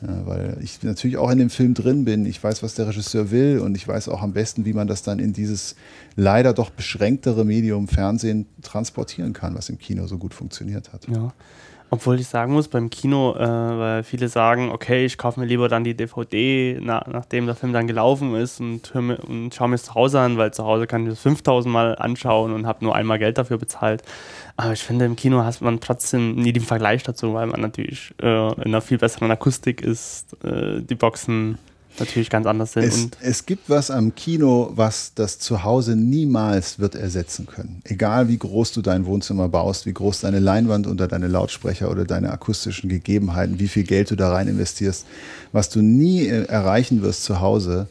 Ja, 0.00 0.26
weil 0.26 0.58
ich 0.62 0.82
natürlich 0.82 1.16
auch 1.16 1.30
in 1.30 1.38
dem 1.38 1.50
Film 1.50 1.74
drin 1.74 2.04
bin. 2.04 2.24
Ich 2.24 2.42
weiß, 2.42 2.62
was 2.62 2.74
der 2.74 2.86
Regisseur 2.86 3.30
will 3.32 3.58
und 3.58 3.76
ich 3.76 3.88
weiß 3.88 4.08
auch 4.08 4.22
am 4.22 4.32
besten, 4.32 4.64
wie 4.64 4.72
man 4.72 4.86
das 4.86 5.02
dann 5.02 5.18
in 5.18 5.32
dieses 5.32 5.74
leider 6.14 6.52
doch 6.52 6.70
beschränktere 6.70 7.44
Medium 7.44 7.88
Fernsehen 7.88 8.46
transportieren 8.62 9.32
kann, 9.32 9.56
was 9.56 9.68
im 9.68 9.78
Kino 9.78 10.06
so 10.06 10.18
gut 10.18 10.34
funktioniert 10.34 10.92
hat. 10.92 11.08
Ja. 11.08 11.32
Obwohl 11.90 12.20
ich 12.20 12.28
sagen 12.28 12.52
muss, 12.52 12.68
beim 12.68 12.90
Kino, 12.90 13.34
äh, 13.34 13.38
weil 13.38 14.02
viele 14.02 14.28
sagen, 14.28 14.70
okay, 14.70 15.06
ich 15.06 15.16
kaufe 15.16 15.40
mir 15.40 15.46
lieber 15.46 15.68
dann 15.68 15.84
die 15.84 15.94
DVD, 15.94 16.78
na, 16.82 17.02
nachdem 17.10 17.46
der 17.46 17.54
Film 17.54 17.72
dann 17.72 17.86
gelaufen 17.86 18.34
ist 18.34 18.60
und, 18.60 18.94
und 18.94 19.54
schaue 19.54 19.68
mir 19.68 19.76
es 19.76 19.84
zu 19.84 19.94
Hause 19.94 20.20
an, 20.20 20.36
weil 20.36 20.52
zu 20.52 20.64
Hause 20.64 20.86
kann 20.86 21.04
ich 21.04 21.10
das 21.10 21.20
5000 21.20 21.72
Mal 21.72 21.96
anschauen 21.96 22.52
und 22.52 22.66
habe 22.66 22.84
nur 22.84 22.94
einmal 22.94 23.18
Geld 23.18 23.38
dafür 23.38 23.56
bezahlt. 23.56 24.02
Aber 24.60 24.72
ich 24.72 24.82
finde, 24.82 25.04
im 25.04 25.14
Kino 25.14 25.44
hat 25.44 25.60
man 25.60 25.78
trotzdem 25.78 26.34
nie 26.34 26.52
den 26.52 26.64
Vergleich 26.64 27.04
dazu, 27.04 27.32
weil 27.32 27.46
man 27.46 27.60
natürlich 27.60 28.12
äh, 28.20 28.52
in 28.54 28.64
einer 28.64 28.80
viel 28.80 28.98
besseren 28.98 29.30
Akustik 29.30 29.80
ist, 29.80 30.36
äh, 30.42 30.82
die 30.82 30.96
Boxen 30.96 31.58
natürlich 32.00 32.28
ganz 32.28 32.44
anders 32.44 32.72
sind. 32.72 32.84
Es, 32.84 33.08
es 33.20 33.46
gibt 33.46 33.70
was 33.70 33.92
am 33.92 34.16
Kino, 34.16 34.72
was 34.74 35.14
das 35.14 35.38
Zuhause 35.38 35.94
niemals 35.94 36.80
wird 36.80 36.96
ersetzen 36.96 37.46
können. 37.46 37.82
Egal 37.84 38.26
wie 38.26 38.36
groß 38.36 38.72
du 38.72 38.82
dein 38.82 39.06
Wohnzimmer 39.06 39.48
baust, 39.48 39.86
wie 39.86 39.92
groß 39.92 40.22
deine 40.22 40.40
Leinwand 40.40 40.88
oder 40.88 41.06
deine 41.06 41.28
Lautsprecher 41.28 41.88
oder 41.88 42.04
deine 42.04 42.32
akustischen 42.32 42.90
Gegebenheiten, 42.90 43.60
wie 43.60 43.68
viel 43.68 43.84
Geld 43.84 44.10
du 44.10 44.16
da 44.16 44.32
rein 44.32 44.48
investierst, 44.48 45.06
was 45.52 45.68
du 45.68 45.82
nie 45.82 46.26
äh, 46.26 46.46
erreichen 46.46 47.02
wirst 47.02 47.22
zu 47.22 47.40
Hause, 47.40 47.86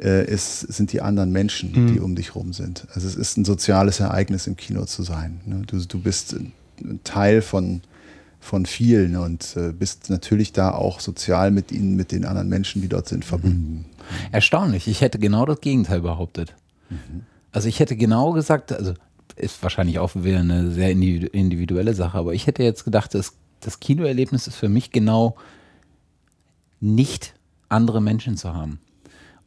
ist, 0.00 0.60
sind 0.60 0.92
die 0.92 1.02
anderen 1.02 1.30
Menschen, 1.30 1.86
die 1.88 2.00
um 2.00 2.14
dich 2.14 2.34
rum 2.34 2.54
sind. 2.54 2.86
Also 2.94 3.06
es 3.06 3.16
ist 3.16 3.36
ein 3.36 3.44
soziales 3.44 4.00
Ereignis 4.00 4.46
im 4.46 4.56
Kino 4.56 4.86
zu 4.86 5.02
sein. 5.02 5.40
Ne? 5.44 5.62
Du, 5.66 5.78
du 5.78 6.00
bist 6.00 6.34
ein 6.34 7.00
Teil 7.04 7.42
von, 7.42 7.82
von 8.40 8.64
vielen 8.64 9.16
und 9.16 9.56
äh, 9.56 9.72
bist 9.72 10.08
natürlich 10.08 10.52
da 10.52 10.70
auch 10.70 11.00
sozial 11.00 11.50
mit 11.50 11.70
ihnen, 11.70 11.96
mit 11.96 12.12
den 12.12 12.24
anderen 12.24 12.48
Menschen, 12.48 12.80
die 12.80 12.88
dort 12.88 13.08
sind, 13.08 13.26
verbunden. 13.26 13.84
Erstaunlich. 14.32 14.88
Ich 14.88 15.02
hätte 15.02 15.18
genau 15.18 15.44
das 15.44 15.60
Gegenteil 15.60 16.00
behauptet. 16.00 16.54
Also 17.52 17.68
ich 17.68 17.78
hätte 17.78 17.94
genau 17.96 18.32
gesagt, 18.32 18.72
also 18.72 18.94
ist 19.36 19.62
wahrscheinlich 19.62 19.98
auch 19.98 20.14
wieder 20.14 20.40
eine 20.40 20.70
sehr 20.70 20.90
individu- 20.90 21.30
individuelle 21.30 21.94
Sache, 21.94 22.16
aber 22.16 22.32
ich 22.32 22.46
hätte 22.46 22.62
jetzt 22.62 22.84
gedacht, 22.84 23.14
das, 23.14 23.34
das 23.60 23.80
Kinoerlebnis 23.80 24.46
ist 24.46 24.56
für 24.56 24.68
mich 24.70 24.92
genau 24.92 25.36
nicht 26.80 27.34
andere 27.68 28.00
Menschen 28.00 28.38
zu 28.38 28.54
haben 28.54 28.80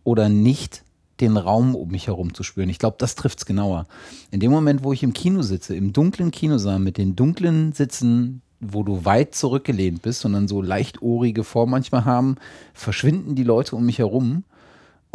oder 0.03 0.29
nicht 0.29 0.83
den 1.19 1.37
Raum 1.37 1.75
um 1.75 1.89
mich 1.89 2.07
herum 2.07 2.33
zu 2.33 2.43
spüren. 2.43 2.69
Ich 2.69 2.79
glaube, 2.79 2.97
das 2.99 3.15
trifft 3.15 3.39
es 3.39 3.45
genauer. 3.45 3.85
In 4.31 4.39
dem 4.39 4.51
Moment, 4.51 4.83
wo 4.83 4.93
ich 4.93 5.03
im 5.03 5.13
Kino 5.13 5.41
sitze, 5.41 5.75
im 5.75 5.93
dunklen 5.93 6.31
Kinosaal 6.31 6.79
mit 6.79 6.97
den 6.97 7.15
dunklen 7.15 7.71
Sitzen, 7.73 8.41
wo 8.59 8.83
du 8.83 9.05
weit 9.05 9.35
zurückgelehnt 9.35 10.01
bist 10.01 10.25
und 10.25 10.33
dann 10.33 10.47
so 10.47 10.61
leicht 10.61 11.01
ohrige 11.01 11.43
Form 11.43 11.69
manchmal 11.69 12.05
haben, 12.05 12.35
verschwinden 12.73 13.35
die 13.35 13.43
Leute 13.43 13.75
um 13.75 13.85
mich 13.85 13.99
herum 13.99 14.43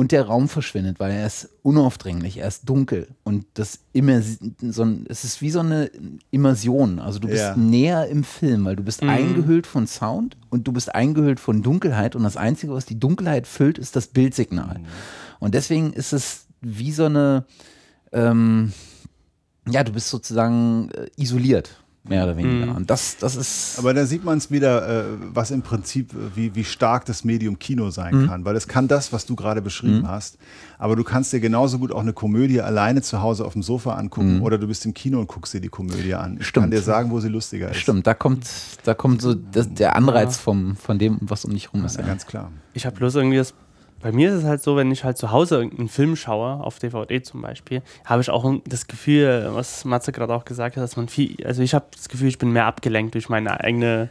und 0.01 0.13
der 0.13 0.27
Raum 0.27 0.49
verschwindet, 0.49 1.01
weil 1.01 1.11
er 1.11 1.27
ist 1.27 1.49
unaufdringlich, 1.63 2.37
er 2.37 2.47
ist 2.47 2.69
dunkel 2.69 3.09
und 3.25 3.47
das 3.55 3.81
immer 3.93 4.23
so 4.23 4.85
ein, 4.85 5.05
es 5.09 5.25
ist 5.25 5.43
wie 5.43 5.51
so 5.51 5.59
eine 5.59 5.91
Immersion. 6.31 7.01
Also 7.01 7.19
du 7.19 7.27
bist 7.27 7.43
Ja. 7.43 7.57
näher 7.57 8.07
im 8.07 8.23
Film, 8.23 8.65
weil 8.65 8.77
du 8.77 8.85
bist 8.85 9.03
eingehüllt 9.03 9.67
von 9.67 9.89
Sound 9.89 10.37
und 10.51 10.69
du 10.69 10.73
bist 10.73 10.95
eingehüllt 10.95 11.41
von 11.41 11.63
Dunkelheit 11.63 12.15
und 12.15 12.23
das 12.23 12.37
Einzige, 12.37 12.73
was 12.75 12.87
die 12.87 13.01
Dunkelheit 13.01 13.49
füllt, 13.49 13.77
ist 13.77 13.97
das 13.97 14.07
Bildsignal. 14.07 14.79
Und 15.41 15.55
deswegen 15.57 15.93
ist 15.93 16.13
es 16.13 16.47
wie 16.61 16.93
so 16.93 17.07
eine, 17.07 17.45
ähm, 18.13 18.73
ja, 19.69 19.83
du 19.83 19.93
bist 19.93 20.11
sozusagen 20.11 20.91
äh, 20.93 21.09
isoliert, 21.17 21.83
mehr 22.09 22.25
oder 22.25 22.37
weniger. 22.37 22.75
Und 22.77 22.89
das, 22.91 23.17
das 23.19 23.37
ist. 23.37 23.79
Aber 23.79 23.95
da 23.95 24.07
sieht 24.07 24.25
man 24.25 24.39
es 24.39 24.51
wieder, 24.51 24.89
äh, 24.89 25.05
was 25.33 25.51
im 25.51 25.63
Prinzip, 25.63 26.11
wie, 26.35 26.55
wie 26.55 26.65
stark 26.65 27.05
das 27.05 27.25
Medium 27.25 27.59
Kino 27.59 27.91
sein 27.91 28.23
Mhm. 28.23 28.27
kann. 28.29 28.45
Weil 28.45 28.57
es 28.57 28.67
kann 28.69 28.89
das, 28.89 29.13
was 29.13 29.27
du 29.27 29.37
gerade 29.37 29.63
beschrieben 29.63 30.09
hast. 30.09 30.39
Aber 30.79 30.97
du 30.97 31.05
kannst 31.05 31.33
dir 31.33 31.41
genauso 31.41 31.79
gut 31.79 31.93
auch 31.93 32.01
eine 32.01 32.13
Komödie 32.13 32.61
alleine 32.61 33.03
zu 33.03 33.21
Hause 33.23 33.45
auf 33.45 33.53
dem 33.53 33.63
Sofa 33.63 33.95
angucken 33.95 34.41
oder 34.43 34.59
du 34.59 34.67
bist 34.67 34.85
im 34.87 34.95
Kino 34.95 35.19
und 35.21 35.27
guckst 35.29 35.53
dir 35.55 35.61
die 35.61 35.69
Komödie 35.69 36.15
an. 36.15 36.39
Ich 36.41 36.53
kann 36.53 36.65
Mhm. 36.65 36.69
Stimmt. 36.69 36.73
dir 36.73 36.83
sagen, 36.83 37.11
wo 37.11 37.21
sie 37.21 37.29
lustiger 37.29 37.71
ist. 37.71 37.79
Stimmt, 37.79 38.07
da 38.07 38.15
kommt, 38.15 38.47
da 38.85 38.95
kommt 38.95 39.21
so 39.23 39.35
das, 39.35 39.73
der 39.73 39.97
Anreiz 39.97 40.37
vom, 40.39 40.77
von 40.77 40.99
dem, 40.99 41.19
was 41.21 41.45
um 41.45 41.53
dich 41.53 41.73
rum 41.73 41.85
ist. 41.85 41.97
Ja, 41.99 42.03
ganz 42.07 42.27
klar. 42.27 42.51
Ich 42.75 42.87
habe 42.87 42.97
bloß 42.97 43.17
irgendwie 43.17 43.37
das. 43.39 43.55
Bei 44.01 44.13
mir 44.13 44.29
ist 44.31 44.37
es 44.37 44.45
halt 44.45 44.63
so, 44.63 44.77
wenn 44.77 44.93
ich 44.93 45.03
halt 45.03 45.19
zu 45.19 45.33
Hause 45.33 45.57
irgendeinen 45.57 45.89
Film 45.89 46.15
schaue, 46.15 46.63
auf 46.63 46.79
DVD 46.79 47.21
zum 47.23 47.43
Beispiel, 47.43 47.83
habe 48.05 48.23
ich 48.23 48.31
auch 48.31 48.49
das 48.65 48.87
Gefühl, 48.87 49.49
was 49.53 49.85
Matze 49.85 50.13
gerade 50.13 50.33
auch 50.35 50.45
gesagt 50.45 50.77
hat, 50.77 50.85
dass 50.85 50.97
man 50.97 51.09
viel, 51.09 51.37
also 51.45 51.63
ich 51.63 51.75
habe 51.75 51.87
das 51.93 52.09
Gefühl, 52.09 52.29
ich 52.29 52.39
bin 52.39 52.53
mehr 52.53 52.67
abgelenkt 52.67 53.15
durch 53.15 53.29
meine 53.29 53.59
eigene 53.61 54.09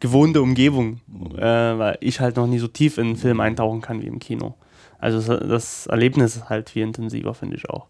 gewohnte 0.00 0.42
Umgebung, 0.42 1.00
äh, 1.36 1.40
weil 1.40 1.96
ich 2.00 2.20
halt 2.20 2.36
noch 2.36 2.46
nie 2.46 2.58
so 2.58 2.68
tief 2.68 2.98
in 2.98 3.06
einen 3.06 3.16
Film 3.16 3.40
eintauchen 3.40 3.80
kann 3.80 4.02
wie 4.02 4.06
im 4.06 4.18
Kino. 4.18 4.54
Also 4.98 5.20
das- 5.20 5.48
das 5.48 5.86
Erlebnis 5.86 6.36
ist 6.36 6.48
halt 6.50 6.68
viel 6.70 6.82
intensiver, 6.82 7.32
finde 7.34 7.56
ich 7.56 7.68
auch. 7.70 7.86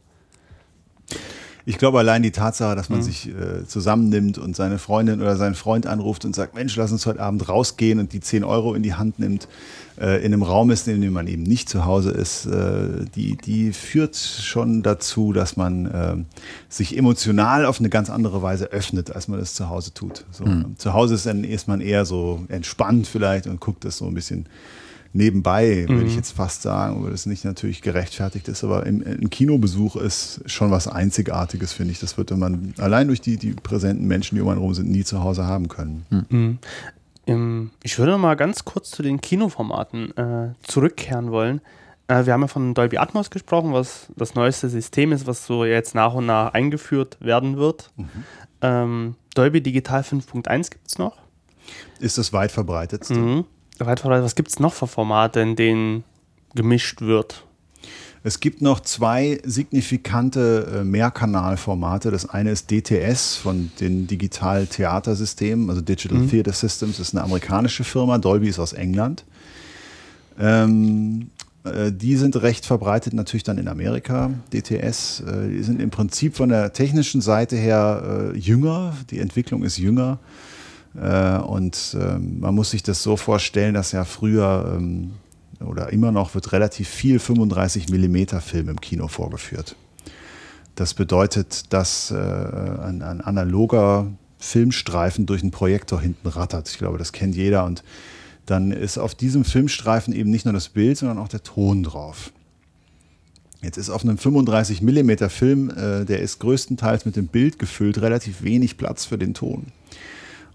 Ich 1.69 1.77
glaube 1.77 1.99
allein 1.99 2.23
die 2.23 2.31
Tatsache, 2.31 2.75
dass 2.75 2.89
Mhm. 2.89 2.95
man 2.97 3.05
sich 3.05 3.29
äh, 3.29 3.67
zusammennimmt 3.67 4.39
und 4.39 4.57
seine 4.57 4.79
Freundin 4.79 5.21
oder 5.21 5.37
seinen 5.37 5.55
Freund 5.55 5.87
anruft 5.87 6.25
und 6.25 6.35
sagt, 6.35 6.55
Mensch, 6.55 6.75
lass 6.77 6.93
uns 6.93 7.05
heute 7.05 7.21
Abend 7.21 7.47
rausgehen 7.47 7.99
und 8.01 8.15
die 8.15 8.21
10 8.21 8.43
Euro 8.43 8.73
in 8.73 8.83
die 8.83 8.95
Hand 8.95 9.19
nimmt, 9.19 9.49
äh, 10.01 10.17
in 10.25 10.33
einem 10.33 10.43
Raum 10.43 10.71
ist, 10.71 10.89
in 10.89 11.03
dem 11.03 11.13
man 11.13 11.27
eben 11.27 11.43
nicht 11.43 11.69
zu 11.69 11.85
Hause 11.85 12.11
ist, 12.13 12.47
äh, 12.47 13.05
die, 13.15 13.37
die 13.37 13.75
führt 13.75 14.17
schon 14.17 14.83
dazu, 14.83 15.35
dass 15.35 15.59
man 15.59 15.85
äh, 15.85 16.17
sich 16.71 16.97
emotional 16.97 17.67
auf 17.67 17.81
eine 17.81 17.91
ganz 17.91 18.09
andere 18.09 18.41
Weise 18.41 18.73
öffnet, 18.73 19.15
als 19.15 19.29
man 19.29 19.39
es 19.39 19.53
zu 19.53 19.69
Hause 19.69 19.93
tut. 19.93 20.25
So, 20.31 20.47
Zu 20.79 20.95
Hause 20.95 21.17
ist, 21.17 21.27
dann, 21.27 21.45
ist 21.45 21.69
man 21.69 21.83
eher 21.83 22.07
so 22.07 22.47
entspannt 22.49 23.07
vielleicht 23.07 23.47
und 23.47 23.61
guckt 23.61 23.85
das 23.85 23.99
so 23.99 24.07
ein 24.07 24.15
bisschen 24.15 24.47
nebenbei, 25.13 25.87
würde 25.89 26.05
ich 26.05 26.17
jetzt 26.17 26.33
fast 26.33 26.63
sagen, 26.63 27.03
weil 27.03 27.11
das 27.11 27.27
nicht 27.27 27.45
natürlich 27.45 27.83
gerechtfertigt 27.83 28.49
ist, 28.49 28.65
aber 28.65 28.87
im, 28.87 29.03
ein 29.03 29.31
Kinobesuch 29.31 29.97
ist 29.97 30.43
schon 30.47 30.71
was 30.71 30.89
Einzigartiges, 30.89 31.73
finde 31.73 31.93
ich. 31.93 32.01
Das 32.01 32.17
würde 32.17 32.37
man 32.37 32.75
allein 32.79 33.09
durch 33.09 33.21
die, 33.21 33.37
die 33.37 33.53
präsenten 33.53 34.07
Menschen, 34.07 34.37
die 34.37 34.41
um 34.41 34.49
einen 34.49 34.61
rum 34.61 34.75
sind, 34.75 34.91
nie 34.91 35.05
zu 35.05 35.23
Hause 35.23 35.47
haben 35.47 35.69
können. 35.69 36.59
Ähm, 37.27 37.71
ich 37.83 37.99
würde 37.99 38.13
noch 38.13 38.19
mal 38.19 38.37
ganz 38.37 38.65
kurz 38.65 38.91
zu 38.91 39.03
den 39.03 39.21
Kinoformaten 39.21 40.17
äh, 40.17 40.49
zurückkehren 40.63 41.31
wollen. 41.31 41.61
Äh, 42.09 42.27
wir 42.27 42.33
haben 42.33 42.41
ja 42.43 42.49
von 42.49 42.75
Dolby 42.75 42.99
Atmos 42.99 43.31
gesprochen, 43.31 43.73
was 43.73 44.09
das 44.17 44.35
neueste 44.35 44.69
System 44.69 45.13
ist, 45.13 45.27
was 45.27 45.47
so 45.47 45.65
jetzt 45.65 45.95
nach 45.95 46.15
und 46.15 46.27
nach 46.27 46.55
eingeführt 46.55 47.19
werden 47.21 47.57
wird. 47.57 47.91
Mhm. 47.97 48.09
Ähm, 48.63 49.15
Dolby 49.35 49.63
Digital 49.63 50.01
5.1 50.01 50.71
gibt 50.71 50.89
es 50.89 50.99
noch. 50.99 51.17
Ist 52.01 52.19
das 52.19 52.33
weit 52.33 52.51
verbreitetste? 52.51 53.15
Mhm. 53.15 53.45
Was 53.79 54.35
gibt 54.35 54.49
es 54.49 54.59
noch 54.59 54.75
für 54.75 54.87
Formate, 54.87 55.41
in 55.41 55.57
denen 55.57 56.05
gemischt 56.55 57.01
wird? 57.01 57.45
Es 58.25 58.41
gibt 58.41 58.63
noch 58.63 58.81
zwei 58.81 59.41
signifikante 59.45 60.81
äh, 60.81 60.85
Mehrkanalformate. 60.85 62.11
Das 62.11 62.29
eine 62.29 62.51
ist 62.51 62.71
DTS 62.71 63.37
von 63.37 63.71
den 63.81 64.07
Digital 64.07 64.67
Theatersystemen, 64.67 65.71
also 65.71 65.81
Digital 65.81 66.19
mhm. 66.19 66.31
Theater 66.31 66.53
Systems, 66.53 66.99
ist 66.99 67.15
eine 67.15 67.23
amerikanische 67.23 67.85
Firma. 67.85 68.19
Dolby 68.19 68.49
ist 68.49 68.59
aus 68.59 68.73
England. 68.73 69.25
Ähm, 70.39 71.31
äh, 71.65 71.93
die 71.93 72.17
sind 72.17 72.41
recht 72.43 72.67
verbreitet 72.67 73.13
natürlich 73.13 73.45
dann 73.45 73.59
in 73.59 73.69
Amerika. 73.69 74.31
DTS, 74.53 75.21
äh, 75.21 75.49
die 75.49 75.63
sind 75.63 75.81
im 75.81 75.91
Prinzip 75.91 76.37
von 76.37 76.49
der 76.49 76.73
technischen 76.73 77.21
Seite 77.21 77.57
her 77.57 78.33
äh, 78.35 78.37
jünger. 78.37 78.97
Die 79.11 79.21
Entwicklung 79.21 79.63
ist 79.63 79.79
jünger. 79.79 80.19
Äh, 80.97 81.39
und 81.39 81.97
ähm, 82.01 82.41
man 82.41 82.55
muss 82.55 82.71
sich 82.71 82.83
das 82.83 83.03
so 83.03 83.17
vorstellen, 83.17 83.75
dass 83.75 83.93
ja 83.93 84.05
früher 84.05 84.75
ähm, 84.77 85.13
oder 85.61 85.93
immer 85.93 86.13
noch 86.13 86.35
wird 86.35 86.53
relativ 86.53 86.89
viel 86.89 87.19
35 87.19 87.89
mm 87.89 88.39
Film 88.41 88.69
im 88.69 88.81
Kino 88.81 89.09
vorgeführt. 89.09 89.77
Das 90.75 90.95
bedeutet, 90.95 91.73
dass 91.73 92.13
äh, 92.13 92.15
ein, 92.15 93.03
ein, 93.03 93.21
analoger 93.21 94.07
Filmstreifen 94.39 95.27
durch 95.27 95.43
einen 95.43 95.51
Projektor 95.51 96.01
hinten 96.01 96.29
rattert. 96.29 96.69
Ich 96.69 96.79
glaube, 96.79 96.99
das 96.99 97.13
kennt 97.13 97.35
jeder. 97.35 97.65
Und 97.65 97.83
dann 98.47 98.71
ist 98.71 98.97
auf 98.97 99.15
diesem 99.15 99.45
Filmstreifen 99.45 100.15
eben 100.15 100.31
nicht 100.31 100.45
nur 100.45 100.55
das 100.55 100.69
Bild, 100.69 100.97
sondern 100.97 101.19
auch 101.19 101.29
der 101.29 101.43
Ton 101.43 101.83
drauf. 101.83 102.33
Jetzt 103.61 103.77
ist 103.77 103.91
auf 103.91 104.05
einem 104.05 104.19
35 104.19 104.81
mm 104.83 105.29
Film, 105.29 105.71
äh, 105.71 106.05
der 106.05 106.21
ist 106.21 106.39
größtenteils 106.39 107.05
mit 107.05 107.17
dem 107.17 107.27
Bild 107.27 107.59
gefüllt, 107.59 108.01
relativ 108.01 108.43
wenig 108.43 108.77
Platz 108.77 109.05
für 109.05 109.19
den 109.19 109.35
Ton. 109.35 109.73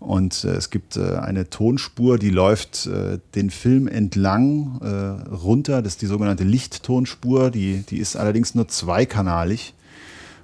Und 0.03 0.43
äh, 0.43 0.49
es 0.49 0.69
gibt 0.69 0.97
äh, 0.97 1.15
eine 1.15 1.49
Tonspur, 1.49 2.19
die 2.19 2.29
läuft 2.29 2.87
äh, 2.87 3.19
den 3.35 3.49
Film 3.49 3.87
entlang 3.87 4.81
äh, 4.81 5.33
runter. 5.33 5.81
Das 5.81 5.93
ist 5.93 6.01
die 6.01 6.07
sogenannte 6.07 6.43
Lichttonspur. 6.43 7.51
Die, 7.51 7.83
die 7.89 7.97
ist 7.97 8.17
allerdings 8.17 8.53
nur 8.53 8.67
zweikanalig. 8.67 9.73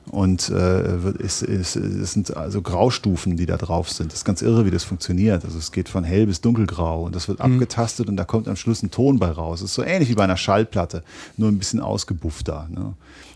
Und 0.09 0.49
äh, 0.49 0.97
es, 1.21 1.43
es, 1.43 1.75
es, 1.75 2.13
sind 2.13 2.35
also 2.35 2.63
Graustufen, 2.63 3.37
die 3.37 3.45
da 3.45 3.57
drauf 3.57 3.91
sind. 3.91 4.11
Das 4.11 4.19
ist 4.19 4.25
ganz 4.25 4.41
irre, 4.41 4.65
wie 4.65 4.71
das 4.71 4.83
funktioniert. 4.83 5.45
Also 5.45 5.59
es 5.59 5.71
geht 5.71 5.87
von 5.87 6.03
hell 6.03 6.25
bis 6.25 6.41
dunkelgrau 6.41 7.03
und 7.03 7.15
das 7.15 7.27
wird 7.27 7.39
mhm. 7.39 7.53
abgetastet 7.53 8.09
und 8.09 8.17
da 8.17 8.25
kommt 8.25 8.47
am 8.47 8.55
Schluss 8.55 8.81
ein 8.81 8.89
Ton 8.89 9.19
bei 9.19 9.29
raus. 9.29 9.59
Das 9.59 9.69
ist 9.69 9.75
so 9.75 9.83
ähnlich 9.83 10.09
wie 10.09 10.15
bei 10.15 10.23
einer 10.23 10.37
Schallplatte, 10.37 11.03
nur 11.37 11.49
ein 11.49 11.59
bisschen 11.59 11.79
ausgebuffter. 11.79 12.67
Ne? 12.71 12.93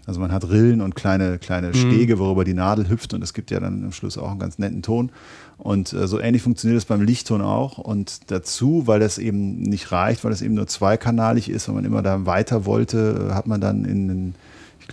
Also 0.08 0.20
man 0.20 0.32
hat 0.32 0.50
Rillen 0.50 0.82
und 0.82 0.96
kleine, 0.96 1.38
kleine 1.38 1.68
mhm. 1.68 1.76
Stege, 1.76 2.18
worüber 2.18 2.44
die 2.44 2.56
Nadel 2.56 2.90
hüpft 2.90 3.14
und 3.14 3.24
es 3.24 3.34
gibt 3.34 3.52
ja 3.52 3.60
dann 3.60 3.86
am 3.86 3.92
Schluss 3.92 4.18
auch 4.18 4.32
einen 4.32 4.40
ganz 4.40 4.58
netten 4.58 4.82
Ton. 4.82 5.12
Und 5.58 5.94
äh, 5.94 6.08
so 6.08 6.20
ähnlich 6.20 6.42
funktioniert 6.42 6.78
es 6.78 6.86
beim 6.86 7.02
Lichtton 7.02 7.42
auch. 7.42 7.78
Und 7.78 8.32
dazu, 8.32 8.88
weil 8.88 9.00
das 9.00 9.18
eben 9.18 9.62
nicht 9.62 9.92
reicht, 9.92 10.24
weil 10.24 10.32
es 10.32 10.42
eben 10.42 10.56
nur 10.56 10.68
zweikanalig 10.68 11.50
ist, 11.50 11.68
wenn 11.68 11.76
man 11.76 11.86
immer 11.86 12.02
da 12.02 12.26
weiter 12.26 12.66
wollte, 12.66 13.30
äh, 13.30 13.34
hat 13.34 13.48
man 13.48 13.62
dann 13.62 13.86
in 13.86 14.08
den, 14.08 14.36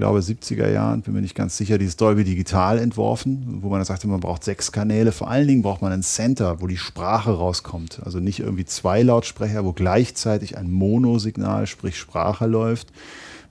glaube, 0.01 0.21
70er 0.21 0.69
Jahren, 0.69 1.03
bin 1.03 1.15
mir 1.15 1.21
nicht 1.21 1.35
ganz 1.35 1.57
sicher, 1.57 1.79
dieses 1.79 1.97
Dolby 1.97 2.25
Digital 2.25 2.79
entworfen, 2.79 3.59
wo 3.61 3.69
man 3.69 3.79
dann 3.79 3.85
sagte, 3.85 4.09
man 4.09 4.21
braucht 4.21 4.43
sechs 4.43 4.73
Kanäle. 4.73 5.13
Vor 5.13 5.31
allen 5.31 5.47
Dingen 5.47 5.63
braucht 5.63 5.83
man 5.83 5.93
ein 5.93 6.03
Center, 6.03 6.61
wo 6.61 6.67
die 6.67 6.79
Sprache 6.79 7.31
rauskommt. 7.31 8.01
Also 8.05 8.19
nicht 8.19 8.41
irgendwie 8.41 8.65
zwei 8.65 9.03
Lautsprecher, 9.03 9.65
wo 9.65 9.73
gleichzeitig 9.73 10.57
ein 10.57 10.71
Monosignal, 10.71 11.67
sprich 11.67 11.99
Sprache 11.99 12.47
läuft 12.47 12.89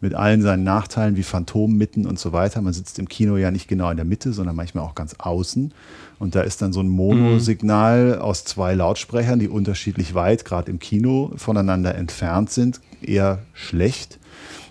mit 0.02 0.14
allen 0.14 0.42
seinen 0.42 0.64
Nachteilen 0.64 1.18
wie 1.18 1.24
Phantommitten 1.24 2.08
und 2.08 2.18
so 2.18 2.32
weiter. 2.32 2.62
Man 2.62 2.74
sitzt 2.74 3.00
im 3.00 3.10
Kino 3.10 3.38
ja 3.38 3.52
nicht 3.52 3.68
genau 3.68 3.90
in 3.92 3.98
der 3.98 4.06
Mitte, 4.06 4.32
sondern 4.34 4.56
manchmal 4.56 4.86
auch 4.86 4.96
ganz 4.96 5.16
außen. 5.18 5.74
Und 6.20 6.36
da 6.36 6.42
ist 6.42 6.62
dann 6.62 6.74
so 6.74 6.80
ein 6.80 6.88
Monosignal 6.88 8.16
mhm. 8.16 8.22
aus 8.22 8.46
zwei 8.46 8.74
Lautsprechern, 8.76 9.40
die 9.40 9.50
unterschiedlich 9.50 10.14
weit, 10.14 10.46
gerade 10.46 10.72
im 10.72 10.80
Kino, 10.80 11.32
voneinander 11.36 11.96
entfernt 11.96 12.50
sind, 12.50 12.80
eher 13.02 13.40
schlecht. 13.54 14.20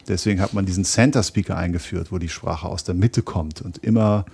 Deswegen 0.09 0.41
hat 0.41 0.55
man 0.55 0.67
diesen 0.67 0.85
Center 0.85 1.23
Speaker 1.23 1.57
eingeführt, 1.57 2.11
wo 2.11 2.19
die 2.19 2.29
Sprache 2.29 2.67
aus 2.67 2.85
der 2.85 2.95
Mitte 2.95 3.23
kommt 3.23 3.63
und 3.63 3.79
immer 3.79 4.25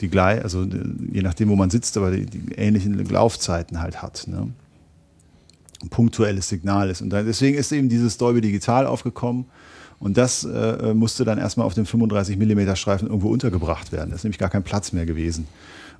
die 0.00 0.08
gleich, 0.08 0.42
also 0.42 0.64
je 0.64 1.22
nachdem, 1.22 1.48
wo 1.48 1.56
man 1.56 1.70
sitzt, 1.70 1.96
aber 1.96 2.12
die, 2.12 2.26
die 2.26 2.54
ähnlichen 2.54 3.04
Laufzeiten 3.08 3.80
halt 3.80 4.00
hat. 4.00 4.28
Ne? 4.28 4.48
Ein 5.82 5.88
punktuelles 5.88 6.48
Signal 6.48 6.90
ist. 6.90 7.02
Und 7.02 7.10
dann, 7.10 7.26
deswegen 7.26 7.58
ist 7.58 7.72
eben 7.72 7.88
dieses 7.88 8.16
Dolby 8.16 8.40
Digital 8.40 8.86
aufgekommen. 8.86 9.46
Und 10.00 10.16
das 10.16 10.44
äh, 10.44 10.94
musste 10.94 11.24
dann 11.24 11.38
erstmal 11.38 11.66
auf 11.66 11.74
dem 11.74 11.84
35 11.84 12.38
mm 12.38 12.74
Streifen 12.76 13.08
irgendwo 13.08 13.30
untergebracht 13.30 13.90
werden. 13.90 14.10
Da 14.10 14.16
ist 14.16 14.22
nämlich 14.22 14.38
gar 14.38 14.50
kein 14.50 14.62
Platz 14.62 14.92
mehr 14.92 15.06
gewesen. 15.06 15.48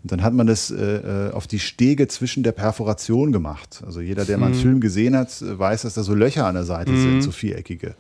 Und 0.05 0.13
dann 0.13 0.23
hat 0.23 0.33
man 0.33 0.47
das 0.47 0.71
äh, 0.71 1.29
äh, 1.29 1.33
auf 1.33 1.49
die 1.49 1.59
Stege 1.59 2.07
zwischen 2.07 2.45
der 2.45 2.53
Perforation 2.53 3.33
gemacht. 3.33 3.83
Also 3.85 4.01
jeder, 4.01 4.25
der 4.25 4.39
mal 4.39 4.47
einen 4.47 4.57
mhm. 4.57 4.61
Film 4.61 4.81
gesehen 4.81 5.17
hat, 5.17 5.31
weiß, 5.41 5.83
dass 5.83 5.95
da 5.95 6.05
so 6.05 6.15
Löcher 6.15 6.47
an 6.47 6.55
der 6.55 6.65
Seite 6.65 6.93
mhm. 6.93 7.03
sind, 7.03 7.23
so 7.23 7.33
viereckige. 7.33 7.95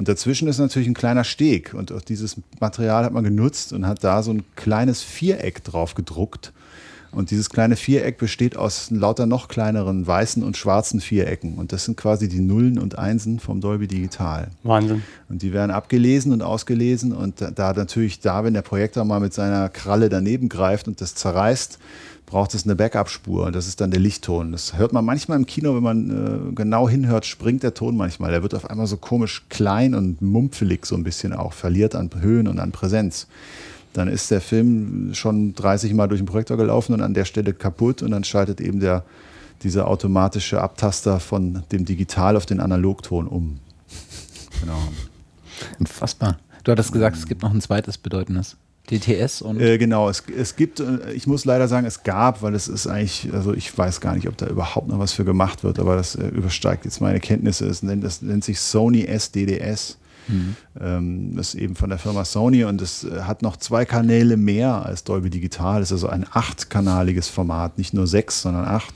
Und 0.00 0.08
dazwischen 0.08 0.48
ist 0.48 0.56
natürlich 0.56 0.88
ein 0.88 0.94
kleiner 0.94 1.24
Steg. 1.24 1.74
Und 1.74 1.92
auch 1.92 2.00
dieses 2.00 2.38
Material 2.58 3.04
hat 3.04 3.12
man 3.12 3.22
genutzt 3.22 3.74
und 3.74 3.86
hat 3.86 4.02
da 4.02 4.22
so 4.22 4.30
ein 4.30 4.44
kleines 4.56 5.02
Viereck 5.02 5.62
drauf 5.62 5.94
gedruckt. 5.94 6.54
Und 7.12 7.30
dieses 7.30 7.50
kleine 7.50 7.76
Viereck 7.76 8.16
besteht 8.16 8.56
aus 8.56 8.90
lauter 8.90 9.26
noch 9.26 9.48
kleineren 9.48 10.06
weißen 10.06 10.42
und 10.42 10.56
schwarzen 10.56 11.02
Vierecken. 11.02 11.58
Und 11.58 11.74
das 11.74 11.84
sind 11.84 11.98
quasi 11.98 12.30
die 12.30 12.40
Nullen 12.40 12.78
und 12.78 12.98
Einsen 12.98 13.40
vom 13.40 13.60
Dolby 13.60 13.88
Digital. 13.88 14.48
Wahnsinn. 14.62 15.02
Und 15.28 15.42
die 15.42 15.52
werden 15.52 15.70
abgelesen 15.70 16.32
und 16.32 16.40
ausgelesen. 16.40 17.12
Und 17.12 17.42
da 17.54 17.74
natürlich 17.74 18.20
da, 18.20 18.42
wenn 18.42 18.54
der 18.54 18.62
Projektor 18.62 19.04
mal 19.04 19.20
mit 19.20 19.34
seiner 19.34 19.68
Kralle 19.68 20.08
daneben 20.08 20.48
greift 20.48 20.88
und 20.88 21.02
das 21.02 21.14
zerreißt, 21.14 21.78
braucht 22.30 22.54
es 22.54 22.64
eine 22.64 22.76
Backup-Spur. 22.76 23.46
Und 23.46 23.54
das 23.54 23.66
ist 23.66 23.80
dann 23.80 23.90
der 23.90 24.00
Lichtton. 24.00 24.52
Das 24.52 24.78
hört 24.78 24.92
man 24.92 25.04
manchmal 25.04 25.36
im 25.36 25.46
Kino, 25.46 25.74
wenn 25.74 25.82
man 25.82 26.50
äh, 26.50 26.54
genau 26.54 26.88
hinhört, 26.88 27.26
springt 27.26 27.62
der 27.62 27.74
Ton 27.74 27.96
manchmal. 27.96 28.30
Der 28.30 28.42
wird 28.42 28.54
auf 28.54 28.70
einmal 28.70 28.86
so 28.86 28.96
komisch 28.96 29.44
klein 29.48 29.94
und 29.94 30.22
mumpfelig 30.22 30.86
so 30.86 30.94
ein 30.94 31.02
bisschen 31.02 31.32
auch, 31.32 31.52
verliert 31.52 31.94
an 31.94 32.08
Höhen 32.20 32.48
und 32.48 32.58
an 32.58 32.72
Präsenz 32.72 33.26
dann 33.92 34.08
ist 34.08 34.30
der 34.30 34.40
Film 34.40 35.10
schon 35.14 35.54
30 35.54 35.94
Mal 35.94 36.06
durch 36.06 36.20
den 36.20 36.26
Projektor 36.26 36.56
gelaufen 36.56 36.92
und 36.94 37.02
an 37.02 37.14
der 37.14 37.24
Stelle 37.24 37.52
kaputt 37.52 38.02
und 38.02 38.12
dann 38.12 38.24
schaltet 38.24 38.60
eben 38.60 38.80
der, 38.80 39.04
dieser 39.62 39.88
automatische 39.88 40.60
Abtaster 40.60 41.20
von 41.20 41.64
dem 41.72 41.84
Digital 41.84 42.36
auf 42.36 42.46
den 42.46 42.60
Analogton 42.60 43.26
um. 43.26 43.58
Genau. 44.60 44.78
Unfassbar. 45.78 46.38
Du 46.64 46.72
hattest 46.72 46.92
gesagt, 46.92 47.16
es 47.16 47.26
gibt 47.26 47.42
noch 47.42 47.52
ein 47.52 47.60
zweites 47.60 47.98
bedeutendes. 47.98 48.56
DTS 48.88 49.42
und. 49.42 49.60
Äh, 49.60 49.78
genau, 49.78 50.08
es, 50.08 50.24
es 50.36 50.56
gibt, 50.56 50.80
äh, 50.80 51.12
ich 51.12 51.26
muss 51.26 51.44
leider 51.44 51.68
sagen, 51.68 51.86
es 51.86 52.02
gab, 52.02 52.42
weil 52.42 52.54
es 52.54 52.68
ist 52.68 52.86
eigentlich, 52.86 53.28
also 53.32 53.52
ich 53.54 53.76
weiß 53.76 54.00
gar 54.00 54.14
nicht, 54.14 54.28
ob 54.28 54.36
da 54.36 54.46
überhaupt 54.46 54.88
noch 54.88 54.98
was 54.98 55.12
für 55.12 55.24
gemacht 55.24 55.64
wird, 55.64 55.78
aber 55.78 55.96
das 55.96 56.14
äh, 56.14 56.26
übersteigt 56.28 56.84
jetzt 56.84 57.00
meine 57.00 57.20
Kenntnisse. 57.20 57.66
Es 57.66 57.82
nennt, 57.82 58.02
das 58.04 58.22
nennt 58.22 58.44
sich 58.44 58.60
Sony 58.60 59.04
SDDS. 59.04 59.98
Mhm. 60.28 60.56
Ähm, 60.80 61.36
das 61.36 61.54
ist 61.54 61.60
eben 61.60 61.76
von 61.76 61.90
der 61.90 61.98
Firma 61.98 62.24
Sony 62.24 62.64
und 62.64 62.80
es 62.82 63.04
äh, 63.04 63.22
hat 63.22 63.42
noch 63.42 63.56
zwei 63.56 63.84
Kanäle 63.84 64.36
mehr 64.36 64.84
als 64.84 65.04
Dolby 65.04 65.30
Digital. 65.30 65.82
Es 65.82 65.88
ist 65.90 66.04
also 66.04 66.08
ein 66.08 66.26
achtkanaliges 66.30 67.28
Format, 67.28 67.78
nicht 67.78 67.94
nur 67.94 68.06
sechs, 68.06 68.42
sondern 68.42 68.64
acht. 68.64 68.94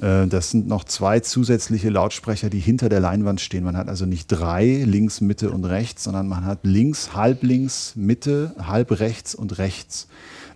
Äh, 0.00 0.26
das 0.26 0.50
sind 0.50 0.68
noch 0.68 0.84
zwei 0.84 1.20
zusätzliche 1.20 1.90
Lautsprecher, 1.90 2.50
die 2.50 2.60
hinter 2.60 2.88
der 2.88 3.00
Leinwand 3.00 3.40
stehen. 3.40 3.64
Man 3.64 3.76
hat 3.76 3.88
also 3.88 4.06
nicht 4.06 4.26
drei, 4.28 4.82
links, 4.84 5.20
Mitte 5.20 5.50
und 5.50 5.64
rechts, 5.64 6.04
sondern 6.04 6.28
man 6.28 6.44
hat 6.44 6.60
links, 6.62 7.14
halb 7.14 7.42
links, 7.42 7.94
Mitte, 7.96 8.54
halb 8.58 9.00
rechts 9.00 9.34
und 9.34 9.58
rechts 9.58 10.08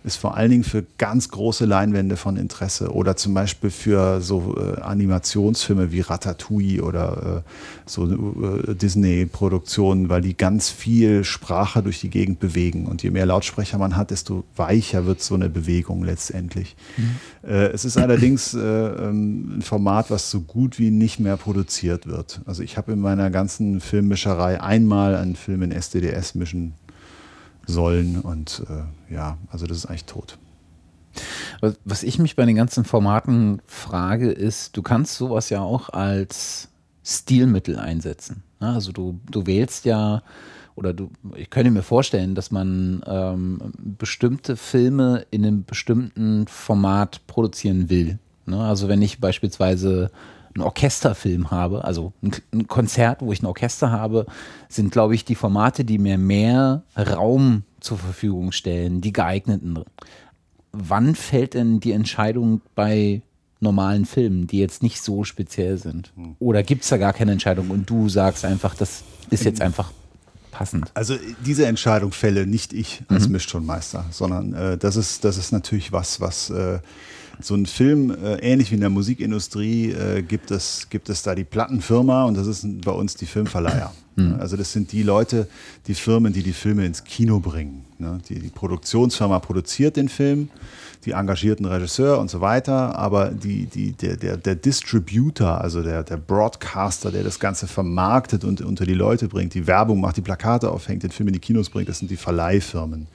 ist 0.03 0.17
vor 0.17 0.35
allen 0.35 0.51
Dingen 0.51 0.63
für 0.63 0.83
ganz 0.97 1.29
große 1.29 1.65
Leinwände 1.65 2.17
von 2.17 2.35
Interesse 2.35 2.91
oder 2.91 3.15
zum 3.15 3.33
Beispiel 3.33 3.69
für 3.69 4.21
so 4.21 4.55
äh, 4.57 4.81
Animationsfilme 4.81 5.91
wie 5.91 6.01
Ratatouille 6.01 6.83
oder 6.83 7.43
äh, 7.45 7.49
so 7.85 8.05
äh, 8.05 8.75
Disney-Produktionen, 8.75 10.09
weil 10.09 10.21
die 10.21 10.35
ganz 10.35 10.69
viel 10.69 11.23
Sprache 11.23 11.81
durch 11.81 12.01
die 12.01 12.09
Gegend 12.09 12.39
bewegen. 12.39 12.85
Und 12.85 13.01
je 13.01 13.11
mehr 13.11 13.25
Lautsprecher 13.25 13.77
man 13.77 13.95
hat, 13.95 14.11
desto 14.11 14.43
weicher 14.55 15.05
wird 15.05 15.21
so 15.21 15.35
eine 15.35 15.49
Bewegung 15.49 16.03
letztendlich. 16.03 16.75
Mhm. 16.97 17.49
Äh, 17.49 17.67
es 17.67 17.85
ist 17.85 17.97
allerdings 17.97 18.53
äh, 18.53 18.59
ähm, 18.59 19.57
ein 19.57 19.61
Format, 19.61 20.11
was 20.11 20.29
so 20.29 20.41
gut 20.41 20.79
wie 20.79 20.91
nicht 20.91 21.19
mehr 21.19 21.37
produziert 21.37 22.07
wird. 22.07 22.41
Also 22.45 22.61
ich 22.61 22.77
habe 22.77 22.91
in 22.91 22.99
meiner 22.99 23.29
ganzen 23.29 23.79
Filmmischerei 23.79 24.59
einmal 24.59 25.15
einen 25.15 25.35
Film 25.35 25.61
in 25.61 25.71
SDDS 25.71 26.35
mischen 26.35 26.73
sollen. 27.65 28.21
Und 28.21 28.63
äh, 28.69 29.13
ja, 29.13 29.37
also 29.49 29.65
das 29.65 29.77
ist 29.77 29.85
eigentlich 29.85 30.05
tot. 30.05 30.37
Was 31.85 32.03
ich 32.03 32.19
mich 32.19 32.35
bei 32.35 32.45
den 32.45 32.55
ganzen 32.55 32.85
Formaten 32.85 33.61
frage, 33.67 34.31
ist, 34.31 34.75
du 34.75 34.81
kannst 34.81 35.15
sowas 35.15 35.49
ja 35.49 35.61
auch 35.61 35.89
als 35.89 36.69
Stilmittel 37.03 37.77
einsetzen. 37.77 38.43
Also 38.59 38.91
du, 38.91 39.19
du 39.29 39.45
wählst 39.45 39.85
ja, 39.85 40.23
oder 40.75 40.93
du, 40.93 41.11
ich 41.35 41.49
könnte 41.49 41.71
mir 41.71 41.83
vorstellen, 41.83 42.33
dass 42.33 42.49
man 42.49 43.03
ähm, 43.05 43.59
bestimmte 43.77 44.55
Filme 44.55 45.25
in 45.29 45.45
einem 45.45 45.63
bestimmten 45.65 46.47
Format 46.47 47.25
produzieren 47.27 47.89
will. 47.89 48.17
Ne? 48.45 48.59
Also 48.59 48.87
wenn 48.87 49.01
ich 49.01 49.19
beispielsweise 49.19 50.11
einen 50.55 50.63
Orchesterfilm 50.63 51.51
habe, 51.51 51.83
also 51.83 52.13
ein, 52.21 52.67
Konzert, 52.67 53.21
wo 53.21 53.33
ich 53.33 53.41
ein 53.41 53.47
Orchester 53.47 53.91
habe, 53.91 54.25
sind, 54.69 54.91
glaube 54.91 55.15
ich, 55.15 55.25
die 55.25 55.35
Formate, 55.35 55.85
die 55.85 55.97
mir 55.97 56.17
mehr 56.17 56.83
Raum 56.97 57.63
zur 57.79 57.97
Verfügung 57.97 58.51
stellen, 58.51 59.01
die 59.01 59.13
geeigneten. 59.13 59.83
Wann 60.71 61.15
fällt 61.15 61.53
denn 61.53 61.79
die 61.79 61.91
Entscheidung 61.91 62.61
bei 62.75 63.21
normalen 63.59 64.05
Filmen, 64.05 64.47
die 64.47 64.59
jetzt 64.59 64.83
nicht 64.83 65.01
so 65.01 65.23
speziell 65.23 65.77
sind? 65.77 66.13
Oder 66.39 66.63
gibt 66.63 66.83
es 66.83 66.89
da 66.89 66.97
gar 66.97 67.13
keine 67.13 67.31
Entscheidung 67.31 67.69
und 67.71 67.89
du 67.89 68.09
sagst 68.09 68.45
einfach, 68.45 68.75
das 68.75 69.03
ist 69.29 69.43
jetzt 69.45 69.61
einfach 69.61 69.91
passend? 70.51 70.91
Also 70.93 71.15
diese 71.45 71.65
Entscheidung 71.65 72.11
fälle 72.11 72.45
nicht 72.45 72.73
ich 72.73 73.01
als 73.07 73.27
mhm. 73.27 73.33
Mischtonmeister, 73.33 74.05
sondern 74.11 74.53
äh, 74.53 74.77
das, 74.77 74.95
ist, 74.95 75.23
das 75.23 75.37
ist 75.37 75.51
natürlich 75.51 75.91
was, 75.91 76.21
was 76.21 76.49
äh, 76.49 76.79
so 77.39 77.55
ein 77.55 77.65
Film, 77.65 78.11
äh, 78.11 78.35
ähnlich 78.35 78.71
wie 78.71 78.75
in 78.75 78.81
der 78.81 78.89
Musikindustrie, 78.89 79.91
äh, 79.91 80.21
gibt, 80.21 80.51
es, 80.51 80.87
gibt 80.89 81.09
es 81.09 81.23
da 81.23 81.35
die 81.35 81.43
Plattenfirma 81.43 82.25
und 82.25 82.37
das 82.37 82.47
ist 82.47 82.65
bei 82.81 82.91
uns 82.91 83.15
die 83.15 83.25
Filmverleiher. 83.25 83.91
Mhm. 84.15 84.35
Also 84.39 84.57
das 84.57 84.71
sind 84.71 84.91
die 84.91 85.03
Leute, 85.03 85.47
die 85.87 85.95
Firmen, 85.95 86.33
die 86.33 86.43
die 86.43 86.53
Filme 86.53 86.85
ins 86.85 87.03
Kino 87.03 87.39
bringen. 87.39 87.85
Ne? 87.97 88.19
Die, 88.29 88.39
die 88.39 88.49
Produktionsfirma 88.49 89.39
produziert 89.39 89.97
den 89.97 90.09
Film, 90.09 90.49
die 91.05 91.11
engagierten 91.11 91.65
Regisseur 91.65 92.19
und 92.19 92.29
so 92.29 92.39
weiter, 92.39 92.97
aber 92.97 93.29
die, 93.29 93.65
die, 93.65 93.93
der, 93.93 94.17
der, 94.17 94.37
der 94.37 94.55
Distributor, 94.55 95.59
also 95.59 95.81
der, 95.81 96.03
der 96.03 96.17
Broadcaster, 96.17 97.11
der 97.11 97.23
das 97.23 97.39
Ganze 97.39 97.67
vermarktet 97.67 98.43
und 98.43 98.61
unter 98.61 98.85
die 98.85 98.93
Leute 98.93 99.27
bringt, 99.27 99.53
die 99.53 99.67
Werbung 99.67 99.99
macht, 99.99 100.17
die 100.17 100.21
Plakate 100.21 100.69
aufhängt, 100.69 101.03
den 101.03 101.11
Film 101.11 101.27
in 101.29 101.33
die 101.33 101.39
Kinos 101.39 101.69
bringt, 101.69 101.89
das 101.89 101.99
sind 101.99 102.11
die 102.11 102.17
Verleihfirmen. 102.17 103.07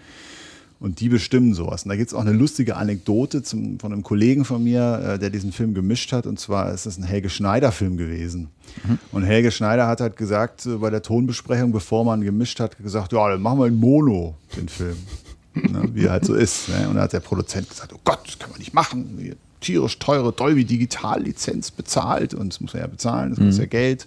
Und 0.80 1.00
die 1.00 1.08
bestimmen 1.08 1.54
sowas. 1.54 1.82
Und 1.82 1.88
da 1.88 1.96
gibt 1.96 2.08
es 2.08 2.14
auch 2.14 2.20
eine 2.20 2.32
lustige 2.32 2.76
Anekdote 2.76 3.42
zum, 3.42 3.80
von 3.80 3.92
einem 3.92 4.04
Kollegen 4.04 4.44
von 4.44 4.62
mir, 4.62 5.14
äh, 5.14 5.18
der 5.18 5.30
diesen 5.30 5.50
Film 5.50 5.74
gemischt 5.74 6.12
hat. 6.12 6.26
Und 6.26 6.38
zwar 6.38 6.72
ist 6.72 6.86
das 6.86 6.98
ein 6.98 7.02
Helge 7.02 7.30
Schneider-Film 7.30 7.96
gewesen. 7.96 8.50
Mhm. 8.84 8.98
Und 9.10 9.24
Helge 9.24 9.50
Schneider 9.50 9.88
hat 9.88 10.00
halt 10.00 10.16
gesagt, 10.16 10.66
äh, 10.66 10.76
bei 10.76 10.90
der 10.90 11.02
Tonbesprechung, 11.02 11.72
bevor 11.72 12.04
man 12.04 12.20
gemischt 12.20 12.60
hat, 12.60 12.78
gesagt, 12.78 13.12
ja, 13.12 13.28
dann 13.28 13.42
machen 13.42 13.58
wir 13.58 13.66
in 13.66 13.74
Mono, 13.74 14.36
den 14.56 14.68
Film. 14.68 14.96
ne, 15.54 15.88
wie 15.92 16.04
er 16.04 16.12
halt 16.12 16.24
so 16.24 16.34
ist. 16.34 16.68
Ne? 16.68 16.88
Und 16.88 16.96
da 16.96 17.02
hat 17.02 17.12
der 17.12 17.20
Produzent 17.20 17.68
gesagt, 17.68 17.92
oh 17.92 18.00
Gott, 18.04 18.20
das 18.26 18.38
kann 18.38 18.50
man 18.50 18.58
nicht 18.58 18.74
machen. 18.74 19.34
Tierisch 19.60 19.98
teure 19.98 20.32
Dolby 20.32 20.64
Digital 20.64 21.22
Lizenz 21.22 21.70
bezahlt. 21.70 22.34
Und 22.34 22.52
das 22.52 22.60
muss 22.60 22.74
er 22.74 22.80
ja 22.80 22.86
bezahlen, 22.86 23.30
das 23.30 23.40
mhm. 23.40 23.46
kostet 23.46 23.64
ja 23.64 23.68
Geld. 23.68 24.06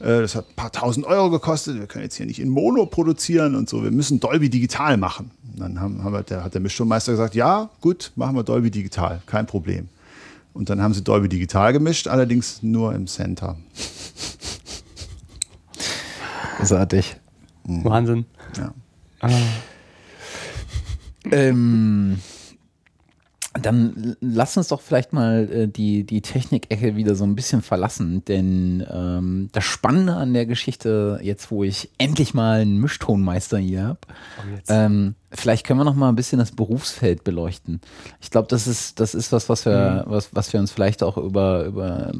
Äh, 0.00 0.20
das 0.20 0.34
hat 0.34 0.48
ein 0.48 0.56
paar 0.56 0.72
tausend 0.72 1.06
Euro 1.06 1.30
gekostet. 1.30 1.78
Wir 1.78 1.86
können 1.86 2.04
jetzt 2.04 2.16
hier 2.16 2.26
nicht 2.26 2.40
in 2.40 2.48
Mono 2.48 2.86
produzieren 2.86 3.54
und 3.54 3.68
so. 3.68 3.82
Wir 3.82 3.90
müssen 3.90 4.20
Dolby 4.20 4.50
digital 4.50 4.96
machen. 4.96 5.30
Und 5.52 5.60
dann 5.60 5.80
haben, 5.80 6.04
haben 6.04 6.12
wir, 6.12 6.22
der, 6.22 6.44
hat 6.44 6.54
der 6.54 6.60
Mischtonmeister 6.60 7.12
gesagt, 7.12 7.34
ja, 7.34 7.70
gut, 7.80 8.12
machen 8.16 8.36
wir 8.36 8.42
Dolby 8.42 8.70
digital, 8.70 9.22
kein 9.26 9.46
Problem. 9.46 9.88
Und 10.52 10.70
dann 10.70 10.82
haben 10.82 10.94
sie 10.94 11.02
Dolby 11.02 11.28
digital 11.28 11.72
gemischt, 11.72 12.08
allerdings 12.08 12.62
nur 12.62 12.94
im 12.94 13.06
Center. 13.06 13.56
Großartig. 16.58 17.16
Wahnsinn. 17.64 18.24
Ja. 18.56 18.72
Ah. 19.20 19.30
Ähm, 21.30 22.18
dann 23.58 24.16
lass 24.20 24.56
uns 24.56 24.68
doch 24.68 24.80
vielleicht 24.80 25.12
mal 25.12 25.50
äh, 25.50 25.68
die, 25.68 26.04
die 26.04 26.20
Technikecke 26.20 26.96
wieder 26.96 27.14
so 27.14 27.24
ein 27.24 27.34
bisschen 27.34 27.62
verlassen, 27.62 28.24
denn 28.24 28.86
ähm, 28.90 29.48
das 29.52 29.64
Spannende 29.64 30.14
an 30.14 30.34
der 30.34 30.46
Geschichte, 30.46 31.20
jetzt 31.22 31.50
wo 31.50 31.64
ich 31.64 31.90
endlich 31.98 32.34
mal 32.34 32.60
einen 32.60 32.78
Mischtonmeister 32.80 33.58
hier 33.58 33.84
habe, 33.84 34.00
oh, 34.38 34.58
ähm, 34.68 35.14
vielleicht 35.30 35.66
können 35.66 35.80
wir 35.80 35.84
noch 35.84 35.94
mal 35.94 36.08
ein 36.08 36.16
bisschen 36.16 36.38
das 36.38 36.52
Berufsfeld 36.52 37.24
beleuchten. 37.24 37.80
Ich 38.20 38.30
glaube, 38.30 38.48
das 38.48 38.66
ist, 38.66 39.00
das 39.00 39.14
ist 39.14 39.32
was, 39.32 39.48
was 39.48 39.64
wir, 39.64 40.04
mhm. 40.06 40.10
was, 40.10 40.34
was 40.34 40.52
wir 40.52 40.60
uns 40.60 40.70
vielleicht 40.70 41.02
auch 41.02 41.16
über, 41.16 41.64
über 41.64 42.12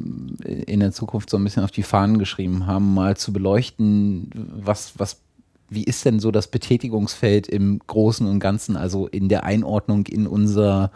in 0.43 0.79
der 0.79 0.91
Zukunft 0.91 1.29
so 1.29 1.37
ein 1.37 1.43
bisschen 1.43 1.63
auf 1.63 1.71
die 1.71 1.83
Fahnen 1.83 2.19
geschrieben 2.19 2.67
haben, 2.67 2.93
mal 2.93 3.17
zu 3.17 3.33
beleuchten, 3.33 4.29
was, 4.33 4.93
was 4.97 5.21
wie 5.69 5.83
ist 5.83 6.05
denn 6.05 6.19
so 6.19 6.31
das 6.31 6.47
Betätigungsfeld 6.47 7.47
im 7.47 7.79
Großen 7.87 8.25
und 8.25 8.39
Ganzen, 8.39 8.77
also 8.77 9.07
in 9.07 9.29
der 9.29 9.43
Einordnung 9.43 10.05
in 10.05 10.27
unser 10.27 10.91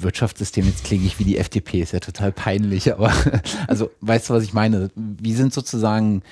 Wirtschaftssystem, 0.00 0.66
jetzt 0.66 0.84
klinge 0.84 1.06
ich 1.06 1.18
wie 1.18 1.24
die 1.24 1.38
FDP, 1.38 1.80
ist 1.80 1.92
ja 1.92 2.00
total 2.00 2.32
peinlich, 2.32 2.92
aber 2.92 3.12
also 3.68 3.90
weißt 4.00 4.30
du, 4.30 4.34
was 4.34 4.44
ich 4.44 4.52
meine? 4.52 4.90
Wie 4.94 5.34
sind 5.34 5.52
sozusagen 5.52 6.22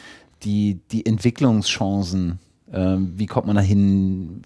die, 0.43 0.81
die 0.91 1.07
Entwicklungschancen? 1.07 2.39
Ähm, 2.73 3.15
wie 3.17 3.27
kommt 3.27 3.47
man 3.47 3.57
da 3.57 3.63
hin? 3.63 4.43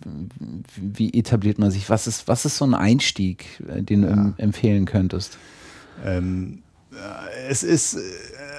Wie 0.76 1.12
etabliert 1.12 1.58
man 1.58 1.70
sich? 1.70 1.90
Was 1.90 2.06
ist, 2.06 2.26
was 2.26 2.44
ist 2.44 2.56
so 2.56 2.64
ein 2.64 2.74
Einstieg, 2.74 3.62
äh, 3.68 3.82
den 3.82 4.02
du 4.02 4.08
ja. 4.08 4.34
empfehlen 4.38 4.86
könntest? 4.86 5.38
Ähm, 6.04 6.62
äh, 6.92 7.48
es 7.48 7.62
ist 7.62 7.98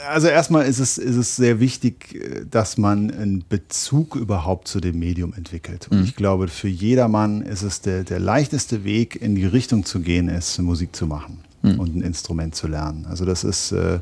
also 0.10 0.28
erstmal 0.28 0.66
ist 0.66 0.80
es, 0.80 0.98
ist 0.98 1.16
es 1.16 1.36
sehr 1.36 1.60
wichtig, 1.60 2.20
dass 2.50 2.78
man 2.78 3.12
einen 3.12 3.44
Bezug 3.48 4.16
überhaupt 4.16 4.68
zu 4.68 4.80
dem 4.80 5.00
Medium 5.00 5.34
entwickelt. 5.34 5.88
Und 5.90 6.00
mhm. 6.00 6.04
ich 6.04 6.16
glaube, 6.16 6.48
für 6.48 6.68
jedermann 6.68 7.42
ist 7.42 7.62
es 7.64 7.82
der, 7.82 8.04
der 8.04 8.20
leichteste 8.20 8.84
Weg, 8.84 9.22
in 9.22 9.36
die 9.36 9.46
Richtung 9.46 9.86
zu 9.86 10.00
gehen, 10.00 10.30
ist 10.30 10.60
Musik 10.60 10.96
zu 10.96 11.08
machen 11.08 11.40
mhm. 11.62 11.80
und 11.80 11.96
ein 11.96 12.02
Instrument 12.02 12.56
zu 12.56 12.68
lernen. 12.68 13.06
Also 13.10 13.26
das 13.26 13.44
ist 13.44 13.72
äh, 13.72 14.00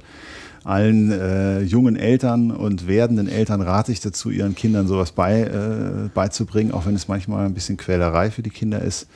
allen 0.63 1.11
äh, 1.11 1.61
jungen 1.61 1.95
Eltern 1.95 2.51
und 2.51 2.87
werdenden 2.87 3.27
Eltern 3.27 3.61
rate 3.61 3.91
ich 3.91 3.99
dazu, 3.99 4.29
ihren 4.29 4.55
Kindern 4.55 4.87
sowas 4.87 5.11
bei, 5.11 5.41
äh, 5.41 6.09
beizubringen, 6.13 6.71
auch 6.71 6.85
wenn 6.85 6.95
es 6.95 7.07
manchmal 7.07 7.45
ein 7.45 7.53
bisschen 7.53 7.77
Quälerei 7.77 8.31
für 8.31 8.43
die 8.43 8.49
Kinder 8.49 8.81
ist. 8.81 9.07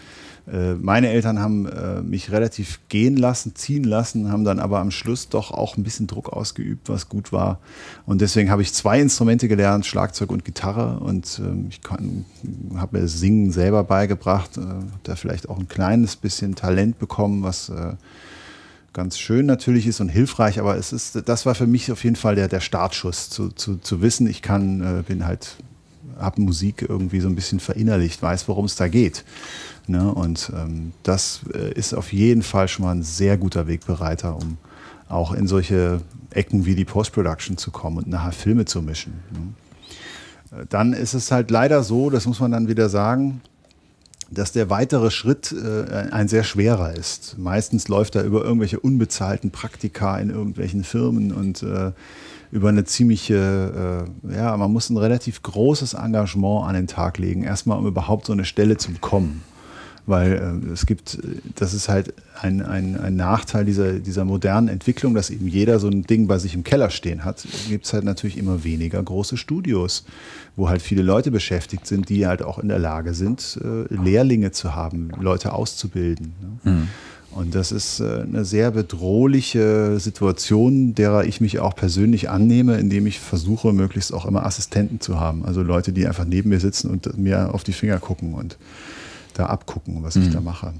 Äh, 0.51 0.75
meine 0.75 1.09
Eltern 1.09 1.39
haben 1.39 1.67
äh, 1.67 2.01
mich 2.01 2.31
relativ 2.31 2.79
gehen 2.87 3.17
lassen, 3.17 3.55
ziehen 3.55 3.83
lassen, 3.83 4.31
haben 4.31 4.45
dann 4.45 4.59
aber 4.59 4.79
am 4.79 4.91
Schluss 4.91 5.27
doch 5.27 5.51
auch 5.51 5.75
ein 5.75 5.83
bisschen 5.83 6.07
Druck 6.07 6.29
ausgeübt, 6.31 6.87
was 6.87 7.09
gut 7.09 7.33
war. 7.33 7.59
Und 8.05 8.21
deswegen 8.21 8.49
habe 8.49 8.61
ich 8.61 8.73
zwei 8.73 9.01
Instrumente 9.01 9.47
gelernt, 9.47 9.85
Schlagzeug 9.85 10.31
und 10.31 10.45
Gitarre. 10.45 10.99
Und 10.99 11.41
ähm, 11.43 11.67
ich 11.69 11.81
habe 12.75 12.97
mir 12.97 13.07
Singen 13.07 13.51
selber 13.51 13.83
beigebracht, 13.83 14.57
äh, 14.57 14.61
da 15.03 15.15
vielleicht 15.15 15.49
auch 15.49 15.59
ein 15.59 15.67
kleines 15.67 16.15
bisschen 16.15 16.55
Talent 16.55 16.99
bekommen, 16.99 17.43
was 17.43 17.71
ganz 18.93 19.19
schön 19.19 19.45
natürlich 19.45 19.85
ist 19.85 19.99
und 19.99 20.09
hilfreich, 20.09 20.59
aber 20.59 20.77
es 20.77 20.93
ist, 20.93 21.27
das 21.27 21.45
war 21.45 21.55
für 21.55 21.67
mich 21.67 21.91
auf 21.91 22.03
jeden 22.03 22.15
Fall 22.15 22.35
der, 22.35 22.47
der 22.47 22.61
Startschuss, 22.61 23.29
zu, 23.29 23.49
zu, 23.49 23.77
zu 23.77 24.01
wissen, 24.01 24.27
ich 24.27 24.41
kann, 24.41 25.03
bin 25.07 25.25
halt, 25.25 25.57
habe 26.19 26.41
Musik 26.41 26.85
irgendwie 26.87 27.19
so 27.19 27.27
ein 27.27 27.35
bisschen 27.35 27.59
verinnerlicht, 27.59 28.21
weiß, 28.21 28.47
worum 28.47 28.65
es 28.65 28.75
da 28.75 28.87
geht. 28.87 29.23
Ne? 29.87 30.13
Und 30.13 30.51
ähm, 30.53 30.91
das 31.03 31.41
äh, 31.53 31.71
ist 31.73 31.93
auf 31.93 32.11
jeden 32.11 32.43
Fall 32.43 32.67
schon 32.67 32.85
mal 32.85 32.91
ein 32.91 33.03
sehr 33.03 33.37
guter 33.37 33.67
Wegbereiter, 33.67 34.35
um 34.35 34.57
auch 35.07 35.33
in 35.33 35.47
solche 35.47 36.01
Ecken 36.31 36.65
wie 36.65 36.75
die 36.75 36.85
Post-Production 36.85 37.57
zu 37.57 37.71
kommen 37.71 37.97
und 37.97 38.07
nachher 38.07 38.33
Filme 38.33 38.65
zu 38.65 38.81
mischen. 38.81 39.13
Ne? 39.31 40.59
Äh, 40.59 40.65
dann 40.69 40.91
ist 40.91 41.13
es 41.13 41.31
halt 41.31 41.51
leider 41.51 41.83
so, 41.83 42.09
das 42.09 42.25
muss 42.25 42.41
man 42.41 42.51
dann 42.51 42.67
wieder 42.67 42.89
sagen, 42.89 43.41
dass 44.29 44.51
der 44.51 44.69
weitere 44.69 45.09
Schritt 45.09 45.53
äh, 45.53 46.09
ein 46.11 46.27
sehr 46.27 46.43
schwerer 46.43 46.93
ist. 46.93 47.37
Meistens 47.37 47.87
läuft 47.87 48.15
er 48.15 48.23
über 48.23 48.43
irgendwelche 48.43 48.81
unbezahlten 48.81 49.51
Praktika 49.51 50.17
in 50.17 50.31
irgendwelchen 50.31 50.83
Firmen 50.83 51.31
und 51.31 51.63
äh, 51.63 51.93
über 52.51 52.67
eine 52.67 52.83
ziemliche, 52.83 54.05
äh, 54.27 54.35
ja, 54.35 54.57
man 54.57 54.73
muss 54.73 54.89
ein 54.89 54.97
relativ 54.97 55.43
großes 55.43 55.93
Engagement 55.93 56.67
an 56.67 56.75
den 56.75 56.87
Tag 56.87 57.19
legen, 57.19 57.43
erstmal 57.43 57.77
um 57.77 57.87
überhaupt 57.87 58.25
so 58.25 58.33
eine 58.33 58.43
Stelle 58.43 58.75
zu 58.75 58.91
bekommen 58.91 59.43
weil 60.07 60.61
äh, 60.65 60.71
es 60.71 60.85
gibt, 60.85 61.19
das 61.55 61.73
ist 61.73 61.89
halt 61.89 62.13
ein, 62.41 62.61
ein, 62.61 62.97
ein 62.97 63.15
Nachteil 63.15 63.65
dieser, 63.65 63.93
dieser 63.99 64.25
modernen 64.25 64.69
Entwicklung, 64.69 65.13
dass 65.13 65.29
eben 65.29 65.47
jeder 65.47 65.79
so 65.79 65.87
ein 65.87 66.03
Ding 66.03 66.27
bei 66.27 66.39
sich 66.39 66.55
im 66.55 66.63
Keller 66.63 66.89
stehen 66.89 67.25
hat, 67.25 67.45
gibt 67.67 67.85
es 67.85 67.93
halt 67.93 68.05
natürlich 68.05 68.37
immer 68.37 68.63
weniger 68.63 69.03
große 69.03 69.37
Studios, 69.37 70.05
wo 70.55 70.69
halt 70.69 70.81
viele 70.81 71.03
Leute 71.03 71.29
beschäftigt 71.29 71.85
sind, 71.85 72.09
die 72.09 72.25
halt 72.25 72.41
auch 72.41 72.57
in 72.57 72.69
der 72.69 72.79
Lage 72.79 73.13
sind, 73.13 73.59
äh, 73.61 73.93
Lehrlinge 73.93 74.51
zu 74.51 74.73
haben, 74.73 75.11
Leute 75.19 75.53
auszubilden. 75.53 76.33
Ne? 76.63 76.71
Mhm. 76.71 76.87
Und 77.31 77.53
das 77.53 77.71
ist 77.71 77.99
äh, 77.99 78.21
eine 78.21 78.45
sehr 78.45 78.71
bedrohliche 78.71 79.99
Situation, 79.99 80.95
derer 80.95 81.25
ich 81.25 81.41
mich 81.41 81.59
auch 81.59 81.75
persönlich 81.75 82.29
annehme, 82.29 82.77
indem 82.77 83.05
ich 83.05 83.19
versuche, 83.19 83.73
möglichst 83.73 84.13
auch 84.13 84.25
immer 84.25 84.45
Assistenten 84.45 85.01
zu 85.01 85.19
haben. 85.19 85.45
Also 85.45 85.61
Leute, 85.61 85.91
die 85.91 86.07
einfach 86.07 86.25
neben 86.25 86.49
mir 86.49 86.59
sitzen 86.59 86.89
und 86.89 87.17
mir 87.17 87.53
auf 87.53 87.63
die 87.63 87.73
Finger 87.73 87.99
gucken 87.99 88.33
und 88.33 88.57
da 89.37 89.47
abgucken, 89.47 90.03
was 90.03 90.15
mhm. 90.15 90.23
ich 90.23 90.29
da 90.31 90.41
mache. 90.41 90.73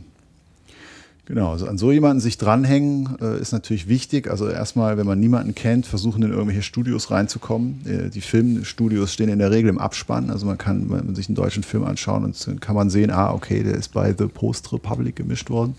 Genau, 1.28 1.52
also 1.52 1.68
an 1.68 1.78
so 1.78 1.92
jemanden 1.92 2.22
sich 2.22 2.38
dranhängen 2.38 3.18
äh, 3.22 3.42
ist 3.42 3.52
natürlich 3.52 3.90
wichtig. 3.90 4.32
Also 4.32 4.48
erstmal, 4.48 4.98
wenn 4.98 5.06
man 5.06 5.20
niemanden 5.20 5.56
kennt, 5.56 5.86
versuchen 5.86 6.24
in 6.24 6.32
irgendwelche 6.32 6.62
Studios 6.62 7.12
reinzukommen. 7.12 7.82
Äh, 7.86 8.10
die 8.10 8.22
Filmstudios 8.22 9.12
stehen 9.12 9.28
in 9.28 9.40
der 9.40 9.52
Regel 9.52 9.70
im 9.70 9.78
Abspann. 9.78 10.30
Also 10.30 10.46
man 10.46 10.58
kann, 10.58 10.90
wenn 10.90 11.06
man 11.06 11.16
sich 11.16 11.28
einen 11.28 11.36
deutschen 11.36 11.64
Film 11.64 11.84
anschauen 11.84 12.24
und 12.24 12.48
dann 12.48 12.62
kann 12.62 12.76
man 12.76 12.90
sehen, 12.90 13.12
ah, 13.12 13.34
okay, 13.34 13.62
der 13.62 13.76
ist 13.76 13.90
bei 13.90 14.16
The 14.18 14.28
Post 14.28 14.72
Republic 14.72 15.18
gemischt 15.18 15.50
worden. 15.50 15.76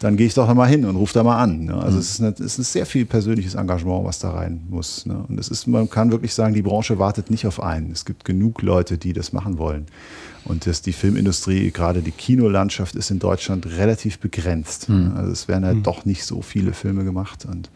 Dann 0.00 0.16
gehe 0.16 0.26
ich 0.26 0.34
doch 0.34 0.52
mal 0.52 0.68
hin 0.68 0.84
und 0.84 0.96
rufe 0.96 1.14
da 1.14 1.22
mal 1.22 1.42
an. 1.42 1.66
Ne? 1.66 1.74
Also 1.74 1.92
mhm. 1.92 1.98
es, 1.98 2.10
ist 2.10 2.20
eine, 2.20 2.34
es 2.38 2.58
ist 2.58 2.72
sehr 2.72 2.86
viel 2.86 3.06
persönliches 3.06 3.54
Engagement, 3.54 4.04
was 4.04 4.18
da 4.18 4.30
rein 4.30 4.62
muss. 4.68 5.06
Ne? 5.06 5.24
Und 5.28 5.38
es 5.38 5.48
ist, 5.48 5.66
man 5.66 5.88
kann 5.88 6.10
wirklich 6.10 6.34
sagen, 6.34 6.54
die 6.54 6.62
Branche 6.62 6.98
wartet 6.98 7.30
nicht 7.30 7.46
auf 7.46 7.62
einen. 7.62 7.90
Es 7.92 8.04
gibt 8.04 8.24
genug 8.24 8.62
Leute, 8.62 8.98
die 8.98 9.12
das 9.12 9.32
machen 9.32 9.58
wollen. 9.58 9.86
Und 10.44 10.66
das, 10.66 10.82
die 10.82 10.92
Filmindustrie, 10.92 11.70
gerade 11.70 12.02
die 12.02 12.10
Kinolandschaft, 12.10 12.96
ist 12.96 13.10
in 13.10 13.18
Deutschland 13.18 13.66
relativ 13.66 14.18
begrenzt. 14.18 14.88
Mhm. 14.88 15.12
Also 15.16 15.32
es 15.32 15.48
werden 15.48 15.64
halt 15.64 15.78
mhm. 15.78 15.82
doch 15.84 16.04
nicht 16.04 16.24
so 16.24 16.42
viele 16.42 16.72
Filme 16.74 17.04
gemacht. 17.04 17.46
Und 17.46 17.70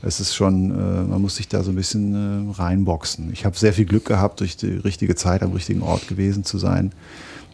es 0.00 0.20
ist 0.20 0.34
schon, 0.34 0.70
äh, 0.70 1.02
man 1.02 1.20
muss 1.20 1.36
sich 1.36 1.48
da 1.48 1.62
so 1.62 1.70
ein 1.70 1.76
bisschen 1.76 2.50
äh, 2.50 2.52
reinboxen. 2.52 3.32
Ich 3.32 3.44
habe 3.44 3.58
sehr 3.58 3.72
viel 3.72 3.84
Glück 3.84 4.04
gehabt, 4.04 4.40
durch 4.40 4.56
die 4.56 4.70
richtige 4.70 5.16
Zeit 5.16 5.42
am 5.42 5.52
richtigen 5.52 5.82
Ort 5.82 6.08
gewesen 6.08 6.44
zu 6.44 6.56
sein. 6.56 6.92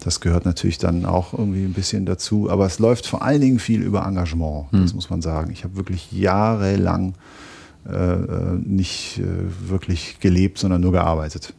Das 0.01 0.21
gehört 0.21 0.45
natürlich 0.45 0.79
dann 0.79 1.07
auch 1.07 1.33
irgendwie 1.33 1.65
ein 1.65 1.73
bisschen 1.73 2.07
dazu. 2.07 2.51
Aber 2.51 2.67
es 2.67 2.79
läuft 2.79 3.07
vor 3.07 3.23
allen 3.23 3.41
Dingen 3.41 3.59
viel 3.59 3.83
über 3.83 4.05
Engagement, 4.07 4.73
mhm. 4.73 4.83
das 4.83 4.95
muss 4.95 5.11
man 5.11 5.23
sagen. 5.23 5.51
Ich 5.51 5.65
habe 5.65 5.77
wirklich 5.77 6.13
jahrelang 6.13 7.15
äh, 7.89 7.95
äh, 7.95 8.59
nicht 8.65 9.19
äh, 9.19 9.25
wirklich 9.69 10.19
gelebt, 10.21 10.59
sondern 10.59 10.81
nur 10.81 10.93
gearbeitet. 10.93 11.53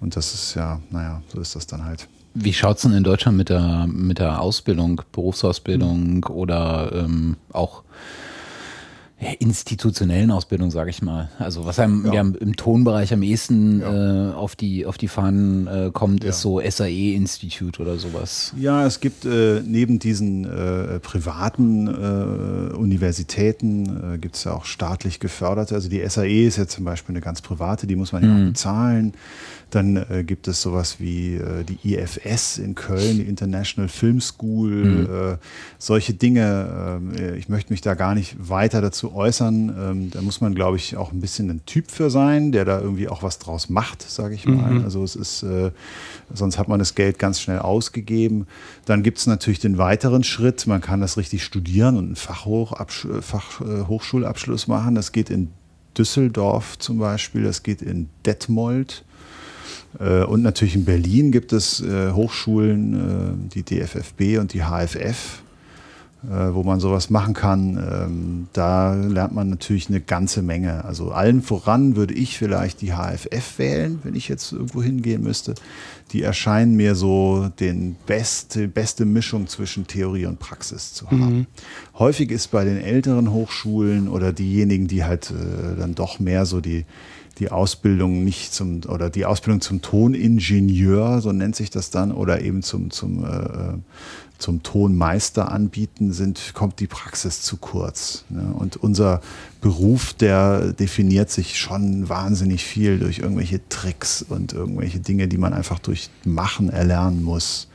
Und 0.00 0.16
das 0.16 0.34
ist 0.34 0.54
ja, 0.54 0.80
naja, 0.90 1.22
so 1.28 1.40
ist 1.40 1.54
das 1.54 1.66
dann 1.66 1.84
halt. 1.84 2.08
Wie 2.34 2.52
schaut 2.52 2.76
es 2.76 2.82
denn 2.82 2.92
in 2.92 3.04
Deutschland 3.04 3.36
mit 3.36 3.48
der, 3.48 3.86
mit 3.86 4.18
der 4.18 4.40
Ausbildung, 4.40 5.02
Berufsausbildung 5.12 6.14
mhm. 6.14 6.22
oder 6.30 6.92
ähm, 6.94 7.36
auch 7.52 7.82
institutionellen 9.38 10.30
Ausbildung, 10.30 10.70
sage 10.70 10.90
ich 10.90 11.02
mal. 11.02 11.28
Also 11.38 11.66
was 11.66 11.78
einem 11.78 12.06
ja. 12.06 12.14
Ja, 12.14 12.20
im 12.22 12.56
Tonbereich 12.56 13.12
am 13.12 13.22
ehesten 13.22 13.80
ja. 13.80 14.30
äh, 14.30 14.32
auf, 14.32 14.56
die, 14.56 14.86
auf 14.86 14.96
die 14.96 15.08
Fahnen 15.08 15.66
äh, 15.66 15.90
kommt, 15.92 16.24
ist 16.24 16.40
so 16.40 16.60
SAE-Institut 16.60 17.80
oder 17.80 17.98
sowas. 17.98 18.54
Ja, 18.56 18.86
es 18.86 19.00
gibt 19.00 19.26
äh, 19.26 19.60
neben 19.64 19.98
diesen 19.98 20.44
äh, 20.44 21.00
privaten 21.00 21.86
äh, 21.86 22.74
Universitäten, 22.74 24.14
äh, 24.14 24.18
gibt 24.18 24.36
es 24.36 24.44
ja 24.44 24.52
auch 24.52 24.64
staatlich 24.64 25.20
geförderte. 25.20 25.74
Also 25.74 25.90
die 25.90 26.02
SAE 26.08 26.46
ist 26.46 26.56
ja 26.56 26.66
zum 26.66 26.84
Beispiel 26.84 27.14
eine 27.14 27.20
ganz 27.20 27.42
private, 27.42 27.86
die 27.86 27.96
muss 27.96 28.12
man 28.12 28.22
ja 28.22 28.28
mhm. 28.28 28.42
auch 28.42 28.48
bezahlen. 28.48 29.12
Dann 29.70 29.96
äh, 29.96 30.24
gibt 30.24 30.48
es 30.48 30.62
sowas 30.62 30.96
wie 30.98 31.36
äh, 31.36 31.64
die 31.64 31.94
IFS 31.94 32.58
in 32.58 32.74
Köln, 32.74 33.18
die 33.18 33.24
International 33.24 33.88
Film 33.88 34.20
School, 34.20 34.70
mhm. 34.70 35.06
äh, 35.06 35.36
solche 35.78 36.14
Dinge. 36.14 37.00
Ähm, 37.00 37.12
ich 37.36 37.48
möchte 37.48 37.72
mich 37.72 37.80
da 37.80 37.94
gar 37.94 38.14
nicht 38.14 38.36
weiter 38.38 38.80
dazu 38.80 39.12
äußern. 39.14 39.74
Ähm, 39.78 40.10
da 40.10 40.22
muss 40.22 40.40
man, 40.40 40.54
glaube 40.54 40.76
ich, 40.76 40.96
auch 40.96 41.12
ein 41.12 41.20
bisschen 41.20 41.50
ein 41.50 41.66
Typ 41.66 41.90
für 41.90 42.08
sein, 42.10 42.52
der 42.52 42.64
da 42.64 42.80
irgendwie 42.80 43.08
auch 43.08 43.22
was 43.22 43.38
draus 43.38 43.68
macht, 43.68 44.02
sage 44.02 44.34
ich 44.34 44.46
mal. 44.46 44.72
Mhm. 44.72 44.84
Also 44.84 45.04
es 45.04 45.14
ist, 45.16 45.44
äh, 45.44 45.70
sonst 46.32 46.58
hat 46.58 46.68
man 46.68 46.78
das 46.78 46.94
Geld 46.94 47.18
ganz 47.18 47.40
schnell 47.40 47.60
ausgegeben. 47.60 48.46
Dann 48.86 49.02
gibt 49.02 49.18
es 49.18 49.26
natürlich 49.26 49.60
den 49.60 49.78
weiteren 49.78 50.24
Schritt. 50.24 50.66
Man 50.66 50.80
kann 50.80 51.00
das 51.00 51.16
richtig 51.16 51.44
studieren 51.44 51.96
und 51.96 52.06
einen 52.06 52.16
Fachhochschulabschluss 52.16 54.66
machen. 54.66 54.94
Das 54.94 55.12
geht 55.12 55.30
in 55.30 55.48
Düsseldorf 55.96 56.78
zum 56.78 56.98
Beispiel, 56.98 57.42
das 57.42 57.62
geht 57.62 57.80
in 57.82 58.08
Detmold. 58.24 59.04
Äh, 59.98 60.24
und 60.24 60.42
natürlich 60.42 60.76
in 60.76 60.84
Berlin 60.84 61.32
gibt 61.32 61.52
es 61.52 61.80
äh, 61.80 62.12
Hochschulen, 62.12 62.94
äh, 62.94 63.54
die 63.54 63.62
DFFB 63.62 64.38
und 64.38 64.52
die 64.52 64.62
HFF, 64.62 65.42
wo 66.22 66.62
man 66.64 66.80
sowas 66.80 67.08
machen 67.08 67.32
kann. 67.32 67.78
Ähm, 67.78 68.48
da 68.52 68.92
lernt 68.92 69.34
man 69.34 69.48
natürlich 69.48 69.88
eine 69.88 70.02
ganze 70.02 70.42
Menge. 70.42 70.84
Also 70.84 71.12
allen 71.12 71.40
voran 71.40 71.96
würde 71.96 72.12
ich 72.12 72.36
vielleicht 72.36 72.82
die 72.82 72.92
HFF 72.92 73.56
wählen, 73.58 74.00
wenn 74.02 74.14
ich 74.14 74.28
jetzt 74.28 74.52
irgendwo 74.52 74.82
hingehen 74.82 75.22
müsste. 75.22 75.54
Die 76.12 76.22
erscheinen 76.22 76.76
mir 76.76 76.94
so 76.94 77.48
den 77.58 77.96
beste, 78.04 78.68
beste 78.68 79.06
Mischung 79.06 79.46
zwischen 79.46 79.86
Theorie 79.86 80.26
und 80.26 80.38
Praxis 80.38 80.92
zu 80.92 81.10
haben. 81.10 81.34
Mhm. 81.34 81.46
Häufig 81.98 82.30
ist 82.30 82.48
bei 82.48 82.66
den 82.66 82.76
älteren 82.76 83.32
Hochschulen 83.32 84.06
oder 84.06 84.34
diejenigen, 84.34 84.88
die 84.88 85.04
halt 85.04 85.32
dann 85.78 85.94
doch 85.94 86.18
mehr 86.18 86.44
so 86.44 86.60
die 86.60 86.84
die 87.40 87.50
Ausbildung 87.50 88.22
nicht 88.22 88.52
zum 88.52 88.82
oder 88.86 89.10
die 89.10 89.24
Ausbildung 89.24 89.60
zum 89.60 89.82
Toningenieur, 89.82 91.20
so 91.20 91.32
nennt 91.32 91.56
sich 91.56 91.70
das 91.70 91.90
dann, 91.90 92.12
oder 92.12 92.42
eben 92.42 92.62
zum, 92.62 92.90
zum, 92.90 93.24
äh, 93.24 93.78
zum 94.38 94.62
Tonmeister 94.62 95.50
anbieten, 95.50 96.12
sind, 96.12 96.52
kommt 96.54 96.78
die 96.80 96.86
Praxis 96.86 97.40
zu 97.40 97.56
kurz. 97.56 98.24
Ne? 98.28 98.54
Und 98.54 98.76
unser 98.76 99.22
Beruf, 99.60 100.12
der 100.12 100.72
definiert 100.72 101.30
sich 101.30 101.58
schon 101.58 102.08
wahnsinnig 102.08 102.64
viel 102.64 102.98
durch 102.98 103.18
irgendwelche 103.18 103.66
Tricks 103.68 104.22
und 104.22 104.52
irgendwelche 104.52 105.00
Dinge, 105.00 105.26
die 105.26 105.38
man 105.38 105.54
einfach 105.54 105.78
durch 105.78 106.10
Machen 106.24 106.68
erlernen 106.68 107.22
muss 107.22 107.68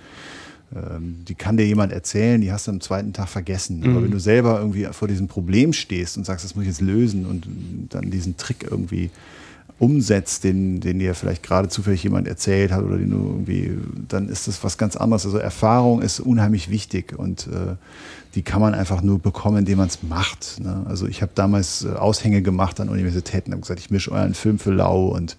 ähm, 0.75 1.23
die 1.27 1.35
kann 1.35 1.57
dir 1.57 1.65
jemand 1.65 1.91
erzählen, 1.93 2.41
die 2.41 2.51
hast 2.51 2.67
du 2.67 2.71
am 2.71 2.81
zweiten 2.81 3.13
Tag 3.13 3.29
vergessen. 3.29 3.79
Mhm. 3.79 3.89
Aber 3.89 4.03
wenn 4.03 4.11
du 4.11 4.19
selber 4.19 4.59
irgendwie 4.59 4.85
vor 4.91 5.07
diesem 5.07 5.27
Problem 5.27 5.73
stehst 5.73 6.17
und 6.17 6.25
sagst, 6.25 6.43
das 6.43 6.55
muss 6.55 6.63
ich 6.63 6.69
jetzt 6.69 6.81
lösen 6.81 7.25
und 7.25 7.47
dann 7.89 8.09
diesen 8.09 8.35
Trick 8.37 8.67
irgendwie 8.69 9.09
umsetzt, 9.77 10.43
den, 10.43 10.79
den 10.79 10.99
dir 10.99 11.15
vielleicht 11.15 11.43
gerade 11.43 11.67
zufällig 11.67 12.03
jemand 12.03 12.27
erzählt 12.27 12.71
hat 12.71 12.83
oder 12.83 12.97
den 12.97 13.09
du 13.09 13.17
irgendwie, 13.17 13.77
dann 14.07 14.29
ist 14.29 14.47
das 14.47 14.63
was 14.63 14.77
ganz 14.77 14.95
anderes. 14.95 15.25
Also 15.25 15.37
Erfahrung 15.37 16.01
ist 16.01 16.19
unheimlich 16.19 16.69
wichtig 16.69 17.17
und 17.17 17.47
äh, 17.47 17.75
die 18.35 18.41
kann 18.41 18.61
man 18.61 18.73
einfach 18.73 19.01
nur 19.01 19.19
bekommen, 19.19 19.57
indem 19.57 19.79
man 19.79 19.87
es 19.87 20.01
macht. 20.03 20.61
Ne? 20.61 20.85
Also 20.87 21.07
ich 21.07 21.21
habe 21.21 21.31
damals 21.35 21.83
äh, 21.83 21.89
Aushänge 21.89 22.41
gemacht 22.41 22.79
an 22.79 22.89
Universitäten, 22.89 23.51
habe 23.51 23.61
gesagt, 23.61 23.79
ich 23.81 23.91
mische 23.91 24.11
euren 24.11 24.33
Film 24.33 24.59
für 24.59 24.71
lau 24.71 25.07
und 25.07 25.37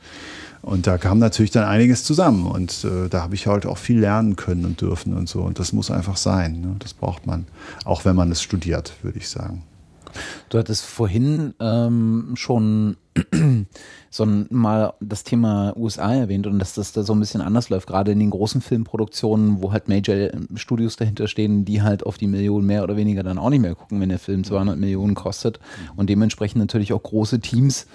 und 0.62 0.88
da 0.88 0.98
kam 0.98 1.20
natürlich 1.20 1.52
dann 1.52 1.62
einiges 1.62 2.02
zusammen 2.02 2.44
und 2.44 2.84
äh, 2.84 3.08
da 3.08 3.22
habe 3.22 3.36
ich 3.36 3.46
halt 3.46 3.66
auch 3.66 3.78
viel 3.78 4.00
lernen 4.00 4.34
können 4.34 4.64
und 4.64 4.80
dürfen 4.80 5.14
und 5.14 5.28
so. 5.28 5.42
Und 5.42 5.60
das 5.60 5.72
muss 5.72 5.92
einfach 5.92 6.16
sein. 6.16 6.60
Ne? 6.60 6.74
Das 6.80 6.92
braucht 6.92 7.24
man, 7.24 7.46
auch 7.84 8.04
wenn 8.04 8.16
man 8.16 8.32
es 8.32 8.42
studiert, 8.42 8.92
würde 9.02 9.16
ich 9.16 9.28
sagen. 9.28 9.62
Du 10.48 10.58
hattest 10.58 10.84
vorhin 10.84 11.54
ähm, 11.60 12.32
schon 12.34 12.96
so 14.10 14.26
mal 14.50 14.94
das 15.00 15.24
Thema 15.24 15.74
USA 15.76 16.14
erwähnt 16.14 16.46
und 16.46 16.58
dass 16.58 16.74
das 16.74 16.92
da 16.92 17.02
so 17.02 17.14
ein 17.14 17.20
bisschen 17.20 17.40
anders 17.40 17.68
läuft, 17.68 17.86
gerade 17.86 18.12
in 18.12 18.18
den 18.18 18.30
großen 18.30 18.60
Filmproduktionen, 18.60 19.62
wo 19.62 19.72
halt 19.72 19.88
Major-Studios 19.88 20.96
dahinter 20.96 21.28
stehen, 21.28 21.64
die 21.64 21.82
halt 21.82 22.04
auf 22.04 22.18
die 22.18 22.26
Millionen 22.26 22.66
mehr 22.66 22.82
oder 22.82 22.96
weniger 22.96 23.22
dann 23.22 23.38
auch 23.38 23.50
nicht 23.50 23.60
mehr 23.60 23.74
gucken, 23.74 24.00
wenn 24.00 24.08
der 24.08 24.18
Film 24.18 24.44
200 24.44 24.78
Millionen 24.78 25.14
kostet 25.14 25.60
und 25.96 26.10
dementsprechend 26.10 26.58
natürlich 26.58 26.92
auch 26.92 27.02
große 27.02 27.40
Teams 27.40 27.86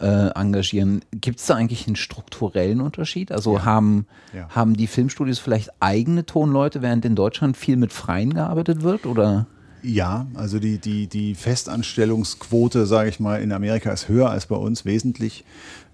äh, 0.00 0.30
engagieren. 0.34 1.02
Gibt 1.12 1.40
es 1.40 1.46
da 1.46 1.54
eigentlich 1.54 1.86
einen 1.86 1.96
strukturellen 1.96 2.80
Unterschied? 2.80 3.30
Also 3.30 3.56
ja. 3.56 3.64
Haben, 3.64 4.06
ja. 4.34 4.48
haben 4.48 4.74
die 4.74 4.86
Filmstudios 4.86 5.38
vielleicht 5.38 5.70
eigene 5.80 6.26
Tonleute, 6.26 6.82
während 6.82 7.04
in 7.04 7.14
Deutschland 7.14 7.56
viel 7.56 7.76
mit 7.76 7.92
Freien 7.92 8.34
gearbeitet 8.34 8.82
wird? 8.82 9.06
Oder? 9.06 9.46
Ja, 9.82 10.26
also 10.34 10.60
die, 10.60 10.78
die, 10.78 11.08
die 11.08 11.34
Festanstellungsquote, 11.34 12.86
sage 12.86 13.08
ich 13.08 13.18
mal, 13.18 13.42
in 13.42 13.50
Amerika 13.50 13.90
ist 13.90 14.08
höher 14.08 14.30
als 14.30 14.46
bei 14.46 14.54
uns, 14.54 14.84
wesentlich. 14.84 15.44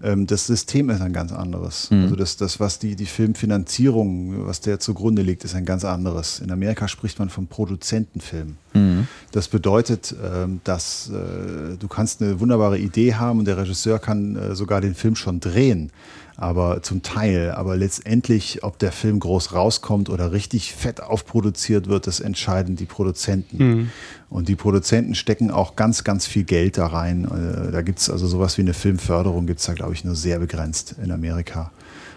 Ähm, 0.03 0.27
das 0.27 0.45
System 0.45 0.91
ist 0.91 1.01
ein 1.01 1.11
ganz 1.11 1.31
anderes. 1.31 1.89
Mhm. 1.89 2.03
Also 2.03 2.15
das, 2.15 2.37
das, 2.37 2.59
was 2.59 2.77
die, 2.77 2.95
die 2.95 3.07
Filmfinanzierung, 3.07 4.45
was 4.45 4.61
der 4.61 4.79
zugrunde 4.79 5.23
liegt, 5.23 5.43
ist 5.43 5.55
ein 5.55 5.65
ganz 5.65 5.85
anderes. 5.85 6.39
In 6.39 6.51
Amerika 6.51 6.87
spricht 6.87 7.17
man 7.17 7.29
vom 7.29 7.47
Produzentenfilm. 7.47 8.57
Mhm. 8.73 9.07
Das 9.31 9.47
bedeutet, 9.47 10.15
ähm, 10.23 10.61
dass 10.63 11.09
äh, 11.09 11.75
du 11.77 11.87
kannst 11.87 12.21
eine 12.21 12.39
wunderbare 12.39 12.77
Idee 12.77 13.15
haben 13.15 13.39
und 13.39 13.45
der 13.45 13.57
Regisseur 13.57 13.97
kann 13.97 14.35
äh, 14.35 14.55
sogar 14.55 14.81
den 14.81 14.93
Film 14.93 15.15
schon 15.15 15.39
drehen 15.39 15.91
aber 16.39 16.81
zum 16.81 17.03
Teil. 17.03 17.51
Aber 17.51 17.75
letztendlich, 17.75 18.63
ob 18.63 18.79
der 18.79 18.93
Film 18.93 19.19
groß 19.19 19.53
rauskommt 19.53 20.09
oder 20.09 20.31
richtig 20.31 20.73
fett 20.73 21.03
aufproduziert 21.03 21.87
wird, 21.87 22.07
das 22.07 22.21
entscheiden 22.21 22.77
die 22.77 22.85
Produzenten. 22.85 23.57
Mhm. 23.57 23.89
Und 24.29 24.47
die 24.47 24.55
Produzenten 24.55 25.15
stecken 25.15 25.51
auch 25.51 25.75
ganz, 25.75 26.05
ganz 26.05 26.27
viel 26.27 26.45
Geld 26.45 26.77
da 26.77 26.87
rein. 26.87 27.25
Äh, 27.25 27.71
da 27.71 27.81
gibt 27.81 27.99
es 27.99 28.09
also 28.09 28.25
sowas 28.25 28.57
wie 28.57 28.61
eine 28.61 28.73
Filmförderung, 28.73 29.47
gibt 29.47 29.59
es 29.59 29.65
da, 29.65 29.73
glaube 29.73 29.93
ich, 29.93 30.05
nur 30.05 30.15
sehr 30.15 30.39
begrenzt 30.39 30.95
in 31.03 31.11
Amerika. 31.11 31.71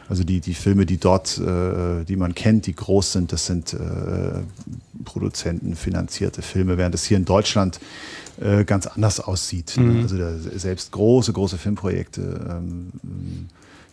Also 0.09 0.23
die, 0.23 0.40
die 0.40 0.55
Filme, 0.55 0.86
die 0.86 0.99
dort, 0.99 1.39
äh, 1.39 2.05
die 2.05 2.16
man 2.16 2.35
kennt, 2.35 2.66
die 2.66 2.77
groß 2.77 3.12
sind, 3.12 3.32
das 3.32 3.47
sind 3.47 3.73
äh, 3.73 3.78
produzentenfinanzierte 5.05 6.43
Filme, 6.43 6.78
während 6.78 6.94
es 6.94 7.05
hier 7.05 7.16
in 7.16 7.24
Deutschland 7.24 7.81
äh, 8.40 8.65
ganz 8.65 8.86
anders 8.86 9.19
aussieht. 9.19 9.77
Mhm. 9.77 10.03
Also 10.03 10.16
da, 10.16 10.39
selbst 10.39 10.93
große, 10.93 11.32
große 11.32 11.59
Filmprojekte 11.59 12.47
ähm, 12.51 12.93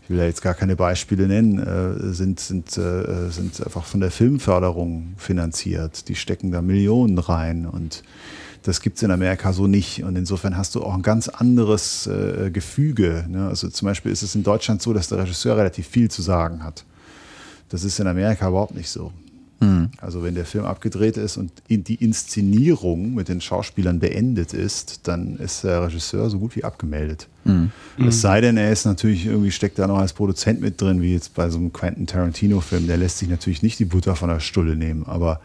ich 0.10 0.12
will 0.12 0.22
ja 0.22 0.26
jetzt 0.26 0.42
gar 0.42 0.56
keine 0.56 0.76
Beispiele 0.76 1.28
nennen, 1.28 1.60
äh, 1.60 2.14
sind, 2.16 2.40
sind, 2.40 2.76
äh, 2.80 3.30
sind 3.30 3.64
einfach 3.64 3.86
von 3.86 4.00
der 4.00 4.10
Filmförderung 4.10 5.14
finanziert. 5.18 6.08
Die 6.10 6.16
stecken 6.16 6.52
da 6.52 6.64
Millionen 6.64 7.20
rein 7.20 7.68
und 7.68 8.02
das 8.64 8.82
gibt 8.82 8.98
es 8.98 9.04
in 9.04 9.12
Amerika 9.12 9.54
so 9.54 9.68
nicht. 9.68 10.04
Und 10.04 10.16
insofern 10.16 10.58
hast 10.58 10.74
du 10.74 10.82
auch 10.82 10.96
ein 10.96 11.04
ganz 11.04 11.28
anderes 11.30 12.08
äh, 12.08 12.50
Gefüge. 12.50 13.26
Ne? 13.30 13.50
Also 13.50 13.70
zum 13.70 13.86
Beispiel 13.86 14.12
ist 14.12 14.24
es 14.24 14.34
in 14.34 14.42
Deutschland 14.42 14.82
so, 14.82 14.94
dass 14.94 15.10
der 15.10 15.20
Regisseur 15.20 15.56
relativ 15.56 15.86
viel 15.86 16.10
zu 16.10 16.24
sagen 16.24 16.64
hat. 16.64 16.86
Das 17.70 17.84
ist 17.84 18.00
in 18.00 18.08
Amerika 18.08 18.48
überhaupt 18.48 18.74
nicht 18.74 18.90
so. 18.90 19.14
Mhm. 19.60 19.90
Also 20.00 20.24
wenn 20.24 20.36
der 20.36 20.46
Film 20.46 20.66
abgedreht 20.66 21.18
ist 21.18 21.38
und 21.38 21.52
die 21.70 21.96
Inszenierung 21.96 23.14
mit 23.14 23.28
den 23.28 23.42
Schauspielern 23.42 24.00
beendet 24.00 24.54
ist, 24.54 25.08
dann 25.08 25.38
ist 25.38 25.64
der 25.64 25.84
Regisseur 25.84 26.30
so 26.30 26.40
gut 26.40 26.56
wie 26.56 26.64
abgemeldet. 26.64 27.28
Mhm. 27.44 27.72
Es 28.08 28.22
sei 28.22 28.42
denn, 28.42 28.58
er 28.58 28.72
ist 28.72 28.86
natürlich 28.86 29.26
irgendwie 29.26 29.52
steckt 29.52 29.80
da 29.80 29.88
noch 29.88 29.98
als 29.98 30.14
Produzent 30.14 30.62
mit 30.62 30.80
drin, 30.80 31.02
wie 31.02 31.14
jetzt 31.14 31.34
bei 31.34 31.50
so 31.50 31.58
einem 31.58 31.74
Quentin 31.74 32.08
Tarantino-Film. 32.08 32.88
Der 32.88 32.98
lässt 32.98 33.18
sich 33.18 33.30
natürlich 33.30 33.64
nicht 33.64 33.80
die 33.80 33.86
Butter 33.86 34.16
von 34.16 34.30
der 34.30 34.40
Stulle 34.40 34.76
nehmen, 34.76 35.06
aber 35.06 35.42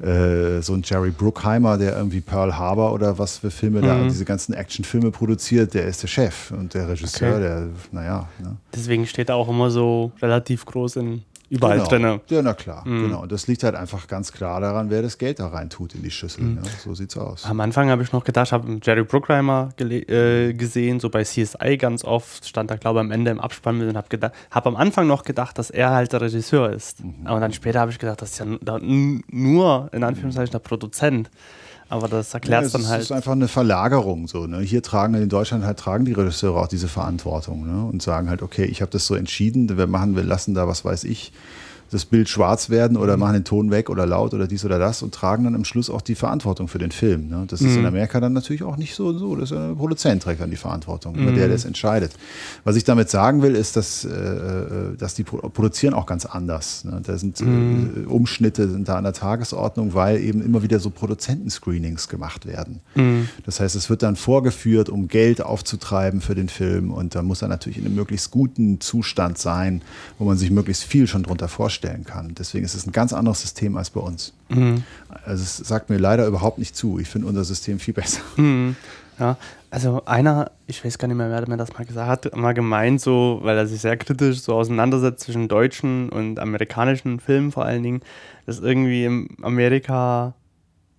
äh, 0.00 0.60
so 0.60 0.74
ein 0.74 0.82
Jerry 0.84 1.10
Bruckheimer, 1.10 1.78
der 1.78 1.96
irgendwie 1.96 2.20
Pearl 2.20 2.56
Harbor 2.56 2.92
oder 2.92 3.18
was 3.18 3.38
für 3.38 3.50
Filme 3.50 3.80
mhm. 3.80 3.86
da, 3.86 4.04
diese 4.04 4.24
ganzen 4.24 4.52
Actionfilme 4.52 5.10
produziert, 5.10 5.72
der 5.72 5.86
ist 5.86 6.02
der 6.02 6.08
Chef 6.08 6.50
und 6.50 6.74
der 6.74 6.88
Regisseur, 6.88 7.36
okay. 7.36 7.40
der, 7.40 7.68
naja. 7.92 8.28
Ne. 8.38 8.56
Deswegen 8.74 9.06
steht 9.06 9.30
er 9.30 9.36
auch 9.36 9.48
immer 9.48 9.70
so 9.70 10.12
relativ 10.20 10.66
groß 10.66 10.96
in 10.96 11.22
überall 11.48 11.78
genau. 11.78 11.88
drin. 11.88 12.20
Ja, 12.28 12.42
na 12.42 12.54
klar, 12.54 12.86
mhm. 12.86 13.02
genau. 13.02 13.22
Und 13.22 13.32
das 13.32 13.46
liegt 13.46 13.62
halt 13.62 13.74
einfach 13.74 14.06
ganz 14.08 14.32
klar 14.32 14.60
daran, 14.60 14.90
wer 14.90 15.02
das 15.02 15.18
Geld 15.18 15.38
da 15.38 15.48
rein 15.48 15.70
tut 15.70 15.94
in 15.94 16.02
die 16.02 16.10
Schüssel. 16.10 16.44
Mhm. 16.44 16.58
Ja, 16.62 16.70
so 16.82 16.94
sieht's 16.94 17.16
aus. 17.16 17.44
Am 17.44 17.60
Anfang 17.60 17.90
habe 17.90 18.02
ich 18.02 18.12
noch 18.12 18.24
gedacht, 18.24 18.48
ich 18.48 18.52
habe 18.52 18.78
Jerry 18.82 19.04
Bruckheimer 19.04 19.70
äh, 19.78 20.52
gesehen, 20.54 21.00
so 21.00 21.08
bei 21.08 21.22
CSI 21.22 21.76
ganz 21.76 22.04
oft, 22.04 22.46
stand 22.46 22.70
da 22.70 22.76
glaube 22.76 22.98
ich 22.98 23.04
am 23.04 23.10
Ende 23.10 23.30
im 23.30 23.40
Abspann 23.40 23.78
mit 23.78 23.88
und 23.88 23.96
habe 23.96 24.32
hab 24.50 24.66
am 24.66 24.76
Anfang 24.76 25.06
noch 25.06 25.22
gedacht, 25.22 25.58
dass 25.58 25.70
er 25.70 25.90
halt 25.90 26.12
der 26.12 26.20
Regisseur 26.20 26.70
ist. 26.70 27.04
Mhm. 27.04 27.26
Aber 27.26 27.40
dann 27.40 27.52
später 27.52 27.80
habe 27.80 27.90
ich 27.90 27.98
gedacht, 27.98 28.22
das 28.22 28.32
ist 28.32 28.38
ja 28.38 28.46
nur, 28.78 29.90
in 29.92 30.04
Anführungszeichen, 30.04 30.52
der 30.52 30.58
Produzent. 30.58 31.30
Aber 31.88 32.08
das 32.08 32.34
erklärt 32.34 32.62
ja, 32.62 32.66
es 32.66 32.72
dann 32.72 32.88
halt. 32.88 33.00
Es 33.02 33.06
ist 33.06 33.12
einfach 33.12 33.32
eine 33.32 33.48
Verlagerung 33.48 34.26
so. 34.26 34.46
Ne? 34.46 34.60
Hier 34.60 34.82
tragen 34.82 35.14
in 35.14 35.28
Deutschland 35.28 35.64
halt 35.64 35.78
tragen 35.78 36.04
die 36.04 36.12
Regisseure 36.12 36.60
auch 36.60 36.68
diese 36.68 36.88
Verantwortung 36.88 37.66
ne? 37.66 37.84
und 37.84 38.02
sagen 38.02 38.28
halt, 38.28 38.42
okay, 38.42 38.64
ich 38.64 38.82
habe 38.82 38.90
das 38.90 39.06
so 39.06 39.14
entschieden, 39.14 39.76
wir 39.76 39.86
machen, 39.86 40.16
wir 40.16 40.24
lassen 40.24 40.54
da, 40.54 40.66
was 40.66 40.84
weiß 40.84 41.04
ich, 41.04 41.32
das 41.90 42.04
Bild 42.04 42.28
schwarz 42.28 42.70
werden 42.70 42.96
oder 42.96 43.16
mhm. 43.16 43.20
machen 43.20 43.32
den 43.34 43.44
Ton 43.44 43.70
weg 43.70 43.90
oder 43.90 44.06
laut 44.06 44.34
oder 44.34 44.46
dies 44.46 44.64
oder 44.64 44.78
das 44.78 45.02
und 45.02 45.14
tragen 45.14 45.44
dann 45.44 45.54
am 45.54 45.64
Schluss 45.64 45.88
auch 45.88 46.00
die 46.00 46.14
Verantwortung 46.14 46.68
für 46.68 46.78
den 46.78 46.90
Film. 46.90 47.28
Ne? 47.28 47.44
Das 47.46 47.60
mhm. 47.60 47.68
ist 47.68 47.74
in 47.76 47.80
mhm. 47.82 47.88
Amerika 47.88 48.20
dann 48.20 48.32
natürlich 48.32 48.62
auch 48.62 48.76
nicht 48.76 48.94
so 48.94 49.08
und 49.08 49.18
so. 49.18 49.36
Das 49.36 49.50
der 49.50 49.74
Produzent 49.74 50.22
trägt 50.22 50.40
dann 50.40 50.50
die 50.50 50.56
Verantwortung, 50.56 51.14
immer 51.14 51.30
mhm. 51.30 51.36
der, 51.36 51.46
der 51.46 51.56
es 51.56 51.64
entscheidet. 51.64 52.12
Was 52.64 52.76
ich 52.76 52.84
damit 52.84 53.08
sagen 53.08 53.42
will, 53.42 53.54
ist, 53.54 53.76
dass, 53.76 54.04
äh, 54.04 54.08
äh 54.08 54.96
dass 54.98 55.14
die 55.14 55.24
produzieren 55.24 55.94
auch 55.94 56.06
ganz 56.06 56.26
anders. 56.26 56.84
Ne? 56.84 57.00
Da 57.04 57.16
sind 57.18 57.40
äh, 57.40 57.44
mhm. 57.44 58.06
Umschnitte 58.08 58.68
sind 58.68 58.88
da 58.88 58.96
an 58.96 59.04
der 59.04 59.12
Tagesordnung, 59.12 59.94
weil 59.94 60.20
eben 60.20 60.42
immer 60.42 60.62
wieder 60.62 60.80
so 60.80 60.90
Produzentenscreenings 60.90 62.08
gemacht 62.08 62.46
werden. 62.46 62.80
Mhm. 62.94 63.28
Das 63.44 63.60
heißt, 63.60 63.76
es 63.76 63.90
wird 63.90 64.02
dann 64.02 64.16
vorgeführt, 64.16 64.88
um 64.88 65.08
Geld 65.08 65.40
aufzutreiben 65.40 66.20
für 66.20 66.34
den 66.34 66.48
Film 66.48 66.90
und 66.90 67.14
da 67.14 67.22
muss 67.22 67.42
er 67.42 67.48
natürlich 67.48 67.78
in 67.78 67.86
einem 67.86 67.94
möglichst 67.94 68.30
guten 68.30 68.80
Zustand 68.80 69.38
sein, 69.38 69.82
wo 70.18 70.24
man 70.24 70.36
sich 70.36 70.50
möglichst 70.50 70.84
viel 70.84 71.06
schon 71.06 71.22
drunter 71.22 71.48
vorstellt 71.48 71.75
vorstellen 71.76 72.04
kann. 72.04 72.34
Deswegen 72.34 72.64
ist 72.64 72.74
es 72.74 72.86
ein 72.86 72.92
ganz 72.92 73.12
anderes 73.12 73.42
System 73.42 73.76
als 73.76 73.90
bei 73.90 74.00
uns. 74.00 74.32
Mhm. 74.48 74.82
Also 75.24 75.42
es 75.42 75.56
sagt 75.56 75.90
mir 75.90 75.98
leider 75.98 76.26
überhaupt 76.26 76.58
nicht 76.58 76.74
zu. 76.74 76.98
Ich 76.98 77.08
finde 77.08 77.28
unser 77.28 77.44
System 77.44 77.78
viel 77.78 77.94
besser. 77.94 78.20
Mhm. 78.36 78.76
Ja, 79.18 79.38
also 79.70 80.02
einer, 80.04 80.50
ich 80.66 80.84
weiß 80.84 80.98
gar 80.98 81.08
nicht 81.08 81.16
mehr, 81.16 81.30
wer 81.30 81.48
mir 81.48 81.56
das 81.56 81.72
mal 81.72 81.86
gesagt 81.86 82.26
hat, 82.26 82.36
mal 82.36 82.52
gemeint, 82.52 83.00
so, 83.00 83.40
weil 83.42 83.56
er 83.56 83.66
sich 83.66 83.80
sehr 83.80 83.96
kritisch 83.96 84.42
so 84.42 84.52
auseinandersetzt 84.54 85.24
zwischen 85.24 85.48
deutschen 85.48 86.10
und 86.10 86.38
amerikanischen 86.38 87.18
Filmen 87.18 87.50
vor 87.50 87.64
allen 87.64 87.82
Dingen, 87.82 88.02
dass 88.44 88.58
irgendwie 88.60 89.06
in 89.06 89.28
Amerika 89.40 90.34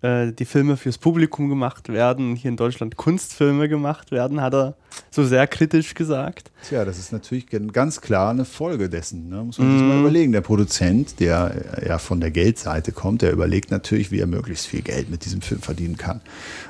äh, 0.01 0.31
die 0.31 0.45
Filme 0.45 0.77
fürs 0.77 0.97
Publikum 0.97 1.49
gemacht 1.49 1.89
werden, 1.89 2.35
hier 2.35 2.49
in 2.49 2.57
Deutschland 2.57 2.97
Kunstfilme 2.97 3.67
gemacht 3.67 4.11
werden, 4.11 4.41
hat 4.41 4.53
er 4.53 4.75
so 5.09 5.25
sehr 5.25 5.47
kritisch 5.47 5.93
gesagt. 5.93 6.51
Tja, 6.67 6.85
das 6.85 6.97
ist 6.97 7.11
natürlich 7.11 7.47
ganz 7.71 8.01
klar 8.01 8.31
eine 8.31 8.45
Folge 8.45 8.89
dessen. 8.89 9.29
Ne? 9.29 9.43
Muss 9.43 9.57
man 9.57 9.69
mm. 9.69 9.77
sich 9.77 9.87
mal 9.87 9.95
mhm. 9.95 10.01
überlegen. 10.01 10.31
Der 10.31 10.41
Produzent, 10.41 11.19
der 11.19 11.83
ja 11.85 11.97
von 11.97 12.19
der 12.19 12.31
Geldseite 12.31 12.91
kommt, 12.91 13.21
der 13.21 13.31
überlegt 13.31 13.71
natürlich, 13.71 14.11
wie 14.11 14.19
er 14.19 14.27
möglichst 14.27 14.67
viel 14.67 14.81
Geld 14.81 15.09
mit 15.09 15.25
diesem 15.25 15.41
Film 15.41 15.61
verdienen 15.61 15.97
kann. 15.97 16.21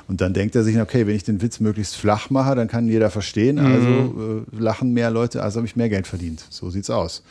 Und 0.08 0.22
dann 0.22 0.34
denkt 0.34 0.56
er 0.56 0.64
sich, 0.64 0.80
okay, 0.80 1.06
wenn 1.06 1.16
ich 1.16 1.24
den 1.24 1.42
Witz 1.42 1.60
möglichst 1.60 1.98
flach 1.98 2.30
mache, 2.30 2.56
dann 2.56 2.68
kann 2.68 2.88
jeder 2.88 3.10
verstehen. 3.10 3.60
Also 3.60 3.88
mhm. 3.88 4.46
äh, 4.54 4.62
lachen 4.62 4.94
mehr 4.94 5.10
Leute, 5.10 5.44
also 5.44 5.58
habe 5.58 5.68
ich 5.68 5.76
mehr 5.76 5.90
Geld 5.90 6.08
verdient. 6.08 6.46
So 6.50 6.70
sieht's 6.70 6.90
aus. 6.90 7.24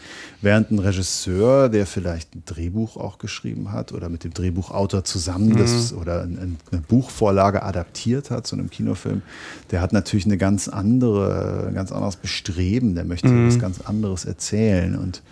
Während 0.42 0.70
ein 0.70 0.78
Regisseur, 0.78 1.68
der 1.68 1.86
vielleicht 1.86 2.34
ein 2.34 2.42
Drehbuch 2.44 2.96
auch 2.96 3.18
geschrieben 3.18 3.72
hat 3.72 3.92
oder 3.92 4.08
mit 4.08 4.24
dem 4.24 4.34
Drehbuchautor 4.34 5.04
zusammen 5.04 5.50
mhm. 5.50 5.56
das, 5.56 5.85
oder 5.92 6.22
eine 6.22 6.56
Buchvorlage 6.88 7.62
adaptiert 7.62 8.30
hat 8.30 8.46
zu 8.46 8.56
einem 8.56 8.70
Kinofilm, 8.70 9.22
der 9.70 9.80
hat 9.80 9.92
natürlich 9.92 10.26
eine 10.26 10.38
ganz 10.38 10.68
andere, 10.68 11.66
ein 11.68 11.74
ganz 11.74 11.92
anderes 11.92 12.16
Bestreben. 12.16 12.94
Der 12.94 13.04
möchte 13.04 13.28
mhm. 13.28 13.48
was 13.48 13.58
ganz 13.58 13.80
anderes 13.80 14.24
erzählen 14.24 14.96
und 14.96 15.22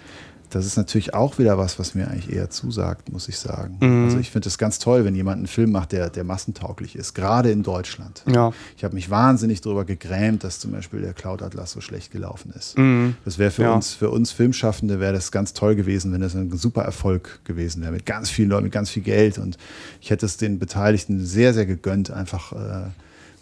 das 0.55 0.66
ist 0.66 0.76
natürlich 0.76 1.14
auch 1.14 1.39
wieder 1.39 1.59
was, 1.59 1.81
was 1.81 1.97
mir 1.97 2.06
eigentlich 2.06 2.32
eher 2.32 2.48
zusagt, 2.48 3.10
muss 3.12 3.28
ich 3.28 3.39
sagen. 3.39 3.76
Mhm. 3.81 4.05
Also 4.05 4.18
ich 4.18 4.31
finde 4.31 4.48
es 4.48 4.56
ganz 4.56 4.78
toll, 4.78 5.05
wenn 5.05 5.16
jemand 5.16 5.39
einen 5.39 5.47
Film 5.48 5.72
macht, 5.72 5.90
der, 5.90 6.10
der 6.10 6.22
massentauglich 6.22 6.94
ist, 6.94 7.14
gerade 7.14 7.51
in 7.51 7.64
Deutschland. 7.64 8.22
Ja. 8.32 8.52
Ich 8.76 8.85
habe 8.85 8.94
mich 8.94 9.10
wahnsinnig 9.10 9.62
darüber 9.62 9.85
gegrämt, 9.85 10.44
dass 10.44 10.60
zum 10.60 10.70
Beispiel 10.70 11.01
der 11.01 11.12
Cloud 11.12 11.43
Atlas 11.43 11.72
so 11.72 11.81
schlecht 11.81 12.12
gelaufen 12.12 12.52
ist. 12.56 12.78
Mhm. 12.78 13.16
Das 13.24 13.39
wäre 13.39 13.51
für 13.51 13.62
ja. 13.62 13.74
uns, 13.74 13.94
für 13.94 14.10
uns 14.10 14.31
Filmschaffende 14.31 15.01
wäre 15.01 15.12
das 15.12 15.32
ganz 15.32 15.55
toll 15.55 15.74
gewesen, 15.74 16.12
wenn 16.12 16.20
das 16.20 16.36
ein 16.36 16.56
super 16.56 16.82
Erfolg 16.82 17.40
gewesen 17.44 17.82
wäre, 17.82 17.90
mit 17.90 18.06
ganz 18.06 18.31
vielen 18.31 18.51
Leuten, 18.51 18.64
mit 18.64 18.72
ganz 18.72 18.90
viel 18.90 19.02
Geld. 19.02 19.39
Und 19.39 19.59
ich 20.01 20.10
hätte 20.10 20.24
es 20.24 20.36
den 20.36 20.60
Beteiligten 20.60 21.24
sehr, 21.26 21.52
sehr 21.52 21.66
gegönnt, 21.66 22.12
einfach 22.12 22.52
äh, 22.52 22.90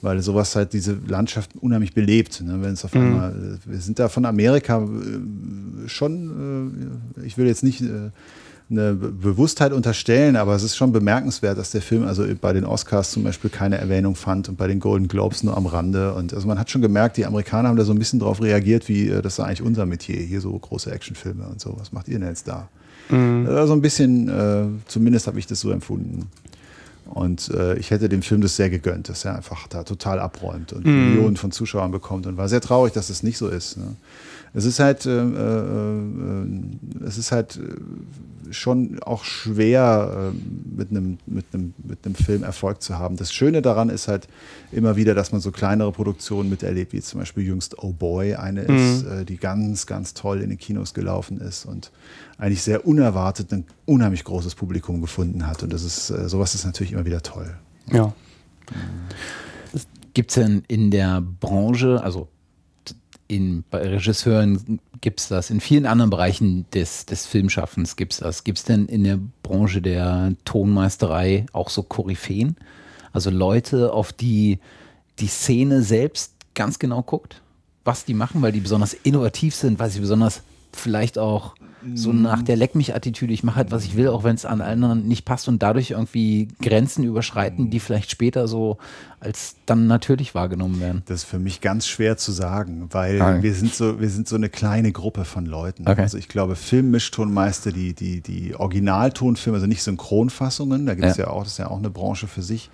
weil 0.03 0.21
sowas 0.21 0.55
halt 0.57 0.73
diese 0.73 0.99
Landschaft 1.07 1.53
unheimlich 1.61 1.95
belebt. 1.95 2.43
Ne? 2.43 2.59
Wenn 2.61 2.73
es 2.73 2.85
auf 2.85 2.95
mhm. 2.95 3.01
einmal, 3.01 3.59
wir 3.65 3.79
sind 3.79 3.99
da 3.99 4.09
von 4.09 4.27
Amerika 4.27 4.83
äh, 4.83 5.89
schon, 5.89 7.07
äh, 7.17 7.25
ich 7.25 7.39
will 7.39 7.47
jetzt 7.47 7.63
nicht 7.63 7.81
äh, 7.81 8.11
eine 8.69 8.95
Bewusstheit 8.95 9.73
unterstellen, 9.73 10.35
aber 10.35 10.55
es 10.55 10.63
ist 10.63 10.77
schon 10.77 10.93
bemerkenswert, 10.93 11.59
dass 11.59 11.71
der 11.71 11.83
Film 11.83 12.05
also 12.05 12.25
bei 12.41 12.53
den 12.53 12.65
Oscars 12.65 13.11
zum 13.13 13.23
Beispiel 13.23 13.51
keine 13.51 13.79
Erwähnung 13.79 14.17
fand 14.17 14.49
und 14.49 14.57
bei 14.57 14.67
den 14.67 14.81
Golden 14.81 15.09
Globes 15.09 15.43
nur 15.43 15.57
am 15.57 15.67
Rande. 15.67 16.15
Und 16.15 16.35
also 16.35 16.49
man 16.49 16.59
hat 16.59 16.71
schon 16.71 16.83
gemerkt, 16.83 17.17
die 17.17 17.27
Amerikaner 17.27 17.69
haben 17.69 17.77
da 17.77 17.85
so 17.85 17.93
ein 17.93 17.99
bisschen 17.99 18.19
drauf 18.19 18.41
reagiert, 18.41 18.89
wie 18.89 19.09
das 19.09 19.35
ist 19.35 19.41
eigentlich 19.41 19.63
unser 19.63 19.85
Metier, 19.85 20.21
hier 20.21 20.41
so 20.41 20.59
große 20.59 20.91
Actionfilme 20.91 21.47
und 21.47 21.61
so. 21.61 21.77
Was 21.79 21.93
macht 21.93 22.09
ihr 22.09 22.19
denn 22.19 22.29
jetzt 22.29 22.49
da? 22.49 22.69
Mhm. 23.11 23.47
Also 23.47 23.75
ein 23.75 23.83
bisschen, 23.83 24.29
äh, 24.29 24.65
zumindest 24.87 25.27
habe 25.27 25.39
ich 25.39 25.47
das 25.47 25.61
so 25.61 25.71
empfunden. 25.71 26.31
Und 27.13 27.51
äh, 27.51 27.77
ich 27.77 27.91
hätte 27.91 28.09
dem 28.09 28.23
Film 28.23 28.41
das 28.41 28.57
sehr 28.57 28.71
gegönnt, 28.71 29.11
dass 29.11 29.27
er 29.27 29.37
einfach 29.37 29.69
da 29.69 29.83
total 29.83 30.19
abräumt 30.19 30.73
und 30.73 30.87
mm. 30.87 30.89
Millionen 30.89 31.37
von 31.37 31.53
Zuschauern 31.53 31.91
bekommt 31.91 32.27
und 32.27 32.39
war 32.39 32.49
sehr 32.49 32.63
traurig, 32.63 32.95
dass 32.95 33.11
es 33.11 33.23
nicht 33.23 33.37
so 33.37 33.49
ist. 33.49 33.77
Ne? 33.77 33.97
Es 34.55 34.65
ist 34.65 34.81
halt, 34.81 35.05
äh, 35.05 35.11
äh, 35.11 36.43
äh 36.43 37.07
es 37.07 37.19
ist 37.19 37.31
halt 37.31 37.57
äh, 37.57 37.61
schon 38.53 39.03
auch 39.03 39.25
schwer, 39.25 40.33
äh, 40.33 40.77
mit 40.77 40.91
einem 40.91 41.19
mit 41.27 41.47
einem 41.53 41.75
mit 41.83 42.05
einem 42.05 42.15
Film 42.15 42.43
Erfolg 42.43 42.83
zu 42.83 42.99
haben. 42.99 43.17
Das 43.17 43.33
Schöne 43.33 43.63
daran 43.63 43.89
ist 43.89 44.09
halt 44.09 44.29
immer 44.71 44.97
wieder, 44.97 45.15
dass 45.15 45.33
man 45.33 45.41
so 45.41 45.51
kleinere 45.51 45.93
Produktionen 45.93 46.49
miterlebt, 46.49 46.93
wie 46.93 47.01
zum 47.01 47.21
Beispiel 47.21 47.45
jüngst 47.45 47.83
Oh 47.83 47.93
Boy, 47.93 48.35
eine 48.35 48.63
mm. 48.63 48.77
ist, 48.77 49.29
die 49.29 49.37
ganz, 49.37 49.87
ganz 49.87 50.15
toll 50.15 50.41
in 50.41 50.51
den 50.51 50.59
Kinos 50.59 50.95
gelaufen 50.95 51.41
ist 51.41 51.65
und 51.65 51.91
eigentlich 52.39 52.63
sehr 52.63 52.87
unerwartet 52.87 53.53
ein 53.53 53.65
unheimlich 53.87 54.25
großes 54.25 54.55
Publikum 54.55 55.01
gefunden 55.01 55.47
hat. 55.47 55.63
Und 55.63 55.73
das 55.73 55.85
ist, 55.85 56.11
äh, 56.11 56.29
sowas 56.29 56.55
ist 56.55 56.65
natürlich 56.65 56.93
immer 56.93 57.05
wieder 57.05 57.23
toll. 57.23 57.55
Ja. 57.93 58.13
Gibt 60.15 60.31
es 60.31 60.35
denn 60.35 60.63
in 60.69 60.91
der 60.91 61.21
Branche, 61.21 62.03
also 62.03 62.29
in, 63.33 63.65
bei 63.71 63.79
Regisseuren 63.79 64.79
gibt 65.01 65.21
es 65.21 65.29
das, 65.29 65.49
in 65.51 65.61
vielen 65.61 65.87
anderen 65.87 66.11
Bereichen 66.11 66.67
des, 66.75 67.07
des 67.07 67.27
Filmschaffens 67.27 67.97
gibt 67.97 68.13
es 68.13 68.19
das. 68.19 68.45
Gibt 68.45 68.59
es 68.59 68.65
denn 68.65 68.87
in 68.87 69.05
der 69.05 69.19
Branche 69.43 69.81
der 69.81 70.35
Tonmeisterei 70.45 71.47
auch 71.53 71.71
so 71.71 71.83
Koryphäen? 71.83 72.57
Also 73.13 73.31
Leute, 73.31 73.93
auf 73.93 74.13
die 74.13 74.59
die 75.19 75.29
Szene 75.29 75.83
selbst 75.83 76.35
ganz 76.55 76.79
genau 76.79 77.03
guckt, 77.03 77.41
was 77.85 78.05
die 78.05 78.15
machen, 78.15 78.43
weil 78.43 78.53
die 78.53 78.61
besonders 78.61 78.93
innovativ 78.95 79.55
sind, 79.55 79.79
weil 79.79 79.91
sie 79.91 80.01
besonders 80.01 80.43
vielleicht 80.73 81.19
auch 81.19 81.55
so 81.95 82.13
nach 82.13 82.43
der 82.43 82.57
Leck 82.57 82.75
mich 82.75 82.95
Attitüde, 82.95 83.33
ich 83.33 83.43
mache 83.43 83.57
halt, 83.57 83.71
was 83.71 83.85
ich 83.85 83.97
will, 83.97 84.09
auch 84.09 84.25
wenn 84.25 84.35
es 84.35 84.45
an 84.45 84.61
anderen 84.61 85.07
nicht 85.07 85.25
passt 85.25 85.49
und 85.49 85.63
dadurch 85.63 85.91
irgendwie 85.91 86.49
Grenzen 86.61 87.05
überschreiten, 87.05 87.71
die 87.71 87.81
vielleicht 87.81 88.11
später 88.11 88.49
so 88.49 88.79
als 89.21 89.57
dann 89.67 89.87
natürlich 89.87 90.35
wahrgenommen 90.35 90.81
werden. 90.81 91.03
Das 91.07 91.23
ist 91.23 91.29
für 91.29 91.39
mich 91.39 91.61
ganz 91.61 91.87
schwer 91.87 92.17
zu 92.17 92.33
sagen, 92.33 92.89
weil 92.91 93.21
okay. 93.21 93.43
wir 93.43 93.55
sind 93.55 93.75
so, 93.75 94.01
wir 94.01 94.11
sind 94.11 94.29
so 94.29 94.37
eine 94.37 94.49
kleine 94.49 94.93
Gruppe 94.93 95.25
von 95.25 95.47
Leuten. 95.47 95.89
Okay. 95.89 96.03
Also 96.03 96.19
ich 96.19 96.29
glaube, 96.29 96.57
Filmmischtonmeister, 96.57 97.73
die, 97.73 97.95
die, 97.95 98.21
die 98.21 98.55
Originaltonfilme, 98.55 99.57
also 99.57 99.67
nicht 99.67 99.83
Synchronfassungen, 99.83 100.87
da 100.87 100.95
gibt 100.95 101.07
es 101.07 101.17
ja. 101.17 101.25
ja 101.25 101.31
auch, 101.31 101.45
das 101.45 101.53
ist 101.53 101.59
ja 101.59 101.71
auch 101.71 101.79
eine 101.79 101.91
Branche 101.91 102.27
für 102.27 102.43
sich 102.43 102.71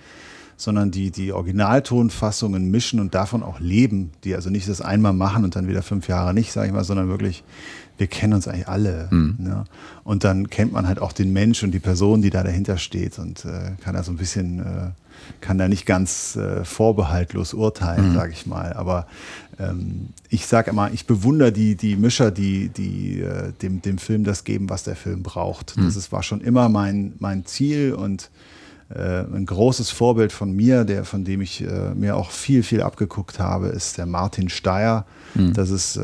sondern 0.61 0.91
die 0.91 1.13
die 1.13 1.33
Originaltonfassungen 1.33 2.69
mischen 2.71 2.99
und 2.99 3.15
davon 3.15 3.45
auch 3.45 3.61
leben, 3.61 4.11
die 4.25 4.35
also 4.35 4.51
nicht 4.51 4.69
das 4.69 4.81
einmal 4.81 5.13
machen 5.13 5.45
und 5.45 5.55
dann 5.55 5.69
wieder 5.69 5.83
fünf 5.83 6.09
Jahre 6.09 6.35
nicht, 6.35 6.53
sage 6.53 6.67
ich 6.67 6.73
mal, 6.73 6.83
sondern 6.83 7.09
wirklich 7.09 7.45
wir 7.99 8.07
kennen 8.07 8.33
uns 8.33 8.49
eigentlich 8.49 8.69
alle. 8.69 9.09
Mhm. 9.11 9.37
Ne? 9.39 9.65
Und 10.05 10.25
dann 10.25 10.49
kennt 10.49 10.73
man 10.73 10.87
halt 10.87 11.01
auch 11.01 11.13
den 11.13 11.33
Mensch 11.33 11.63
und 11.63 11.73
die 11.73 11.81
Person, 11.81 12.23
die 12.23 12.31
da 12.31 12.43
dahinter 12.43 12.79
steht 12.79 13.19
und 13.19 13.45
äh, 13.45 13.73
kann 13.83 13.95
da 13.95 14.03
so 14.03 14.13
ein 14.13 14.17
bisschen, 14.17 14.61
äh, 14.61 14.91
kann 15.41 15.59
da 15.59 15.69
nicht 15.69 15.85
ganz 15.85 16.37
äh, 16.37 16.65
vorbehaltlos 16.65 17.55
urteilen, 17.55 18.11
mhm. 18.11 18.15
sage 18.15 18.33
ich 18.33 18.47
mal. 18.47 18.73
Aber 18.73 19.07
ähm, 19.59 20.11
ich 20.29 20.47
sage 20.47 20.71
immer, 20.71 20.93
ich 20.93 21.07
bewundere 21.07 21.53
die, 21.53 21.75
die 21.75 21.97
Mischer, 21.97 22.31
die, 22.31 22.69
die 22.69 23.21
äh, 23.21 23.53
dem, 23.61 23.83
dem 23.83 23.99
Film 23.99 24.25
das 24.25 24.45
geben, 24.45 24.71
was 24.71 24.85
der 24.85 24.97
Film 24.97 25.23
braucht. 25.23 25.77
Mhm. 25.77 25.85
Das 25.85 25.97
ist, 25.97 26.13
war 26.13 26.23
schon 26.23 26.41
immer 26.41 26.69
mein, 26.69 27.15
mein 27.19 27.45
Ziel 27.45 27.93
und 27.95 28.31
ein 28.97 29.45
großes 29.45 29.91
Vorbild 29.91 30.33
von 30.33 30.53
mir, 30.53 30.85
der, 30.85 31.05
von 31.05 31.25
dem 31.25 31.43
ich 31.43 31.63
äh, 31.63 31.95
mir 31.95 32.17
auch 32.17 32.31
viel, 32.31 32.63
viel 32.63 32.81
abgeguckt 32.81 33.39
habe, 33.39 33.69
ist 33.69 33.99
der 33.99 34.07
Martin 34.07 34.49
Steyer. 34.49 35.05
Mhm. 35.35 35.53
Das 35.53 35.71
ist, 35.71 35.97
äh, 35.97 36.03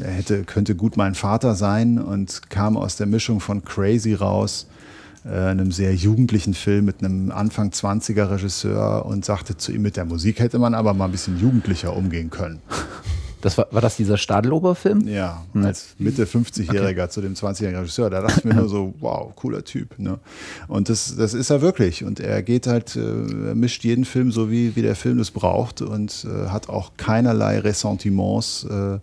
er 0.00 0.10
hätte, 0.10 0.44
könnte 0.44 0.74
gut 0.74 0.96
mein 0.96 1.14
Vater 1.14 1.54
sein 1.54 1.98
und 1.98 2.48
kam 2.48 2.78
aus 2.78 2.96
der 2.96 3.06
Mischung 3.06 3.40
von 3.40 3.62
Crazy 3.62 4.14
raus. 4.14 4.66
äh, 5.26 5.50
einem 5.50 5.72
sehr 5.72 5.94
jugendlichen 5.94 6.54
Film 6.54 6.84
mit 6.84 7.02
einem 7.02 7.30
Anfang 7.30 7.70
20er 7.70 8.30
Regisseur 8.30 9.04
und 9.04 9.24
sagte 9.24 9.56
zu 9.56 9.72
ihm, 9.72 9.82
mit 9.82 9.96
der 9.96 10.04
Musik 10.04 10.38
hätte 10.38 10.58
man 10.58 10.74
aber 10.74 10.94
mal 10.94 11.06
ein 11.06 11.12
bisschen 11.12 11.38
jugendlicher 11.38 11.96
umgehen 11.96 12.30
können. 12.30 12.60
Das 13.46 13.56
war, 13.56 13.68
war 13.70 13.80
das 13.80 13.96
dieser 13.96 14.16
Stadelober-Film? 14.16 15.06
Ja, 15.06 15.44
als 15.54 15.94
Mitte 15.98 16.24
50-Jähriger 16.24 17.04
okay. 17.04 17.10
zu 17.10 17.20
dem 17.20 17.34
20-jährigen 17.34 17.78
Regisseur. 17.78 18.10
Da 18.10 18.20
dachte 18.20 18.40
ich 18.40 18.44
mir 18.44 18.54
nur 18.54 18.68
so, 18.68 18.92
wow, 18.98 19.32
cooler 19.36 19.62
Typ. 19.62 19.96
Ne? 20.00 20.18
Und 20.66 20.88
das, 20.88 21.14
das 21.14 21.32
ist 21.32 21.50
er 21.50 21.60
wirklich. 21.60 22.02
Und 22.02 22.18
er 22.18 22.42
geht 22.42 22.66
halt, 22.66 22.96
äh, 22.96 22.98
mischt 22.98 23.84
jeden 23.84 24.04
Film 24.04 24.32
so, 24.32 24.50
wie, 24.50 24.74
wie 24.74 24.82
der 24.82 24.96
Film 24.96 25.20
es 25.20 25.30
braucht 25.30 25.80
und 25.80 26.26
äh, 26.28 26.48
hat 26.48 26.68
auch 26.68 26.94
keinerlei 26.96 27.60
Ressentiments 27.60 28.64
äh, 28.68 28.98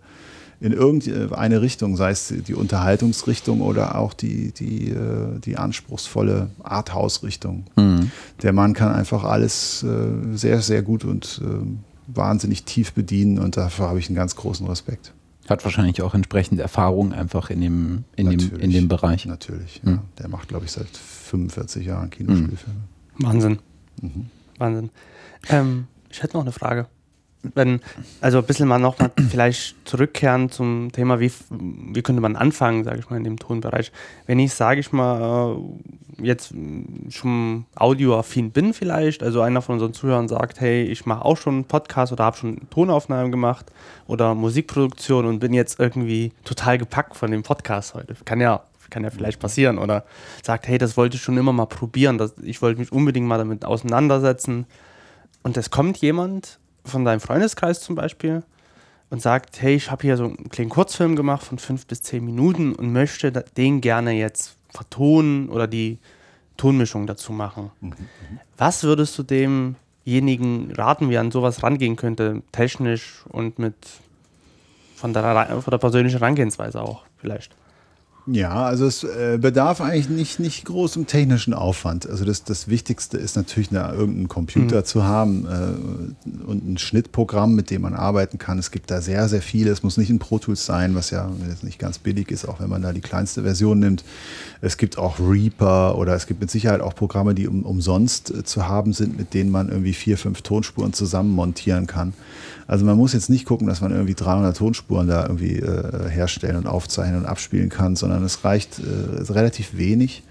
in 0.60 0.72
irgendeine 0.72 1.62
Richtung, 1.62 1.96
sei 1.96 2.10
es 2.10 2.28
die 2.28 2.54
Unterhaltungsrichtung 2.54 3.62
oder 3.62 3.96
auch 3.96 4.12
die, 4.12 4.52
die, 4.52 4.90
äh, 4.90 5.40
die 5.42 5.56
anspruchsvolle 5.56 6.50
Arthouse-Richtung. 6.62 7.64
Mhm. 7.76 8.10
Der 8.42 8.52
Mann 8.52 8.74
kann 8.74 8.92
einfach 8.92 9.24
alles 9.24 9.82
äh, 9.84 10.36
sehr, 10.36 10.60
sehr 10.60 10.82
gut 10.82 11.06
und 11.06 11.40
äh, 11.42 11.93
wahnsinnig 12.06 12.64
tief 12.64 12.92
bedienen 12.92 13.38
und 13.38 13.56
dafür 13.56 13.88
habe 13.88 13.98
ich 13.98 14.08
einen 14.08 14.16
ganz 14.16 14.36
großen 14.36 14.66
Respekt. 14.66 15.12
Hat 15.48 15.64
wahrscheinlich 15.64 16.00
auch 16.02 16.14
entsprechende 16.14 16.62
Erfahrung 16.62 17.12
einfach 17.12 17.50
in 17.50 17.60
dem, 17.60 18.04
in 18.16 18.30
dem, 18.30 18.58
in 18.58 18.70
dem 18.70 18.88
Bereich. 18.88 19.26
Natürlich, 19.26 19.82
ja. 19.84 19.92
Hm. 19.92 20.00
Der 20.18 20.28
macht, 20.28 20.48
glaube 20.48 20.64
ich, 20.64 20.72
seit 20.72 20.88
45 20.88 21.86
Jahren 21.86 22.08
Kinospielfilme. 22.10 22.80
Hm. 23.16 23.26
Wahnsinn. 23.26 23.58
Mhm. 24.00 24.26
Wahnsinn. 24.58 24.90
Ähm, 25.50 25.86
ich 26.08 26.22
hätte 26.22 26.36
noch 26.36 26.42
eine 26.42 26.52
Frage 26.52 26.86
wenn, 27.54 27.80
also 28.20 28.38
ein 28.38 28.44
bisschen 28.44 28.68
mal 28.68 28.78
nochmal 28.78 29.10
vielleicht 29.28 29.76
zurückkehren 29.86 30.50
zum 30.50 30.90
Thema, 30.92 31.20
wie, 31.20 31.30
wie 31.50 32.02
könnte 32.02 32.22
man 32.22 32.36
anfangen, 32.36 32.84
sage 32.84 33.00
ich 33.00 33.10
mal, 33.10 33.16
in 33.16 33.24
dem 33.24 33.38
Tonbereich. 33.38 33.92
Wenn 34.26 34.38
ich, 34.38 34.54
sage 34.54 34.80
ich 34.80 34.92
mal, 34.92 35.56
äh, 35.56 35.58
jetzt 36.18 36.54
schon 37.10 37.66
audioaffin 37.74 38.50
bin 38.50 38.74
vielleicht, 38.74 39.22
also 39.22 39.40
einer 39.40 39.62
von 39.62 39.74
unseren 39.74 39.92
Zuhörern 39.92 40.28
sagt, 40.28 40.60
hey, 40.60 40.84
ich 40.84 41.06
mache 41.06 41.24
auch 41.24 41.36
schon 41.36 41.54
einen 41.54 41.64
Podcast 41.64 42.12
oder 42.12 42.24
habe 42.24 42.36
schon 42.36 42.68
Tonaufnahmen 42.70 43.30
gemacht 43.30 43.72
oder 44.06 44.34
Musikproduktion 44.34 45.24
und 45.26 45.38
bin 45.38 45.52
jetzt 45.52 45.80
irgendwie 45.80 46.32
total 46.44 46.78
gepackt 46.78 47.16
von 47.16 47.30
dem 47.30 47.42
Podcast 47.42 47.94
heute. 47.94 48.14
Kann 48.24 48.40
ja 48.40 48.62
kann 48.94 49.02
ja 49.02 49.10
vielleicht 49.10 49.40
passieren. 49.40 49.78
Oder 49.78 50.04
sagt, 50.42 50.68
hey, 50.68 50.78
das 50.78 50.96
wollte 50.96 51.16
ich 51.16 51.22
schon 51.22 51.36
immer 51.36 51.52
mal 51.52 51.66
probieren. 51.66 52.16
Das, 52.16 52.34
ich 52.42 52.62
wollte 52.62 52.78
mich 52.78 52.92
unbedingt 52.92 53.26
mal 53.26 53.38
damit 53.38 53.64
auseinandersetzen. 53.64 54.66
Und 55.42 55.56
es 55.56 55.70
kommt 55.70 55.98
jemand 55.98 56.58
von 56.84 57.04
deinem 57.04 57.20
Freundeskreis 57.20 57.80
zum 57.80 57.96
Beispiel 57.96 58.44
und 59.10 59.20
sagt, 59.20 59.60
hey, 59.60 59.74
ich 59.74 59.90
habe 59.90 60.02
hier 60.02 60.16
so 60.16 60.24
einen 60.24 60.48
kleinen 60.48 60.70
Kurzfilm 60.70 61.16
gemacht 61.16 61.44
von 61.44 61.58
fünf 61.58 61.86
bis 61.86 62.02
zehn 62.02 62.24
Minuten 62.24 62.72
und 62.72 62.92
möchte 62.92 63.32
den 63.56 63.80
gerne 63.80 64.12
jetzt 64.12 64.56
vertonen 64.74 65.48
oder 65.48 65.66
die 65.66 65.98
Tonmischung 66.56 67.06
dazu 67.06 67.32
machen. 67.32 67.70
Mhm, 67.80 67.88
mhm. 67.88 67.96
Was 68.58 68.82
würdest 68.82 69.18
du 69.18 69.22
demjenigen 69.22 70.72
raten, 70.72 71.08
wie 71.08 71.14
er 71.14 71.20
an 71.20 71.30
sowas 71.30 71.62
rangehen 71.62 71.96
könnte, 71.96 72.42
technisch 72.52 73.24
und 73.28 73.58
mit 73.58 73.74
von 74.96 75.12
der, 75.12 75.60
von 75.62 75.70
der 75.70 75.78
persönlichen 75.78 76.18
Herangehensweise 76.18 76.82
auch 76.82 77.04
vielleicht? 77.16 77.54
Ja, 78.26 78.64
also 78.64 78.86
es 78.86 79.04
äh, 79.04 79.38
bedarf 79.38 79.82
eigentlich 79.82 80.08
nicht, 80.08 80.40
nicht 80.40 80.64
großem 80.64 81.06
technischen 81.06 81.52
Aufwand. 81.52 82.08
Also 82.08 82.24
das, 82.24 82.42
das 82.42 82.68
Wichtigste 82.68 83.18
ist 83.18 83.36
natürlich, 83.36 83.70
eine, 83.70 83.92
irgendeinen 83.92 84.28
Computer 84.28 84.78
mhm. 84.78 84.84
zu 84.86 85.04
haben 85.04 85.46
äh, 85.46 86.46
und 86.46 86.66
ein 86.66 86.78
Schnittprogramm, 86.78 87.54
mit 87.54 87.70
dem 87.70 87.82
man 87.82 87.92
arbeiten 87.92 88.38
kann. 88.38 88.58
Es 88.58 88.70
gibt 88.70 88.90
da 88.90 89.02
sehr, 89.02 89.28
sehr 89.28 89.42
viele. 89.42 89.70
Es 89.70 89.82
muss 89.82 89.98
nicht 89.98 90.08
ein 90.08 90.20
Pro 90.20 90.38
Tools 90.38 90.64
sein, 90.64 90.94
was 90.94 91.10
ja 91.10 91.30
jetzt 91.50 91.64
nicht 91.64 91.78
ganz 91.78 91.98
billig 91.98 92.30
ist, 92.30 92.48
auch 92.48 92.60
wenn 92.60 92.70
man 92.70 92.80
da 92.80 92.94
die 92.94 93.02
kleinste 93.02 93.42
Version 93.42 93.78
nimmt. 93.78 94.04
Es 94.62 94.78
gibt 94.78 94.96
auch 94.96 95.20
Reaper 95.20 95.98
oder 95.98 96.14
es 96.14 96.26
gibt 96.26 96.40
mit 96.40 96.50
Sicherheit 96.50 96.80
auch 96.80 96.94
Programme, 96.94 97.34
die 97.34 97.46
um, 97.46 97.64
umsonst 97.64 98.30
äh, 98.30 98.42
zu 98.42 98.66
haben 98.66 98.94
sind, 98.94 99.18
mit 99.18 99.34
denen 99.34 99.50
man 99.50 99.68
irgendwie 99.68 99.92
vier, 99.92 100.16
fünf 100.16 100.40
Tonspuren 100.40 100.94
zusammen 100.94 101.30
montieren 101.30 101.86
kann. 101.86 102.14
Also 102.66 102.84
man 102.84 102.96
muss 102.96 103.12
jetzt 103.12 103.30
nicht 103.30 103.44
gucken, 103.44 103.66
dass 103.66 103.80
man 103.80 103.92
irgendwie 103.92 104.14
300 104.14 104.56
Tonspuren 104.56 105.08
da 105.08 105.22
irgendwie 105.22 105.56
äh, 105.56 106.08
herstellen 106.08 106.56
und 106.56 106.66
aufzeichnen 106.66 107.20
und 107.20 107.26
abspielen 107.26 107.68
kann, 107.68 107.96
sondern 107.96 108.24
es 108.24 108.44
reicht 108.44 108.78
äh, 108.78 109.32
relativ 109.32 109.76
wenig. 109.76 110.22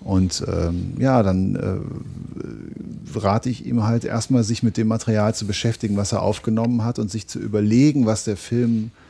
Und 0.00 0.44
ähm, 0.46 0.94
ja, 0.98 1.22
dann 1.22 1.56
äh, 1.56 3.18
rate 3.18 3.50
ich 3.50 3.66
ihm 3.66 3.84
halt 3.84 4.04
erstmal, 4.04 4.44
sich 4.44 4.62
mit 4.62 4.76
dem 4.76 4.88
Material 4.88 5.34
zu 5.34 5.46
beschäftigen, 5.46 5.96
was 5.96 6.12
er 6.12 6.22
aufgenommen 6.22 6.84
hat 6.84 6.98
und 6.98 7.10
sich 7.10 7.26
zu 7.26 7.40
überlegen, 7.40 8.06
was 8.06 8.22
der 8.24 8.36
Film 8.36 8.90
äh, 8.92 9.05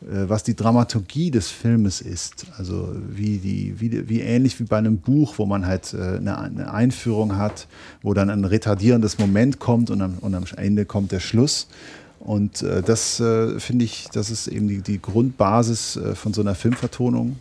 was 0.00 0.44
die 0.44 0.54
Dramaturgie 0.54 1.30
des 1.30 1.48
Filmes 1.48 2.00
ist. 2.00 2.46
Also 2.56 2.94
wie, 3.08 3.38
die, 3.38 3.74
wie, 3.78 4.08
wie 4.08 4.20
ähnlich 4.20 4.58
wie 4.60 4.64
bei 4.64 4.78
einem 4.78 4.98
Buch, 4.98 5.34
wo 5.38 5.46
man 5.46 5.66
halt 5.66 5.92
äh, 5.92 6.18
eine, 6.18 6.72
Einführung 6.72 7.36
hat, 7.36 7.66
wo 8.02 8.14
dann 8.14 8.30
ein 8.30 8.44
retardierendes 8.44 9.18
Moment 9.18 9.58
kommt 9.58 9.90
und 9.90 10.00
am, 10.00 10.18
und 10.20 10.34
am 10.34 10.44
Ende 10.56 10.84
kommt 10.84 11.10
der 11.10 11.20
Schluss. 11.20 11.66
Und 12.20 12.62
äh, 12.62 12.82
das 12.82 13.20
äh, 13.20 13.58
finde 13.58 13.84
ich, 13.84 14.08
das 14.12 14.30
ist 14.30 14.46
eben 14.48 14.68
die, 14.68 14.82
die 14.82 15.00
Grundbasis 15.00 15.96
äh, 15.96 16.14
von 16.14 16.32
so 16.32 16.42
einer 16.42 16.54
Filmvertonung. 16.54 17.36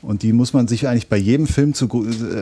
Und 0.00 0.22
die 0.22 0.32
muss 0.32 0.52
man 0.52 0.66
sich 0.66 0.88
eigentlich 0.88 1.08
bei 1.08 1.16
jedem 1.16 1.46
Film 1.46 1.74
zu, 1.74 1.86
äh, 1.86 2.40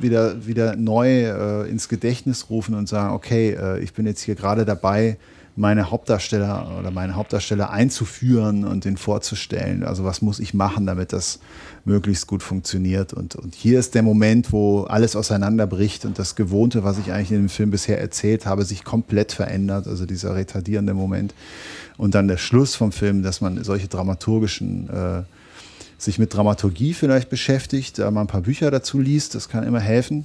wieder, 0.00 0.46
wieder 0.46 0.76
neu 0.76 1.64
ins 1.64 1.88
Gedächtnis 1.88 2.50
rufen 2.50 2.74
und 2.74 2.88
sagen, 2.88 3.14
okay, 3.14 3.78
ich 3.82 3.92
bin 3.94 4.06
jetzt 4.06 4.22
hier 4.22 4.36
gerade 4.36 4.64
dabei, 4.64 5.16
meine 5.60 5.90
Hauptdarsteller 5.90 6.78
oder 6.78 6.90
meine 6.90 7.14
Hauptdarsteller 7.14 7.70
einzuführen 7.70 8.64
und 8.64 8.86
den 8.86 8.96
vorzustellen. 8.96 9.84
Also 9.84 10.04
was 10.04 10.22
muss 10.22 10.40
ich 10.40 10.54
machen, 10.54 10.86
damit 10.86 11.12
das 11.12 11.38
möglichst 11.84 12.26
gut 12.26 12.42
funktioniert. 12.42 13.12
Und, 13.12 13.36
und 13.36 13.54
hier 13.54 13.78
ist 13.78 13.94
der 13.94 14.02
Moment, 14.02 14.52
wo 14.52 14.84
alles 14.84 15.16
auseinanderbricht 15.16 16.06
und 16.06 16.18
das 16.18 16.34
Gewohnte, 16.34 16.82
was 16.82 16.98
ich 16.98 17.12
eigentlich 17.12 17.32
in 17.32 17.42
dem 17.42 17.48
Film 17.50 17.70
bisher 17.70 18.00
erzählt 18.00 18.46
habe, 18.46 18.64
sich 18.64 18.84
komplett 18.84 19.32
verändert. 19.32 19.86
Also 19.86 20.06
dieser 20.06 20.34
retardierende 20.34 20.94
Moment. 20.94 21.34
Und 21.98 22.14
dann 22.14 22.26
der 22.26 22.38
Schluss 22.38 22.74
vom 22.74 22.90
Film, 22.90 23.22
dass 23.22 23.42
man 23.42 23.62
solche 23.62 23.88
dramaturgischen 23.88 24.88
äh, 24.88 25.22
sich 25.98 26.18
mit 26.18 26.32
Dramaturgie 26.32 26.94
vielleicht 26.94 27.28
beschäftigt, 27.28 27.98
da 27.98 28.10
mal 28.10 28.22
ein 28.22 28.26
paar 28.26 28.40
Bücher 28.40 28.70
dazu 28.70 28.98
liest, 28.98 29.34
das 29.34 29.50
kann 29.50 29.64
immer 29.64 29.80
helfen. 29.80 30.24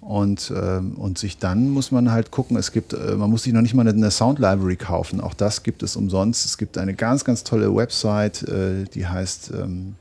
Und, 0.00 0.52
ähm, 0.56 0.92
und 0.92 1.18
sich 1.18 1.38
dann 1.38 1.70
muss 1.70 1.90
man 1.90 2.10
halt 2.10 2.30
gucken, 2.30 2.56
es 2.56 2.72
gibt, 2.72 2.92
äh, 2.92 3.16
man 3.16 3.30
muss 3.30 3.42
sich 3.42 3.52
noch 3.52 3.62
nicht 3.62 3.74
mal 3.74 3.86
eine, 3.86 4.10
Sound 4.10 4.38
Library 4.38 4.76
kaufen. 4.76 5.20
Auch 5.20 5.34
das 5.34 5.62
gibt 5.62 5.82
es 5.82 5.96
umsonst. 5.96 6.46
Es 6.46 6.56
gibt 6.56 6.78
eine 6.78 6.94
ganz, 6.94 7.24
ganz 7.24 7.44
tolle 7.44 7.74
Website, 7.74 8.42
äh, 8.44 8.84
die 8.94 9.06
heißt 9.06 9.52
ähm, 9.54 9.96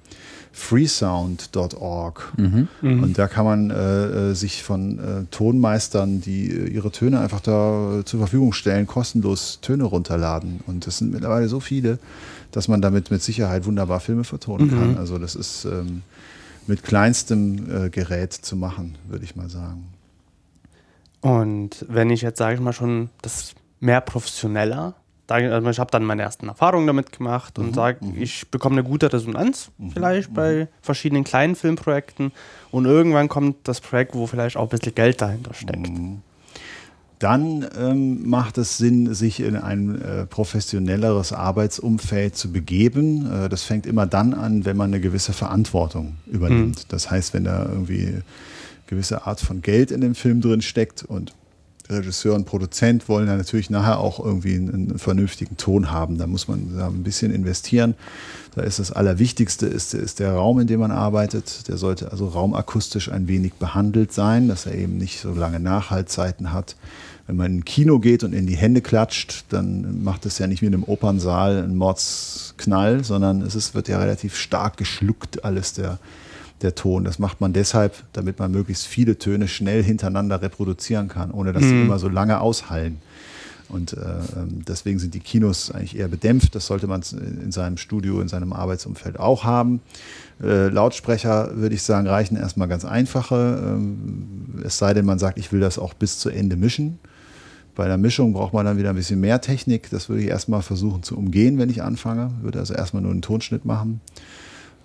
freesound.org. 0.57 2.34
Mhm. 2.38 2.68
Mhm. 2.82 3.03
Und 3.03 3.18
da 3.18 3.28
kann 3.28 3.45
man 3.45 3.69
äh, 3.69 4.30
äh 4.32 4.34
sich 4.34 4.64
von 4.64 4.98
äh, 4.98 5.24
Tonmeistern, 5.30 6.22
die 6.22 6.52
äh, 6.52 6.68
ihre 6.68 6.91
Töne 6.91 7.19
einfach 7.19 7.41
da 7.41 8.02
zur 8.06 8.19
Verfügung 8.19 8.53
stellen, 8.53 8.88
kostenlos 8.88 9.60
Töne 9.61 9.84
runterladen. 9.84 10.61
Und 10.68 10.88
das 10.88 10.99
sind 10.99 11.11
mittlerweile 11.11 11.48
so 11.48 11.60
viele, 11.60 11.99
dass 12.52 12.68
man 12.68 12.82
damit 12.82 13.11
mit 13.11 13.22
Sicherheit 13.22 13.65
wunderbar 13.65 13.99
Filme 13.99 14.24
vertonen 14.24 14.68
mhm. 14.68 14.72
kann. 14.72 14.98
Also 14.98 15.18
das 15.18 15.36
ist 15.36 15.65
ähm, 15.65 16.02
mit 16.68 16.84
kleinstem 16.84 17.91
Gerät 17.91 18.34
zu 18.34 18.56
machen, 18.56 18.98
würde 19.07 19.26
ich 19.26 19.35
mal 19.35 19.49
sagen. 19.49 19.94
Und 21.22 21.85
wenn 21.89 22.10
ich 22.10 22.22
jetzt, 22.22 22.38
sage 22.38 22.56
ich 22.56 22.61
mal, 22.61 22.73
schon 22.73 23.10
das 23.22 23.56
mehr 23.80 24.02
professioneller, 24.02 24.95
also 25.27 25.69
ich 25.69 25.80
habe 25.80 25.91
dann 25.91 26.06
meine 26.06 26.22
ersten 26.22 26.48
Erfahrungen 26.48 26.88
damit 26.88 27.11
gemacht 27.11 27.60
und 27.60 27.68
mhm, 27.68 27.73
sage, 27.73 28.06
mhm. 28.06 28.22
ich 28.22 28.49
bekomme 28.49 28.76
eine 28.76 28.84
gute 28.84 29.11
Resonanz 29.11 29.72
mhm, 29.77 29.91
vielleicht 29.91 30.34
bei 30.34 30.53
mhm. 30.64 30.68
verschiedenen 30.81 31.23
kleinen 31.23 31.56
Filmprojekten 31.56 32.31
und 32.72 32.85
irgendwann 32.85 33.27
kommt 33.27 33.68
das 33.68 33.81
Projekt, 33.81 34.15
wo 34.15 34.26
vielleicht 34.27 34.56
auch 34.56 34.64
ein 34.64 34.69
bisschen 34.69 34.95
Geld 34.95 35.22
dahinter 35.22 35.53
steckt. 35.53 35.89
Mhm. 35.89 36.22
Dann 37.19 37.65
ähm, 37.80 38.30
macht 38.30 38.60
es 38.60 38.77
Sinn, 38.77 39.14
sich 39.15 39.39
in 39.39 39.56
ein 39.56 39.99
äh, 40.02 40.26
professionelleres 40.27 41.34
Arbeitsumfeld 41.34 42.35
zu 42.35 42.52
begeben. 42.52 43.26
Äh, 43.31 43.49
das 43.49 43.64
fängt 43.64 43.88
immer 43.88 44.06
dann 44.06 44.35
an, 44.35 44.65
wenn 44.65 44.77
man 44.77 44.94
eine 44.94 45.02
gewisse 45.02 45.34
Verantwortung 45.34 46.18
übernimmt. 46.27 46.77
Mhm. 46.77 46.89
Das 46.89 47.10
heißt, 47.10 47.34
wenn 47.34 47.45
da 47.45 47.65
irgendwie 47.65 48.19
gewisse 48.85 49.26
Art 49.26 49.39
von 49.39 49.61
Geld 49.61 49.89
in 49.89 50.02
dem 50.02 50.14
Film 50.14 50.41
drin 50.41 50.61
steckt 50.61 51.03
und 51.03 51.34
Regisseur 51.89 52.35
und 52.35 52.45
Produzent 52.45 53.07
wollen 53.07 53.27
ja 53.27 53.38
natürlich 53.38 53.69
nachher 53.69 53.99
auch 53.99 54.23
irgendwie 54.23 54.56
einen, 54.56 54.73
einen, 54.73 54.99
vernünftigen 54.99 55.57
Ton 55.57 55.91
haben. 55.91 56.18
Da 56.18 56.27
muss 56.27 56.48
man 56.48 56.77
da 56.77 56.88
ein 56.88 57.03
bisschen 57.03 57.34
investieren. 57.34 57.95
Da 58.56 58.64
ist 58.64 58.80
das 58.80 58.91
Allerwichtigste 58.91 59.68
ist, 59.68 59.94
ist 59.94 60.19
der 60.19 60.34
Raum, 60.34 60.60
in 60.60 60.68
dem 60.68 60.81
man 60.81 60.91
arbeitet. 60.91 61.68
Der 61.68 61.77
sollte 61.77 62.11
also 62.11 62.27
raumakustisch 62.27 63.10
ein 63.10 63.27
wenig 63.27 63.53
behandelt 63.53 64.11
sein, 64.11 64.48
dass 64.48 64.65
er 64.65 64.76
eben 64.76 64.98
nicht 64.98 65.22
so 65.22 65.34
lange 65.34 65.60
Nachhaltzeiten 65.60 66.52
hat. 66.52 66.76
Wenn 67.27 67.35
man 67.35 67.51
in 67.51 67.57
ein 67.59 67.65
Kino 67.65 67.99
geht 67.99 68.23
und 68.23 68.33
in 68.33 68.47
die 68.47 68.55
Hände 68.55 68.81
klatscht, 68.81 69.45
dann 69.49 70.03
macht 70.03 70.25
es 70.25 70.39
ja 70.39 70.47
nicht 70.47 70.61
wie 70.61 70.67
in 70.67 70.73
einem 70.73 70.83
Opernsaal 70.83 71.57
einen 71.57 71.75
Mordsknall, 71.75 73.03
sondern 73.03 73.41
es 73.41 73.53
ist, 73.53 73.75
wird 73.75 73.89
ja 73.89 73.99
relativ 73.99 74.37
stark 74.37 74.77
geschluckt, 74.77 75.43
alles 75.43 75.73
der, 75.73 75.99
der 76.61 76.73
Ton. 76.73 77.03
Das 77.03 77.19
macht 77.19 77.41
man 77.41 77.51
deshalb, 77.51 77.95
damit 78.13 78.39
man 78.39 78.51
möglichst 78.51 78.87
viele 78.87 79.19
Töne 79.19 79.49
schnell 79.49 79.83
hintereinander 79.83 80.41
reproduzieren 80.41 81.09
kann, 81.09 81.31
ohne 81.31 81.51
dass 81.51 81.63
mhm. 81.63 81.69
sie 81.69 81.81
immer 81.81 81.99
so 81.99 82.07
lange 82.07 82.39
aushallen. 82.39 83.01
Und 83.69 83.93
äh, 83.93 83.99
ähm, 84.37 84.63
deswegen 84.65 84.97
sind 84.97 85.13
die 85.13 85.19
Kinos 85.19 85.71
eigentlich 85.71 85.97
eher 85.97 86.07
bedämpft. 86.07 86.55
Das 86.55 86.67
sollte 86.67 86.87
man 86.87 87.01
in 87.43 87.51
seinem 87.51 87.77
Studio, 87.77 88.21
in 88.21 88.29
seinem 88.29 88.53
Arbeitsumfeld 88.53 89.19
auch 89.19 89.43
haben. 89.43 89.81
Äh, 90.41 90.69
Lautsprecher, 90.69 91.57
würde 91.57 91.75
ich 91.75 91.83
sagen, 91.83 92.07
reichen 92.07 92.37
erstmal 92.37 92.69
ganz 92.69 92.85
einfache. 92.85 93.61
Ähm, 93.61 94.61
es 94.63 94.77
sei 94.77 94.93
denn, 94.93 95.05
man 95.05 95.19
sagt, 95.19 95.37
ich 95.37 95.51
will 95.51 95.59
das 95.59 95.77
auch 95.77 95.93
bis 95.93 96.19
zu 96.19 96.29
Ende 96.29 96.55
mischen. 96.55 96.99
Bei 97.77 97.87
der 97.87 97.99
Mischung 97.99 98.33
braucht 98.33 98.53
man 98.53 98.65
dann 98.65 98.79
wieder 98.79 98.89
ein 98.89 98.95
bisschen 98.95 99.19
mehr 99.19 99.39
Technik. 99.39 99.91
Das 99.91 100.09
würde 100.09 100.23
ich 100.23 100.29
erstmal 100.29 100.63
versuchen 100.63 101.03
zu 101.03 101.15
umgehen, 101.15 101.59
wenn 101.59 101.69
ich 101.69 101.83
anfange. 101.83 102.31
Würde 102.41 102.57
also 102.57 102.73
erstmal 102.73 103.03
nur 103.03 103.11
einen 103.11 103.21
Tonschnitt 103.21 103.65
machen. 103.65 104.01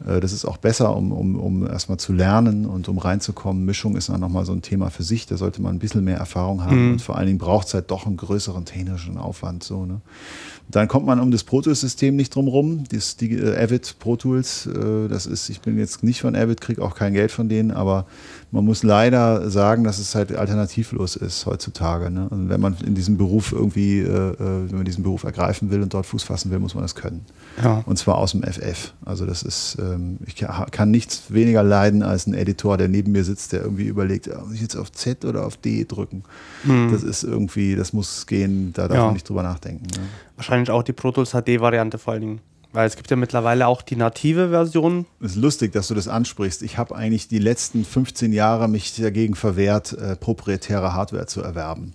Äh, 0.07 0.21
das 0.21 0.33
ist 0.33 0.45
auch 0.45 0.57
besser, 0.57 0.97
um, 0.97 1.13
um, 1.13 1.37
um 1.37 1.67
erstmal 1.67 1.99
zu 1.99 2.13
lernen 2.13 2.67
und 2.67 2.89
um 2.89 2.99
reinzukommen. 2.99 3.65
Mischung 3.65 3.97
ist 3.97 4.09
dann 4.09 4.21
nochmal 4.21 4.45
so 4.45 4.53
ein 4.53 4.63
Thema 4.63 4.91
für 4.91 5.03
sich. 5.03 5.27
Da 5.27 5.37
sollte 5.37 5.63
man 5.63 5.77
ein 5.77 5.79
bisschen 5.79 6.05
mehr 6.05 6.17
Erfahrung 6.17 6.65
haben. 6.65 6.87
Mhm. 6.87 6.93
Und 6.93 7.03
vor 7.03 7.17
allen 7.17 7.27
Dingen 7.27 7.39
braucht 7.39 7.69
es 7.69 7.75
halt 7.75 7.91
doch 7.91 8.07
einen 8.07 8.17
größeren 8.17 8.65
technischen 8.65 9.19
Aufwand. 9.19 9.63
So, 9.63 9.87
ne? 9.87 10.01
Dann 10.71 10.89
kommt 10.89 11.07
man 11.07 11.21
um 11.21 11.31
das 11.31 11.45
Pro 11.45 11.61
Tools-System 11.61 12.17
nicht 12.17 12.35
drum 12.35 12.49
rum. 12.49 12.85
Das, 12.91 13.17
die 13.17 13.33
äh, 13.33 13.57
Avid 13.57 13.97
Pro 13.99 14.17
Tools, 14.17 14.67
äh, 14.67 15.09
das 15.09 15.27
ist, 15.27 15.49
ich 15.51 15.61
bin 15.61 15.79
jetzt 15.79 16.03
nicht 16.03 16.21
von 16.21 16.35
Avid, 16.35 16.61
kriege 16.61 16.83
auch 16.83 16.95
kein 16.95 17.13
Geld 17.13 17.31
von 17.31 17.49
denen, 17.49 17.71
aber 17.71 18.07
man 18.51 18.65
muss 18.65 18.83
leider 18.83 19.51
sagen, 19.51 19.85
dass 19.85 19.99
es 19.99 20.15
halt 20.15 20.35
alternativlos 20.35 21.17
ist 21.17 21.47
heutzutage. 21.47 22.11
Ne? 22.11 22.29
Und 22.29 22.49
wenn 22.49 22.61
man 22.61 22.77
in 22.87 22.95
diesem 22.95 23.19
Beruf 23.19 23.53
irgendwie, 23.53 24.01
äh, 24.01 24.05
äh, 24.07 24.37
wenn 24.39 24.77
man 24.77 24.85
diesen 24.85 25.03
Beruf 25.03 25.25
ergreifen 25.25 25.71
will 25.71 25.83
und 25.83 25.93
dort 25.93 26.07
Fuß 26.07 26.23
fassen 26.23 26.51
will, 26.51 26.59
muss 26.59 26.75
man 26.75 26.83
das 26.83 26.95
können. 26.95 27.25
Ja. 27.63 27.83
Und 27.87 27.99
zwar 27.99 28.17
aus 28.17 28.33
dem 28.33 28.43
FF. 28.43 28.93
Also 29.05 29.27
das 29.27 29.43
ist, 29.43 29.77
ähm, 29.81 30.19
ich 30.27 30.37
kann 30.37 30.91
nichts 30.91 31.33
weniger 31.33 31.63
leiden 31.63 32.03
als 32.03 32.27
ein 32.27 32.35
Editor, 32.35 32.77
der 32.77 32.89
neben 32.89 33.13
mir 33.13 33.25
sitzt, 33.25 33.53
der 33.53 33.63
irgendwie 33.63 33.85
überlegt, 33.85 34.29
muss 34.29 34.55
ich 34.55 34.63
jetzt 34.63 34.77
auf 34.77 34.93
Z 34.93 35.25
oder 35.25 35.47
auf 35.47 35.57
D 35.57 35.85
drücken? 35.85 36.23
Mhm. 36.65 36.91
Das 36.93 37.03
ist 37.03 37.25
irgendwie, 37.25 37.77
das 37.77 37.93
muss 37.93 38.27
gehen, 38.27 38.73
da 38.73 38.89
darf 38.89 38.97
ja. 38.97 39.05
man 39.05 39.15
nicht 39.15 39.29
drüber 39.29 39.43
nachdenken. 39.43 39.87
Ne? 39.87 40.07
Wahrscheinlich 40.37 40.71
auch 40.71 40.83
die 40.83 40.93
Pro 40.93 41.11
Tools 41.11 41.33
HD-Variante 41.33 41.99
vor 41.99 42.15
allen 42.15 42.23
Dingen. 42.23 42.41
Weil 42.73 42.87
es 42.87 42.97
gibt 42.97 43.11
ja 43.11 43.17
mittlerweile 43.17 43.67
auch 43.67 43.83
die 43.83 43.97
native 43.97 44.49
Version. 44.49 45.05
Es 45.21 45.33
ist 45.33 45.37
lustig, 45.37 45.73
dass 45.73 45.89
du 45.89 45.95
das 45.95 46.09
ansprichst. 46.09 46.63
Ich 46.63 46.79
habe 46.79 46.97
eigentlich 46.97 47.29
die 47.29 47.39
letzten 47.39 47.85
15 47.85 48.33
Jahre 48.33 48.67
mich 48.67 48.97
dagegen 48.97 49.35
verwehrt, 49.35 49.93
äh, 49.93 50.17
proprietäre 50.17 50.95
Hardware 50.95 51.27
zu 51.27 51.43
erwerben. 51.43 51.93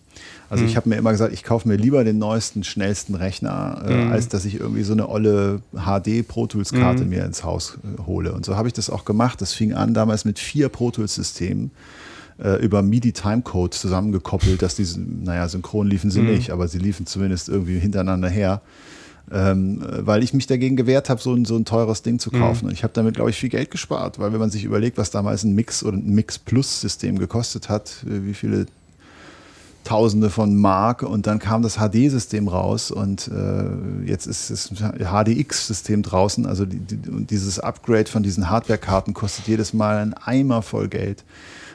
Also 0.50 0.64
mhm. 0.64 0.70
ich 0.70 0.76
habe 0.76 0.90
mir 0.90 0.96
immer 0.96 1.12
gesagt, 1.12 1.34
ich 1.34 1.44
kaufe 1.44 1.68
mir 1.68 1.76
lieber 1.76 2.04
den 2.04 2.18
neuesten, 2.18 2.64
schnellsten 2.64 3.16
Rechner, 3.16 3.84
äh, 3.86 4.06
mhm. 4.06 4.12
als 4.12 4.28
dass 4.28 4.46
ich 4.46 4.60
irgendwie 4.60 4.84
so 4.84 4.94
eine 4.94 5.10
olle 5.10 5.62
HD 5.74 6.28
Pro 6.28 6.48
Tools 6.48 6.72
Karte 6.72 7.04
mhm. 7.04 7.10
mir 7.10 7.26
ins 7.26 7.44
Haus 7.44 7.78
äh, 7.84 8.02
hole. 8.04 8.34
Und 8.34 8.46
so 8.46 8.56
habe 8.56 8.68
ich 8.68 8.74
das 8.74 8.90
auch 8.90 9.06
gemacht. 9.06 9.42
Das 9.42 9.54
fing 9.54 9.74
an 9.74 9.94
damals 9.94 10.26
mit 10.26 10.40
vier 10.40 10.70
Pro 10.70 10.92
Tools 10.92 11.16
Systemen 11.16 11.72
äh, 12.42 12.64
über 12.64 12.82
MIDI 12.82 13.12
Timecode 13.12 13.74
zusammengekoppelt, 13.74 14.62
dass 14.62 14.76
diese, 14.76 15.02
naja, 15.02 15.48
synchron 15.50 15.88
liefen 15.88 16.12
sie 16.12 16.22
mhm. 16.22 16.32
nicht, 16.32 16.52
aber 16.52 16.68
sie 16.68 16.80
liefen 16.80 17.06
zumindest 17.06 17.50
irgendwie 17.50 17.80
hintereinander 17.80 18.30
her 18.30 18.62
ähm, 19.32 19.84
weil 20.00 20.24
ich 20.24 20.34
mich 20.34 20.48
dagegen 20.48 20.76
gewehrt 20.76 21.10
habe, 21.10 21.22
so 21.22 21.34
ein, 21.34 21.44
so 21.46 21.56
ein 21.58 21.66
teures 21.66 22.02
Ding 22.02 22.20
zu 22.20 22.32
kaufen. 22.32 22.66
Mhm. 22.66 22.70
Und 22.70 22.74
ich 22.74 22.84
habe 22.84 22.94
damit, 22.94 23.16
glaube 23.16 23.30
ich, 23.30 23.38
viel 23.38 23.50
Geld 23.50 23.72
gespart, 23.72 24.20
weil 24.20 24.32
wenn 24.32 24.40
man 24.40 24.50
sich 24.50 24.64
überlegt, 24.64 24.98
was 24.98 25.12
damals 25.12 25.44
ein 25.44 25.54
Mix 25.54 25.84
oder 25.84 25.98
ein 25.98 26.14
Mix-Plus-System 26.14 27.20
gekostet 27.20 27.70
hat, 27.70 28.06
äh, 28.06 28.26
wie 28.26 28.34
viele 28.34 28.68
Tausende 29.88 30.30
von 30.30 30.54
Mark 30.58 31.02
und 31.02 31.28
dann 31.28 31.40
kam 31.40 31.62
das 31.62 31.78
HD-System 31.78 32.50
raus 32.50 32.92
und 32.92 33.30
äh, 33.30 34.06
jetzt 34.06 34.28
ist 34.28 34.50
das 34.50 34.70
HDX-System 34.70 36.04
draußen. 36.04 36.46
Also 36.46 36.66
die, 36.66 36.80
die, 36.80 36.98
dieses 37.26 37.60
Upgrade 37.60 38.10
von 38.10 38.22
diesen 38.22 38.50
Hardware-Karten 38.50 39.14
kostet 39.14 39.48
jedes 39.48 39.74
Mal 39.74 40.00
einen 40.00 40.14
Eimer 40.14 40.62
voll 40.62 40.90
Geld 40.90 41.24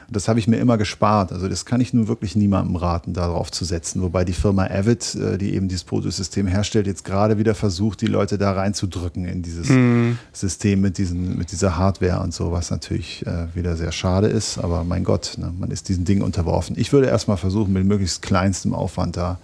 das 0.09 0.27
habe 0.27 0.39
ich 0.39 0.47
mir 0.47 0.57
immer 0.57 0.77
gespart. 0.77 1.31
Also 1.31 1.47
das 1.47 1.65
kann 1.65 1.81
ich 1.81 1.93
nur 1.93 2.07
wirklich 2.07 2.35
niemandem 2.35 2.75
raten, 2.75 3.13
darauf 3.13 3.51
zu 3.51 3.65
setzen. 3.65 4.01
Wobei 4.01 4.25
die 4.25 4.33
Firma 4.33 4.65
Avid, 4.65 5.15
äh, 5.15 5.37
die 5.37 5.53
eben 5.53 5.67
dieses 5.67 5.83
Proto-System 5.83 6.47
herstellt, 6.47 6.87
jetzt 6.87 7.03
gerade 7.05 7.37
wieder 7.37 7.55
versucht, 7.55 8.01
die 8.01 8.07
Leute 8.07 8.37
da 8.37 8.51
reinzudrücken 8.51 9.25
in 9.25 9.41
dieses 9.41 9.69
mhm. 9.69 10.17
System 10.31 10.81
mit, 10.81 10.97
diesen, 10.97 11.37
mit 11.37 11.51
dieser 11.51 11.77
Hardware 11.77 12.21
und 12.21 12.33
so, 12.33 12.51
was 12.51 12.71
natürlich 12.71 13.25
äh, 13.25 13.47
wieder 13.55 13.75
sehr 13.75 13.91
schade 13.91 14.27
ist. 14.27 14.57
Aber 14.57 14.83
mein 14.83 15.03
Gott, 15.03 15.35
ne, 15.37 15.53
man 15.57 15.71
ist 15.71 15.89
diesen 15.89 16.05
Ding 16.05 16.21
unterworfen. 16.21 16.75
Ich 16.77 16.93
würde 16.93 17.07
erstmal 17.07 17.37
versuchen, 17.37 17.73
mit 17.73 17.85
möglichst 17.85 18.21
kleinstem 18.21 18.73
Aufwand 18.73 19.17
da, 19.17 19.39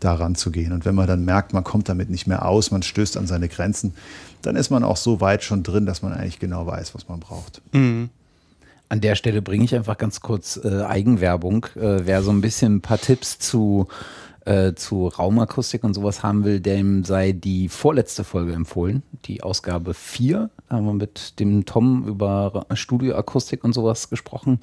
da 0.00 0.14
ranzugehen. 0.14 0.72
Und 0.72 0.84
wenn 0.84 0.94
man 0.94 1.06
dann 1.06 1.24
merkt, 1.24 1.52
man 1.52 1.64
kommt 1.64 1.88
damit 1.88 2.10
nicht 2.10 2.26
mehr 2.26 2.46
aus, 2.46 2.70
man 2.70 2.82
stößt 2.82 3.16
an 3.16 3.26
seine 3.26 3.48
Grenzen, 3.48 3.94
dann 4.42 4.56
ist 4.56 4.70
man 4.70 4.84
auch 4.84 4.96
so 4.96 5.20
weit 5.20 5.42
schon 5.42 5.62
drin, 5.62 5.86
dass 5.86 6.02
man 6.02 6.12
eigentlich 6.12 6.38
genau 6.38 6.66
weiß, 6.66 6.94
was 6.94 7.08
man 7.08 7.20
braucht. 7.20 7.62
Mhm. 7.72 8.10
An 8.88 9.00
der 9.00 9.14
Stelle 9.14 9.42
bringe 9.42 9.64
ich 9.64 9.74
einfach 9.74 9.98
ganz 9.98 10.20
kurz 10.20 10.60
äh, 10.62 10.82
Eigenwerbung. 10.82 11.66
Äh, 11.74 12.06
wer 12.06 12.22
so 12.22 12.30
ein 12.30 12.40
bisschen 12.40 12.76
ein 12.76 12.80
paar 12.80 12.98
Tipps 12.98 13.38
zu, 13.38 13.88
äh, 14.44 14.74
zu 14.74 15.08
Raumakustik 15.08 15.84
und 15.84 15.94
sowas 15.94 16.22
haben 16.22 16.44
will, 16.44 16.60
dem 16.60 17.02
sei 17.02 17.32
die 17.32 17.68
vorletzte 17.68 18.24
Folge 18.24 18.52
empfohlen. 18.52 19.02
Die 19.24 19.42
Ausgabe 19.42 19.94
4 19.94 20.50
Da 20.68 20.76
haben 20.76 20.84
wir 20.84 20.92
mit 20.92 21.40
dem 21.40 21.64
Tom 21.64 22.06
über 22.06 22.66
Studioakustik 22.74 23.64
und 23.64 23.72
sowas 23.72 24.10
gesprochen. 24.10 24.60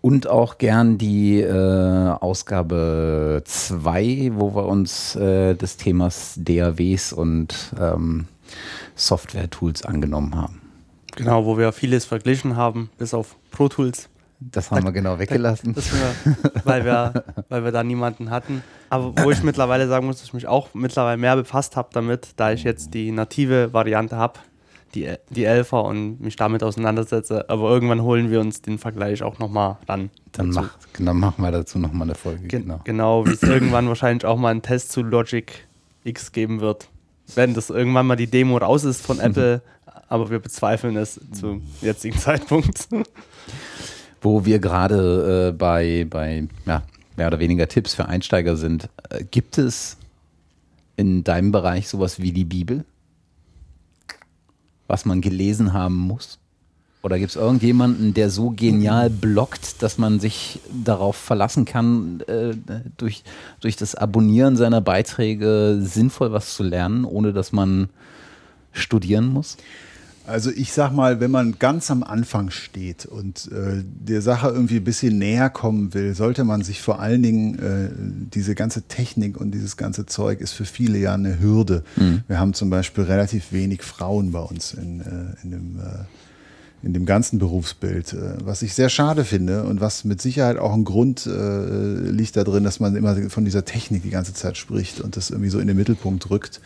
Und 0.00 0.26
auch 0.26 0.58
gern 0.58 0.98
die 0.98 1.40
äh, 1.40 2.08
Ausgabe 2.20 3.42
2, 3.44 4.32
wo 4.34 4.54
wir 4.56 4.66
uns 4.66 5.14
äh, 5.14 5.54
des 5.54 5.76
Themas 5.76 6.34
DAWs 6.36 7.12
und 7.12 7.72
ähm, 7.80 8.26
Software-Tools 8.96 9.84
angenommen 9.84 10.34
haben. 10.34 10.59
Genau, 11.24 11.44
wo 11.44 11.58
wir 11.58 11.72
vieles 11.72 12.04
verglichen 12.04 12.56
haben, 12.56 12.90
bis 12.98 13.14
auf 13.14 13.36
Pro 13.50 13.68
Tools. 13.68 14.08
Das 14.40 14.70
haben 14.70 14.84
wir 14.84 14.92
genau 14.92 15.18
weggelassen. 15.18 15.76
Wir, 15.76 15.84
weil, 16.64 16.84
wir, 16.86 17.24
weil 17.50 17.62
wir 17.62 17.72
da 17.72 17.84
niemanden 17.84 18.30
hatten. 18.30 18.62
Aber 18.88 19.12
wo 19.22 19.30
ich 19.30 19.42
mittlerweile 19.42 19.86
sagen 19.86 20.06
muss, 20.06 20.16
dass 20.16 20.28
ich 20.28 20.32
mich 20.32 20.46
auch 20.46 20.68
mittlerweile 20.72 21.18
mehr 21.18 21.36
befasst 21.36 21.76
habe 21.76 21.90
damit, 21.92 22.28
da 22.36 22.50
ich 22.52 22.64
jetzt 22.64 22.94
die 22.94 23.12
native 23.12 23.74
Variante 23.74 24.16
habe, 24.16 24.40
die, 24.94 25.12
die 25.28 25.44
Elfer 25.44 25.84
und 25.84 26.22
mich 26.22 26.36
damit 26.36 26.62
auseinandersetze. 26.62 27.50
Aber 27.50 27.68
irgendwann 27.70 28.02
holen 28.02 28.30
wir 28.30 28.40
uns 28.40 28.62
den 28.62 28.78
Vergleich 28.78 29.22
auch 29.22 29.38
nochmal 29.38 29.76
ran. 29.86 30.08
Dann, 30.32 30.50
mach, 30.50 30.78
dann 30.98 31.18
machen 31.18 31.44
wir 31.44 31.50
dazu 31.50 31.78
nochmal 31.78 32.08
eine 32.08 32.14
Folge. 32.14 32.48
Ge 32.48 32.60
genau, 32.60 32.80
genau 32.84 33.26
wie 33.26 33.32
es 33.32 33.42
irgendwann 33.42 33.88
wahrscheinlich 33.88 34.24
auch 34.24 34.38
mal 34.38 34.50
einen 34.50 34.62
Test 34.62 34.92
zu 34.92 35.02
Logic 35.02 35.52
X 36.04 36.32
geben 36.32 36.62
wird. 36.62 36.88
Wenn 37.34 37.52
das 37.54 37.70
irgendwann 37.70 38.06
mal 38.06 38.16
die 38.16 38.26
Demo 38.26 38.56
raus 38.56 38.84
ist 38.84 39.04
von 39.04 39.20
Apple, 39.20 39.60
aber 40.10 40.28
wir 40.28 40.40
bezweifeln 40.40 40.96
es 40.96 41.18
zum 41.32 41.62
jetzigen 41.80 42.18
Zeitpunkt. 42.18 42.88
Wo 44.20 44.44
wir 44.44 44.58
gerade 44.58 45.48
äh, 45.48 45.52
bei, 45.56 46.06
bei 46.10 46.46
ja, 46.66 46.82
mehr 47.16 47.28
oder 47.28 47.38
weniger 47.38 47.68
Tipps 47.68 47.94
für 47.94 48.06
Einsteiger 48.06 48.56
sind, 48.56 48.90
äh, 49.08 49.24
gibt 49.24 49.56
es 49.56 49.96
in 50.96 51.24
deinem 51.24 51.52
Bereich 51.52 51.88
sowas 51.88 52.20
wie 52.20 52.32
die 52.32 52.44
Bibel? 52.44 52.84
Was 54.88 55.06
man 55.06 55.22
gelesen 55.22 55.72
haben 55.72 55.96
muss? 55.96 56.38
Oder 57.02 57.18
gibt 57.18 57.30
es 57.30 57.36
irgendjemanden, 57.36 58.12
der 58.12 58.28
so 58.28 58.50
genial 58.50 59.08
blockt, 59.08 59.80
dass 59.80 59.96
man 59.96 60.20
sich 60.20 60.60
darauf 60.84 61.16
verlassen 61.16 61.64
kann, 61.64 62.20
äh, 62.26 62.54
durch, 62.98 63.22
durch 63.60 63.76
das 63.76 63.94
Abonnieren 63.94 64.56
seiner 64.56 64.80
Beiträge 64.80 65.78
sinnvoll 65.80 66.32
was 66.32 66.54
zu 66.54 66.64
lernen, 66.64 67.04
ohne 67.04 67.32
dass 67.32 67.52
man 67.52 67.88
studieren 68.72 69.28
muss? 69.28 69.56
Also 70.30 70.50
ich 70.50 70.72
sag 70.72 70.92
mal, 70.92 71.20
wenn 71.20 71.30
man 71.30 71.58
ganz 71.58 71.90
am 71.90 72.02
Anfang 72.02 72.50
steht 72.50 73.04
und 73.04 73.50
äh, 73.52 73.82
der 73.84 74.22
Sache 74.22 74.48
irgendwie 74.48 74.76
ein 74.76 74.84
bisschen 74.84 75.18
näher 75.18 75.50
kommen 75.50 75.92
will, 75.92 76.14
sollte 76.14 76.44
man 76.44 76.62
sich 76.62 76.80
vor 76.80 77.00
allen 77.00 77.22
Dingen 77.22 77.58
äh, 77.58 77.90
diese 78.32 78.54
ganze 78.54 78.82
Technik 78.82 79.40
und 79.40 79.50
dieses 79.50 79.76
ganze 79.76 80.06
Zeug 80.06 80.40
ist 80.40 80.52
für 80.52 80.64
viele 80.64 80.98
ja 80.98 81.14
eine 81.14 81.40
Hürde. 81.40 81.82
Mhm. 81.96 82.22
Wir 82.28 82.38
haben 82.38 82.54
zum 82.54 82.70
Beispiel 82.70 83.04
relativ 83.04 83.52
wenig 83.52 83.82
Frauen 83.82 84.32
bei 84.32 84.40
uns 84.40 84.72
in, 84.72 85.00
äh, 85.00 85.42
in 85.42 85.50
dem 85.50 85.78
äh, 85.80 86.04
in 86.82 86.94
dem 86.94 87.04
ganzen 87.04 87.38
Berufsbild, 87.38 88.14
äh, 88.14 88.36
was 88.42 88.62
ich 88.62 88.74
sehr 88.74 88.88
schade 88.88 89.24
finde 89.24 89.64
und 89.64 89.82
was 89.82 90.04
mit 90.04 90.22
Sicherheit 90.22 90.56
auch 90.56 90.72
ein 90.72 90.84
Grund 90.84 91.26
äh, 91.26 92.10
liegt 92.10 92.36
da 92.36 92.44
drin, 92.44 92.64
dass 92.64 92.80
man 92.80 92.96
immer 92.96 93.28
von 93.28 93.44
dieser 93.44 93.66
Technik 93.66 94.02
die 94.02 94.10
ganze 94.10 94.32
Zeit 94.32 94.56
spricht 94.56 95.00
und 95.00 95.16
das 95.16 95.28
irgendwie 95.28 95.50
so 95.50 95.58
in 95.58 95.66
den 95.66 95.76
Mittelpunkt 95.76 96.30
rückt 96.30 96.60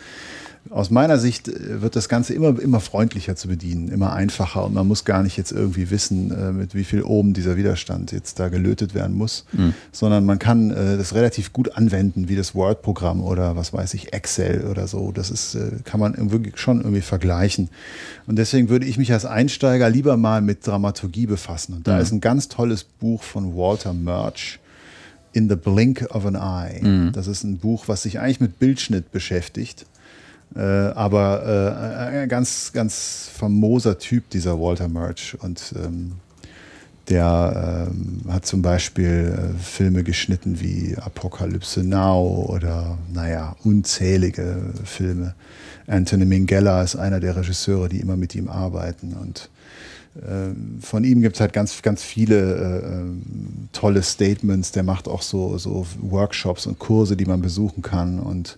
aus 0.71 0.91
meiner 0.91 1.19
Sicht 1.19 1.49
äh, 1.49 1.83
wird 1.83 1.97
das 1.97 2.09
Ganze 2.09 2.35
immer, 2.35 2.59
immer 2.61 2.81
freundlicher 2.81 3.37
zu 3.37 3.49
bedienen, 3.49 3.89
immer 3.89 4.13
einfacher 4.13 4.65
und 4.65 4.75
man 4.75 4.89
muss 4.89 5.05
gar 5.05 5.23
nicht 5.23 5.37
jetzt 5.37 5.53
irgendwie 5.53 5.91
wissen, 5.91 6.31
äh, 6.31 6.53
mit 6.53 6.75
wie 6.75 6.85
viel 6.85 7.03
oben 7.03 7.35
dieser 7.35 7.57
Widerstand 7.57 8.13
jetzt 8.13 8.41
da 8.41 8.49
gelötet 8.49 8.95
werden 8.95 9.17
muss, 9.17 9.45
mhm. 9.53 9.75
sondern 9.93 10.25
man 10.25 10.39
kann 10.39 10.71
äh, 10.71 10.97
das 10.97 11.15
relativ 11.15 11.53
gut 11.53 11.77
anwenden, 11.77 12.29
wie 12.29 12.37
das 12.37 12.55
Word-Programm 12.55 13.23
oder 13.23 13.57
was 13.57 13.73
weiß 13.73 13.95
ich, 13.95 14.13
Excel 14.13 14.65
oder 14.65 14.89
so. 14.89 15.13
Das 15.13 15.31
ist, 15.31 15.57
kann 15.85 16.01
man 16.01 16.31
wirklich 16.31 16.59
schon 16.59 16.81
irgendwie 16.81 17.03
vergleichen. 17.03 17.69
Und 18.27 18.37
deswegen 18.37 18.69
würde 18.69 18.87
ich 18.87 18.97
mich 18.97 19.13
als 19.13 19.25
Einsteiger 19.25 19.91
lieber 19.91 20.17
mal 20.17 20.41
mit 20.41 20.67
Dramaturgie 20.67 21.27
befassen. 21.27 21.75
Und 21.75 21.87
da 21.87 21.97
mhm. 21.97 22.03
ist 22.03 22.13
ein 22.13 22.21
ganz 22.21 22.49
tolles 22.49 22.85
Buch 22.85 23.23
von 23.23 23.55
Walter 23.55 23.93
Murch. 23.93 24.59
In 25.33 25.49
the 25.49 25.57
Blink 25.57 26.07
of 26.11 26.27
an 26.27 26.37
Eye. 26.37 26.81
Mhm. 26.81 27.13
Das 27.13 27.27
ist 27.27 27.43
ein 27.43 27.59
Buch, 27.59 27.89
was 27.89 28.03
sich 28.03 28.21
eigentlich 28.21 28.41
mit 28.41 28.61
Bildschnitt 28.61 29.11
beschäftigt 29.11 29.85
äh, 30.57 30.61
aber 30.61 32.11
äh, 32.11 32.21
ein 32.23 32.29
ganz, 32.29 32.73
ganz 32.73 33.31
famoser 33.33 33.99
Typ, 33.99 34.31
dieser 34.31 34.59
Walter 34.59 34.89
Murch. 34.89 35.37
Und 35.41 35.75
ähm, 35.77 36.13
Der 37.11 37.89
ähm, 37.91 38.23
hat 38.33 38.47
zum 38.47 38.63
Beispiel 38.63 39.37
äh, 39.37 39.59
Filme 39.63 40.05
geschnitten 40.05 40.61
wie 40.61 40.97
Apokalypse 40.97 41.85
Now 41.85 42.47
oder, 42.49 42.97
naja, 43.13 43.57
unzählige 43.63 44.73
Filme. 44.85 45.35
Anthony 45.87 46.25
Minghella 46.25 46.83
ist 46.83 46.97
einer 46.97 47.21
der 47.21 47.37
Regisseure, 47.37 47.91
die 47.91 48.01
immer 48.01 48.17
mit 48.17 48.35
ihm 48.35 48.49
arbeiten. 48.49 49.13
Und 49.13 49.51
von 50.81 51.03
ihm 51.03 51.23
gibt 51.23 51.37
es 51.37 51.41
halt 51.41 51.53
ganz, 51.53 51.83
ganz 51.83 52.03
viele 52.05 52.37
äh, 52.37 52.87
ähm, 52.87 53.23
tolle 53.73 54.03
Statements. 54.03 54.71
Der 54.71 54.85
macht 54.85 55.09
auch 55.09 55.23
so, 55.23 55.59
so 55.59 55.87
Workshops 56.01 56.67
und 56.67 56.79
Kurse, 56.79 57.17
die 57.17 57.25
man 57.25 57.43
besuchen 57.43 57.83
kann. 57.83 58.21
Und 58.21 58.57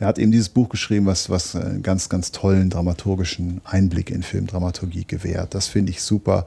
er 0.00 0.08
hat 0.08 0.18
eben 0.18 0.32
dieses 0.32 0.48
Buch 0.48 0.68
geschrieben, 0.68 1.06
was, 1.06 1.30
was 1.30 1.54
einen 1.54 1.82
ganz, 1.82 2.08
ganz 2.08 2.32
tollen 2.32 2.70
dramaturgischen 2.70 3.60
Einblick 3.64 4.10
in 4.10 4.24
Filmdramaturgie 4.24 5.04
gewährt. 5.06 5.54
Das 5.54 5.68
finde 5.68 5.92
ich 5.92 6.02
super. 6.02 6.44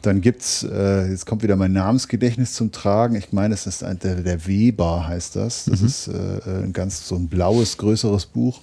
Dann 0.00 0.22
gibt's, 0.22 0.62
äh, 0.62 1.10
jetzt 1.10 1.26
kommt 1.26 1.42
wieder 1.42 1.56
mein 1.56 1.74
Namensgedächtnis 1.74 2.54
zum 2.54 2.72
Tragen. 2.72 3.16
Ich 3.16 3.32
meine, 3.32 3.52
es 3.52 3.66
ist 3.66 3.84
ein, 3.84 3.98
der, 3.98 4.16
der 4.16 4.46
Weber 4.46 5.06
heißt 5.06 5.36
das. 5.36 5.66
Das 5.66 5.82
mhm. 5.82 5.86
ist 5.86 6.08
äh, 6.08 6.64
ein 6.64 6.72
ganz 6.72 7.06
so 7.06 7.16
ein 7.16 7.28
blaues, 7.28 7.76
größeres 7.76 8.24
Buch. 8.24 8.62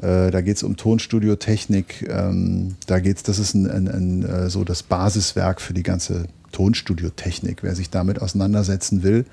Äh, 0.00 0.30
da 0.30 0.40
geht 0.40 0.56
es 0.56 0.62
um 0.62 0.76
Tonstudiotechnik. 0.76 2.08
Ähm, 2.08 2.76
da 2.86 2.98
geht's, 3.00 3.22
das 3.22 3.38
ist 3.38 3.54
ein, 3.54 3.70
ein, 3.70 3.88
ein, 3.88 4.22
äh, 4.24 4.50
so 4.50 4.64
das 4.64 4.82
Basiswerk 4.82 5.60
für 5.60 5.74
die 5.74 5.82
ganze 5.82 6.24
Tonstudiotechnik. 6.52 7.62
Wer 7.62 7.74
sich 7.74 7.90
damit 7.90 8.20
auseinandersetzen 8.20 9.02
will, 9.02 9.26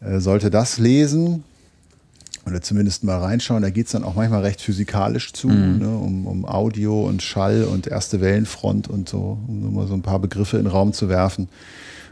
äh, 0.00 0.20
sollte 0.20 0.50
das 0.50 0.78
lesen 0.78 1.42
oder 2.46 2.60
zumindest 2.60 3.02
mal 3.04 3.18
reinschauen. 3.18 3.62
Da 3.62 3.70
geht 3.70 3.86
es 3.86 3.92
dann 3.92 4.04
auch 4.04 4.14
manchmal 4.14 4.42
recht 4.42 4.60
physikalisch 4.60 5.32
zu, 5.32 5.48
mhm. 5.48 5.78
ne, 5.78 5.88
um, 5.88 6.26
um, 6.26 6.44
Audio 6.44 7.06
und 7.06 7.22
Schall 7.22 7.64
und 7.64 7.86
erste 7.86 8.20
Wellenfront 8.20 8.88
und 8.88 9.08
so, 9.08 9.38
um 9.48 9.60
nur 9.60 9.70
mal 9.70 9.86
so 9.86 9.94
ein 9.94 10.02
paar 10.02 10.18
Begriffe 10.18 10.58
in 10.58 10.64
den 10.64 10.72
Raum 10.72 10.92
zu 10.92 11.08
werfen. 11.08 11.48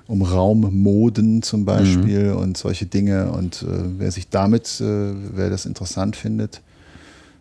Um 0.09 0.23
Raummoden 0.23 1.43
zum 1.43 1.65
Beispiel 1.65 2.33
mhm. 2.33 2.37
und 2.37 2.57
solche 2.57 2.87
Dinge. 2.87 3.31
Und 3.31 3.63
äh, 3.63 3.67
wer 3.99 4.11
sich 4.11 4.29
damit, 4.29 4.81
äh, 4.81 5.13
wer 5.37 5.51
das 5.51 5.67
interessant 5.67 6.17
findet, 6.17 6.63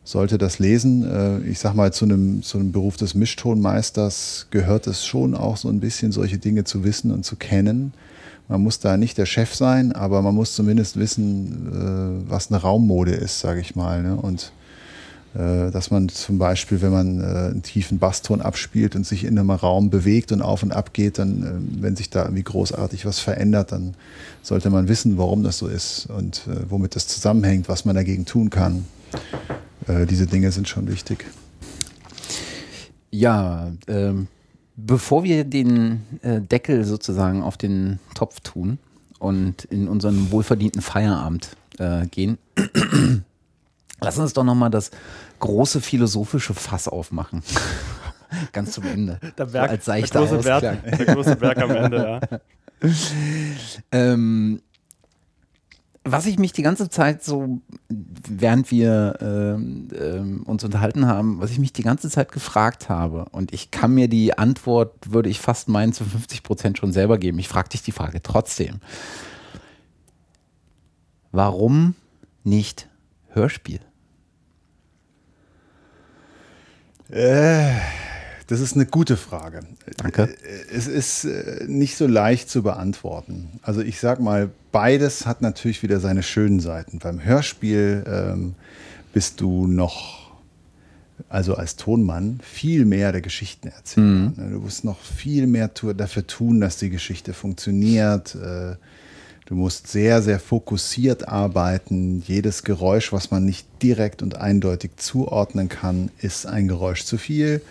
sollte 0.10 0.40
das 0.40 0.57
lesen. 0.57 1.03
Äh, 1.03 1.40
ich 1.49 1.60
sag 1.60 1.76
mal, 1.76 1.94
zu 1.94 2.06
einem, 2.06 2.41
zu 2.41 2.57
einem 2.57 2.72
Beruf 2.72 2.98
des 2.98 3.14
Mischtonmeisters 3.14 4.48
gehört 4.49 4.88
es 4.88 5.06
schon 5.06 5.36
auch 5.36 5.57
so 5.57 5.69
ein 5.69 5.80
bisschen, 5.80 6.11
solche 6.11 6.40
Dinge 6.40 6.64
zu 6.64 6.84
wissen 6.84 7.11
und 7.11 7.26
zu 7.26 7.36
kennen 7.36 7.94
man 8.49 8.61
muss 8.61 8.80
da 8.80 8.98
nicht 8.98 9.19
der 9.19 9.27
Chef 9.27 9.53
sein, 9.53 9.91
aber 9.91 10.23
man 10.23 10.34
muss 10.34 10.56
zumindest 10.56 10.98
wissen, 10.98 12.23
äh, 12.26 12.30
was 12.30 12.49
eine 12.49 12.60
Raummode 12.60 13.11
ist, 13.11 13.40
sage 13.40 13.61
ich 13.61 13.76
mal. 13.76 14.02
Ne? 14.02 14.15
Und 14.15 14.52
äh, 15.36 15.69
dass 15.69 15.91
man 15.91 16.10
zum 16.10 16.40
Beispiel, 16.40 16.81
wenn 16.81 16.91
man 16.91 17.22
einen 17.22 17.61
tiefen 17.61 17.99
Basston 17.99 18.41
abspielt 18.41 18.95
und 18.95 19.06
sich 19.06 19.23
in 19.23 19.38
einem 19.38 19.52
Raum 19.52 19.91
bewegt 19.91 20.31
und 20.31 20.41
auf 20.41 20.64
und 20.64 20.72
ab 20.72 20.94
geht, 20.94 21.19
dann, 21.19 21.77
wenn 21.80 21.95
sich 21.95 22.10
da 22.10 22.23
irgendwie 22.23 22.41
großartig 22.41 23.06
was 23.06 23.19
verändert, 23.19 23.72
dann 23.72 23.94
sollte 24.41 24.72
man 24.72 24.88
wissen, 24.88 25.19
warum 25.19 25.44
das 25.44 25.60
so 25.60 25.68
ist 25.68 26.07
und 26.07 26.41
womit 26.68 26.95
das 26.95 27.07
zusammenhängt, 27.07 27.69
was 27.69 27.86
man 27.86 27.95
dagegen 27.95 28.26
tun 28.26 28.49
kann. 28.49 28.86
Äh, 29.90 30.06
diese 30.06 30.28
Dinge 30.28 30.52
sind 30.52 30.70
schon 30.70 30.88
wichtig. 30.88 31.26
Ja, 33.11 33.72
ähm 33.88 34.28
Bevor 34.86 35.24
wir 35.24 35.44
den 35.44 36.06
äh, 36.22 36.40
Deckel 36.40 36.86
sozusagen 36.86 37.44
auf 37.44 37.57
den 37.57 37.99
Topf 38.16 38.40
tun 38.40 38.80
und 39.20 39.66
in 39.66 39.88
unseren 39.90 40.32
wohlverdienten 40.32 40.82
Feierabend 40.82 41.49
äh, 41.80 42.06
gehen, 42.07 42.38
lass 44.02 44.18
uns 44.18 44.34
doch 44.34 44.45
nochmal 44.45 44.70
das 44.70 44.91
große 45.40 45.82
philosophische 45.82 46.53
Fass 46.53 46.88
aufmachen. 46.88 47.44
Ganz 48.53 48.72
zum 48.72 48.86
Ende. 48.86 49.20
Der 49.38 49.45
Berg, 49.48 49.84
so 49.84 49.91
als 49.91 50.11
der, 50.11 50.22
große 50.22 50.38
Berg, 50.38 50.98
der 50.98 51.16
große 51.16 51.36
Berg 51.36 51.57
am 51.57 51.72
Ende, 51.72 52.22
ja. 52.32 52.90
ähm, 53.91 54.61
was 56.11 56.26
ich 56.26 56.40
mich 56.40 56.53
die 56.53 56.61
ganze 56.61 56.90
Zeit 56.90 57.23
so, 57.23 57.60
während 57.90 58.72
wir 58.72 59.18
ähm, 59.22 59.88
ähm, 59.94 60.44
uns 60.44 60.64
unterhalten 60.64 61.07
haben, 61.07 61.40
was 61.40 61.52
ich 61.52 61.60
mich 61.60 61.73
die 61.73 61.84
ganze 61.84 62.10
Zeit 62.10 62.31
gefragt 62.31 62.90
habe, 62.90 63.26
und 63.31 63.53
ich 63.53 63.72
kann 63.72 63.94
mir 63.94 64.07
die 64.07 64.38
Antwort, 64.38 64.94
würde 65.11 65.30
ich 65.30 65.40
fast 65.40 65.69
meinen, 65.69 65.94
zu 65.94 66.06
50 66.06 66.44
Prozent 66.44 66.77
schon 66.77 66.91
selber 66.91 67.18
geben. 67.18 67.40
Ich 67.40 67.48
frage 67.48 67.69
dich 67.69 67.81
die 67.81 67.91
Frage 67.91 68.22
trotzdem. 68.22 68.80
Warum 71.31 71.95
nicht 72.44 72.90
Hörspiel? 73.30 73.80
Äh 77.10 77.73
das 78.49 78.61
ist 78.61 78.73
eine 78.73 78.88
gute 78.88 79.15
Frage. 79.15 79.60
Danke. 79.98 80.23
Äh, 80.23 80.76
es 80.76 80.88
ist 80.88 81.23
äh, 81.23 81.65
nicht 81.68 81.95
so 81.95 82.07
leicht 82.07 82.49
zu 82.49 82.64
beantworten. 82.64 83.60
Also 83.61 83.81
ich 83.81 83.99
sag 83.99 84.19
mal, 84.19 84.49
beides 84.72 85.26
hat 85.26 85.41
natürlich 85.41 85.84
wieder 85.84 86.00
seine 86.00 86.24
schönen 86.24 86.60
Seiten. 86.60 87.00
Beim 87.00 87.24
Hörspiel 87.24 88.04
ähm, 88.08 88.56
bist 89.14 89.41
du 89.41 89.68
noch, 89.68 90.32
also 91.30 91.56
als 91.56 91.76
Tonmann, 91.76 92.40
viel 92.44 92.86
mehr 92.86 93.12
der 93.12 93.22
Geschichten 93.22 93.70
erzählen. 93.70 94.34
Mhm. 94.36 94.52
Du 94.52 94.60
musst 94.60 94.84
noch 94.84 95.00
viel 95.00 95.48
mehr 95.48 95.68
dafür 95.68 96.26
tun, 96.28 96.62
dass 96.62 96.78
die 96.78 96.90
Geschichte 96.90 97.34
funktioniert. 97.34 98.36
Äh, 98.36 98.76
du 99.46 99.56
musst 99.56 99.88
sehr, 99.88 100.22
sehr 100.22 100.40
fokussiert 100.40 101.28
arbeiten. 101.28 102.24
Jedes 102.26 102.64
Geräusch, 102.64 103.12
was 103.12 103.32
man 103.32 103.46
nicht 103.46 103.68
direkt 103.82 104.22
und 104.22 104.38
eindeutig 104.38 104.91
zuordnen 104.98 105.70
kann, 105.70 106.12
ist 106.20 106.46
ein 106.46 106.68
Geräusch 106.68 107.04
zu 107.04 107.18
viel. 107.18 107.62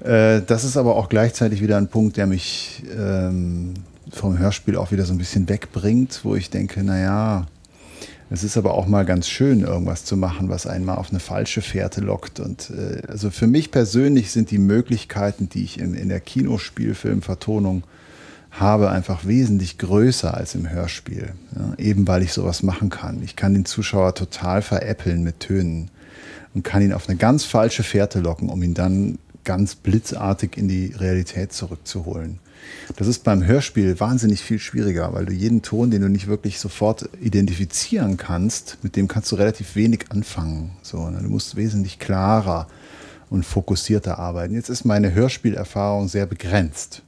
Äh, 0.00 0.42
das 0.42 0.64
ist 0.64 0.76
aber 0.76 0.96
auch 0.96 1.08
gleichzeitig 1.08 1.62
wieder 1.62 1.76
ein 1.76 1.88
Punkt, 1.88 2.16
der 2.16 2.26
mich 2.26 2.82
ähm, 2.96 3.74
vom 4.10 4.38
Hörspiel 4.38 4.76
auch 4.76 4.92
wieder 4.92 5.04
so 5.04 5.12
ein 5.12 5.18
bisschen 5.18 5.48
wegbringt, 5.48 6.20
wo 6.22 6.34
ich 6.36 6.50
denke, 6.50 6.82
naja, 6.82 7.46
es 8.28 8.42
ist 8.42 8.56
aber 8.56 8.74
auch 8.74 8.86
mal 8.86 9.04
ganz 9.04 9.28
schön, 9.28 9.60
irgendwas 9.60 10.04
zu 10.04 10.16
machen, 10.16 10.48
was 10.48 10.66
einen 10.66 10.84
mal 10.84 10.96
auf 10.96 11.10
eine 11.10 11.20
falsche 11.20 11.62
Fährte 11.62 12.00
lockt. 12.00 12.40
Und 12.40 12.70
äh, 12.70 13.02
also 13.08 13.30
für 13.30 13.46
mich 13.46 13.70
persönlich 13.70 14.32
sind 14.32 14.50
die 14.50 14.58
Möglichkeiten, 14.58 15.48
die 15.48 15.62
ich 15.62 15.78
in, 15.78 15.94
in 15.94 16.08
der 16.08 16.20
Kinospielfilmvertonung 16.20 17.84
habe, 18.50 18.90
einfach 18.90 19.26
wesentlich 19.26 19.78
größer 19.78 20.34
als 20.34 20.54
im 20.54 20.68
Hörspiel. 20.68 21.34
Ja, 21.54 21.74
eben 21.78 22.08
weil 22.08 22.22
ich 22.22 22.32
sowas 22.32 22.62
machen 22.62 22.90
kann. 22.90 23.22
Ich 23.22 23.36
kann 23.36 23.54
den 23.54 23.64
Zuschauer 23.64 24.14
total 24.14 24.62
veräppeln 24.62 25.22
mit 25.22 25.40
Tönen 25.40 25.90
und 26.54 26.64
kann 26.64 26.82
ihn 26.82 26.92
auf 26.92 27.08
eine 27.08 27.18
ganz 27.18 27.44
falsche 27.44 27.82
Fährte 27.82 28.20
locken, 28.20 28.48
um 28.48 28.62
ihn 28.62 28.74
dann 28.74 29.18
ganz 29.44 29.76
blitzartig 29.76 30.56
in 30.56 30.66
die 30.66 30.86
Realität 30.86 31.52
zurückzuholen. 31.52 32.40
Das 32.96 33.06
ist 33.06 33.24
beim 33.24 33.44
Hörspiel 33.44 33.98
wahnsinnig 34.00 34.40
viel 34.40 34.58
schwieriger, 34.58 35.12
weil 35.12 35.26
du 35.26 35.32
jeden 35.32 35.62
Ton, 35.62 35.90
den 35.90 36.02
du 36.02 36.08
nicht 36.08 36.26
wirklich 36.26 36.58
sofort 36.58 37.08
identifizieren 37.20 38.16
kannst, 38.16 38.78
mit 38.82 38.96
dem 38.96 39.08
kannst 39.08 39.32
du 39.32 39.36
relativ 39.36 39.76
wenig 39.76 40.06
anfangen. 40.10 40.70
So, 40.82 41.10
ne? 41.10 41.20
Du 41.22 41.28
musst 41.28 41.56
wesentlich 41.56 41.98
klarer 41.98 42.68
und 43.30 43.44
fokussierter 43.44 44.18
arbeiten. 44.18 44.54
Jetzt 44.54 44.68
ist 44.68 44.84
meine 44.84 45.12
Hörspielerfahrung 45.12 46.08
sehr 46.08 46.26
begrenzt. 46.26 47.02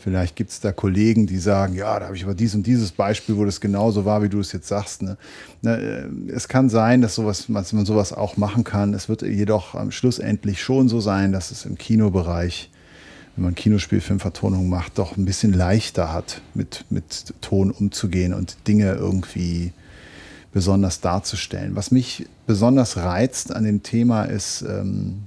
Vielleicht 0.00 0.34
gibt 0.34 0.50
es 0.50 0.60
da 0.60 0.72
Kollegen, 0.72 1.26
die 1.26 1.36
sagen, 1.36 1.74
ja, 1.74 1.98
da 1.98 2.06
habe 2.06 2.16
ich 2.16 2.24
aber 2.24 2.34
dies 2.34 2.54
und 2.54 2.66
dieses 2.66 2.90
Beispiel, 2.90 3.36
wo 3.36 3.44
das 3.44 3.60
genauso 3.60 4.06
war, 4.06 4.22
wie 4.22 4.30
du 4.30 4.40
es 4.40 4.50
jetzt 4.52 4.66
sagst. 4.66 5.02
Ne? 5.02 5.18
Äh, 5.62 6.32
es 6.32 6.48
kann 6.48 6.70
sein, 6.70 7.02
dass, 7.02 7.16
sowas, 7.16 7.44
dass 7.48 7.74
man 7.74 7.84
sowas 7.84 8.14
auch 8.14 8.38
machen 8.38 8.64
kann. 8.64 8.94
Es 8.94 9.10
wird 9.10 9.20
jedoch 9.20 9.74
am 9.74 9.90
Schluss 9.90 10.18
endlich 10.18 10.62
schon 10.62 10.88
so 10.88 11.00
sein, 11.00 11.32
dass 11.32 11.50
es 11.50 11.66
im 11.66 11.76
Kinobereich, 11.76 12.70
wenn 13.36 13.44
man 13.44 13.54
Kinospielfilmvertonung 13.54 14.68
macht, 14.68 14.98
doch 14.98 15.16
ein 15.16 15.24
bisschen 15.24 15.52
leichter 15.52 16.12
hat, 16.12 16.42
mit, 16.54 16.84
mit 16.90 17.34
Ton 17.40 17.70
umzugehen 17.70 18.34
und 18.34 18.56
Dinge 18.66 18.92
irgendwie 18.94 19.72
besonders 20.52 21.00
darzustellen. 21.00 21.76
Was 21.76 21.90
mich 21.90 22.26
besonders 22.46 22.96
reizt 22.96 23.54
an 23.54 23.64
dem 23.64 23.82
Thema 23.82 24.24
ist, 24.24 24.62
ähm, 24.62 25.22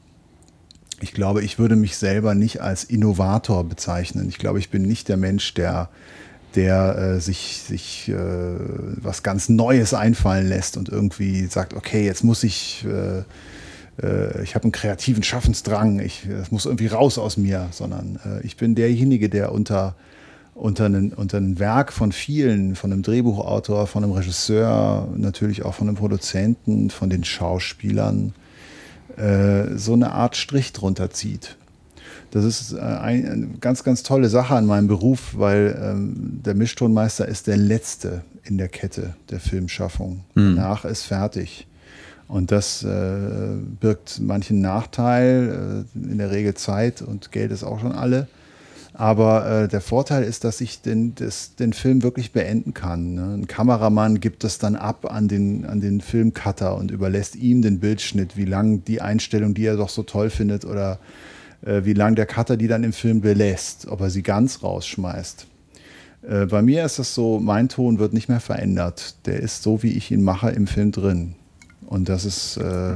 ich 1.00 1.14
glaube, 1.14 1.44
ich 1.44 1.60
würde 1.60 1.76
mich 1.76 1.98
selber 1.98 2.34
nicht 2.34 2.62
als 2.62 2.84
Innovator 2.86 3.64
bezeichnen. 3.66 4.30
Ich 4.30 4.38
glaube, 4.38 4.60
ich 4.60 4.70
bin 4.70 4.84
nicht 4.84 5.10
der 5.10 5.18
Mensch, 5.18 5.54
der, 5.54 5.90
der 6.56 6.98
äh, 6.98 7.20
sich, 7.20 7.62
sich 7.68 8.10
äh, 8.10 8.16
was 8.16 9.22
ganz 9.24 9.50
Neues 9.50 9.94
einfallen 9.94 10.48
lässt 10.48 10.78
und 10.78 10.90
irgendwie 10.90 11.46
sagt, 11.48 11.74
okay, 11.74 12.06
jetzt 12.06 12.24
muss 12.24 12.44
ich, 12.44 12.86
äh, 12.86 13.24
äh 14.02 14.44
ich 14.44 14.56
habe 14.56 14.64
einen 14.64 14.72
kreativen 14.72 15.24
Schaffensdrang, 15.24 16.00
ich, 16.00 16.28
das 16.30 16.52
muss 16.52 16.66
irgendwie 16.66 16.88
raus 16.88 17.18
aus 17.18 17.38
mir, 17.38 17.68
sondern 17.72 18.20
äh, 18.26 18.46
ich 18.46 18.58
bin 18.58 18.76
derjenige, 18.76 19.30
der 19.30 19.52
unter, 19.52 19.96
unter, 20.56 20.86
einen, 20.86 21.14
unter 21.14 21.38
ein 21.38 21.60
Werk 21.60 21.94
von 21.94 22.12
vielen, 22.12 22.76
von 22.76 22.92
einem 22.92 23.04
Drehbuchautor, 23.04 23.88
von 23.88 24.04
einem 24.04 24.14
Regisseur, 24.14 25.08
natürlich 25.16 25.64
auch 25.64 25.74
von 25.74 25.88
einem 25.88 25.98
Produzenten, 25.98 26.90
von 26.90 27.10
den 27.10 27.24
Schauspielern, 27.24 28.34
äh, 29.18 29.76
so 29.76 29.94
eine 29.94 30.12
Art 30.12 30.36
Strich 30.36 30.74
drunter 30.74 31.10
zieht. 31.10 31.58
Das 32.32 32.46
ist 32.46 32.74
äh, 32.74 32.80
eine 32.80 33.48
ganz, 33.62 33.84
ganz 33.84 34.02
tolle 34.02 34.28
Sache 34.28 34.56
an 34.56 34.66
meinem 34.66 34.88
Beruf, 34.88 35.36
weil 35.38 35.80
ähm, 35.80 36.42
der 36.44 36.56
Mischtonmeister 36.56 37.28
ist 37.28 37.46
der 37.46 37.58
Letzte 37.58 38.24
in 38.44 38.58
der 38.58 38.70
Kette 38.70 39.14
der 39.30 39.40
Filmschaffung. 39.40 40.24
Mhm. 40.34 40.56
Danach 40.56 40.84
ist 40.84 41.04
fertig. 41.04 41.68
Und 42.28 42.52
das 42.52 42.84
äh, 42.84 43.56
birgt 43.80 44.20
manchen 44.22 44.62
Nachteil, 44.62 45.86
äh, 45.96 46.12
in 46.12 46.18
der 46.18 46.32
Regel 46.32 46.54
Zeit 46.54 47.02
und 47.02 47.32
Geld 47.32 47.52
ist 47.52 47.64
auch 47.64 47.80
schon 47.80 47.92
alle. 47.92 48.28
Aber 48.94 49.64
äh, 49.64 49.68
der 49.68 49.82
Vorteil 49.82 50.24
ist, 50.24 50.44
dass 50.44 50.62
ich 50.62 50.82
den, 50.82 51.16
das, 51.16 51.56
den 51.56 51.74
Film 51.74 52.04
wirklich 52.04 52.32
beenden 52.32 52.74
kann. 52.74 53.16
Ne? 53.16 53.34
Ein 53.34 53.48
Kameramann 53.48 54.20
gibt 54.20 54.44
das 54.44 54.60
dann 54.60 54.76
ab 54.76 55.12
an 55.12 55.28
den, 55.28 55.66
an 55.66 55.82
den 55.82 56.00
Filmcutter 56.00 56.76
und 56.76 56.92
überlässt 56.92 57.36
ihm 57.36 57.64
den 57.64 57.80
Bildschnitt, 57.80 58.38
wie 58.38 58.46
lang 58.46 58.86
die 58.86 59.02
Einstellung, 59.02 59.56
die 59.56 59.66
er 59.66 59.78
doch 59.78 59.90
so 59.90 60.04
toll 60.04 60.30
findet, 60.30 60.64
oder 60.64 61.00
äh, 61.66 61.82
wie 61.86 61.94
lang 61.94 62.16
der 62.16 62.28
Cutter 62.28 62.56
die 62.56 62.68
dann 62.68 62.84
im 62.84 62.94
Film 62.94 63.22
belässt, 63.22 63.88
ob 63.88 64.02
er 64.02 64.12
sie 64.12 64.22
ganz 64.22 64.62
rausschmeißt. 64.62 65.48
Äh, 66.28 66.46
bei 66.46 66.62
mir 66.62 66.86
ist 66.86 67.00
es 67.00 67.16
so, 67.16 67.40
mein 67.40 67.70
Ton 67.70 67.98
wird 67.98 68.14
nicht 68.14 68.30
mehr 68.30 68.40
verändert. 68.40 69.16
Der 69.26 69.40
ist 69.40 69.64
so, 69.64 69.82
wie 69.82 69.94
ich 69.94 70.12
ihn 70.12 70.22
mache, 70.22 70.52
im 70.52 70.68
Film 70.68 70.92
drin. 70.92 71.36
Und 71.88 72.10
das 72.10 72.26
ist 72.26 72.58
äh, 72.58 72.96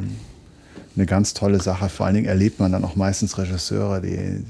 eine 0.96 1.06
ganz 1.06 1.34
tolle 1.34 1.62
Sache. 1.62 1.90
Vor 1.90 2.06
allen 2.06 2.16
Dingen 2.16 2.28
erlebt 2.28 2.60
man 2.60 2.72
dann 2.72 2.84
auch 2.84 2.96
meistens 2.96 3.38
Regisseure, 3.38 4.02
die, 4.02 4.44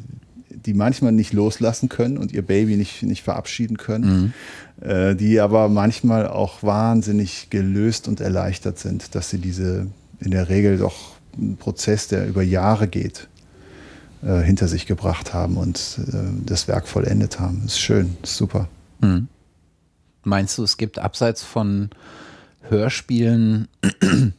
die 0.50 0.74
manchmal 0.74 1.12
nicht 1.12 1.34
loslassen 1.34 1.90
können 1.90 2.18
und 2.18 2.32
ihr 2.32 2.42
Baby 2.42 2.78
nicht, 2.78 3.04
nicht 3.04 3.24
verabschieden 3.24 3.78
können, 3.78 4.34
mhm. 4.82 4.88
äh, 4.88 5.16
die 5.16 5.40
aber 5.40 5.70
manchmal 5.70 6.28
auch 6.28 6.64
wahnsinnig 6.64 7.50
gelöst 7.50 8.08
und 8.08 8.22
erleichtert 8.22 8.80
sind, 8.80 9.16
dass 9.16 9.30
sie 9.30 9.40
diese 9.40 9.88
in 10.20 10.32
der 10.32 10.50
Regel 10.50 10.78
doch 10.78 11.18
einen 11.38 11.58
Prozess, 11.58 12.08
der 12.08 12.28
über 12.28 12.42
Jahre 12.42 12.88
geht, 12.88 13.28
äh, 14.24 14.42
hinter 14.42 14.68
sich 14.68 14.86
gebracht 14.86 15.34
haben 15.34 15.58
und 15.58 16.00
äh, 16.12 16.18
das 16.46 16.68
Werk 16.68 16.88
vollendet 16.88 17.40
haben. 17.40 17.62
Das 17.64 17.74
ist 17.74 17.80
schön, 17.80 18.18
ist 18.24 18.38
super. 18.38 18.68
Mhm. 19.02 19.28
Meinst 20.24 20.58
du, 20.58 20.64
es 20.64 20.78
gibt 20.78 21.00
abseits 21.00 21.44
von 21.44 21.90
Hörspielen 22.70 23.68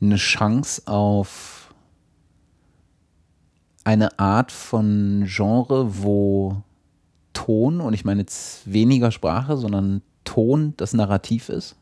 eine 0.00 0.16
Chance 0.16 0.82
auf 0.86 1.74
eine 3.84 4.18
Art 4.18 4.50
von 4.50 5.24
Genre, 5.28 6.02
wo 6.02 6.62
Ton, 7.32 7.80
und 7.80 7.94
ich 7.94 8.04
meine 8.04 8.22
jetzt 8.22 8.62
weniger 8.70 9.12
Sprache, 9.12 9.56
sondern 9.56 10.02
Ton 10.24 10.74
das 10.76 10.92
Narrativ 10.92 11.48
ist? 11.48 11.76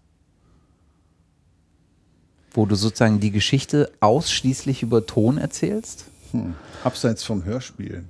Wo 2.53 2.67
du 2.67 2.75
sozusagen 2.75 3.21
die 3.21 3.31
Geschichte 3.31 3.91
ausschließlich 4.01 4.83
über 4.83 5.07
Ton 5.07 5.39
erzählst? 5.39 6.05
Hm. 6.33 6.55
Abseits 6.85 7.25
vom 7.25 7.45
Hörspiel. 7.45 8.05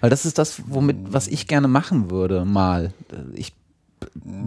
Weil 0.00 0.10
das 0.10 0.26
ist 0.26 0.36
das, 0.36 0.62
womit, 0.66 0.96
was 1.12 1.26
ich 1.26 1.46
gerne 1.46 1.68
machen 1.68 2.10
würde, 2.10 2.44
mal. 2.44 2.92
Ich 3.34 3.54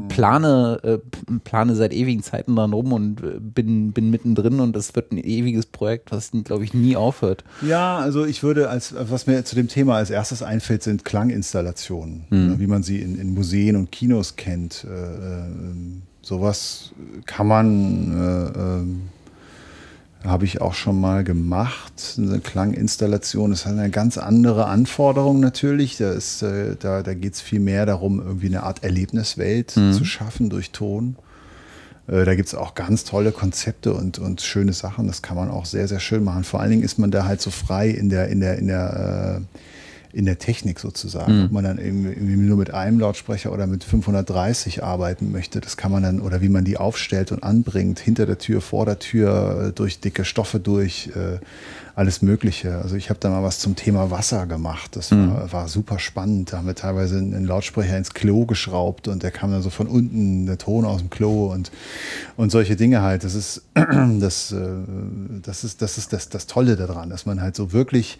plane, 0.09 0.79
äh, 0.83 0.97
plane 1.43 1.75
seit 1.75 1.93
ewigen 1.93 2.23
Zeiten 2.23 2.55
dran 2.55 2.73
rum 2.73 2.93
und 2.93 3.21
äh, 3.21 3.39
bin, 3.39 3.91
bin 3.91 4.09
mittendrin 4.09 4.59
und 4.59 4.75
das 4.75 4.95
wird 4.95 5.11
ein 5.11 5.17
ewiges 5.17 5.65
Projekt, 5.65 6.11
was, 6.11 6.31
glaube 6.43 6.63
ich, 6.63 6.73
nie 6.73 6.95
aufhört. 6.95 7.43
Ja, 7.61 7.97
also 7.97 8.25
ich 8.25 8.43
würde, 8.43 8.69
als 8.69 8.93
was 8.97 9.27
mir 9.27 9.43
zu 9.45 9.55
dem 9.55 9.67
Thema 9.67 9.95
als 9.95 10.09
erstes 10.09 10.43
einfällt, 10.43 10.83
sind 10.83 11.05
Klanginstallationen, 11.05 12.25
mhm. 12.29 12.59
wie 12.59 12.67
man 12.67 12.83
sie 12.83 13.01
in, 13.01 13.19
in, 13.19 13.33
Museen 13.33 13.75
und 13.75 13.91
Kinos 13.91 14.35
kennt. 14.35 14.85
Äh, 14.89 14.89
äh 14.89 15.43
sowas 16.23 16.93
kann 17.25 17.47
man 17.47 18.11
äh, 18.11 18.59
ähm, 18.59 19.01
habe 20.23 20.45
ich 20.45 20.61
auch 20.61 20.73
schon 20.73 20.99
mal 20.99 21.23
gemacht. 21.23 22.15
Eine 22.17 22.39
Klanginstallation, 22.39 23.51
das 23.51 23.65
hat 23.65 23.73
eine 23.73 23.89
ganz 23.89 24.17
andere 24.17 24.67
Anforderung 24.67 25.39
natürlich. 25.39 25.97
Da, 25.97 26.13
äh, 26.13 26.75
da, 26.79 27.03
da 27.03 27.13
geht 27.13 27.33
es 27.33 27.41
viel 27.41 27.59
mehr 27.59 27.85
darum, 27.85 28.19
irgendwie 28.19 28.47
eine 28.47 28.63
Art 28.63 28.83
Erlebniswelt 28.83 29.75
mhm. 29.75 29.93
zu 29.93 30.05
schaffen 30.05 30.49
durch 30.49 30.71
Ton. 30.71 31.17
Äh, 32.07 32.25
da 32.25 32.35
gibt 32.35 32.47
es 32.47 32.55
auch 32.55 32.75
ganz 32.75 33.03
tolle 33.03 33.31
Konzepte 33.31 33.93
und, 33.93 34.19
und 34.19 34.41
schöne 34.41 34.73
Sachen. 34.73 35.07
Das 35.07 35.21
kann 35.21 35.35
man 35.35 35.49
auch 35.49 35.65
sehr, 35.65 35.87
sehr 35.87 35.99
schön 35.99 36.23
machen. 36.23 36.43
Vor 36.43 36.61
allen 36.61 36.71
Dingen 36.71 36.83
ist 36.83 36.99
man 36.99 37.11
da 37.11 37.25
halt 37.25 37.41
so 37.41 37.51
frei 37.51 37.89
in 37.89 38.09
der, 38.09 38.29
in 38.29 38.39
der, 38.39 38.57
in 38.57 38.67
der 38.67 39.41
äh, 39.41 39.57
in 40.13 40.25
der 40.25 40.37
Technik 40.37 40.79
sozusagen. 40.79 41.39
Mhm. 41.39 41.45
Ob 41.45 41.51
man 41.51 41.63
dann 41.63 41.77
irgendwie 41.79 42.35
nur 42.35 42.57
mit 42.57 42.73
einem 42.73 42.99
Lautsprecher 42.99 43.51
oder 43.51 43.67
mit 43.67 43.83
530 43.83 44.83
arbeiten 44.83 45.31
möchte, 45.31 45.59
das 45.59 45.75
kann 45.75 45.91
man 45.91 46.03
dann, 46.03 46.21
oder 46.21 46.41
wie 46.41 46.49
man 46.49 46.63
die 46.63 46.77
aufstellt 46.77 47.31
und 47.31 47.43
anbringt, 47.43 47.99
hinter 47.99 48.25
der 48.25 48.37
Tür, 48.37 48.61
vor 48.61 48.85
der 48.85 48.99
Tür, 48.99 49.71
durch 49.75 49.99
dicke 49.99 50.23
Stoffe 50.23 50.59
durch. 50.59 51.09
Äh, 51.15 51.39
alles 51.95 52.23
Mögliche. 52.23 52.79
Also 52.79 52.95
ich 52.95 53.09
habe 53.09 53.19
da 53.19 53.29
mal 53.29 53.43
was 53.43 53.59
zum 53.59 53.75
Thema 53.75 54.09
Wasser 54.09 54.47
gemacht. 54.47 54.95
Das 54.95 55.11
mhm. 55.11 55.31
war, 55.31 55.51
war, 55.51 55.67
super 55.67 55.99
spannend. 55.99 56.51
Da 56.51 56.57
haben 56.57 56.65
wir 56.65 56.73
teilweise 56.73 57.17
einen 57.17 57.45
Lautsprecher 57.45 57.95
ins 57.95 58.13
Klo 58.13 58.45
geschraubt 58.45 59.07
und 59.07 59.21
der 59.21 59.29
kam 59.29 59.51
dann 59.51 59.61
so 59.61 59.69
von 59.69 59.87
unten, 59.87 60.47
der 60.47 60.57
Ton 60.57 60.85
aus 60.85 61.01
dem 61.01 61.11
Klo 61.11 61.51
und, 61.51 61.71
und 62.35 62.51
solche 62.51 62.75
Dinge 62.75 63.01
halt. 63.01 63.23
Das 63.23 63.35
ist 63.35 63.61
das, 64.19 64.51
äh, 64.51 64.65
das, 65.43 65.63
ist, 65.63 65.83
das, 65.83 65.99
ist 65.99 66.13
das, 66.13 66.29
das 66.29 66.47
Tolle 66.47 66.75
daran, 66.75 67.11
dass 67.11 67.27
man 67.27 67.41
halt 67.41 67.55
so 67.55 67.71
wirklich 67.73 68.17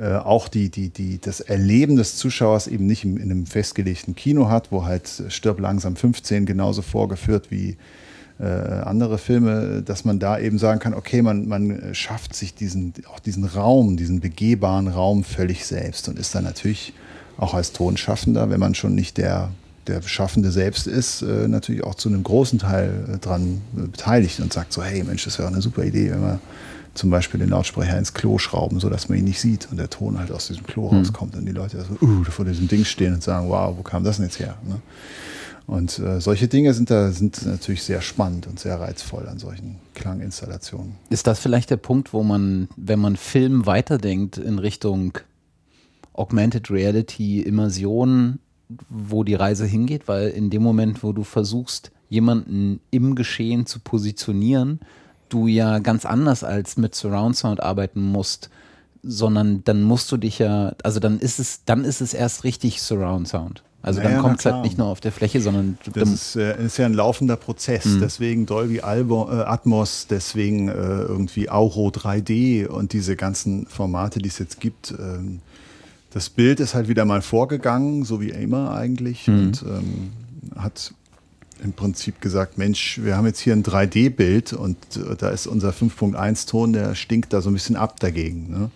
äh, 0.00 0.16
auch 0.16 0.48
die, 0.48 0.70
die, 0.70 0.88
die, 0.88 1.20
das 1.20 1.40
Erleben 1.40 1.96
des 1.96 2.16
Zuschauers 2.16 2.66
eben 2.68 2.86
nicht 2.86 3.04
in, 3.04 3.18
in 3.18 3.30
einem 3.30 3.46
festgelegten 3.46 4.14
Kino 4.14 4.48
hat, 4.48 4.72
wo 4.72 4.84
halt 4.84 5.24
Stirb 5.28 5.60
langsam 5.60 5.94
15 5.94 6.46
genauso 6.46 6.80
vorgeführt 6.80 7.50
wie 7.50 7.76
äh, 8.38 8.44
andere 8.44 9.18
Filme, 9.18 9.82
dass 9.82 10.06
man 10.06 10.18
da 10.18 10.38
eben 10.38 10.58
sagen 10.58 10.80
kann, 10.80 10.94
okay, 10.94 11.20
man, 11.20 11.46
man 11.46 11.94
schafft 11.94 12.34
sich 12.34 12.54
diesen, 12.54 12.94
auch 13.12 13.18
diesen 13.18 13.44
Raum, 13.44 13.98
diesen 13.98 14.20
begehbaren 14.20 14.88
Raum 14.88 15.22
völlig 15.22 15.66
selbst 15.66 16.08
und 16.08 16.18
ist 16.18 16.34
dann 16.34 16.44
natürlich 16.44 16.94
auch 17.36 17.52
als 17.52 17.72
Tonschaffender, 17.72 18.48
wenn 18.48 18.60
man 18.60 18.74
schon 18.74 18.94
nicht 18.94 19.18
der, 19.18 19.50
der 19.86 20.00
Schaffende 20.00 20.50
selbst 20.50 20.86
ist, 20.86 21.20
äh, 21.20 21.46
natürlich 21.46 21.84
auch 21.84 21.94
zu 21.94 22.08
einem 22.08 22.22
großen 22.22 22.58
Teil 22.58 23.04
äh, 23.12 23.18
dran 23.18 23.60
beteiligt 23.72 24.40
und 24.40 24.52
sagt 24.52 24.72
so, 24.72 24.82
hey 24.82 25.04
Mensch, 25.04 25.24
das 25.24 25.38
wäre 25.38 25.48
eine 25.48 25.60
super 25.60 25.84
Idee, 25.84 26.10
wenn 26.12 26.22
wir 26.22 26.40
zum 27.00 27.08
Beispiel 27.08 27.40
den 27.40 27.48
Lautsprecher 27.48 27.98
ins 27.98 28.12
Klo 28.12 28.36
schrauben, 28.36 28.78
sodass 28.78 29.08
man 29.08 29.16
ihn 29.16 29.24
nicht 29.24 29.40
sieht 29.40 29.68
und 29.70 29.78
der 29.78 29.88
Ton 29.88 30.18
halt 30.18 30.30
aus 30.30 30.48
diesem 30.48 30.66
Klo 30.66 30.90
mhm. 30.90 30.98
rauskommt 30.98 31.34
und 31.34 31.46
die 31.46 31.52
Leute 31.52 31.82
so, 31.82 32.06
uh, 32.06 32.24
vor 32.24 32.44
diesem 32.44 32.68
Ding 32.68 32.84
stehen 32.84 33.14
und 33.14 33.22
sagen, 33.22 33.48
wow, 33.48 33.74
wo 33.76 33.82
kam 33.82 34.04
das 34.04 34.16
denn 34.16 34.26
jetzt 34.26 34.38
her? 34.38 34.58
Ne? 34.68 34.82
Und 35.66 35.98
äh, 35.98 36.20
solche 36.20 36.46
Dinge 36.46 36.74
sind 36.74 36.90
da 36.90 37.10
sind 37.10 37.46
natürlich 37.46 37.84
sehr 37.84 38.02
spannend 38.02 38.46
und 38.46 38.60
sehr 38.60 38.78
reizvoll 38.78 39.26
an 39.28 39.38
solchen 39.38 39.76
Klanginstallationen. 39.94 40.96
Ist 41.08 41.26
das 41.26 41.38
vielleicht 41.38 41.70
der 41.70 41.78
Punkt, 41.78 42.12
wo 42.12 42.22
man, 42.22 42.68
wenn 42.76 42.98
man 42.98 43.16
Film 43.16 43.64
weiterdenkt 43.64 44.36
in 44.36 44.58
Richtung 44.58 45.16
Augmented 46.12 46.70
Reality, 46.70 47.40
Immersion, 47.40 48.40
wo 48.90 49.24
die 49.24 49.36
Reise 49.36 49.64
hingeht? 49.64 50.06
Weil 50.06 50.28
in 50.28 50.50
dem 50.50 50.62
Moment, 50.62 51.02
wo 51.02 51.12
du 51.12 51.24
versuchst, 51.24 51.92
jemanden 52.10 52.80
im 52.90 53.14
Geschehen 53.14 53.64
zu 53.64 53.78
positionieren, 53.78 54.80
du 55.32 55.46
ja 55.46 55.78
ganz 55.78 56.04
anders 56.04 56.44
als 56.44 56.76
mit 56.76 56.94
Surround 56.94 57.36
Sound 57.36 57.62
arbeiten 57.62 58.02
musst, 58.02 58.50
sondern 59.02 59.64
dann 59.64 59.82
musst 59.82 60.12
du 60.12 60.16
dich 60.16 60.38
ja, 60.38 60.74
also 60.82 61.00
dann 61.00 61.18
ist 61.18 61.38
es, 61.38 61.64
dann 61.64 61.84
ist 61.84 62.00
es 62.00 62.14
erst 62.14 62.44
richtig 62.44 62.82
Surround 62.82 63.28
Sound. 63.28 63.62
Also 63.82 64.00
naja, 64.00 64.12
dann 64.12 64.22
kommt 64.22 64.40
es 64.40 64.44
halt 64.44 64.62
nicht 64.62 64.76
nur 64.76 64.88
auf 64.88 65.00
der 65.00 65.10
Fläche, 65.10 65.40
sondern. 65.40 65.78
Das 65.94 66.10
ist, 66.10 66.36
äh, 66.36 66.62
ist 66.62 66.76
ja 66.76 66.84
ein 66.84 66.92
laufender 66.92 67.36
Prozess. 67.36 67.86
Mhm. 67.86 68.00
Deswegen 68.00 68.44
Dolby 68.44 68.80
Albo, 68.80 69.30
äh, 69.30 69.42
Atmos, 69.44 70.06
deswegen 70.08 70.68
äh, 70.68 70.72
irgendwie 70.72 71.48
Auro 71.48 71.88
3D 71.88 72.66
und 72.66 72.92
diese 72.92 73.16
ganzen 73.16 73.66
Formate, 73.66 74.18
die 74.18 74.28
es 74.28 74.38
jetzt 74.38 74.60
gibt. 74.60 74.94
Ähm, 74.98 75.40
das 76.10 76.28
Bild 76.28 76.60
ist 76.60 76.74
halt 76.74 76.88
wieder 76.88 77.06
mal 77.06 77.22
vorgegangen, 77.22 78.04
so 78.04 78.20
wie 78.20 78.30
immer 78.30 78.74
eigentlich, 78.74 79.28
mhm. 79.28 79.38
und 79.38 79.62
ähm, 79.62 80.12
hat 80.56 80.92
im 81.62 81.72
Prinzip 81.72 82.20
gesagt, 82.20 82.58
Mensch, 82.58 83.00
wir 83.02 83.16
haben 83.16 83.26
jetzt 83.26 83.40
hier 83.40 83.52
ein 83.52 83.62
3D-Bild 83.62 84.52
und 84.52 84.76
äh, 84.96 85.16
da 85.16 85.30
ist 85.30 85.46
unser 85.46 85.70
5.1-Ton, 85.70 86.72
der 86.72 86.94
stinkt 86.94 87.32
da 87.32 87.40
so 87.40 87.50
ein 87.50 87.54
bisschen 87.54 87.76
ab 87.76 88.00
dagegen. 88.00 88.50
Ne? 88.50 88.70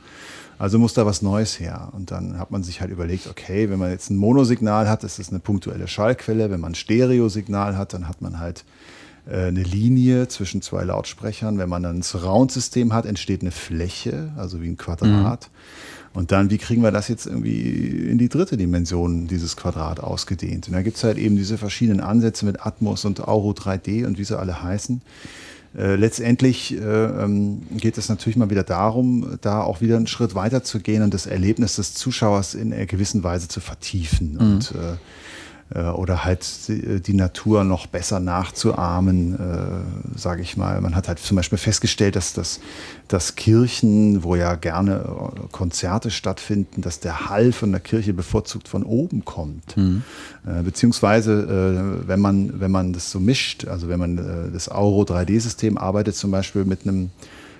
Also 0.58 0.78
muss 0.78 0.94
da 0.94 1.04
was 1.04 1.22
Neues 1.22 1.58
her. 1.58 1.88
Und 1.92 2.10
dann 2.10 2.38
hat 2.38 2.50
man 2.50 2.62
sich 2.62 2.80
halt 2.80 2.90
überlegt, 2.90 3.26
okay, 3.26 3.70
wenn 3.70 3.78
man 3.78 3.90
jetzt 3.90 4.10
ein 4.10 4.16
Monosignal 4.16 4.88
hat, 4.88 5.04
ist 5.04 5.18
das 5.18 5.30
eine 5.30 5.40
punktuelle 5.40 5.88
Schallquelle. 5.88 6.50
Wenn 6.50 6.60
man 6.60 6.72
ein 6.72 6.76
Stereosignal 6.76 7.76
hat, 7.76 7.92
dann 7.92 8.08
hat 8.08 8.22
man 8.22 8.38
halt 8.38 8.64
äh, 9.26 9.46
eine 9.46 9.62
Linie 9.62 10.28
zwischen 10.28 10.62
zwei 10.62 10.84
Lautsprechern. 10.84 11.58
Wenn 11.58 11.68
man 11.68 11.82
dann 11.82 11.98
ein 11.98 12.02
Surround-System 12.02 12.92
hat, 12.92 13.06
entsteht 13.06 13.40
eine 13.40 13.50
Fläche, 13.50 14.32
also 14.36 14.62
wie 14.62 14.68
ein 14.68 14.76
Quadrat. 14.76 15.50
Mhm. 15.50 15.56
Und 16.14 16.30
dann, 16.30 16.48
wie 16.48 16.58
kriegen 16.58 16.82
wir 16.82 16.92
das 16.92 17.08
jetzt 17.08 17.26
irgendwie 17.26 18.08
in 18.08 18.18
die 18.18 18.28
dritte 18.28 18.56
Dimension, 18.56 19.26
dieses 19.26 19.56
Quadrat 19.56 19.98
ausgedehnt? 19.98 20.68
Und 20.68 20.74
da 20.74 20.82
gibt 20.82 20.96
es 20.96 21.04
halt 21.04 21.18
eben 21.18 21.36
diese 21.36 21.58
verschiedenen 21.58 22.00
Ansätze 22.00 22.46
mit 22.46 22.64
Atmos 22.64 23.04
und 23.04 23.26
Auro 23.26 23.50
3D 23.50 24.06
und 24.06 24.16
wie 24.16 24.24
sie 24.24 24.38
alle 24.38 24.62
heißen. 24.62 25.02
Äh, 25.76 25.96
letztendlich 25.96 26.72
äh, 26.72 26.78
ähm, 26.78 27.62
geht 27.76 27.98
es 27.98 28.08
natürlich 28.08 28.36
mal 28.36 28.48
wieder 28.48 28.62
darum, 28.62 29.38
da 29.40 29.62
auch 29.62 29.80
wieder 29.80 29.96
einen 29.96 30.06
Schritt 30.06 30.36
weiter 30.36 30.62
zu 30.62 30.78
gehen 30.78 31.02
und 31.02 31.12
das 31.12 31.26
Erlebnis 31.26 31.74
des 31.76 31.94
Zuschauers 31.94 32.54
in 32.54 32.72
einer 32.72 32.86
gewissen 32.86 33.24
Weise 33.24 33.48
zu 33.48 33.58
vertiefen. 33.58 34.34
Mhm. 34.34 34.38
Und 34.40 34.72
äh, 34.72 34.92
äh, 34.92 34.96
oder 35.80 36.24
halt 36.24 36.46
äh, 36.68 37.00
die 37.00 37.14
Natur 37.14 37.64
noch 37.64 37.86
besser 37.86 38.20
nachzuahmen, 38.20 39.34
äh, 39.34 40.18
sage 40.18 40.42
ich 40.42 40.56
mal. 40.56 40.80
Man 40.80 40.94
hat 40.94 41.08
halt 41.08 41.18
zum 41.18 41.36
Beispiel 41.36 41.58
festgestellt, 41.58 42.16
dass, 42.16 42.32
das, 42.32 42.60
dass 43.08 43.34
Kirchen, 43.34 44.22
wo 44.22 44.36
ja 44.36 44.54
gerne 44.54 45.04
äh, 45.04 45.40
Konzerte 45.50 46.10
stattfinden, 46.10 46.80
dass 46.80 47.00
der 47.00 47.28
Hall 47.28 47.52
von 47.52 47.72
der 47.72 47.80
Kirche 47.80 48.14
bevorzugt 48.14 48.68
von 48.68 48.84
oben 48.84 49.24
kommt. 49.24 49.76
Mhm. 49.76 50.02
Äh, 50.46 50.62
beziehungsweise, 50.62 52.02
äh, 52.02 52.08
wenn, 52.08 52.20
man, 52.20 52.60
wenn 52.60 52.70
man 52.70 52.92
das 52.92 53.10
so 53.10 53.18
mischt, 53.18 53.66
also 53.66 53.88
wenn 53.88 53.98
man 53.98 54.52
das 54.52 54.68
Auro 54.68 55.02
3D-System 55.02 55.76
arbeitet, 55.76 56.14
zum 56.14 56.30
Beispiel 56.30 56.64
mit 56.64 56.86
einem 56.86 57.10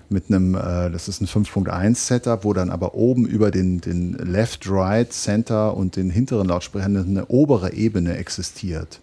mit 0.09 0.29
einem, 0.29 0.55
äh, 0.55 0.91
das 0.91 1.09
ist 1.09 1.21
ein 1.21 1.27
5.1 1.27 1.95
Setup, 1.97 2.45
wo 2.45 2.53
dann 2.53 2.71
aber 2.71 2.95
oben 2.95 3.27
über 3.27 3.51
den, 3.51 3.81
den 3.81 4.13
Left, 4.13 4.69
Right, 4.71 5.13
Center 5.13 5.77
und 5.77 5.97
den 5.97 6.11
hinteren 6.11 6.49
Lautsprechern 6.49 6.97
eine 6.97 7.27
obere 7.27 7.73
Ebene 7.73 8.17
existiert. 8.17 9.01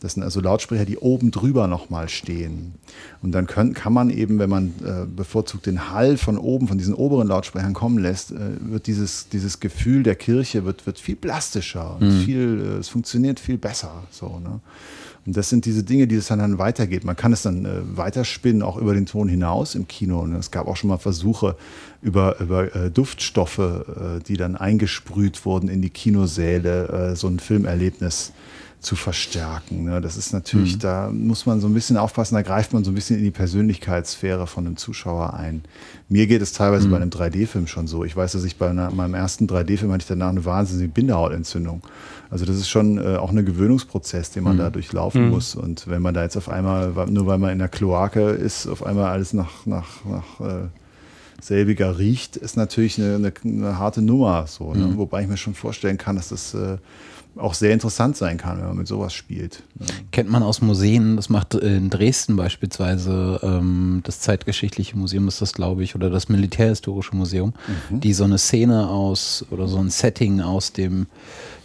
Das 0.00 0.14
sind 0.14 0.22
also 0.22 0.40
Lautsprecher, 0.40 0.84
die 0.84 0.98
oben 0.98 1.32
drüber 1.32 1.66
nochmal 1.66 2.08
stehen. 2.08 2.74
Und 3.20 3.32
dann 3.32 3.48
können, 3.48 3.74
kann 3.74 3.92
man 3.92 4.10
eben, 4.10 4.38
wenn 4.38 4.48
man 4.48 4.74
äh, 4.84 5.04
bevorzugt 5.04 5.66
den 5.66 5.90
Hall 5.90 6.16
von 6.16 6.38
oben, 6.38 6.68
von 6.68 6.78
diesen 6.78 6.94
oberen 6.94 7.26
Lautsprechern 7.26 7.74
kommen 7.74 7.98
lässt, 7.98 8.30
äh, 8.30 8.36
wird 8.60 8.86
dieses, 8.86 9.28
dieses 9.28 9.58
Gefühl 9.58 10.04
der 10.04 10.14
Kirche 10.14 10.64
wird, 10.64 10.86
wird 10.86 11.00
viel 11.00 11.16
plastischer 11.16 11.96
und 11.98 12.06
mhm. 12.06 12.20
viel, 12.20 12.60
äh, 12.60 12.78
es 12.78 12.88
funktioniert 12.88 13.40
viel 13.40 13.58
besser. 13.58 14.04
So, 14.12 14.38
ne? 14.38 14.60
Und 15.28 15.36
das 15.36 15.50
sind 15.50 15.66
diese 15.66 15.82
Dinge, 15.82 16.06
die 16.06 16.14
es 16.14 16.28
dann, 16.28 16.56
weitergeht. 16.56 17.04
Man 17.04 17.14
kann 17.14 17.34
es 17.34 17.42
dann 17.42 17.66
äh, 17.66 17.80
weiterspinnen, 17.98 18.62
auch 18.62 18.78
über 18.78 18.94
den 18.94 19.04
Ton 19.04 19.28
hinaus 19.28 19.74
im 19.74 19.86
Kino. 19.86 20.20
Und 20.20 20.34
es 20.34 20.50
gab 20.50 20.66
auch 20.66 20.76
schon 20.76 20.88
mal 20.88 20.96
Versuche 20.96 21.54
über, 22.00 22.40
über 22.40 22.74
äh, 22.74 22.90
Duftstoffe, 22.90 23.58
äh, 23.58 24.20
die 24.26 24.38
dann 24.38 24.56
eingesprüht 24.56 25.44
wurden 25.44 25.68
in 25.68 25.82
die 25.82 25.90
Kinosäle, 25.90 27.14
so 27.14 27.28
ein 27.28 27.40
Filmerlebnis 27.40 28.32
zu 28.80 28.96
verstärken. 28.96 29.84
Ne? 29.84 30.00
Das 30.00 30.16
ist 30.16 30.32
natürlich, 30.32 30.76
mhm. 30.76 30.80
da 30.80 31.10
muss 31.10 31.44
man 31.44 31.60
so 31.60 31.66
ein 31.66 31.74
bisschen 31.74 31.98
aufpassen, 31.98 32.34
da 32.36 32.42
greift 32.42 32.72
man 32.72 32.84
so 32.84 32.90
ein 32.90 32.94
bisschen 32.94 33.18
in 33.18 33.24
die 33.24 33.30
Persönlichkeitssphäre 33.30 34.46
von 34.46 34.66
einem 34.66 34.76
Zuschauer 34.78 35.34
ein. 35.34 35.62
Mir 36.08 36.26
geht 36.26 36.40
es 36.40 36.52
teilweise 36.52 36.86
mhm. 36.86 36.92
bei 36.92 36.96
einem 36.96 37.10
3D-Film 37.10 37.66
schon 37.66 37.86
so. 37.86 38.04
Ich 38.04 38.16
weiß, 38.16 38.32
dass 38.32 38.44
ich 38.44 38.56
bei 38.56 38.70
einer, 38.70 38.90
meinem 38.92 39.14
ersten 39.14 39.46
3D-Film 39.46 39.92
hatte 39.92 40.02
ich 40.02 40.08
danach 40.08 40.30
eine 40.30 40.44
wahnsinnige 40.46 40.88
Bindehautentzündung. 40.88 41.82
Also 42.30 42.44
das 42.44 42.56
ist 42.56 42.68
schon 42.68 42.98
äh, 42.98 43.16
auch 43.16 43.30
ein 43.30 43.44
Gewöhnungsprozess, 43.44 44.30
den 44.30 44.44
man 44.44 44.54
mhm. 44.54 44.58
da 44.58 44.70
durchlaufen 44.70 45.24
mhm. 45.24 45.30
muss. 45.30 45.54
Und 45.54 45.88
wenn 45.88 46.02
man 46.02 46.14
da 46.14 46.22
jetzt 46.22 46.36
auf 46.36 46.48
einmal, 46.48 46.92
nur 47.08 47.26
weil 47.26 47.38
man 47.38 47.50
in 47.50 47.58
der 47.58 47.68
Kloake 47.68 48.30
ist, 48.30 48.66
auf 48.66 48.84
einmal 48.84 49.06
alles 49.06 49.32
nach, 49.32 49.64
nach, 49.66 50.04
nach 50.04 50.40
äh, 50.40 50.68
selbiger 51.40 51.98
riecht, 51.98 52.36
ist 52.36 52.56
natürlich 52.56 52.98
eine, 52.98 53.14
eine, 53.14 53.32
eine 53.44 53.78
harte 53.78 54.02
Nummer. 54.02 54.46
So, 54.46 54.74
ne? 54.74 54.88
Mhm. 54.88 54.98
Wobei 54.98 55.22
ich 55.22 55.28
mir 55.28 55.36
schon 55.36 55.54
vorstellen 55.54 55.96
kann, 55.96 56.16
dass 56.16 56.28
das 56.28 56.54
äh, 56.54 56.76
auch 57.38 57.54
sehr 57.54 57.72
interessant 57.72 58.16
sein 58.16 58.36
kann, 58.36 58.58
wenn 58.58 58.66
man 58.68 58.76
mit 58.78 58.88
sowas 58.88 59.12
spielt. 59.12 59.62
Kennt 60.10 60.30
man 60.30 60.42
aus 60.42 60.60
Museen, 60.60 61.16
das 61.16 61.28
macht 61.28 61.54
in 61.54 61.90
Dresden 61.90 62.36
beispielsweise 62.36 63.40
ähm, 63.42 64.00
das 64.04 64.20
Zeitgeschichtliche 64.20 64.96
Museum 64.96 65.28
ist 65.28 65.40
das, 65.40 65.52
glaube 65.52 65.82
ich, 65.82 65.94
oder 65.94 66.10
das 66.10 66.28
Militärhistorische 66.28 67.14
Museum, 67.14 67.54
mhm. 67.90 68.00
die 68.00 68.12
so 68.12 68.24
eine 68.24 68.38
Szene 68.38 68.88
aus 68.88 69.44
oder 69.50 69.68
so 69.68 69.78
ein 69.78 69.90
Setting 69.90 70.40
aus 70.40 70.72
dem, 70.72 71.06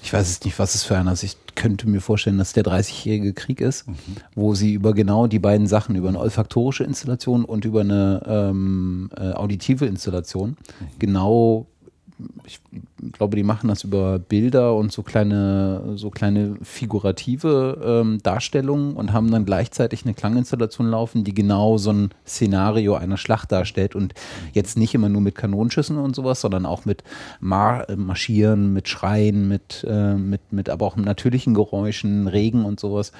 ich 0.01 0.13
weiß 0.13 0.29
es 0.29 0.43
nicht, 0.43 0.59
was 0.59 0.75
es 0.75 0.83
für 0.83 0.97
einer 0.97 1.13
ist, 1.13 1.23
ich 1.23 1.37
könnte 1.55 1.87
mir 1.87 2.01
vorstellen, 2.01 2.37
dass 2.37 2.53
der 2.53 2.63
30-jährige 2.63 3.33
Krieg 3.33 3.61
ist, 3.61 3.87
mhm. 3.87 3.95
wo 4.35 4.55
sie 4.55 4.73
über 4.73 4.93
genau 4.93 5.27
die 5.27 5.39
beiden 5.39 5.67
Sachen, 5.67 5.95
über 5.95 6.09
eine 6.09 6.19
olfaktorische 6.19 6.83
Installation 6.83 7.45
und 7.45 7.65
über 7.65 7.81
eine 7.81 8.21
ähm, 8.25 9.09
äh, 9.15 9.31
auditive 9.31 9.85
Installation, 9.85 10.49
mhm. 10.51 10.85
genau 10.99 11.67
ich 12.45 12.59
glaube, 13.11 13.35
die 13.35 13.43
machen 13.43 13.67
das 13.67 13.83
über 13.83 14.19
Bilder 14.19 14.75
und 14.75 14.91
so 14.91 15.03
kleine, 15.03 15.93
so 15.95 16.09
kleine 16.09 16.55
figurative 16.61 17.81
ähm, 17.83 18.19
Darstellungen 18.23 18.95
und 18.95 19.13
haben 19.13 19.31
dann 19.31 19.45
gleichzeitig 19.45 20.03
eine 20.03 20.13
Klanginstallation 20.13 20.87
laufen, 20.87 21.23
die 21.23 21.33
genau 21.33 21.77
so 21.77 21.91
ein 21.91 22.09
Szenario 22.25 22.95
einer 22.95 23.17
Schlacht 23.17 23.51
darstellt 23.51 23.95
und 23.95 24.13
jetzt 24.53 24.77
nicht 24.77 24.93
immer 24.93 25.09
nur 25.09 25.21
mit 25.21 25.35
Kanonschüssen 25.35 25.97
und 25.97 26.15
sowas, 26.15 26.41
sondern 26.41 26.65
auch 26.65 26.85
mit 26.85 27.03
Mar 27.39 27.85
Marschieren, 27.95 28.73
mit 28.73 28.87
Schreien, 28.87 29.47
mit, 29.47 29.85
äh, 29.87 30.15
mit, 30.15 30.51
mit 30.51 30.69
aber 30.69 30.85
auch 30.85 30.95
natürlichen 30.95 31.53
Geräuschen, 31.53 32.27
Regen 32.27 32.65
und 32.65 32.79
sowas. 32.79 33.11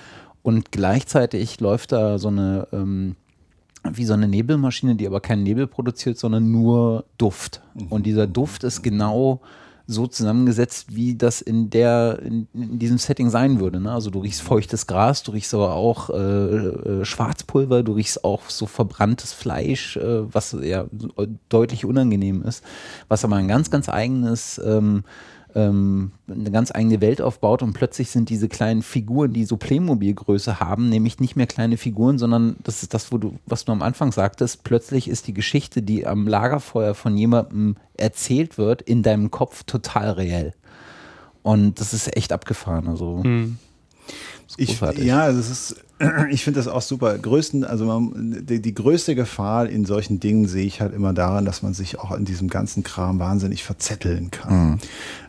Und 0.42 0.72
gleichzeitig 0.72 1.60
läuft 1.62 1.94
da 1.94 2.18
so 2.18 2.28
eine 2.28 2.68
ähm, 2.74 3.16
wie 3.92 4.06
so 4.06 4.14
eine 4.14 4.28
Nebelmaschine, 4.28 4.96
die 4.96 5.08
aber 5.08 5.20
keinen 5.20 5.44
Nebel 5.44 5.68
produziert, 5.68 6.18
sondern 6.18 6.52
nur 6.52 7.06
Duft. 7.18 7.62
Mhm. 7.76 7.88
Und 7.88 8.06
dieser 8.06 8.28
Duft 8.28 8.64
ist 8.64 8.82
genau 8.82 9.42
so 9.86 10.08
zusammengesetzt, 10.08 10.96
wie 10.96 11.16
das 11.16 11.42
in 11.42 11.70
der 11.70 12.20
in, 12.24 12.48
in 12.54 12.80
diesem 12.80 12.98
Setting 12.98 13.30
sein 13.30 13.60
würde. 13.60 13.82
Ne? 13.82 13.92
Also 13.92 14.10
du 14.10 14.20
riechst 14.20 14.42
feuchtes 14.42 14.88
Gras, 14.88 15.24
du 15.24 15.32
riechst 15.32 15.54
aber 15.54 15.76
auch 15.76 16.10
äh, 16.10 16.16
äh, 16.16 17.06
Schwarzpulver, 17.06 17.84
du 17.84 17.94
riechst 17.94 18.24
auch 18.24 18.50
so 18.50 18.66
verbranntes 18.66 19.34
Fleisch, 19.34 19.98
äh, 19.98 20.34
was 20.34 20.56
ja 20.62 20.86
deutlich 21.50 21.84
unangenehm 21.84 22.44
ist, 22.44 22.64
was 23.10 23.26
aber 23.26 23.36
ein 23.36 23.50
ganz, 23.50 23.72
ganz 23.72 23.90
eigenes 23.90 24.60
ähm, 24.64 25.04
ähm, 25.56 26.12
eine 26.28 26.52
ganz 26.52 26.72
eigene 26.74 27.02
Welt 27.02 27.22
aufbaut 27.22 27.62
und 27.62 27.74
plötzlich 27.74 28.10
sind 28.10 28.30
diese 28.30 28.50
kleinen 28.50 28.82
Figuren, 28.82 29.34
die 29.34 29.46
so 29.46 29.58
Playmobil-Größe 29.58 30.60
haben, 30.60 30.90
nämlich 30.90 31.20
nicht 31.20 31.36
mehr 31.36 31.48
kleine 31.48 31.78
Figuren, 31.78 32.18
sondern 32.18 32.56
das 32.64 32.84
ist 32.84 32.94
das, 32.94 33.12
wo 33.12 33.18
du, 33.18 33.36
was 33.46 33.66
du 33.66 33.72
am 33.72 33.82
Anfang 33.82 34.12
sagtest, 34.12 34.64
plötzlich 34.64 35.08
ist 35.08 35.28
die 35.28 35.34
Geschichte, 35.34 35.82
die 35.82 36.08
am 36.08 36.28
Lagerfeuer 36.28 36.96
von 36.96 37.18
jemandem 37.18 37.76
erzählt 37.96 38.58
wird, 38.58 38.82
in 38.82 39.04
deinem 39.04 39.32
Kopf 39.32 39.64
total 39.64 40.12
reell. 40.12 40.54
Und 41.44 41.80
das 41.80 41.94
ist 41.94 42.16
echt 42.16 42.32
abgefahren. 42.32 42.88
Also. 42.88 43.24
Hm. 43.24 43.58
Ich, 44.58 44.80
ja, 44.80 45.32
das 45.32 45.50
ist 45.50 45.76
ich 46.30 46.44
finde 46.44 46.60
das 46.60 46.68
auch 46.68 46.82
super. 46.82 47.18
Größten, 47.18 47.64
also 47.64 47.86
man, 47.86 48.46
die, 48.46 48.62
die, 48.62 48.74
größte 48.74 49.16
Gefahr 49.16 49.68
in 49.68 49.86
solchen 49.86 50.20
Dingen 50.20 50.48
sehe 50.48 50.66
ich 50.66 50.82
halt 50.82 50.94
immer 50.94 51.14
daran, 51.14 51.46
dass 51.46 51.62
man 51.62 51.74
sich 51.74 52.00
auch 52.00 52.12
in 52.12 52.26
diesem 52.26 52.50
ganzen 52.50 52.84
Kram 52.84 53.20
wahnsinnig 53.20 53.64
verzetteln 53.64 54.32
kann. 54.32 54.70
Mhm. 54.72 54.78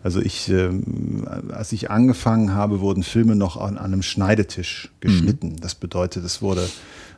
Also 0.03 0.21
ich, 0.21 0.49
ähm, 0.49 1.27
als 1.53 1.73
ich 1.73 1.91
angefangen 1.91 2.55
habe, 2.55 2.81
wurden 2.81 3.03
Filme 3.03 3.37
noch 3.37 3.57
an, 3.57 3.79
an 3.79 3.93
einem 3.93 4.03
Schneidetisch 4.03 4.91
geschnitten. 5.01 5.53
Mhm. 5.53 5.61
Das 5.61 5.75
bedeutet, 5.75 6.25
es 6.25 6.43
wurde, 6.43 6.69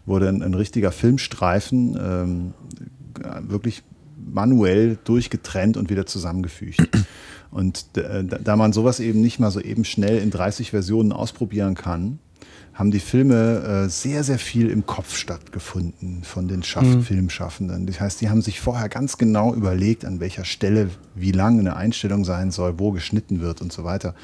wurde 0.05 0.29
ein, 0.29 0.43
ein 0.43 0.55
richtiger 0.55 0.93
Filmstreifen 0.93 1.99
ähm, 2.01 2.55
wirklich 3.49 3.83
manuell 4.17 4.99
durchgetrennt 5.05 5.77
und 5.77 5.91
wieder 5.91 6.07
zusammengefügt. 6.07 6.89
Und 7.51 7.87
da, 7.95 8.23
da 8.23 8.57
man 8.57 8.73
sowas 8.73 9.01
eben 9.01 9.23
nicht 9.23 9.39
mal 9.39 9.51
so 9.51 9.61
eben 9.61 9.85
schnell 9.85 10.19
in 10.19 10.31
30 10.31 10.71
Versionen 10.71 11.13
ausprobieren 11.13 11.75
kann, 11.75 12.19
haben 12.77 12.91
die 12.91 13.01
Filme 13.01 13.85
äh, 13.87 13.89
sehr, 13.89 14.23
sehr 14.23 14.39
viel 14.39 14.69
im 14.69 14.85
Kopf 14.85 15.17
stattgefunden 15.17 16.23
von 16.23 16.47
den 16.47 16.63
Schaff 16.63 16.85
mhm. 16.85 17.03
Filmschaffenden. 17.03 17.87
Das 17.87 18.01
heißt, 18.01 18.21
die 18.21 18.29
haben 18.29 18.43
sich 18.43 18.61
vorher 18.61 18.91
ganz 18.91 19.17
genau 19.17 19.55
überlegt, 19.55 20.05
an 20.05 20.21
welcher 20.21 20.45
Stelle 20.45 20.91
wie 21.15 21.33
lang 21.33 21.59
eine 21.59 21.75
Einstellung 21.75 22.25
sein 22.27 22.51
soll, 22.51 22.79
wo 22.79 22.93
geschnitten 22.93 23.41
wird 23.41 23.63
und 23.63 23.73
so 23.73 23.85
weiter. 23.85 24.15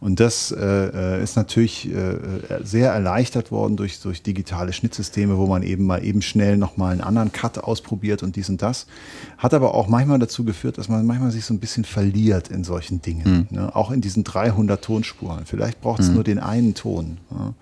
Und 0.00 0.18
das 0.18 0.50
äh, 0.50 1.18
äh, 1.18 1.22
ist 1.22 1.36
natürlich 1.36 1.92
äh, 1.92 2.16
sehr 2.62 2.90
erleichtert 2.90 3.50
worden 3.50 3.76
durch, 3.76 4.00
durch 4.00 4.22
digitale 4.22 4.72
Schnittsysteme, 4.72 5.36
wo 5.36 5.46
man 5.46 5.62
eben 5.62 5.84
mal 5.84 6.02
eben 6.02 6.22
schnell 6.22 6.56
nochmal 6.56 6.92
einen 6.92 7.02
anderen 7.02 7.32
Cut 7.32 7.58
ausprobiert 7.58 8.22
und 8.22 8.36
dies 8.36 8.48
und 8.48 8.62
das. 8.62 8.86
Hat 9.36 9.52
aber 9.52 9.74
auch 9.74 9.88
manchmal 9.88 10.18
dazu 10.18 10.44
geführt, 10.44 10.78
dass 10.78 10.88
man 10.88 11.04
manchmal 11.04 11.32
sich 11.32 11.44
so 11.44 11.52
ein 11.52 11.60
bisschen 11.60 11.84
verliert 11.84 12.48
in 12.48 12.64
solchen 12.64 13.02
Dingen. 13.02 13.46
Mhm. 13.50 13.58
Ne? 13.58 13.76
Auch 13.76 13.90
in 13.90 14.00
diesen 14.00 14.24
300 14.24 14.82
Tonspuren. 14.82 15.44
Vielleicht 15.44 15.82
braucht 15.82 16.00
es 16.00 16.08
mhm. 16.08 16.14
nur 16.14 16.24
den 16.24 16.38
einen 16.38 16.74
Ton. 16.74 17.18
Ja? 17.30 17.52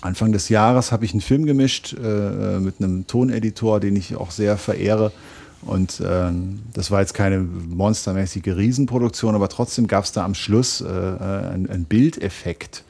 Anfang 0.00 0.32
des 0.32 0.48
Jahres 0.48 0.92
habe 0.92 1.04
ich 1.04 1.12
einen 1.12 1.20
Film 1.20 1.44
gemischt 1.44 1.94
äh, 1.94 2.58
mit 2.58 2.76
einem 2.78 3.06
Toneditor, 3.06 3.80
den 3.80 3.96
ich 3.96 4.16
auch 4.16 4.30
sehr 4.30 4.56
verehre. 4.56 5.12
Und 5.62 6.02
ähm, 6.04 6.60
das 6.72 6.90
war 6.90 7.00
jetzt 7.00 7.12
keine 7.12 7.40
monstermäßige 7.40 8.56
Riesenproduktion, 8.56 9.34
aber 9.34 9.48
trotzdem 9.48 9.86
gab 9.86 10.04
es 10.04 10.12
da 10.12 10.24
am 10.24 10.34
Schluss 10.34 10.80
äh, 10.80 10.86
äh 10.86 11.50
einen 11.50 11.84
Bildeffekt. 11.84 12.84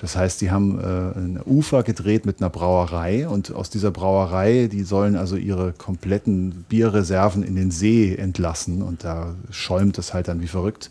Das 0.00 0.16
heißt, 0.16 0.40
die 0.40 0.50
haben 0.50 0.78
äh, 0.78 1.18
ein 1.18 1.40
Ufer 1.44 1.82
gedreht 1.82 2.26
mit 2.26 2.40
einer 2.40 2.50
Brauerei 2.50 3.28
und 3.28 3.54
aus 3.54 3.70
dieser 3.70 3.90
Brauerei, 3.90 4.68
die 4.70 4.82
sollen 4.82 5.16
also 5.16 5.36
ihre 5.36 5.72
kompletten 5.72 6.66
Bierreserven 6.68 7.42
in 7.42 7.56
den 7.56 7.70
See 7.70 8.14
entlassen 8.14 8.82
und 8.82 9.04
da 9.04 9.34
schäumt 9.50 9.96
es 9.98 10.12
halt 10.12 10.28
dann 10.28 10.42
wie 10.42 10.48
verrückt. 10.48 10.90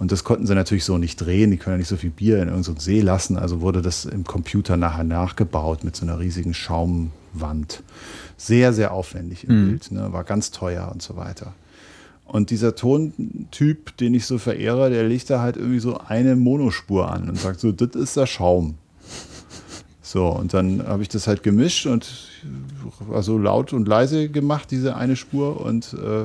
Und 0.00 0.10
das 0.12 0.24
konnten 0.24 0.46
sie 0.46 0.54
natürlich 0.54 0.84
so 0.84 0.96
nicht 0.96 1.16
drehen. 1.16 1.50
Die 1.50 1.58
können 1.58 1.74
ja 1.74 1.78
nicht 1.78 1.88
so 1.88 1.98
viel 1.98 2.08
Bier 2.08 2.40
in 2.42 2.48
irgendeinen 2.48 2.78
See 2.78 3.02
lassen. 3.02 3.36
Also 3.36 3.60
wurde 3.60 3.82
das 3.82 4.06
im 4.06 4.24
Computer 4.24 4.78
nachher 4.78 5.04
nachgebaut 5.04 5.84
mit 5.84 5.94
so 5.94 6.06
einer 6.06 6.18
riesigen 6.18 6.54
Schaumwand. 6.54 7.82
Sehr, 8.38 8.72
sehr 8.72 8.94
aufwendig 8.94 9.46
im 9.46 9.62
mhm. 9.62 9.68
Bild. 9.68 9.92
Ne? 9.92 10.10
War 10.10 10.24
ganz 10.24 10.52
teuer 10.52 10.90
und 10.90 11.02
so 11.02 11.16
weiter. 11.16 11.52
Und 12.24 12.48
dieser 12.48 12.74
Tontyp, 12.74 13.94
den 13.98 14.14
ich 14.14 14.24
so 14.24 14.38
verehre, 14.38 14.88
der 14.88 15.04
legt 15.04 15.28
da 15.28 15.42
halt 15.42 15.58
irgendwie 15.58 15.80
so 15.80 15.98
eine 15.98 16.34
Monospur 16.34 17.10
an 17.10 17.28
und 17.28 17.38
sagt 17.38 17.60
so, 17.60 17.70
das 17.70 17.94
ist 17.94 18.16
der 18.16 18.26
Schaum. 18.26 18.76
So, 20.00 20.28
und 20.28 20.54
dann 20.54 20.86
habe 20.86 21.02
ich 21.02 21.08
das 21.08 21.26
halt 21.26 21.42
gemischt 21.42 21.84
und 21.84 22.30
also 23.12 23.36
laut 23.36 23.74
und 23.74 23.86
leise 23.86 24.30
gemacht, 24.30 24.70
diese 24.70 24.96
eine 24.96 25.16
Spur. 25.16 25.60
Und 25.60 25.92
äh, 25.92 26.24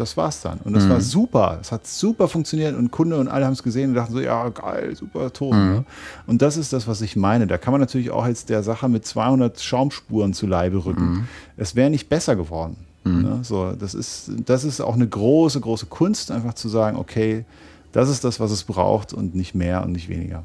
das 0.00 0.16
war's 0.16 0.40
dann. 0.40 0.58
Und 0.64 0.72
das 0.72 0.84
mhm. 0.84 0.90
war 0.90 1.00
super. 1.00 1.58
Es 1.60 1.70
hat 1.70 1.86
super 1.86 2.26
funktioniert 2.26 2.76
und 2.76 2.90
Kunde 2.90 3.18
und 3.18 3.28
alle 3.28 3.44
haben 3.44 3.52
es 3.52 3.62
gesehen 3.62 3.90
und 3.90 3.96
dachten 3.96 4.12
so, 4.12 4.20
ja, 4.20 4.48
geil, 4.48 4.96
super 4.96 5.32
Ton. 5.32 5.56
Mhm. 5.56 5.74
Ne? 5.74 5.84
Und 6.26 6.42
das 6.42 6.56
ist 6.56 6.72
das, 6.72 6.88
was 6.88 7.02
ich 7.02 7.16
meine. 7.16 7.46
Da 7.46 7.58
kann 7.58 7.72
man 7.72 7.80
natürlich 7.80 8.10
auch 8.10 8.26
jetzt 8.26 8.48
der 8.48 8.62
Sache 8.62 8.88
mit 8.88 9.06
200 9.06 9.60
Schaumspuren 9.60 10.32
zu 10.32 10.46
Leibe 10.46 10.84
rücken. 10.84 11.10
Mhm. 11.10 11.28
Es 11.56 11.76
wäre 11.76 11.90
nicht 11.90 12.08
besser 12.08 12.34
geworden. 12.34 12.76
Mhm. 13.04 13.22
Ne? 13.22 13.38
So, 13.42 13.72
das 13.72 13.94
ist, 13.94 14.30
das 14.46 14.64
ist 14.64 14.80
auch 14.80 14.94
eine 14.94 15.06
große, 15.06 15.60
große 15.60 15.86
Kunst, 15.86 16.30
einfach 16.30 16.54
zu 16.54 16.68
sagen, 16.68 16.96
okay, 16.96 17.44
das 17.92 18.08
ist 18.08 18.24
das, 18.24 18.40
was 18.40 18.50
es 18.50 18.64
braucht 18.64 19.12
und 19.12 19.34
nicht 19.34 19.54
mehr 19.54 19.84
und 19.84 19.92
nicht 19.92 20.08
weniger. 20.08 20.42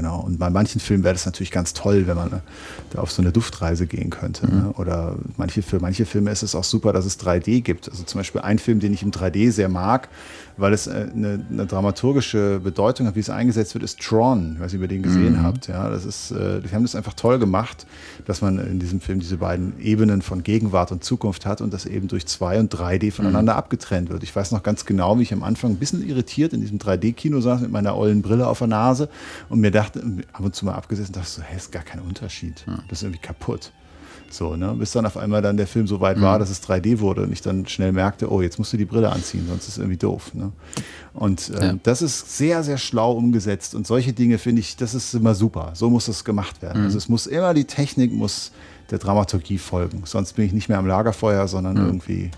Mhm. 0.00 0.04
genau. 0.04 0.20
Und 0.20 0.38
bei 0.38 0.50
manchen 0.50 0.80
Filmen 0.80 1.04
wäre 1.04 1.14
das 1.14 1.26
natürlich 1.26 1.50
ganz 1.50 1.72
toll, 1.74 2.06
wenn 2.06 2.16
man 2.16 2.32
äh, 2.32 2.36
da 2.90 3.00
auf 3.00 3.10
so 3.12 3.22
eine 3.22 3.32
Duftreise 3.32 3.86
gehen 3.86 4.10
könnte. 4.10 4.46
Ne? 4.46 4.62
Mhm. 4.62 4.70
Oder 4.76 5.16
manche, 5.36 5.62
für 5.62 5.80
manche 5.80 6.06
Filme 6.06 6.30
ist 6.30 6.42
es 6.42 6.54
auch 6.54 6.64
super, 6.64 6.92
dass 6.92 7.04
es 7.04 7.18
3D 7.20 7.60
gibt. 7.62 7.88
Also 7.88 8.02
zum 8.04 8.18
Beispiel 8.20 8.40
ein 8.40 8.58
Film, 8.58 8.80
den 8.80 8.92
ich 8.92 9.02
im 9.02 9.10
3D 9.10 9.50
sehr 9.50 9.68
mag, 9.68 10.08
weil 10.56 10.72
es 10.72 10.86
äh, 10.86 11.08
eine, 11.14 11.44
eine 11.50 11.66
dramaturgische 11.66 12.60
Bedeutung 12.62 13.06
hat, 13.06 13.14
wie 13.16 13.20
es 13.20 13.30
eingesetzt 13.30 13.74
wird, 13.74 13.84
ist 13.84 13.98
Tron. 14.00 14.52
Ich 14.54 14.60
weiß 14.60 14.72
nicht, 14.72 14.78
ob 14.80 14.82
ihr 14.82 14.88
den 14.88 15.02
gesehen 15.02 15.34
Mhm. 15.34 15.42
habt. 15.42 15.68
Ja, 15.68 15.88
das 15.90 16.04
ist, 16.04 16.30
äh, 16.30 16.60
die 16.60 16.74
haben 16.74 16.82
das 16.82 16.94
einfach 16.94 17.14
toll 17.14 17.38
gemacht, 17.38 17.86
dass 18.26 18.42
man 18.42 18.58
in 18.58 18.78
diesem 18.78 19.00
Film 19.00 19.20
diese 19.20 19.38
beiden 19.38 19.78
Ebenen 19.80 20.22
von 20.22 20.42
Gegenwart 20.42 20.92
und 20.92 21.02
Zukunft 21.04 21.46
hat 21.46 21.60
und 21.60 21.72
das 21.72 21.86
eben 21.86 22.08
durch 22.08 22.26
2 22.26 22.60
und 22.60 22.72
3D 22.74 23.10
voneinander 23.12 23.56
abgetrennt 23.56 24.10
wird. 24.10 24.22
Ich 24.22 24.34
weiß 24.34 24.52
noch 24.52 24.62
ganz 24.62 24.84
genau, 24.84 25.18
wie 25.18 25.22
ich 25.22 25.32
am 25.32 25.42
Anfang 25.42 25.70
ein 25.72 25.76
bisschen 25.76 26.06
irritiert 26.06 26.52
in 26.52 26.60
diesem 26.60 26.78
3D-Kino 26.78 27.40
saß 27.40 27.60
mit 27.62 27.70
meiner 27.70 27.96
ollen 27.96 28.22
Brille 28.22 28.46
auf 28.46 28.58
der 28.58 28.66
Nase 28.68 29.08
und 29.48 29.60
mir 29.60 29.70
dachte, 29.70 29.89
ab 29.96 30.40
und 30.44 30.54
zu 30.54 30.64
mal 30.64 30.74
abgesessen, 30.74 31.12
dachte 31.12 31.28
so, 31.28 31.42
hey, 31.42 31.56
ist 31.56 31.72
gar 31.72 31.82
kein 31.82 32.00
Unterschied. 32.00 32.64
Das 32.88 32.98
ist 32.98 33.02
irgendwie 33.04 33.20
kaputt. 33.20 33.72
So, 34.32 34.54
ne? 34.54 34.74
Bis 34.78 34.92
dann 34.92 35.06
auf 35.06 35.16
einmal 35.16 35.42
dann 35.42 35.56
der 35.56 35.66
Film 35.66 35.88
so 35.88 36.00
weit 36.00 36.20
war, 36.20 36.38
dass 36.38 36.50
es 36.50 36.62
3D 36.62 37.00
wurde 37.00 37.24
und 37.24 37.32
ich 37.32 37.42
dann 37.42 37.66
schnell 37.66 37.90
merkte, 37.90 38.30
oh, 38.30 38.40
jetzt 38.40 38.58
musst 38.58 38.72
du 38.72 38.76
die 38.76 38.84
Brille 38.84 39.10
anziehen, 39.10 39.44
sonst 39.48 39.64
ist 39.64 39.70
es 39.70 39.78
irgendwie 39.78 39.96
doof. 39.96 40.34
Ne? 40.34 40.52
Und 41.14 41.50
ähm, 41.58 41.62
Ja. 41.62 41.74
das 41.82 42.00
ist 42.00 42.36
sehr, 42.36 42.62
sehr 42.62 42.78
schlau 42.78 43.12
umgesetzt 43.12 43.74
und 43.74 43.88
solche 43.88 44.12
Dinge 44.12 44.38
finde 44.38 44.60
ich, 44.60 44.76
das 44.76 44.94
ist 44.94 45.14
immer 45.14 45.34
super. 45.34 45.72
So 45.74 45.90
muss 45.90 46.06
das 46.06 46.24
gemacht 46.24 46.62
werden. 46.62 46.84
Also 46.84 46.96
es 46.96 47.08
muss 47.08 47.26
immer 47.26 47.54
die 47.54 47.64
Technik 47.64 48.12
muss 48.12 48.52
der 48.92 48.98
Dramaturgie 48.98 49.58
folgen. 49.58 50.02
Sonst 50.04 50.34
bin 50.34 50.44
ich 50.44 50.52
nicht 50.52 50.68
mehr 50.68 50.78
am 50.78 50.86
Lagerfeuer, 50.86 51.48
sondern 51.48 51.76
irgendwie 51.76 52.30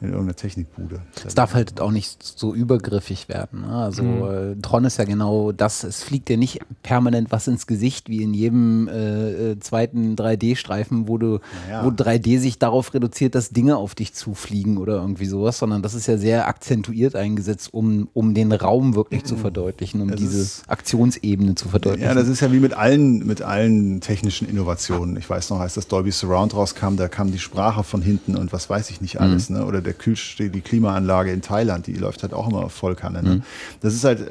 in 0.00 0.08
irgendeiner 0.10 0.36
Technikbude. 0.36 1.00
Es 1.26 1.34
darf 1.34 1.54
halt 1.54 1.80
auch 1.80 1.90
nicht 1.90 2.22
so 2.22 2.54
übergriffig 2.54 3.28
werden. 3.28 3.62
Ne? 3.62 3.68
Also 3.72 4.02
Mhm. 4.02 4.52
äh, 4.58 4.62
Tron 4.62 4.84
ist 4.84 4.98
ja 4.98 5.04
genau 5.04 5.52
das. 5.52 5.82
Es 5.84 6.02
fliegt 6.02 6.28
dir 6.28 6.36
nicht 6.36 6.60
permanent 6.82 7.30
was 7.32 7.48
ins 7.48 7.66
Gesicht, 7.66 8.08
wie 8.08 8.22
in 8.22 8.32
jedem 8.34 8.88
äh, 8.88 9.52
äh, 9.52 9.58
zweiten 9.60 10.14
3D-Streifen, 10.16 11.08
wo 11.08 11.18
du, 11.18 11.40
Naja. 11.68 11.84
wo 11.84 11.88
3D 11.90 12.38
sich 12.38 12.58
darauf 12.58 12.94
reduziert, 12.94 13.34
dass 13.34 13.50
Dinge 13.50 13.76
auf 13.76 13.94
dich 13.94 14.14
zufliegen 14.14 14.78
oder 14.78 14.94
irgendwie 14.96 15.26
sowas, 15.26 15.58
sondern 15.58 15.82
das 15.82 15.94
ist 15.94 16.06
ja 16.06 16.16
sehr 16.18 16.46
akzentuiert 16.48 17.16
eingesetzt, 17.16 17.72
um, 17.72 18.08
um 18.14 18.34
den 18.34 18.52
Raum 18.52 18.94
wirklich 18.94 19.24
zu 19.24 19.36
verdeutlichen, 19.36 20.00
um 20.00 20.10
Es 20.10 20.16
diese 20.16 20.62
Aktionsebene 20.68 21.54
zu 21.54 21.68
verdeutlichen. 21.68 22.06
Ja, 22.08 22.14
das 22.14 22.28
ist 22.28 22.40
ja 22.40 22.52
wie 22.52 22.60
mit 22.60 22.74
allen, 22.74 23.26
mit 23.26 23.42
allen 23.42 24.00
technischen 24.00 24.48
Innovationen. 24.48 25.16
Ich 25.16 25.28
weiß 25.28 25.50
noch, 25.50 25.60
als 25.60 25.74
das 25.74 25.88
Dolby 25.88 26.10
Surround 26.12 26.54
rauskam, 26.54 26.96
da 26.96 27.08
kam 27.08 27.30
die 27.32 27.38
Sprache 27.38 27.82
von 27.84 28.00
hinten 28.02 28.36
und 28.36 28.52
was 28.52 28.70
weiß 28.70 28.90
ich 28.90 29.00
nicht 29.00 29.20
alles. 29.20 29.50
Ne? 29.50 29.64
Oder 29.64 29.80
der 29.88 29.94
Kühlsteh, 29.94 30.50
die 30.50 30.60
Klimaanlage 30.60 31.32
in 31.32 31.40
Thailand, 31.40 31.86
die 31.86 31.94
läuft 31.94 32.22
halt 32.22 32.34
auch 32.34 32.48
immer 32.48 32.64
auf 32.64 32.72
Vollkanne. 32.72 33.22
Ne? 33.22 33.42
Das 33.80 33.94
ist 33.94 34.04
halt, 34.04 34.20
äh, 34.20 34.30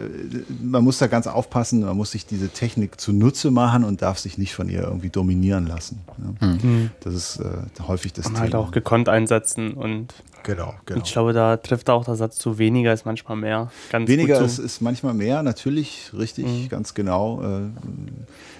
man 0.61 0.83
muss 0.83 0.99
da 0.99 1.07
ganz 1.07 1.27
aufpassen, 1.27 1.81
man 1.81 1.97
muss 1.97 2.11
sich 2.11 2.25
diese 2.25 2.49
Technik 2.49 3.01
zunutze 3.01 3.49
machen 3.51 3.83
und 3.83 4.01
darf 4.01 4.19
sich 4.19 4.37
nicht 4.37 4.53
von 4.53 4.69
ihr 4.69 4.83
irgendwie 4.83 5.09
dominieren 5.09 5.67
lassen. 5.67 6.01
Ne? 6.17 6.91
Das 7.01 7.13
ist 7.13 7.37
äh, 7.37 7.47
häufig 7.87 8.13
das 8.13 8.27
Und 8.27 8.33
Thema. 8.33 8.43
halt 8.43 8.55
auch 8.55 8.71
gekonnt 8.71 9.09
einsetzen 9.09 9.73
und 9.73 10.13
genau, 10.43 10.75
genau. 10.85 11.01
ich 11.03 11.11
glaube, 11.11 11.33
da 11.33 11.57
trifft 11.57 11.89
auch 11.89 12.05
der 12.05 12.15
Satz 12.15 12.37
zu 12.37 12.59
weniger 12.59 12.93
ist 12.93 13.05
manchmal 13.05 13.37
mehr. 13.37 13.71
Ganz 13.91 14.07
Weniger 14.07 14.37
gut 14.37 14.45
ist, 14.45 14.59
ist 14.59 14.81
manchmal 14.81 15.15
mehr, 15.15 15.41
natürlich, 15.41 16.11
richtig, 16.17 16.69
ganz 16.69 16.93
genau. 16.93 17.41
Äh, 17.41 17.61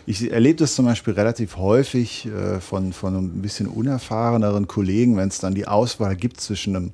Ich 0.09 0.31
erlebe 0.31 0.55
das 0.55 0.73
zum 0.73 0.85
Beispiel 0.85 1.15
relativ 1.15 1.57
häufig 1.57 2.27
äh, 2.27 2.61
von, 2.61 2.93
von 2.93 3.13
ein 3.13 3.41
bisschen 3.41 3.67
unerfahreneren 3.67 4.65
Kollegen, 4.65 5.17
wenn 5.17 5.27
es 5.27 5.39
dann 5.39 5.53
die 5.53 5.67
Auswahl 5.67 6.15
gibt 6.15 6.39
zwischen 6.39 6.77
einem, 6.77 6.91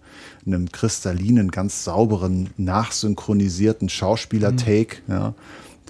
einem 0.48 0.72
kristallinen, 0.72 1.52
ganz 1.52 1.84
sauberen, 1.84 2.49
nachsynchronisierten 2.57 3.88
Schauspieler-Take. 3.88 4.98
Ja. 5.07 5.35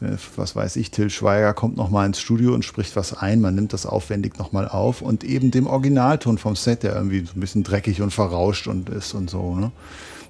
Der, 0.02 0.18
Was 0.36 0.54
weiß 0.54 0.76
ich, 0.76 0.92
Till 0.92 1.10
Schweiger 1.10 1.54
kommt 1.54 1.78
nochmal 1.78 2.08
ins 2.08 2.20
Studio 2.20 2.54
und 2.54 2.66
spricht 2.66 2.98
was 2.98 3.14
ein, 3.14 3.40
man 3.40 3.56
nimmt 3.56 3.72
das 3.72 3.86
aufwendig 3.86 4.38
nochmal 4.38 4.68
auf 4.68 5.02
und 5.02 5.24
eben 5.24 5.50
dem 5.50 5.66
Originalton 5.66 6.38
vom 6.38 6.58
Set, 6.58 6.84
der 6.84 6.94
irgendwie 6.94 7.26
so 7.26 7.38
ein 7.38 7.40
bisschen 7.40 7.64
dreckig 7.64 8.02
und 8.02 8.12
verrauscht 8.12 8.68
und 8.68 8.90
ist 8.90 9.14
und 9.14 9.30
so. 9.30 9.56
Ne? 9.56 9.72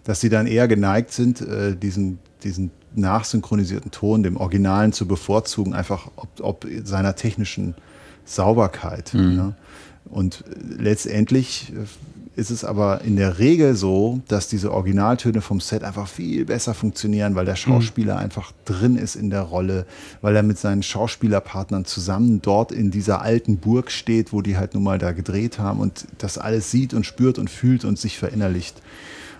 dass 0.03 0.20
sie 0.20 0.30
dann 0.30 0.48
eher 0.48 0.68
geneigt 0.68 1.11
sind, 1.11 1.41
äh, 1.41 1.76
diesen, 1.76 2.20
diesen 2.44 2.72
nachsynchronisierten 2.95 3.91
Ton, 3.91 4.24
dem 4.24 4.38
Originalen 4.38 4.94
zu 4.94 5.07
bevorzugen, 5.07 5.74
einfach 5.74 6.10
ob, 6.15 6.30
ob 6.40 6.68
seiner 6.84 7.15
technischen 7.15 7.76
Sauberkeit. 8.26 9.11
Ne? 9.36 9.56
Und 10.06 10.44
letztendlich 10.78 11.72
äh, 11.74 12.40
ist 12.40 12.49
es 12.49 12.65
aber 12.65 13.02
in 13.02 13.15
der 13.15 13.38
Regel 13.38 13.76
so, 13.76 14.22
dass 14.28 14.48
diese 14.48 14.72
Originaltöne 14.72 15.41
vom 15.41 15.60
Set 15.60 15.84
einfach 15.84 16.07
viel 16.07 16.45
besser 16.45 16.74
funktionieren, 16.74 17.36
weil 17.36 17.45
der 17.45 17.56
Schauspieler 17.56 18.18
einfach 18.18 18.52
drin 18.65 18.95
ist 18.95 19.15
in 19.15 19.30
der 19.30 19.41
Rolle, 19.41 19.86
weil 20.22 20.36
er 20.36 20.44
mit 20.44 20.57
seinen 20.57 20.82
Schauspielerpartnern 20.82 21.86
zusammen 21.86 22.41
dort 22.41 22.72
in 22.72 22.90
dieser 22.90 23.22
alten 23.22 23.57
Burg 23.57 23.91
steht, 23.91 24.34
wo 24.34 24.41
die 24.41 24.57
halt 24.57 24.74
nun 24.74 24.84
mal 24.84 24.98
da 24.98 25.11
gedreht 25.11 25.60
haben 25.60 25.80
und 25.80 26.07
das 26.18 26.40
alles 26.40 26.72
sieht 26.72 26.94
und 26.95 27.06
spürt 27.06 27.38
und 27.38 27.52
fühlt 27.52 27.86
und 27.86 27.99
sich 27.99 28.18
verinnerlicht. 28.18 28.82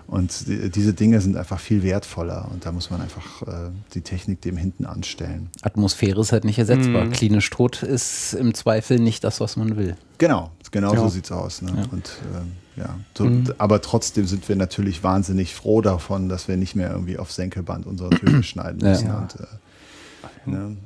Und 0.08 0.48
die, 0.48 0.70
diese 0.70 0.94
Dinge 0.94 1.22
sind 1.22 1.38
einfach 1.38 1.60
viel 1.60 1.82
wertvoller 1.84 2.48
und 2.52 2.66
da 2.66 2.72
muss 2.72 2.90
man 2.92 3.02
einfach 3.02 3.42
äh, 3.44 3.72
die 3.94 4.02
Technik 4.02 4.42
dem 4.42 4.58
hinten 4.58 4.86
anstellen. 4.86 5.50
Atmosphäre 5.62 6.22
ist 6.22 6.32
halt 6.32 6.44
nicht 6.44 6.60
ersetzbar. 6.60 7.08
Klinisch 7.10 7.50
tot 7.50 7.84
ist 7.84 8.34
im 8.34 8.54
Zweifel 8.54 9.00
nicht 9.00 9.24
das, 9.24 9.40
was 9.40 9.56
man 9.56 9.76
will. 9.78 9.96
Genau, 10.18 10.52
genau 10.72 10.94
Ja. 10.94 11.00
so 11.00 11.08
sieht's 11.10 11.32
aus. 11.32 11.62
Ne? 11.62 11.72
Und 11.92 12.12
ähm, 12.36 12.52
ja, 12.76 12.98
so, 13.18 13.30
aber 13.60 13.82
trotzdem 13.82 14.26
sind 14.26 14.48
wir 14.50 14.56
natürlich 14.56 15.04
wahnsinnig 15.04 15.54
froh 15.56 15.82
davon, 15.82 16.28
dass 16.30 16.48
wir 16.48 16.58
nicht 16.58 16.76
mehr 16.76 16.92
irgendwie 16.92 17.18
auf 17.18 17.32
Senkelband 17.32 17.86
unsere 17.86 18.10
Töne 18.12 18.44
schneiden 18.44 18.80
Ja. 18.82 18.90
müssen. 18.90 19.08
Ja. 19.08 19.18
Und, 19.20 19.36
äh, 19.40 20.50
ne? 20.50 20.78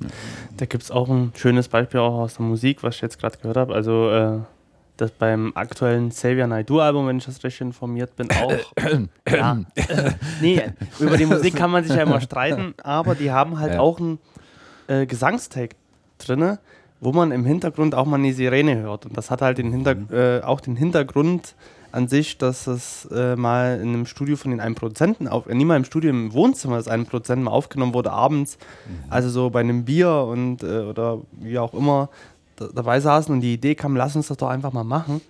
Da 0.58 0.66
gibt 0.66 0.84
es 0.84 0.92
auch 0.92 1.10
ein 1.10 1.32
schönes 1.36 1.68
Beispiel 1.70 2.00
auch 2.02 2.20
aus 2.20 2.36
der 2.36 2.46
Musik, 2.46 2.84
was 2.84 2.96
ich 2.96 3.02
jetzt 3.02 3.20
gerade 3.20 3.38
gehört 3.38 3.58
habe. 3.58 3.74
Also 3.74 4.10
äh, 4.98 5.06
das 5.06 5.12
beim 5.12 5.52
aktuellen 5.56 6.10
Xavier 6.10 6.48
Naidoo 6.48 6.80
Album, 6.80 7.08
wenn 7.08 7.18
ich 7.18 7.26
das 7.26 7.44
richtig 7.44 7.62
informiert 7.62 8.16
bin, 8.16 8.30
auch. 8.32 8.74
ja. 9.32 9.58
nee, 10.42 10.62
über 11.00 11.18
die 11.18 11.26
Musik 11.26 11.56
kann 11.56 11.72
man 11.72 11.84
sich 11.84 11.96
ja 11.96 12.04
immer 12.04 12.22
streiten, 12.30 12.74
aber 12.84 13.16
die 13.16 13.32
haben 13.32 13.60
halt 13.60 13.74
Ja. 13.74 13.80
auch 13.80 14.00
einen 14.00 14.20
äh, 14.88 15.06
Gesangstake 15.06 15.76
drinne, 16.18 16.60
wo 17.00 17.12
man 17.12 17.32
im 17.32 17.46
Hintergrund 17.46 17.94
auch 17.96 18.06
mal 18.06 18.18
eine 18.18 18.34
Sirene 18.34 18.78
hört. 18.78 19.06
Und 19.06 19.16
das 19.18 19.30
hat 19.30 19.42
halt 19.42 19.58
den 19.60 19.72
Hinter 19.72 19.96
äh, 20.12 20.42
auch 20.44 20.62
den 20.62 20.76
Hintergrund 20.76 21.54
an 21.92 22.08
sich, 22.08 22.38
dass 22.38 22.68
es 22.68 23.06
äh, 23.12 23.36
mal 23.36 23.80
in 23.82 23.90
einem 23.90 24.06
Studio 24.06 24.36
von 24.36 24.52
den 24.52 24.60
einen 24.60 24.76
Produzenten 24.76 25.28
auf, 25.28 25.48
äh, 25.48 25.56
nie 25.56 25.66
mal 25.66 25.78
im 25.78 25.86
Studio 25.86 26.10
im 26.10 26.34
Wohnzimmer 26.34 26.78
des 26.78 26.88
einen 26.88 27.06
Produzenten 27.06 27.44
mal 27.46 27.52
aufgenommen 27.52 27.94
wurde 27.94 28.12
abends, 28.12 28.58
also 29.10 29.30
so 29.30 29.50
bei 29.50 29.62
einem 29.62 29.86
Bier 29.86 30.12
und 30.12 30.64
äh, 30.64 30.80
oder 30.82 31.20
wie 31.32 31.58
auch 31.60 31.74
immer 31.74 32.10
dabei 32.74 33.00
saßen 33.00 33.34
und 33.34 33.42
die 33.42 33.54
Idee 33.54 33.76
kam, 33.76 33.96
lass 33.96 34.16
uns 34.16 34.28
das 34.28 34.38
doch 34.38 34.50
einfach 34.50 34.74
mal 34.74 34.84
machen. 34.84 35.22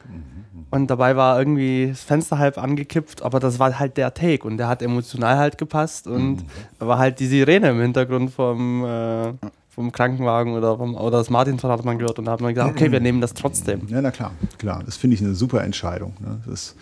Und 0.70 0.88
dabei 0.88 1.16
war 1.16 1.40
irgendwie 1.40 1.88
das 1.90 2.02
Fenster 2.02 2.38
halb 2.38 2.58
angekippt, 2.58 3.22
aber 3.22 3.40
das 3.40 3.58
war 3.58 3.80
halt 3.80 3.96
der 3.96 4.14
Take 4.14 4.46
und 4.46 4.58
der 4.58 4.68
hat 4.68 4.82
emotional 4.82 5.38
halt 5.38 5.58
gepasst 5.58 6.08
und 6.08 6.44
da 6.78 6.88
war 6.88 6.98
halt 6.98 7.20
die 7.20 7.28
Sirene 7.28 7.70
im 7.70 7.80
Hintergrund 7.80 8.32
vom, 8.32 8.84
äh, 8.84 9.32
vom 9.70 9.94
Krankenwagen 9.94 10.56
oder, 10.56 10.76
vom, 10.76 10.96
oder 10.96 11.20
das 11.20 11.30
Martintor 11.30 11.72
hat 11.72 11.86
man 11.86 11.98
gehört 11.98 12.20
und 12.20 12.26
da 12.26 12.34
hat 12.34 12.42
man 12.42 12.54
gesagt, 12.54 12.72
okay, 12.72 12.92
wir 12.92 13.00
nehmen 13.00 13.22
das 13.22 13.34
trotzdem. 13.34 13.88
Ja, 13.88 14.02
na 14.02 14.12
klar, 14.12 14.32
klar. 14.58 14.82
Das 14.86 14.98
finde 14.98 15.16
ich 15.16 15.22
eine 15.22 15.36
super 15.36 15.64
Entscheidung. 15.64 16.16
Ne? 16.20 16.42
Das, 16.46 16.76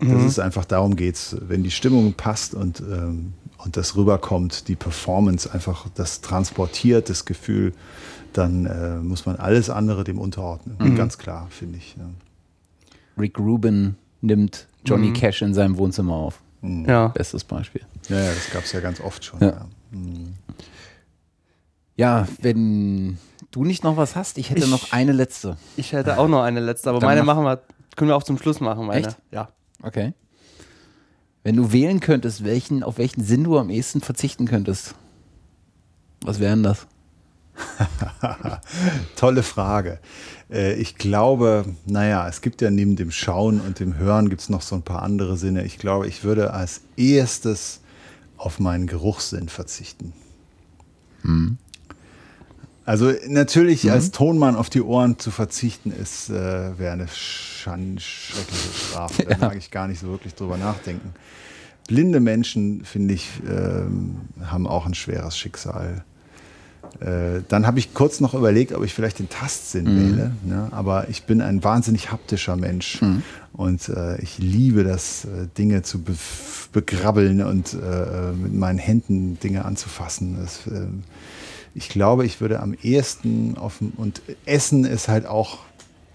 das 0.00 0.24
ist 0.24 0.38
einfach, 0.38 0.64
darum 0.64 0.94
geht's. 0.94 1.36
Wenn 1.40 1.64
die 1.64 1.70
Stimmung 1.70 2.12
passt 2.12 2.54
und, 2.54 2.80
ähm, 2.80 3.32
und 3.58 3.76
das 3.76 3.96
rüberkommt, 3.96 4.68
die 4.68 4.76
Performance 4.76 5.52
einfach 5.52 5.86
das 5.94 6.20
transportiert, 6.20 7.08
das 7.08 7.24
Gefühl, 7.24 7.72
dann 8.36 8.66
äh, 8.66 8.96
muss 8.98 9.26
man 9.26 9.36
alles 9.36 9.70
andere 9.70 10.04
dem 10.04 10.18
unterordnen. 10.18 10.96
Ganz 10.96 11.18
klar, 11.18 11.46
finde 11.50 11.78
ich. 11.78 11.96
Ja. 11.98 12.04
Rick 13.18 13.38
Rubin 13.38 13.96
nimmt 14.20 14.66
Johnny 14.84 15.12
Cash 15.12 15.42
in 15.42 15.54
seinem 15.54 15.76
Wohnzimmer 15.76 16.14
auf. 16.14 16.40
Ja. 16.62 17.08
Bestes 17.08 17.44
Beispiel. 17.44 17.82
Ja, 18.08 18.18
ja, 18.20 18.28
das 18.32 18.50
gab 18.50 18.64
es 18.64 18.72
ja 18.72 18.80
ganz 18.80 19.00
oft 19.00 19.24
schon. 19.24 19.40
Ja. 19.40 19.46
Ja. 19.48 19.66
Mhm. 19.92 20.34
Ja, 21.96 22.26
wenn 22.40 23.18
du 23.50 23.64
nicht 23.64 23.84
noch 23.84 23.96
was 23.96 24.16
hast, 24.16 24.38
ich 24.38 24.50
hätte 24.50 24.64
Ich- 24.64 24.70
noch 24.70 24.92
eine 24.92 25.12
letzte. 25.12 25.56
Ich 25.76 25.92
hätte 25.92 26.18
auch 26.18 26.26
noch 26.28 26.42
eine 26.42 26.60
letzte, 26.60 26.90
aber 26.90 26.98
Dann 27.00 27.08
meine 27.10 27.22
mach- 27.22 27.36
machen 27.36 27.44
wir, 27.44 27.60
können 27.96 28.10
wir 28.10 28.16
auch 28.16 28.22
zum 28.24 28.38
Schluss 28.38 28.60
machen. 28.60 28.86
Meine. 28.86 29.06
Echt? 29.06 29.16
Ja. 29.30 29.48
Okay. 29.82 30.12
Wenn 31.44 31.56
du 31.56 31.70
wählen 31.72 32.00
könntest, 32.00 32.42
welchen, 32.44 32.82
auf 32.82 32.98
welchen 32.98 33.22
Sinn 33.22 33.44
du 33.44 33.58
am 33.58 33.68
ehesten 33.70 34.00
verzichten 34.00 34.46
könntest, 34.46 34.94
was 36.24 36.40
wären 36.40 36.62
das? 36.62 36.86
Tolle 39.16 39.42
Frage. 39.42 39.98
Äh, 40.50 40.74
ich 40.74 40.96
glaube, 40.96 41.64
naja, 41.86 42.28
es 42.28 42.40
gibt 42.40 42.60
ja 42.62 42.70
neben 42.70 42.96
dem 42.96 43.10
Schauen 43.10 43.60
und 43.60 43.80
dem 43.80 43.96
Hören 43.96 44.28
gibt 44.28 44.42
es 44.42 44.48
noch 44.48 44.62
so 44.62 44.74
ein 44.76 44.82
paar 44.82 45.02
andere 45.02 45.36
Sinne. 45.36 45.64
Ich 45.64 45.78
glaube, 45.78 46.06
ich 46.06 46.24
würde 46.24 46.52
als 46.52 46.80
erstes 46.96 47.80
auf 48.36 48.58
meinen 48.60 48.86
Geruchssinn 48.86 49.48
verzichten. 49.48 50.12
Also 52.84 53.12
natürlich 53.28 53.90
als 53.90 54.10
Tonmann 54.10 54.56
auf 54.56 54.68
die 54.68 54.82
Ohren 54.82 55.18
zu 55.18 55.30
verzichten, 55.30 55.90
ist 55.90 56.28
äh, 56.28 56.78
wäre 56.78 56.92
eine 56.92 57.06
schan- 57.08 57.98
schreckliche 57.98 58.68
Strafe. 58.90 59.24
Da 59.24 59.38
mag 59.40 59.56
ich 59.56 59.70
gar 59.70 59.88
nicht 59.88 60.00
so 60.00 60.08
wirklich 60.08 60.34
drüber 60.34 60.58
nachdenken. 60.58 61.14
Blinde 61.88 62.20
Menschen, 62.20 62.84
finde 62.84 63.14
ich, 63.14 63.30
ähm, 63.48 64.20
haben 64.44 64.66
auch 64.66 64.84
ein 64.84 64.94
schweres 64.94 65.38
Schicksal. 65.38 66.04
Äh, 67.00 67.42
dann 67.48 67.66
habe 67.66 67.78
ich 67.78 67.92
kurz 67.94 68.20
noch 68.20 68.34
überlegt, 68.34 68.72
ob 68.72 68.84
ich 68.84 68.94
vielleicht 68.94 69.18
den 69.18 69.28
Tastsinn 69.28 69.84
Mhm. 69.84 70.16
wähle. 70.16 70.30
Ne? 70.44 70.68
Aber 70.70 71.08
ich 71.08 71.24
bin 71.24 71.40
ein 71.40 71.62
wahnsinnig 71.64 72.10
haptischer 72.12 72.56
Mensch. 72.56 73.02
Mhm. 73.02 73.22
Und 73.52 73.88
äh, 73.88 74.20
ich 74.20 74.38
liebe 74.38 74.84
das, 74.84 75.24
äh, 75.24 75.46
Dinge 75.58 75.82
zu 75.82 76.02
be 76.02 76.14
begrabbeln 76.72 77.40
und 77.44 77.74
äh, 77.74 78.32
mit 78.32 78.52
meinen 78.52 78.78
Händen 78.78 79.38
Dinge 79.38 79.64
anzufassen. 79.64 80.36
Das, 80.40 80.66
äh, 80.66 80.86
ich 81.74 81.88
glaube, 81.88 82.24
ich 82.26 82.40
würde 82.40 82.60
am 82.60 82.74
ehesten 82.82 83.56
auf 83.56 83.78
dem- 83.78 83.92
und 83.96 84.22
Essen 84.44 84.84
ist 84.84 85.06
halt 85.08 85.26
auch 85.26 85.58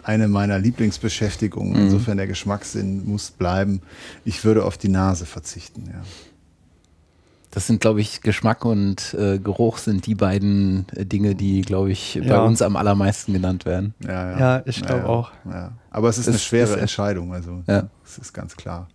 eine 0.04 0.28
meiner 0.28 0.60
Lieblingsbeschäftigungen. 0.60 1.74
Mhm. 1.74 1.80
Insofern 1.86 2.18
der 2.18 2.28
Geschmackssinn 2.28 3.06
muss 3.06 3.32
bleiben. 3.32 3.82
Ich 4.26 4.44
würde 4.44 4.66
auf 4.66 4.78
die 4.78 4.90
Nase 4.90 5.26
verzichten. 5.26 5.84
Ja. 5.88 6.02
Das 7.52 7.66
sind, 7.66 7.82
glaube 7.82 8.00
ich, 8.00 8.22
Geschmack 8.22 8.64
und 8.64 9.16
äh, 9.16 9.40
Geruch 9.40 9.80
sind 9.80 10.06
die 10.06 10.14
beiden 10.14 10.86
äh, 10.96 11.04
Dinge, 11.06 11.34
die, 11.34 11.62
glaube 11.62 11.92
ich, 11.92 12.20
bei 12.22 12.28
Ja. 12.28 12.44
uns 12.44 12.62
am 12.62 12.76
allermeisten 12.76 13.34
genannt 13.34 13.66
werden. 13.66 13.96
Ja, 14.04 14.32
ja. 14.32 14.40
Ja, 14.40 14.62
ich 14.66 14.82
glaub 14.86 15.04
auch. 15.06 15.32
Ja. 15.46 15.72
Aber 15.90 16.10
es 16.10 16.20
ist 16.20 16.28
Das 16.28 16.36
eine 16.36 16.40
schwere 16.40 16.74
ist- 16.76 16.80
Entscheidung. 16.82 17.34
Also, 17.34 17.64
Ja. 17.68 17.90
das 18.04 18.20
ist 18.20 18.34
ganz 18.34 18.56
klar. 18.56 18.88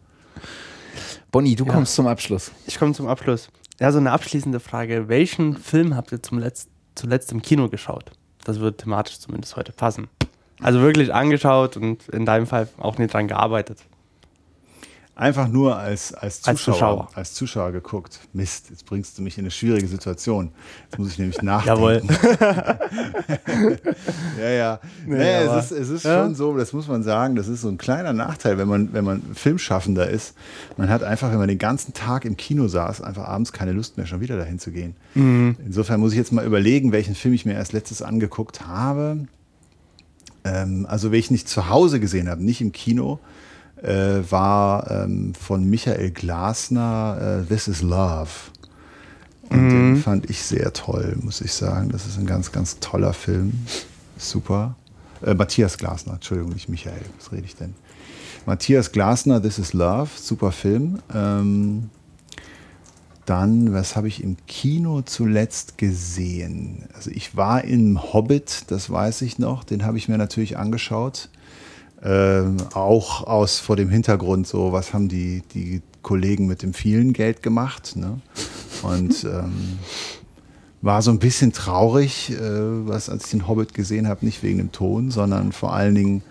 Bonnie, 1.33 1.57
du 1.57 1.65
Ja. 1.67 1.73
kommst 1.73 1.95
zum 1.97 2.07
Abschluss. 2.07 2.53
Ich 2.67 2.79
komme 2.79 2.93
zum 2.93 3.09
Abschluss. 3.09 3.49
Ja, 3.81 3.91
so 3.91 3.99
eine 3.99 4.13
abschließende 4.13 4.61
Frage. 4.61 5.09
Welchen 5.09 5.57
Film 5.57 5.97
habt 5.97 6.13
ihr 6.13 6.23
zum 6.23 6.39
Letzt, 6.39 6.69
zuletzt 6.95 7.33
im 7.33 7.43
Kino 7.43 7.69
geschaut? 7.69 8.13
Das 8.45 8.61
wird 8.61 8.79
thematisch 8.83 9.19
zumindest 9.19 9.57
heute 9.57 9.73
passen. 9.73 10.07
Also 10.63 10.81
wirklich 10.81 11.13
angeschaut 11.13 11.77
und 11.77 12.09
in 12.11 12.25
deinem 12.25 12.47
Fall 12.47 12.69
auch 12.79 12.99
nicht 12.99 13.13
dran 13.13 13.27
gearbeitet. 13.27 13.81
Einfach 15.17 15.47
nur 15.47 15.77
als, 15.77 16.13
als, 16.13 16.43
Zuschauer, 16.43 16.51
Als 16.51 16.65
Zuschauer. 16.65 17.09
als 17.15 17.35
Zuschauer 17.35 17.73
geguckt. 17.73 18.19
Mist, 18.33 18.71
jetzt 18.71 18.85
bringst 18.85 19.17
du 19.17 19.23
mich 19.23 19.39
in 19.39 19.45
eine 19.45 19.53
schwierige 19.53 19.87
Situation. 19.87 20.51
Jetzt 20.91 20.99
muss 20.99 21.09
ich 21.13 21.19
nämlich 21.19 21.41
nachdenken. 21.43 22.09
Jawohl. 22.09 22.79
Ja, 24.41 24.49
ja. 24.51 24.81
Nee, 25.07 25.17
naja, 25.19 25.59
es 25.59 25.71
ist, 25.71 25.79
es 25.79 25.89
ist 25.89 26.05
Ja. 26.05 26.23
schon 26.25 26.35
so, 26.35 26.57
das 26.57 26.73
muss 26.73 26.89
man 26.89 27.03
sagen, 27.03 27.37
das 27.37 27.49
ist 27.49 27.61
so 27.63 27.69
ein 27.69 27.79
kleiner 27.79 28.13
Nachteil, 28.13 28.59
wenn 28.59 28.69
man, 28.69 28.93
wenn 28.93 29.05
man 29.05 29.23
Filmschaffender 29.35 30.09
ist. 30.09 30.35
Man 30.77 30.89
hat 30.89 31.03
einfach, 31.03 31.31
wenn 31.31 31.39
man 31.39 31.49
den 31.49 31.59
ganzen 31.59 31.95
Tag 31.95 32.25
im 32.25 32.37
Kino 32.37 32.69
saß, 32.69 33.01
einfach 33.01 33.25
abends 33.25 33.53
keine 33.53 33.73
Lust 33.73 33.97
mehr, 33.97 34.07
schon 34.07 34.21
wieder 34.21 34.37
dahin 34.37 34.59
zu 34.59 34.71
gehen. 34.73 34.97
Mhm. 35.15 35.57
Insofern 35.65 36.01
muss 36.01 36.13
ich 36.13 36.19
jetzt 36.19 36.33
mal 36.33 36.45
überlegen, 36.45 36.93
welchen 36.93 37.15
Film 37.15 37.35
ich 37.35 37.47
mir 37.47 37.55
erst 37.55 37.73
letztes 37.73 38.03
angeguckt 38.03 38.67
habe. 38.67 39.27
Ähm, 40.45 40.87
also, 40.89 41.11
welchen 41.13 41.35
ich 41.35 41.47
zu 41.47 41.69
Hause 41.69 42.01
gesehen 42.01 42.29
habe, 42.29 42.45
nicht 42.45 42.61
im 42.61 42.73
Kino, 42.73 43.19
äh, 43.85 44.31
war 44.31 44.91
ähm, 44.91 45.35
von 45.35 45.65
Michael 45.69 46.11
Glasner 46.11 47.43
äh, 47.43 47.47
This 47.47 47.69
is 47.69 47.83
Love. 47.83 48.31
Und 49.51 49.69
den 49.69 49.97
fand 49.97 50.31
ich 50.31 50.43
sehr 50.43 50.73
toll, 50.73 51.17
muss 51.21 51.41
ich 51.41 51.53
sagen. 51.53 51.91
Das 51.91 52.07
ist 52.07 52.19
ein 52.19 52.27
ganz, 52.27 52.51
ganz 52.51 52.81
toller 52.81 53.13
Film. 53.13 53.67
Super. 54.17 54.75
Äh, 55.23 55.35
Matthias 55.35 55.77
Glasner, 55.77 56.15
Entschuldigung, 56.15 56.53
nicht 56.53 56.69
Michael. 56.69 57.03
Was 57.19 57.31
rede 57.31 57.45
ich 57.45 57.55
denn? 57.55 57.75
Matthias 58.47 58.91
Glasner, 58.91 59.41
This 59.41 59.59
is 59.59 59.75
Love, 59.75 60.11
super 60.17 60.51
Film. 60.51 60.99
Ähm, 61.15 61.91
dann, 63.27 63.73
was 63.73 63.97
habe 63.97 64.09
ich 64.09 64.23
im 64.23 64.37
Kino 64.47 65.03
zuletzt 65.03 65.79
gesehen? 65.79 66.85
Also 66.95 67.11
ich 67.11 67.37
war 67.37 67.65
im 67.65 68.13
Hobbit, 68.13 68.65
das 68.69 68.91
weiß 68.91 69.23
ich 69.23 69.39
noch, 69.39 69.65
den 69.65 69.85
habe 69.85 69.97
ich 69.97 70.09
mir 70.09 70.19
natürlich 70.19 70.59
angeschaut. 70.59 71.31
Ähm, 72.05 72.59
auch 72.75 73.27
aus 73.27 73.61
vor 73.61 73.77
dem 73.77 73.89
Hintergrund 73.89 74.47
so, 74.47 74.73
was 74.73 74.93
haben 74.93 75.09
die, 75.09 75.43
die 75.55 75.81
Kollegen 76.03 76.47
mit 76.47 76.63
dem 76.63 76.75
vielen 76.75 77.15
Geld 77.15 77.43
gemacht. 77.43 77.97
Ne? 77.97 78.21
Und 78.83 79.25
ähm, 79.25 79.79
war 80.83 81.01
so 81.01 81.11
ein 81.11 81.19
bisschen 81.19 81.53
traurig, 81.53 82.31
äh, 82.31 82.39
was, 82.87 83.09
als 83.09 83.25
ich 83.25 83.31
den 83.31 83.49
Hobbit 83.49 83.73
gesehen 83.73 84.07
habe, 84.07 84.27
nicht 84.27 84.43
wegen 84.43 84.59
dem 84.59 84.71
Ton, 84.71 85.11
sondern 85.11 85.53
vor 85.53 85.73
allen 85.73 85.95
Dingen 85.95 86.23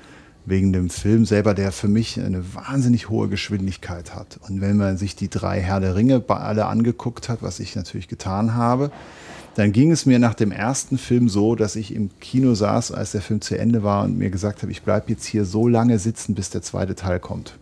wegen 0.46 0.74
dem 0.74 0.90
Film 0.90 1.26
selber, 1.26 1.54
der 1.54 1.72
für 1.72 1.88
mich 1.88 2.20
eine 2.20 2.44
wahnsinnig 2.54 3.10
hohe 3.10 3.30
Geschwindigkeit 3.30 4.14
hat. 4.14 4.40
Und 4.48 4.62
wenn 4.62 4.78
man 4.78 4.98
sich 4.98 5.16
die 5.16 5.30
drei 5.30 5.60
Herr 5.62 5.80
der 5.80 5.96
Ringe 5.96 6.20
bei 6.20 6.36
alle 6.36 6.68
angeguckt 6.68 7.30
hat, 7.30 7.42
was 7.42 7.60
ich 7.60 7.76
natürlich 7.76 8.08
getan 8.08 8.54
habe, 8.54 8.92
dann 9.56 9.72
ging 9.72 9.92
es 9.92 10.06
mir 10.06 10.20
nach 10.20 10.34
dem 10.34 10.52
ersten 10.52 10.98
Film 10.98 11.30
so, 11.30 11.56
dass 11.56 11.76
ich 11.76 11.94
im 11.94 12.10
Kino 12.20 12.56
saß, 12.56 12.92
als 12.92 13.12
der 13.12 13.22
Film 13.22 13.42
zu 13.42 13.58
Ende 13.58 13.84
war 13.84 14.04
und 14.04 14.18
mir 14.18 14.30
gesagt 14.30 14.62
habe, 14.62 14.72
ich 14.72 14.82
bleibe 14.82 15.10
jetzt 15.10 15.26
hier 15.26 15.46
so 15.46 15.68
lange 15.68 16.00
sitzen, 16.00 16.34
bis 16.34 16.50
der 16.50 16.62
zweite 16.62 16.96
Teil 16.96 17.20
kommt. 17.20 17.58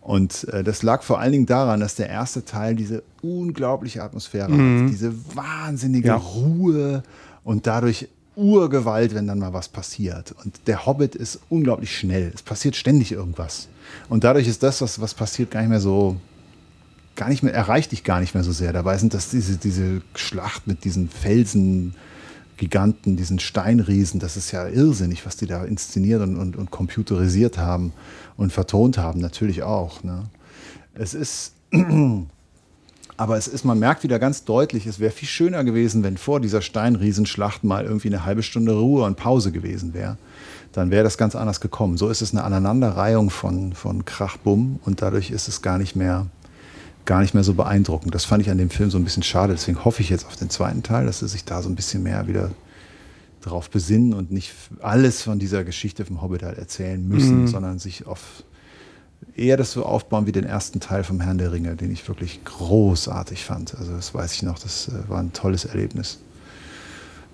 Und 0.00 0.48
äh, 0.48 0.62
das 0.62 0.82
lag 0.82 1.02
vor 1.02 1.18
allen 1.18 1.32
Dingen 1.32 1.46
daran, 1.46 1.80
dass 1.80 1.94
der 1.94 2.10
erste 2.10 2.44
Teil 2.44 2.74
diese 2.74 3.02
unglaubliche 3.22 4.02
Atmosphäre 4.02 4.52
hat, 4.52 4.90
diese 4.90 5.14
wahnsinnige 5.34 6.08
Ja. 6.08 6.16
Ruhe 6.16 7.02
und 7.42 7.66
dadurch 7.66 8.08
Urgewalt, 8.36 9.14
wenn 9.14 9.28
dann 9.28 9.38
mal 9.38 9.52
was 9.52 9.68
passiert. 9.68 10.34
Und 10.44 10.66
der 10.66 10.86
Hobbit 10.86 11.14
ist 11.14 11.38
unglaublich 11.48 11.96
schnell. 11.96 12.32
Es 12.34 12.42
passiert 12.42 12.74
ständig 12.74 13.12
irgendwas. 13.12 13.68
Und 14.08 14.24
dadurch 14.24 14.48
ist 14.48 14.62
das, 14.62 14.82
was, 14.82 15.00
was 15.00 15.14
passiert, 15.14 15.52
gar 15.52 15.60
nicht 15.60 15.70
mehr 15.70 15.80
so, 15.80 16.16
gar 17.16 17.28
nicht 17.28 17.42
mehr, 17.42 17.54
erreicht 17.54 17.92
dich 17.92 18.04
gar 18.04 18.20
nicht 18.20 18.34
mehr 18.34 18.44
so 18.44 18.52
sehr. 18.52 18.72
Dabei 18.72 18.98
sind 18.98 19.14
das 19.14 19.30
diese, 19.30 19.56
diese 19.56 20.02
Schlacht 20.14 20.66
mit 20.66 20.84
diesen 20.84 21.08
Felsen, 21.08 21.94
Giganten, 22.56 23.16
diesen 23.16 23.40
Steinriesen, 23.40 24.20
das 24.20 24.36
ist 24.36 24.52
ja 24.52 24.68
irrsinnig, 24.68 25.26
was 25.26 25.36
die 25.36 25.46
da 25.46 25.64
inszeniert 25.64 26.22
und, 26.22 26.36
und, 26.36 26.56
und 26.56 26.70
computerisiert 26.70 27.58
haben 27.58 27.92
und 28.36 28.52
vertont 28.52 28.96
haben, 28.96 29.20
natürlich 29.20 29.64
auch. 29.64 30.04
Ne? 30.04 30.24
Es 30.94 31.14
ist, 31.14 31.54
aber 33.16 33.36
es 33.36 33.48
ist, 33.48 33.64
man 33.64 33.78
merkt 33.78 34.04
wieder 34.04 34.20
ganz 34.20 34.44
deutlich, 34.44 34.86
es 34.86 35.00
wäre 35.00 35.10
viel 35.10 35.28
schöner 35.28 35.64
gewesen, 35.64 36.04
wenn 36.04 36.16
vor 36.16 36.40
dieser 36.40 36.62
Steinriesenschlacht 36.62 37.64
mal 37.64 37.84
irgendwie 37.84 38.08
eine 38.08 38.24
halbe 38.24 38.44
Stunde 38.44 38.72
Ruhe 38.72 39.04
und 39.04 39.16
Pause 39.16 39.50
gewesen 39.50 39.92
wäre. 39.92 40.16
Dann 40.72 40.90
wäre 40.90 41.04
das 41.04 41.18
ganz 41.18 41.34
anders 41.34 41.60
gekommen. 41.60 41.96
So 41.96 42.08
ist 42.08 42.22
es 42.22 42.32
eine 42.32 42.44
Aneinanderreihung 42.44 43.30
von, 43.30 43.72
von 43.72 44.04
Krach-Bumm 44.04 44.78
und 44.84 45.02
dadurch 45.02 45.30
ist 45.30 45.48
es 45.48 45.62
gar 45.62 45.78
nicht 45.78 45.96
mehr 45.96 46.26
gar 47.04 47.20
nicht 47.20 47.34
mehr 47.34 47.44
so 47.44 47.54
beeindruckend. 47.54 48.14
Das 48.14 48.24
fand 48.24 48.42
ich 48.42 48.50
an 48.50 48.58
dem 48.58 48.70
Film 48.70 48.90
so 48.90 48.98
ein 48.98 49.04
bisschen 49.04 49.22
schade. 49.22 49.52
Deswegen 49.52 49.84
hoffe 49.84 50.02
ich 50.02 50.10
jetzt 50.10 50.26
auf 50.26 50.36
den 50.36 50.50
zweiten 50.50 50.82
Teil, 50.82 51.06
dass 51.06 51.18
sie 51.20 51.28
sich 51.28 51.44
da 51.44 51.62
so 51.62 51.68
ein 51.68 51.74
bisschen 51.74 52.02
mehr 52.02 52.26
wieder 52.26 52.50
drauf 53.42 53.68
besinnen 53.68 54.14
und 54.14 54.30
nicht 54.32 54.52
alles 54.80 55.22
von 55.22 55.38
dieser 55.38 55.64
Geschichte 55.64 56.04
vom 56.06 56.22
Hobbit 56.22 56.42
halt 56.42 56.58
erzählen 56.58 57.06
müssen, 57.06 57.46
sondern 57.46 57.78
sich 57.78 58.06
auf 58.06 58.42
eher 59.36 59.56
das 59.56 59.72
so 59.72 59.84
aufbauen 59.84 60.26
wie 60.26 60.32
den 60.32 60.44
ersten 60.44 60.80
Teil 60.80 61.04
vom 61.04 61.20
Herrn 61.20 61.38
der 61.38 61.52
Ringe, 61.52 61.76
den 61.76 61.90
ich 61.90 62.06
wirklich 62.08 62.44
großartig 62.44 63.44
fand. 63.44 63.74
Also 63.74 63.92
das 63.92 64.14
weiß 64.14 64.34
ich 64.34 64.42
noch, 64.42 64.58
das 64.58 64.88
äh, 64.88 65.08
war 65.08 65.20
ein 65.20 65.32
tolles 65.32 65.64
Erlebnis. 65.64 66.18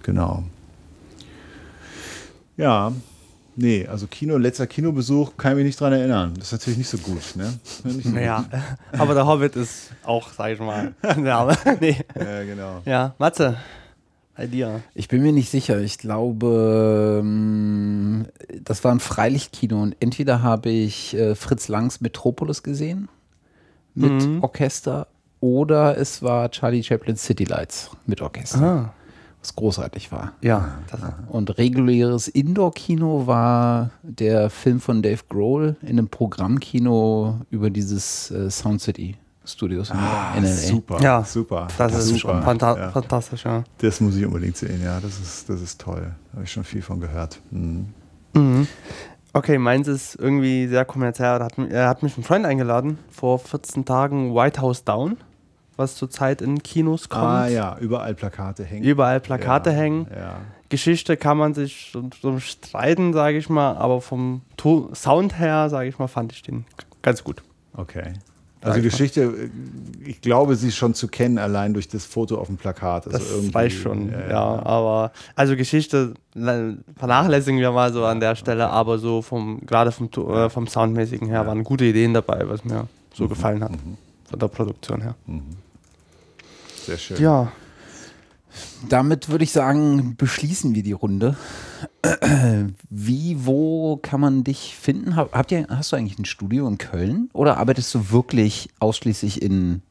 Genau. 0.03 0.45
Ja, 2.57 2.93
nee, 3.57 3.87
also 3.87 4.07
Kino, 4.07 4.37
letzter 4.39 4.67
Kinobesuch, 4.67 5.37
kann 5.37 5.53
ich 5.53 5.57
mich 5.57 5.65
nicht 5.67 5.81
dran 5.81 5.93
erinnern. 5.93 6.35
Das 6.37 6.47
ist 6.47 6.53
natürlich 6.53 6.79
nicht 6.79 6.89
so 6.89 6.99
gut, 6.99 7.37
ne? 7.37 7.53
Nicht 7.85 8.09
so 8.09 8.17
Ja, 8.17 8.45
aber 8.93 9.15
der 9.15 9.27
Hobbit 9.27 9.57
ist 9.57 9.91
auch, 10.05 10.31
sag 10.33 10.53
ich 10.53 10.61
mal. 10.61 10.95
ja, 11.25 11.49
nee. 11.81 11.93
gut. 11.95 12.23
Ja, 12.23 12.45
genau. 12.45 12.83
ja, 12.85 13.15
Matze, 13.19 13.57
bei 14.37 14.47
dir. 14.47 14.81
Ich 14.95 15.09
bin 15.09 15.23
mir 15.23 15.33
nicht 15.33 15.51
sicher. 15.51 15.79
Ich 15.81 15.99
glaube, 15.99 17.21
ähm, 17.21 18.27
das 18.65 18.83
war 18.85 18.93
ein 18.93 19.01
Freilichtkino 19.01 19.83
und 19.83 19.97
entweder 20.01 20.43
habe 20.43 20.71
ich 20.71 21.15
äh, 21.15 21.35
Fritz 21.35 21.69
Langs 21.69 22.01
Metropolis 22.01 22.63
gesehen 22.63 23.09
mit 23.95 24.11
Mhm. 24.13 24.43
Orchester 24.43 25.09
oder 25.41 25.99
es 25.99 26.23
war 26.23 26.51
Charlie 26.51 26.83
Chaplin's 26.83 27.23
City 27.25 27.45
Lights 27.45 27.91
mit 28.07 28.21
Orchester, 28.23 28.63
Ah, 28.63 28.95
was 29.43 29.55
großartig 29.57 30.13
war. 30.13 30.33
ja, 30.43 30.69
das, 30.91 31.01
Und 31.29 31.57
reguläres 31.59 32.29
Indoor-Kino 32.29 33.27
war 33.27 33.91
der 34.03 34.51
Film 34.51 34.81
von 34.81 35.03
Dave 35.03 35.23
Grohl 35.29 35.77
in 35.83 35.99
einem 35.99 36.09
Programmkino 36.09 37.41
über 37.51 37.71
dieses 37.71 38.31
äh, 38.31 38.51
Sound 38.51 38.81
City 38.83 39.17
Studios 39.45 39.91
in, 39.91 39.97
Ah, 39.97 40.35
in 40.37 40.45
LA. 40.45 40.51
super, 40.53 41.01
Ja, 41.03 41.25
super. 41.25 41.69
das 41.79 41.95
ist 41.97 42.09
super. 42.09 42.19
schon 42.19 42.43
fanta 42.43 42.77
Ja. 42.77 42.91
fantastisch, 42.91 43.45
ja. 43.45 43.65
Das 43.79 44.01
muss 44.01 44.15
ich 44.17 44.27
unbedingt 44.27 44.57
sehen, 44.57 44.81
ja, 44.85 45.01
das 45.01 45.19
ist, 45.19 45.49
das 45.49 45.61
ist 45.63 45.81
toll. 45.81 46.13
Da 46.31 46.35
habe 46.35 46.45
ich 46.45 46.53
schon 46.53 46.63
viel 46.65 46.83
von 46.83 47.01
gehört. 47.01 47.41
Mhm. 47.51 47.87
Mhm. 48.35 48.69
Okay, 49.33 49.59
meins 49.59 49.89
ist 49.89 50.17
irgendwie 50.17 50.67
sehr 50.69 50.85
kommerziell. 50.85 51.39
Da 51.39 51.45
hat, 51.47 51.59
er 51.59 51.89
hat 51.89 52.03
mich 52.03 52.17
ein 52.19 52.25
Freund 52.25 52.45
eingeladen, 52.45 52.99
vor 53.11 53.39
14 53.39 53.85
Tagen 53.85 54.35
White 54.35 54.61
House 54.61 54.85
Down, 54.85 55.17
was 55.81 55.97
zurzeit 55.97 56.41
in 56.43 56.63
Kinos 56.63 57.09
kommt. 57.09 57.25
Ah 57.25 57.49
ja, 57.49 57.77
überall 57.81 58.15
Plakate 58.15 58.63
hängen. 58.65 58.85
Überall 58.85 59.19
Plakate 59.19 59.71
ja, 59.71 59.77
hängen. 59.77 60.07
Ja. 60.15 60.37
Geschichte 60.69 61.17
kann 61.17 61.37
man 61.37 61.55
sich 61.55 61.93
so, 62.23 62.39
streiten, 62.39 63.13
sage 63.13 63.39
ich 63.39 63.49
mal, 63.49 63.77
aber 63.77 64.01
vom 64.01 64.43
to 64.57 64.91
Sound 64.95 65.37
her, 65.41 65.69
sage 65.69 65.89
ich 65.89 65.99
mal, 65.99 66.07
fand 66.07 66.33
ich 66.33 66.43
den 66.43 66.65
ganz 67.03 67.25
gut. 67.25 67.43
Okay. 67.75 68.13
Also 68.63 68.77
ich. 68.79 68.85
Geschichte, 68.85 69.23
äh, 69.23 70.09
ich 70.09 70.21
glaube, 70.21 70.55
sie 70.55 70.71
schon 70.71 70.93
zu 70.93 71.09
kennen, 71.09 71.39
allein 71.39 71.73
durch 71.73 71.89
das 71.89 72.05
Foto 72.05 72.37
auf 72.39 72.47
dem 72.49 72.59
Plakat. 72.59 73.07
Also 73.07 73.19
Das 73.19 73.31
irgendwie- 73.31 73.55
reicht 73.55 73.79
schon, 73.81 74.13
ja, 74.29 74.39
Aber 74.63 75.13
also 75.35 75.57
Geschichte 75.57 76.13
vernachlässigen 76.97 77.59
wir 77.59 77.73
mal 77.73 77.93
so 77.93 78.05
an 78.05 78.21
der 78.21 78.37
Stelle, 78.37 78.69
aber 78.69 78.99
so 78.99 79.23
vom 79.23 79.61
gerade 79.67 79.91
vom, 79.93 80.11
äh, 80.31 80.51
vom 80.51 80.67
Soundmäßigen 80.67 81.29
her 81.29 81.47
waren 81.47 81.65
gute 81.65 81.85
Ideen 81.87 82.13
dabei, 82.15 82.47
was 82.49 82.65
mir 82.65 82.87
so 83.15 83.25
Mhm. 83.25 83.29
gefallen 83.31 83.65
hat 83.65 83.73
Mhm. 83.73 83.97
von 84.29 84.39
der 84.39 84.49
Produktion 84.49 85.01
her. 85.01 85.15
Sehr 86.87 86.99
schön. 86.99 87.21
Ja, 87.21 87.53
Damit 88.89 89.29
würde 89.29 89.45
ich 89.45 89.53
sagen, 89.53 90.17
beschließen 90.17 90.75
wir 90.75 90.83
die 90.83 90.93
Runde. 90.93 91.37
Wie, 92.91 93.37
wo 93.47 93.97
kann 93.99 94.21
man 94.21 94.43
dich 94.45 94.75
finden? 94.81 95.17
Habt 95.17 95.53
ihr, 95.53 95.67
hast 95.69 95.93
du 95.93 95.97
eigentlich 95.97 96.19
ein 96.19 96.25
Studio 96.25 96.67
in 96.67 96.79
Köln 96.79 97.31
oder 97.33 97.59
arbeitest 97.59 97.95
du 97.95 98.11
wirklich 98.11 98.69
ausschließlich 98.81 99.41
in 99.43 99.83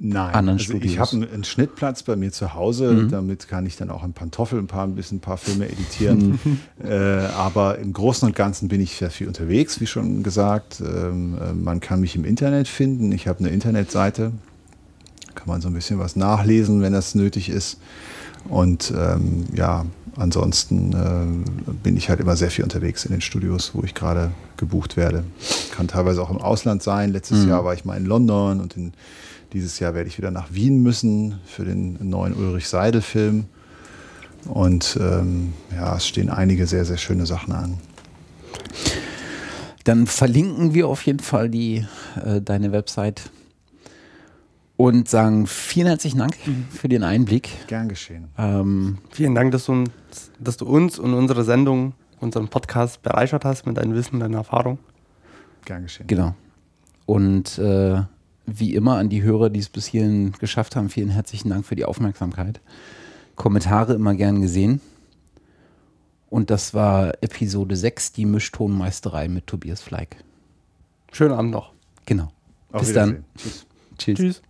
Nein, 0.00 0.34
anderen 0.34 0.58
also 0.58 0.72
Studios? 0.72 0.92
ich 0.92 0.98
habe 0.98 1.10
einen, 1.12 1.30
einen 1.32 1.44
Schnittplatz 1.44 2.02
bei 2.02 2.14
mir 2.14 2.30
zu 2.30 2.54
Hause, 2.54 2.92
Mhm. 2.92 3.08
damit 3.10 3.48
kann 3.48 3.66
ich 3.66 3.76
dann 3.76 3.90
auch 3.90 4.04
in 4.04 4.12
Pantoffel 4.12 4.58
ein 4.58 4.66
paar, 4.68 4.84
ein 4.84 4.94
bisschen 4.94 5.18
ein 5.18 5.22
paar 5.22 5.38
Filme 5.38 5.68
editieren. 5.68 6.38
äh, 6.84 6.88
aber 7.36 7.78
im 7.78 7.92
Großen 7.92 8.26
und 8.28 8.36
Ganzen 8.36 8.68
bin 8.68 8.80
ich 8.80 8.96
sehr 8.96 9.10
viel 9.10 9.26
unterwegs, 9.28 9.80
wie 9.80 9.86
schon 9.86 10.22
gesagt. 10.22 10.80
Ähm, 10.80 11.36
äh, 11.40 11.52
man 11.52 11.80
kann 11.80 12.00
mich 12.00 12.14
im 12.16 12.24
Internet 12.24 12.68
finden. 12.68 13.10
Ich 13.12 13.26
habe 13.26 13.40
eine 13.40 13.48
Internetseite, 13.48 14.32
kann 15.38 15.46
man 15.48 15.60
so 15.60 15.68
ein 15.68 15.74
bisschen 15.74 16.00
was 16.00 16.16
nachlesen, 16.16 16.82
wenn 16.82 16.92
das 16.92 17.14
nötig 17.14 17.48
ist. 17.48 17.78
Und 18.48 18.92
ähm, 18.96 19.44
ja, 19.54 19.86
ansonsten 20.16 20.92
äh, 20.92 21.72
bin 21.82 21.96
ich 21.96 22.08
halt 22.08 22.18
immer 22.18 22.34
sehr 22.36 22.50
viel 22.50 22.64
unterwegs 22.64 23.04
in 23.04 23.12
den 23.12 23.20
Studios, 23.20 23.70
wo 23.74 23.82
ich 23.84 23.94
gerade 23.94 24.32
gebucht 24.56 24.96
werde. 24.96 25.22
Kann 25.76 25.86
teilweise 25.86 26.20
auch 26.22 26.30
im 26.30 26.38
Ausland 26.38 26.82
sein. 26.82 27.12
Letztes 27.12 27.44
Mhm. 27.44 27.50
Jahr 27.50 27.64
war 27.64 27.74
ich 27.74 27.84
mal 27.84 27.96
in 27.96 28.04
London 28.04 28.60
und 28.60 28.76
in, 28.76 28.92
dieses 29.52 29.78
Jahr 29.78 29.94
werde 29.94 30.08
ich 30.08 30.18
wieder 30.18 30.30
nach 30.32 30.52
Wien 30.52 30.82
müssen 30.82 31.38
für 31.46 31.64
den 31.64 31.96
neuen 32.08 32.34
Ulrich 32.34 32.68
Seidel-Film. 32.68 33.44
Und 34.46 34.98
ähm, 35.00 35.52
ja, 35.74 35.96
es 35.96 36.06
stehen 36.06 36.30
einige 36.30 36.66
sehr, 36.66 36.84
sehr 36.84 36.96
schöne 36.96 37.26
Sachen 37.26 37.52
an. 37.52 37.78
Dann 39.84 40.06
verlinken 40.06 40.74
wir 40.74 40.88
auf 40.88 41.02
jeden 41.02 41.20
Fall 41.20 41.48
die, 41.48 41.86
äh, 42.24 42.40
deine 42.42 42.72
Website 42.72 43.30
und 44.78 45.08
sagen 45.08 45.48
vielen 45.48 45.88
herzlichen 45.88 46.18
Dank 46.18 46.36
für 46.70 46.88
den 46.88 47.02
Einblick. 47.02 47.50
Gern 47.66 47.88
geschehen. 47.88 48.28
Ähm, 48.38 48.98
Vielen 49.10 49.34
Dank, 49.34 49.50
dass 49.50 49.66
du, 49.66 49.72
uns, 49.72 49.90
dass 50.38 50.56
du 50.56 50.66
uns 50.66 51.00
und 51.00 51.14
unsere 51.14 51.42
Sendung, 51.42 51.94
unseren 52.20 52.46
Podcast 52.46 53.02
bereichert 53.02 53.44
hast 53.44 53.66
mit 53.66 53.76
deinem 53.76 53.94
Wissen, 53.94 54.20
deiner 54.20 54.38
Erfahrung. 54.38 54.78
Gern 55.64 55.82
geschehen. 55.82 56.06
genau. 56.06 56.34
Und 57.06 57.58
äh, 57.58 58.02
wie 58.46 58.74
immer 58.74 58.98
an 58.98 59.08
die 59.08 59.22
Hörer, 59.22 59.50
die 59.50 59.58
es 59.58 59.68
bis 59.68 59.86
hierhin 59.86 60.30
geschafft 60.38 60.76
haben, 60.76 60.90
vielen 60.90 61.10
herzlichen 61.10 61.50
Dank 61.50 61.66
für 61.66 61.74
die 61.74 61.84
Aufmerksamkeit. 61.84 62.60
Kommentare 63.34 63.94
immer 63.94 64.14
gern 64.14 64.40
gesehen. 64.40 64.80
Und 66.30 66.50
das 66.50 66.72
war 66.72 67.14
Episode 67.20 67.74
6, 67.74 68.12
die 68.12 68.26
Mischtonmeisterei 68.26 69.26
mit 69.26 69.48
Tobias 69.48 69.80
Fleig. 69.80 70.16
Schönen 71.10 71.32
Abend 71.32 71.50
noch. 71.50 71.72
Genau. 72.06 72.28
Auf 72.70 72.82
Bis 72.82 72.92
dann. 72.92 73.24
Tschüss. 73.36 73.66
Tschüss. 73.98 74.18
Tschüss. 74.18 74.42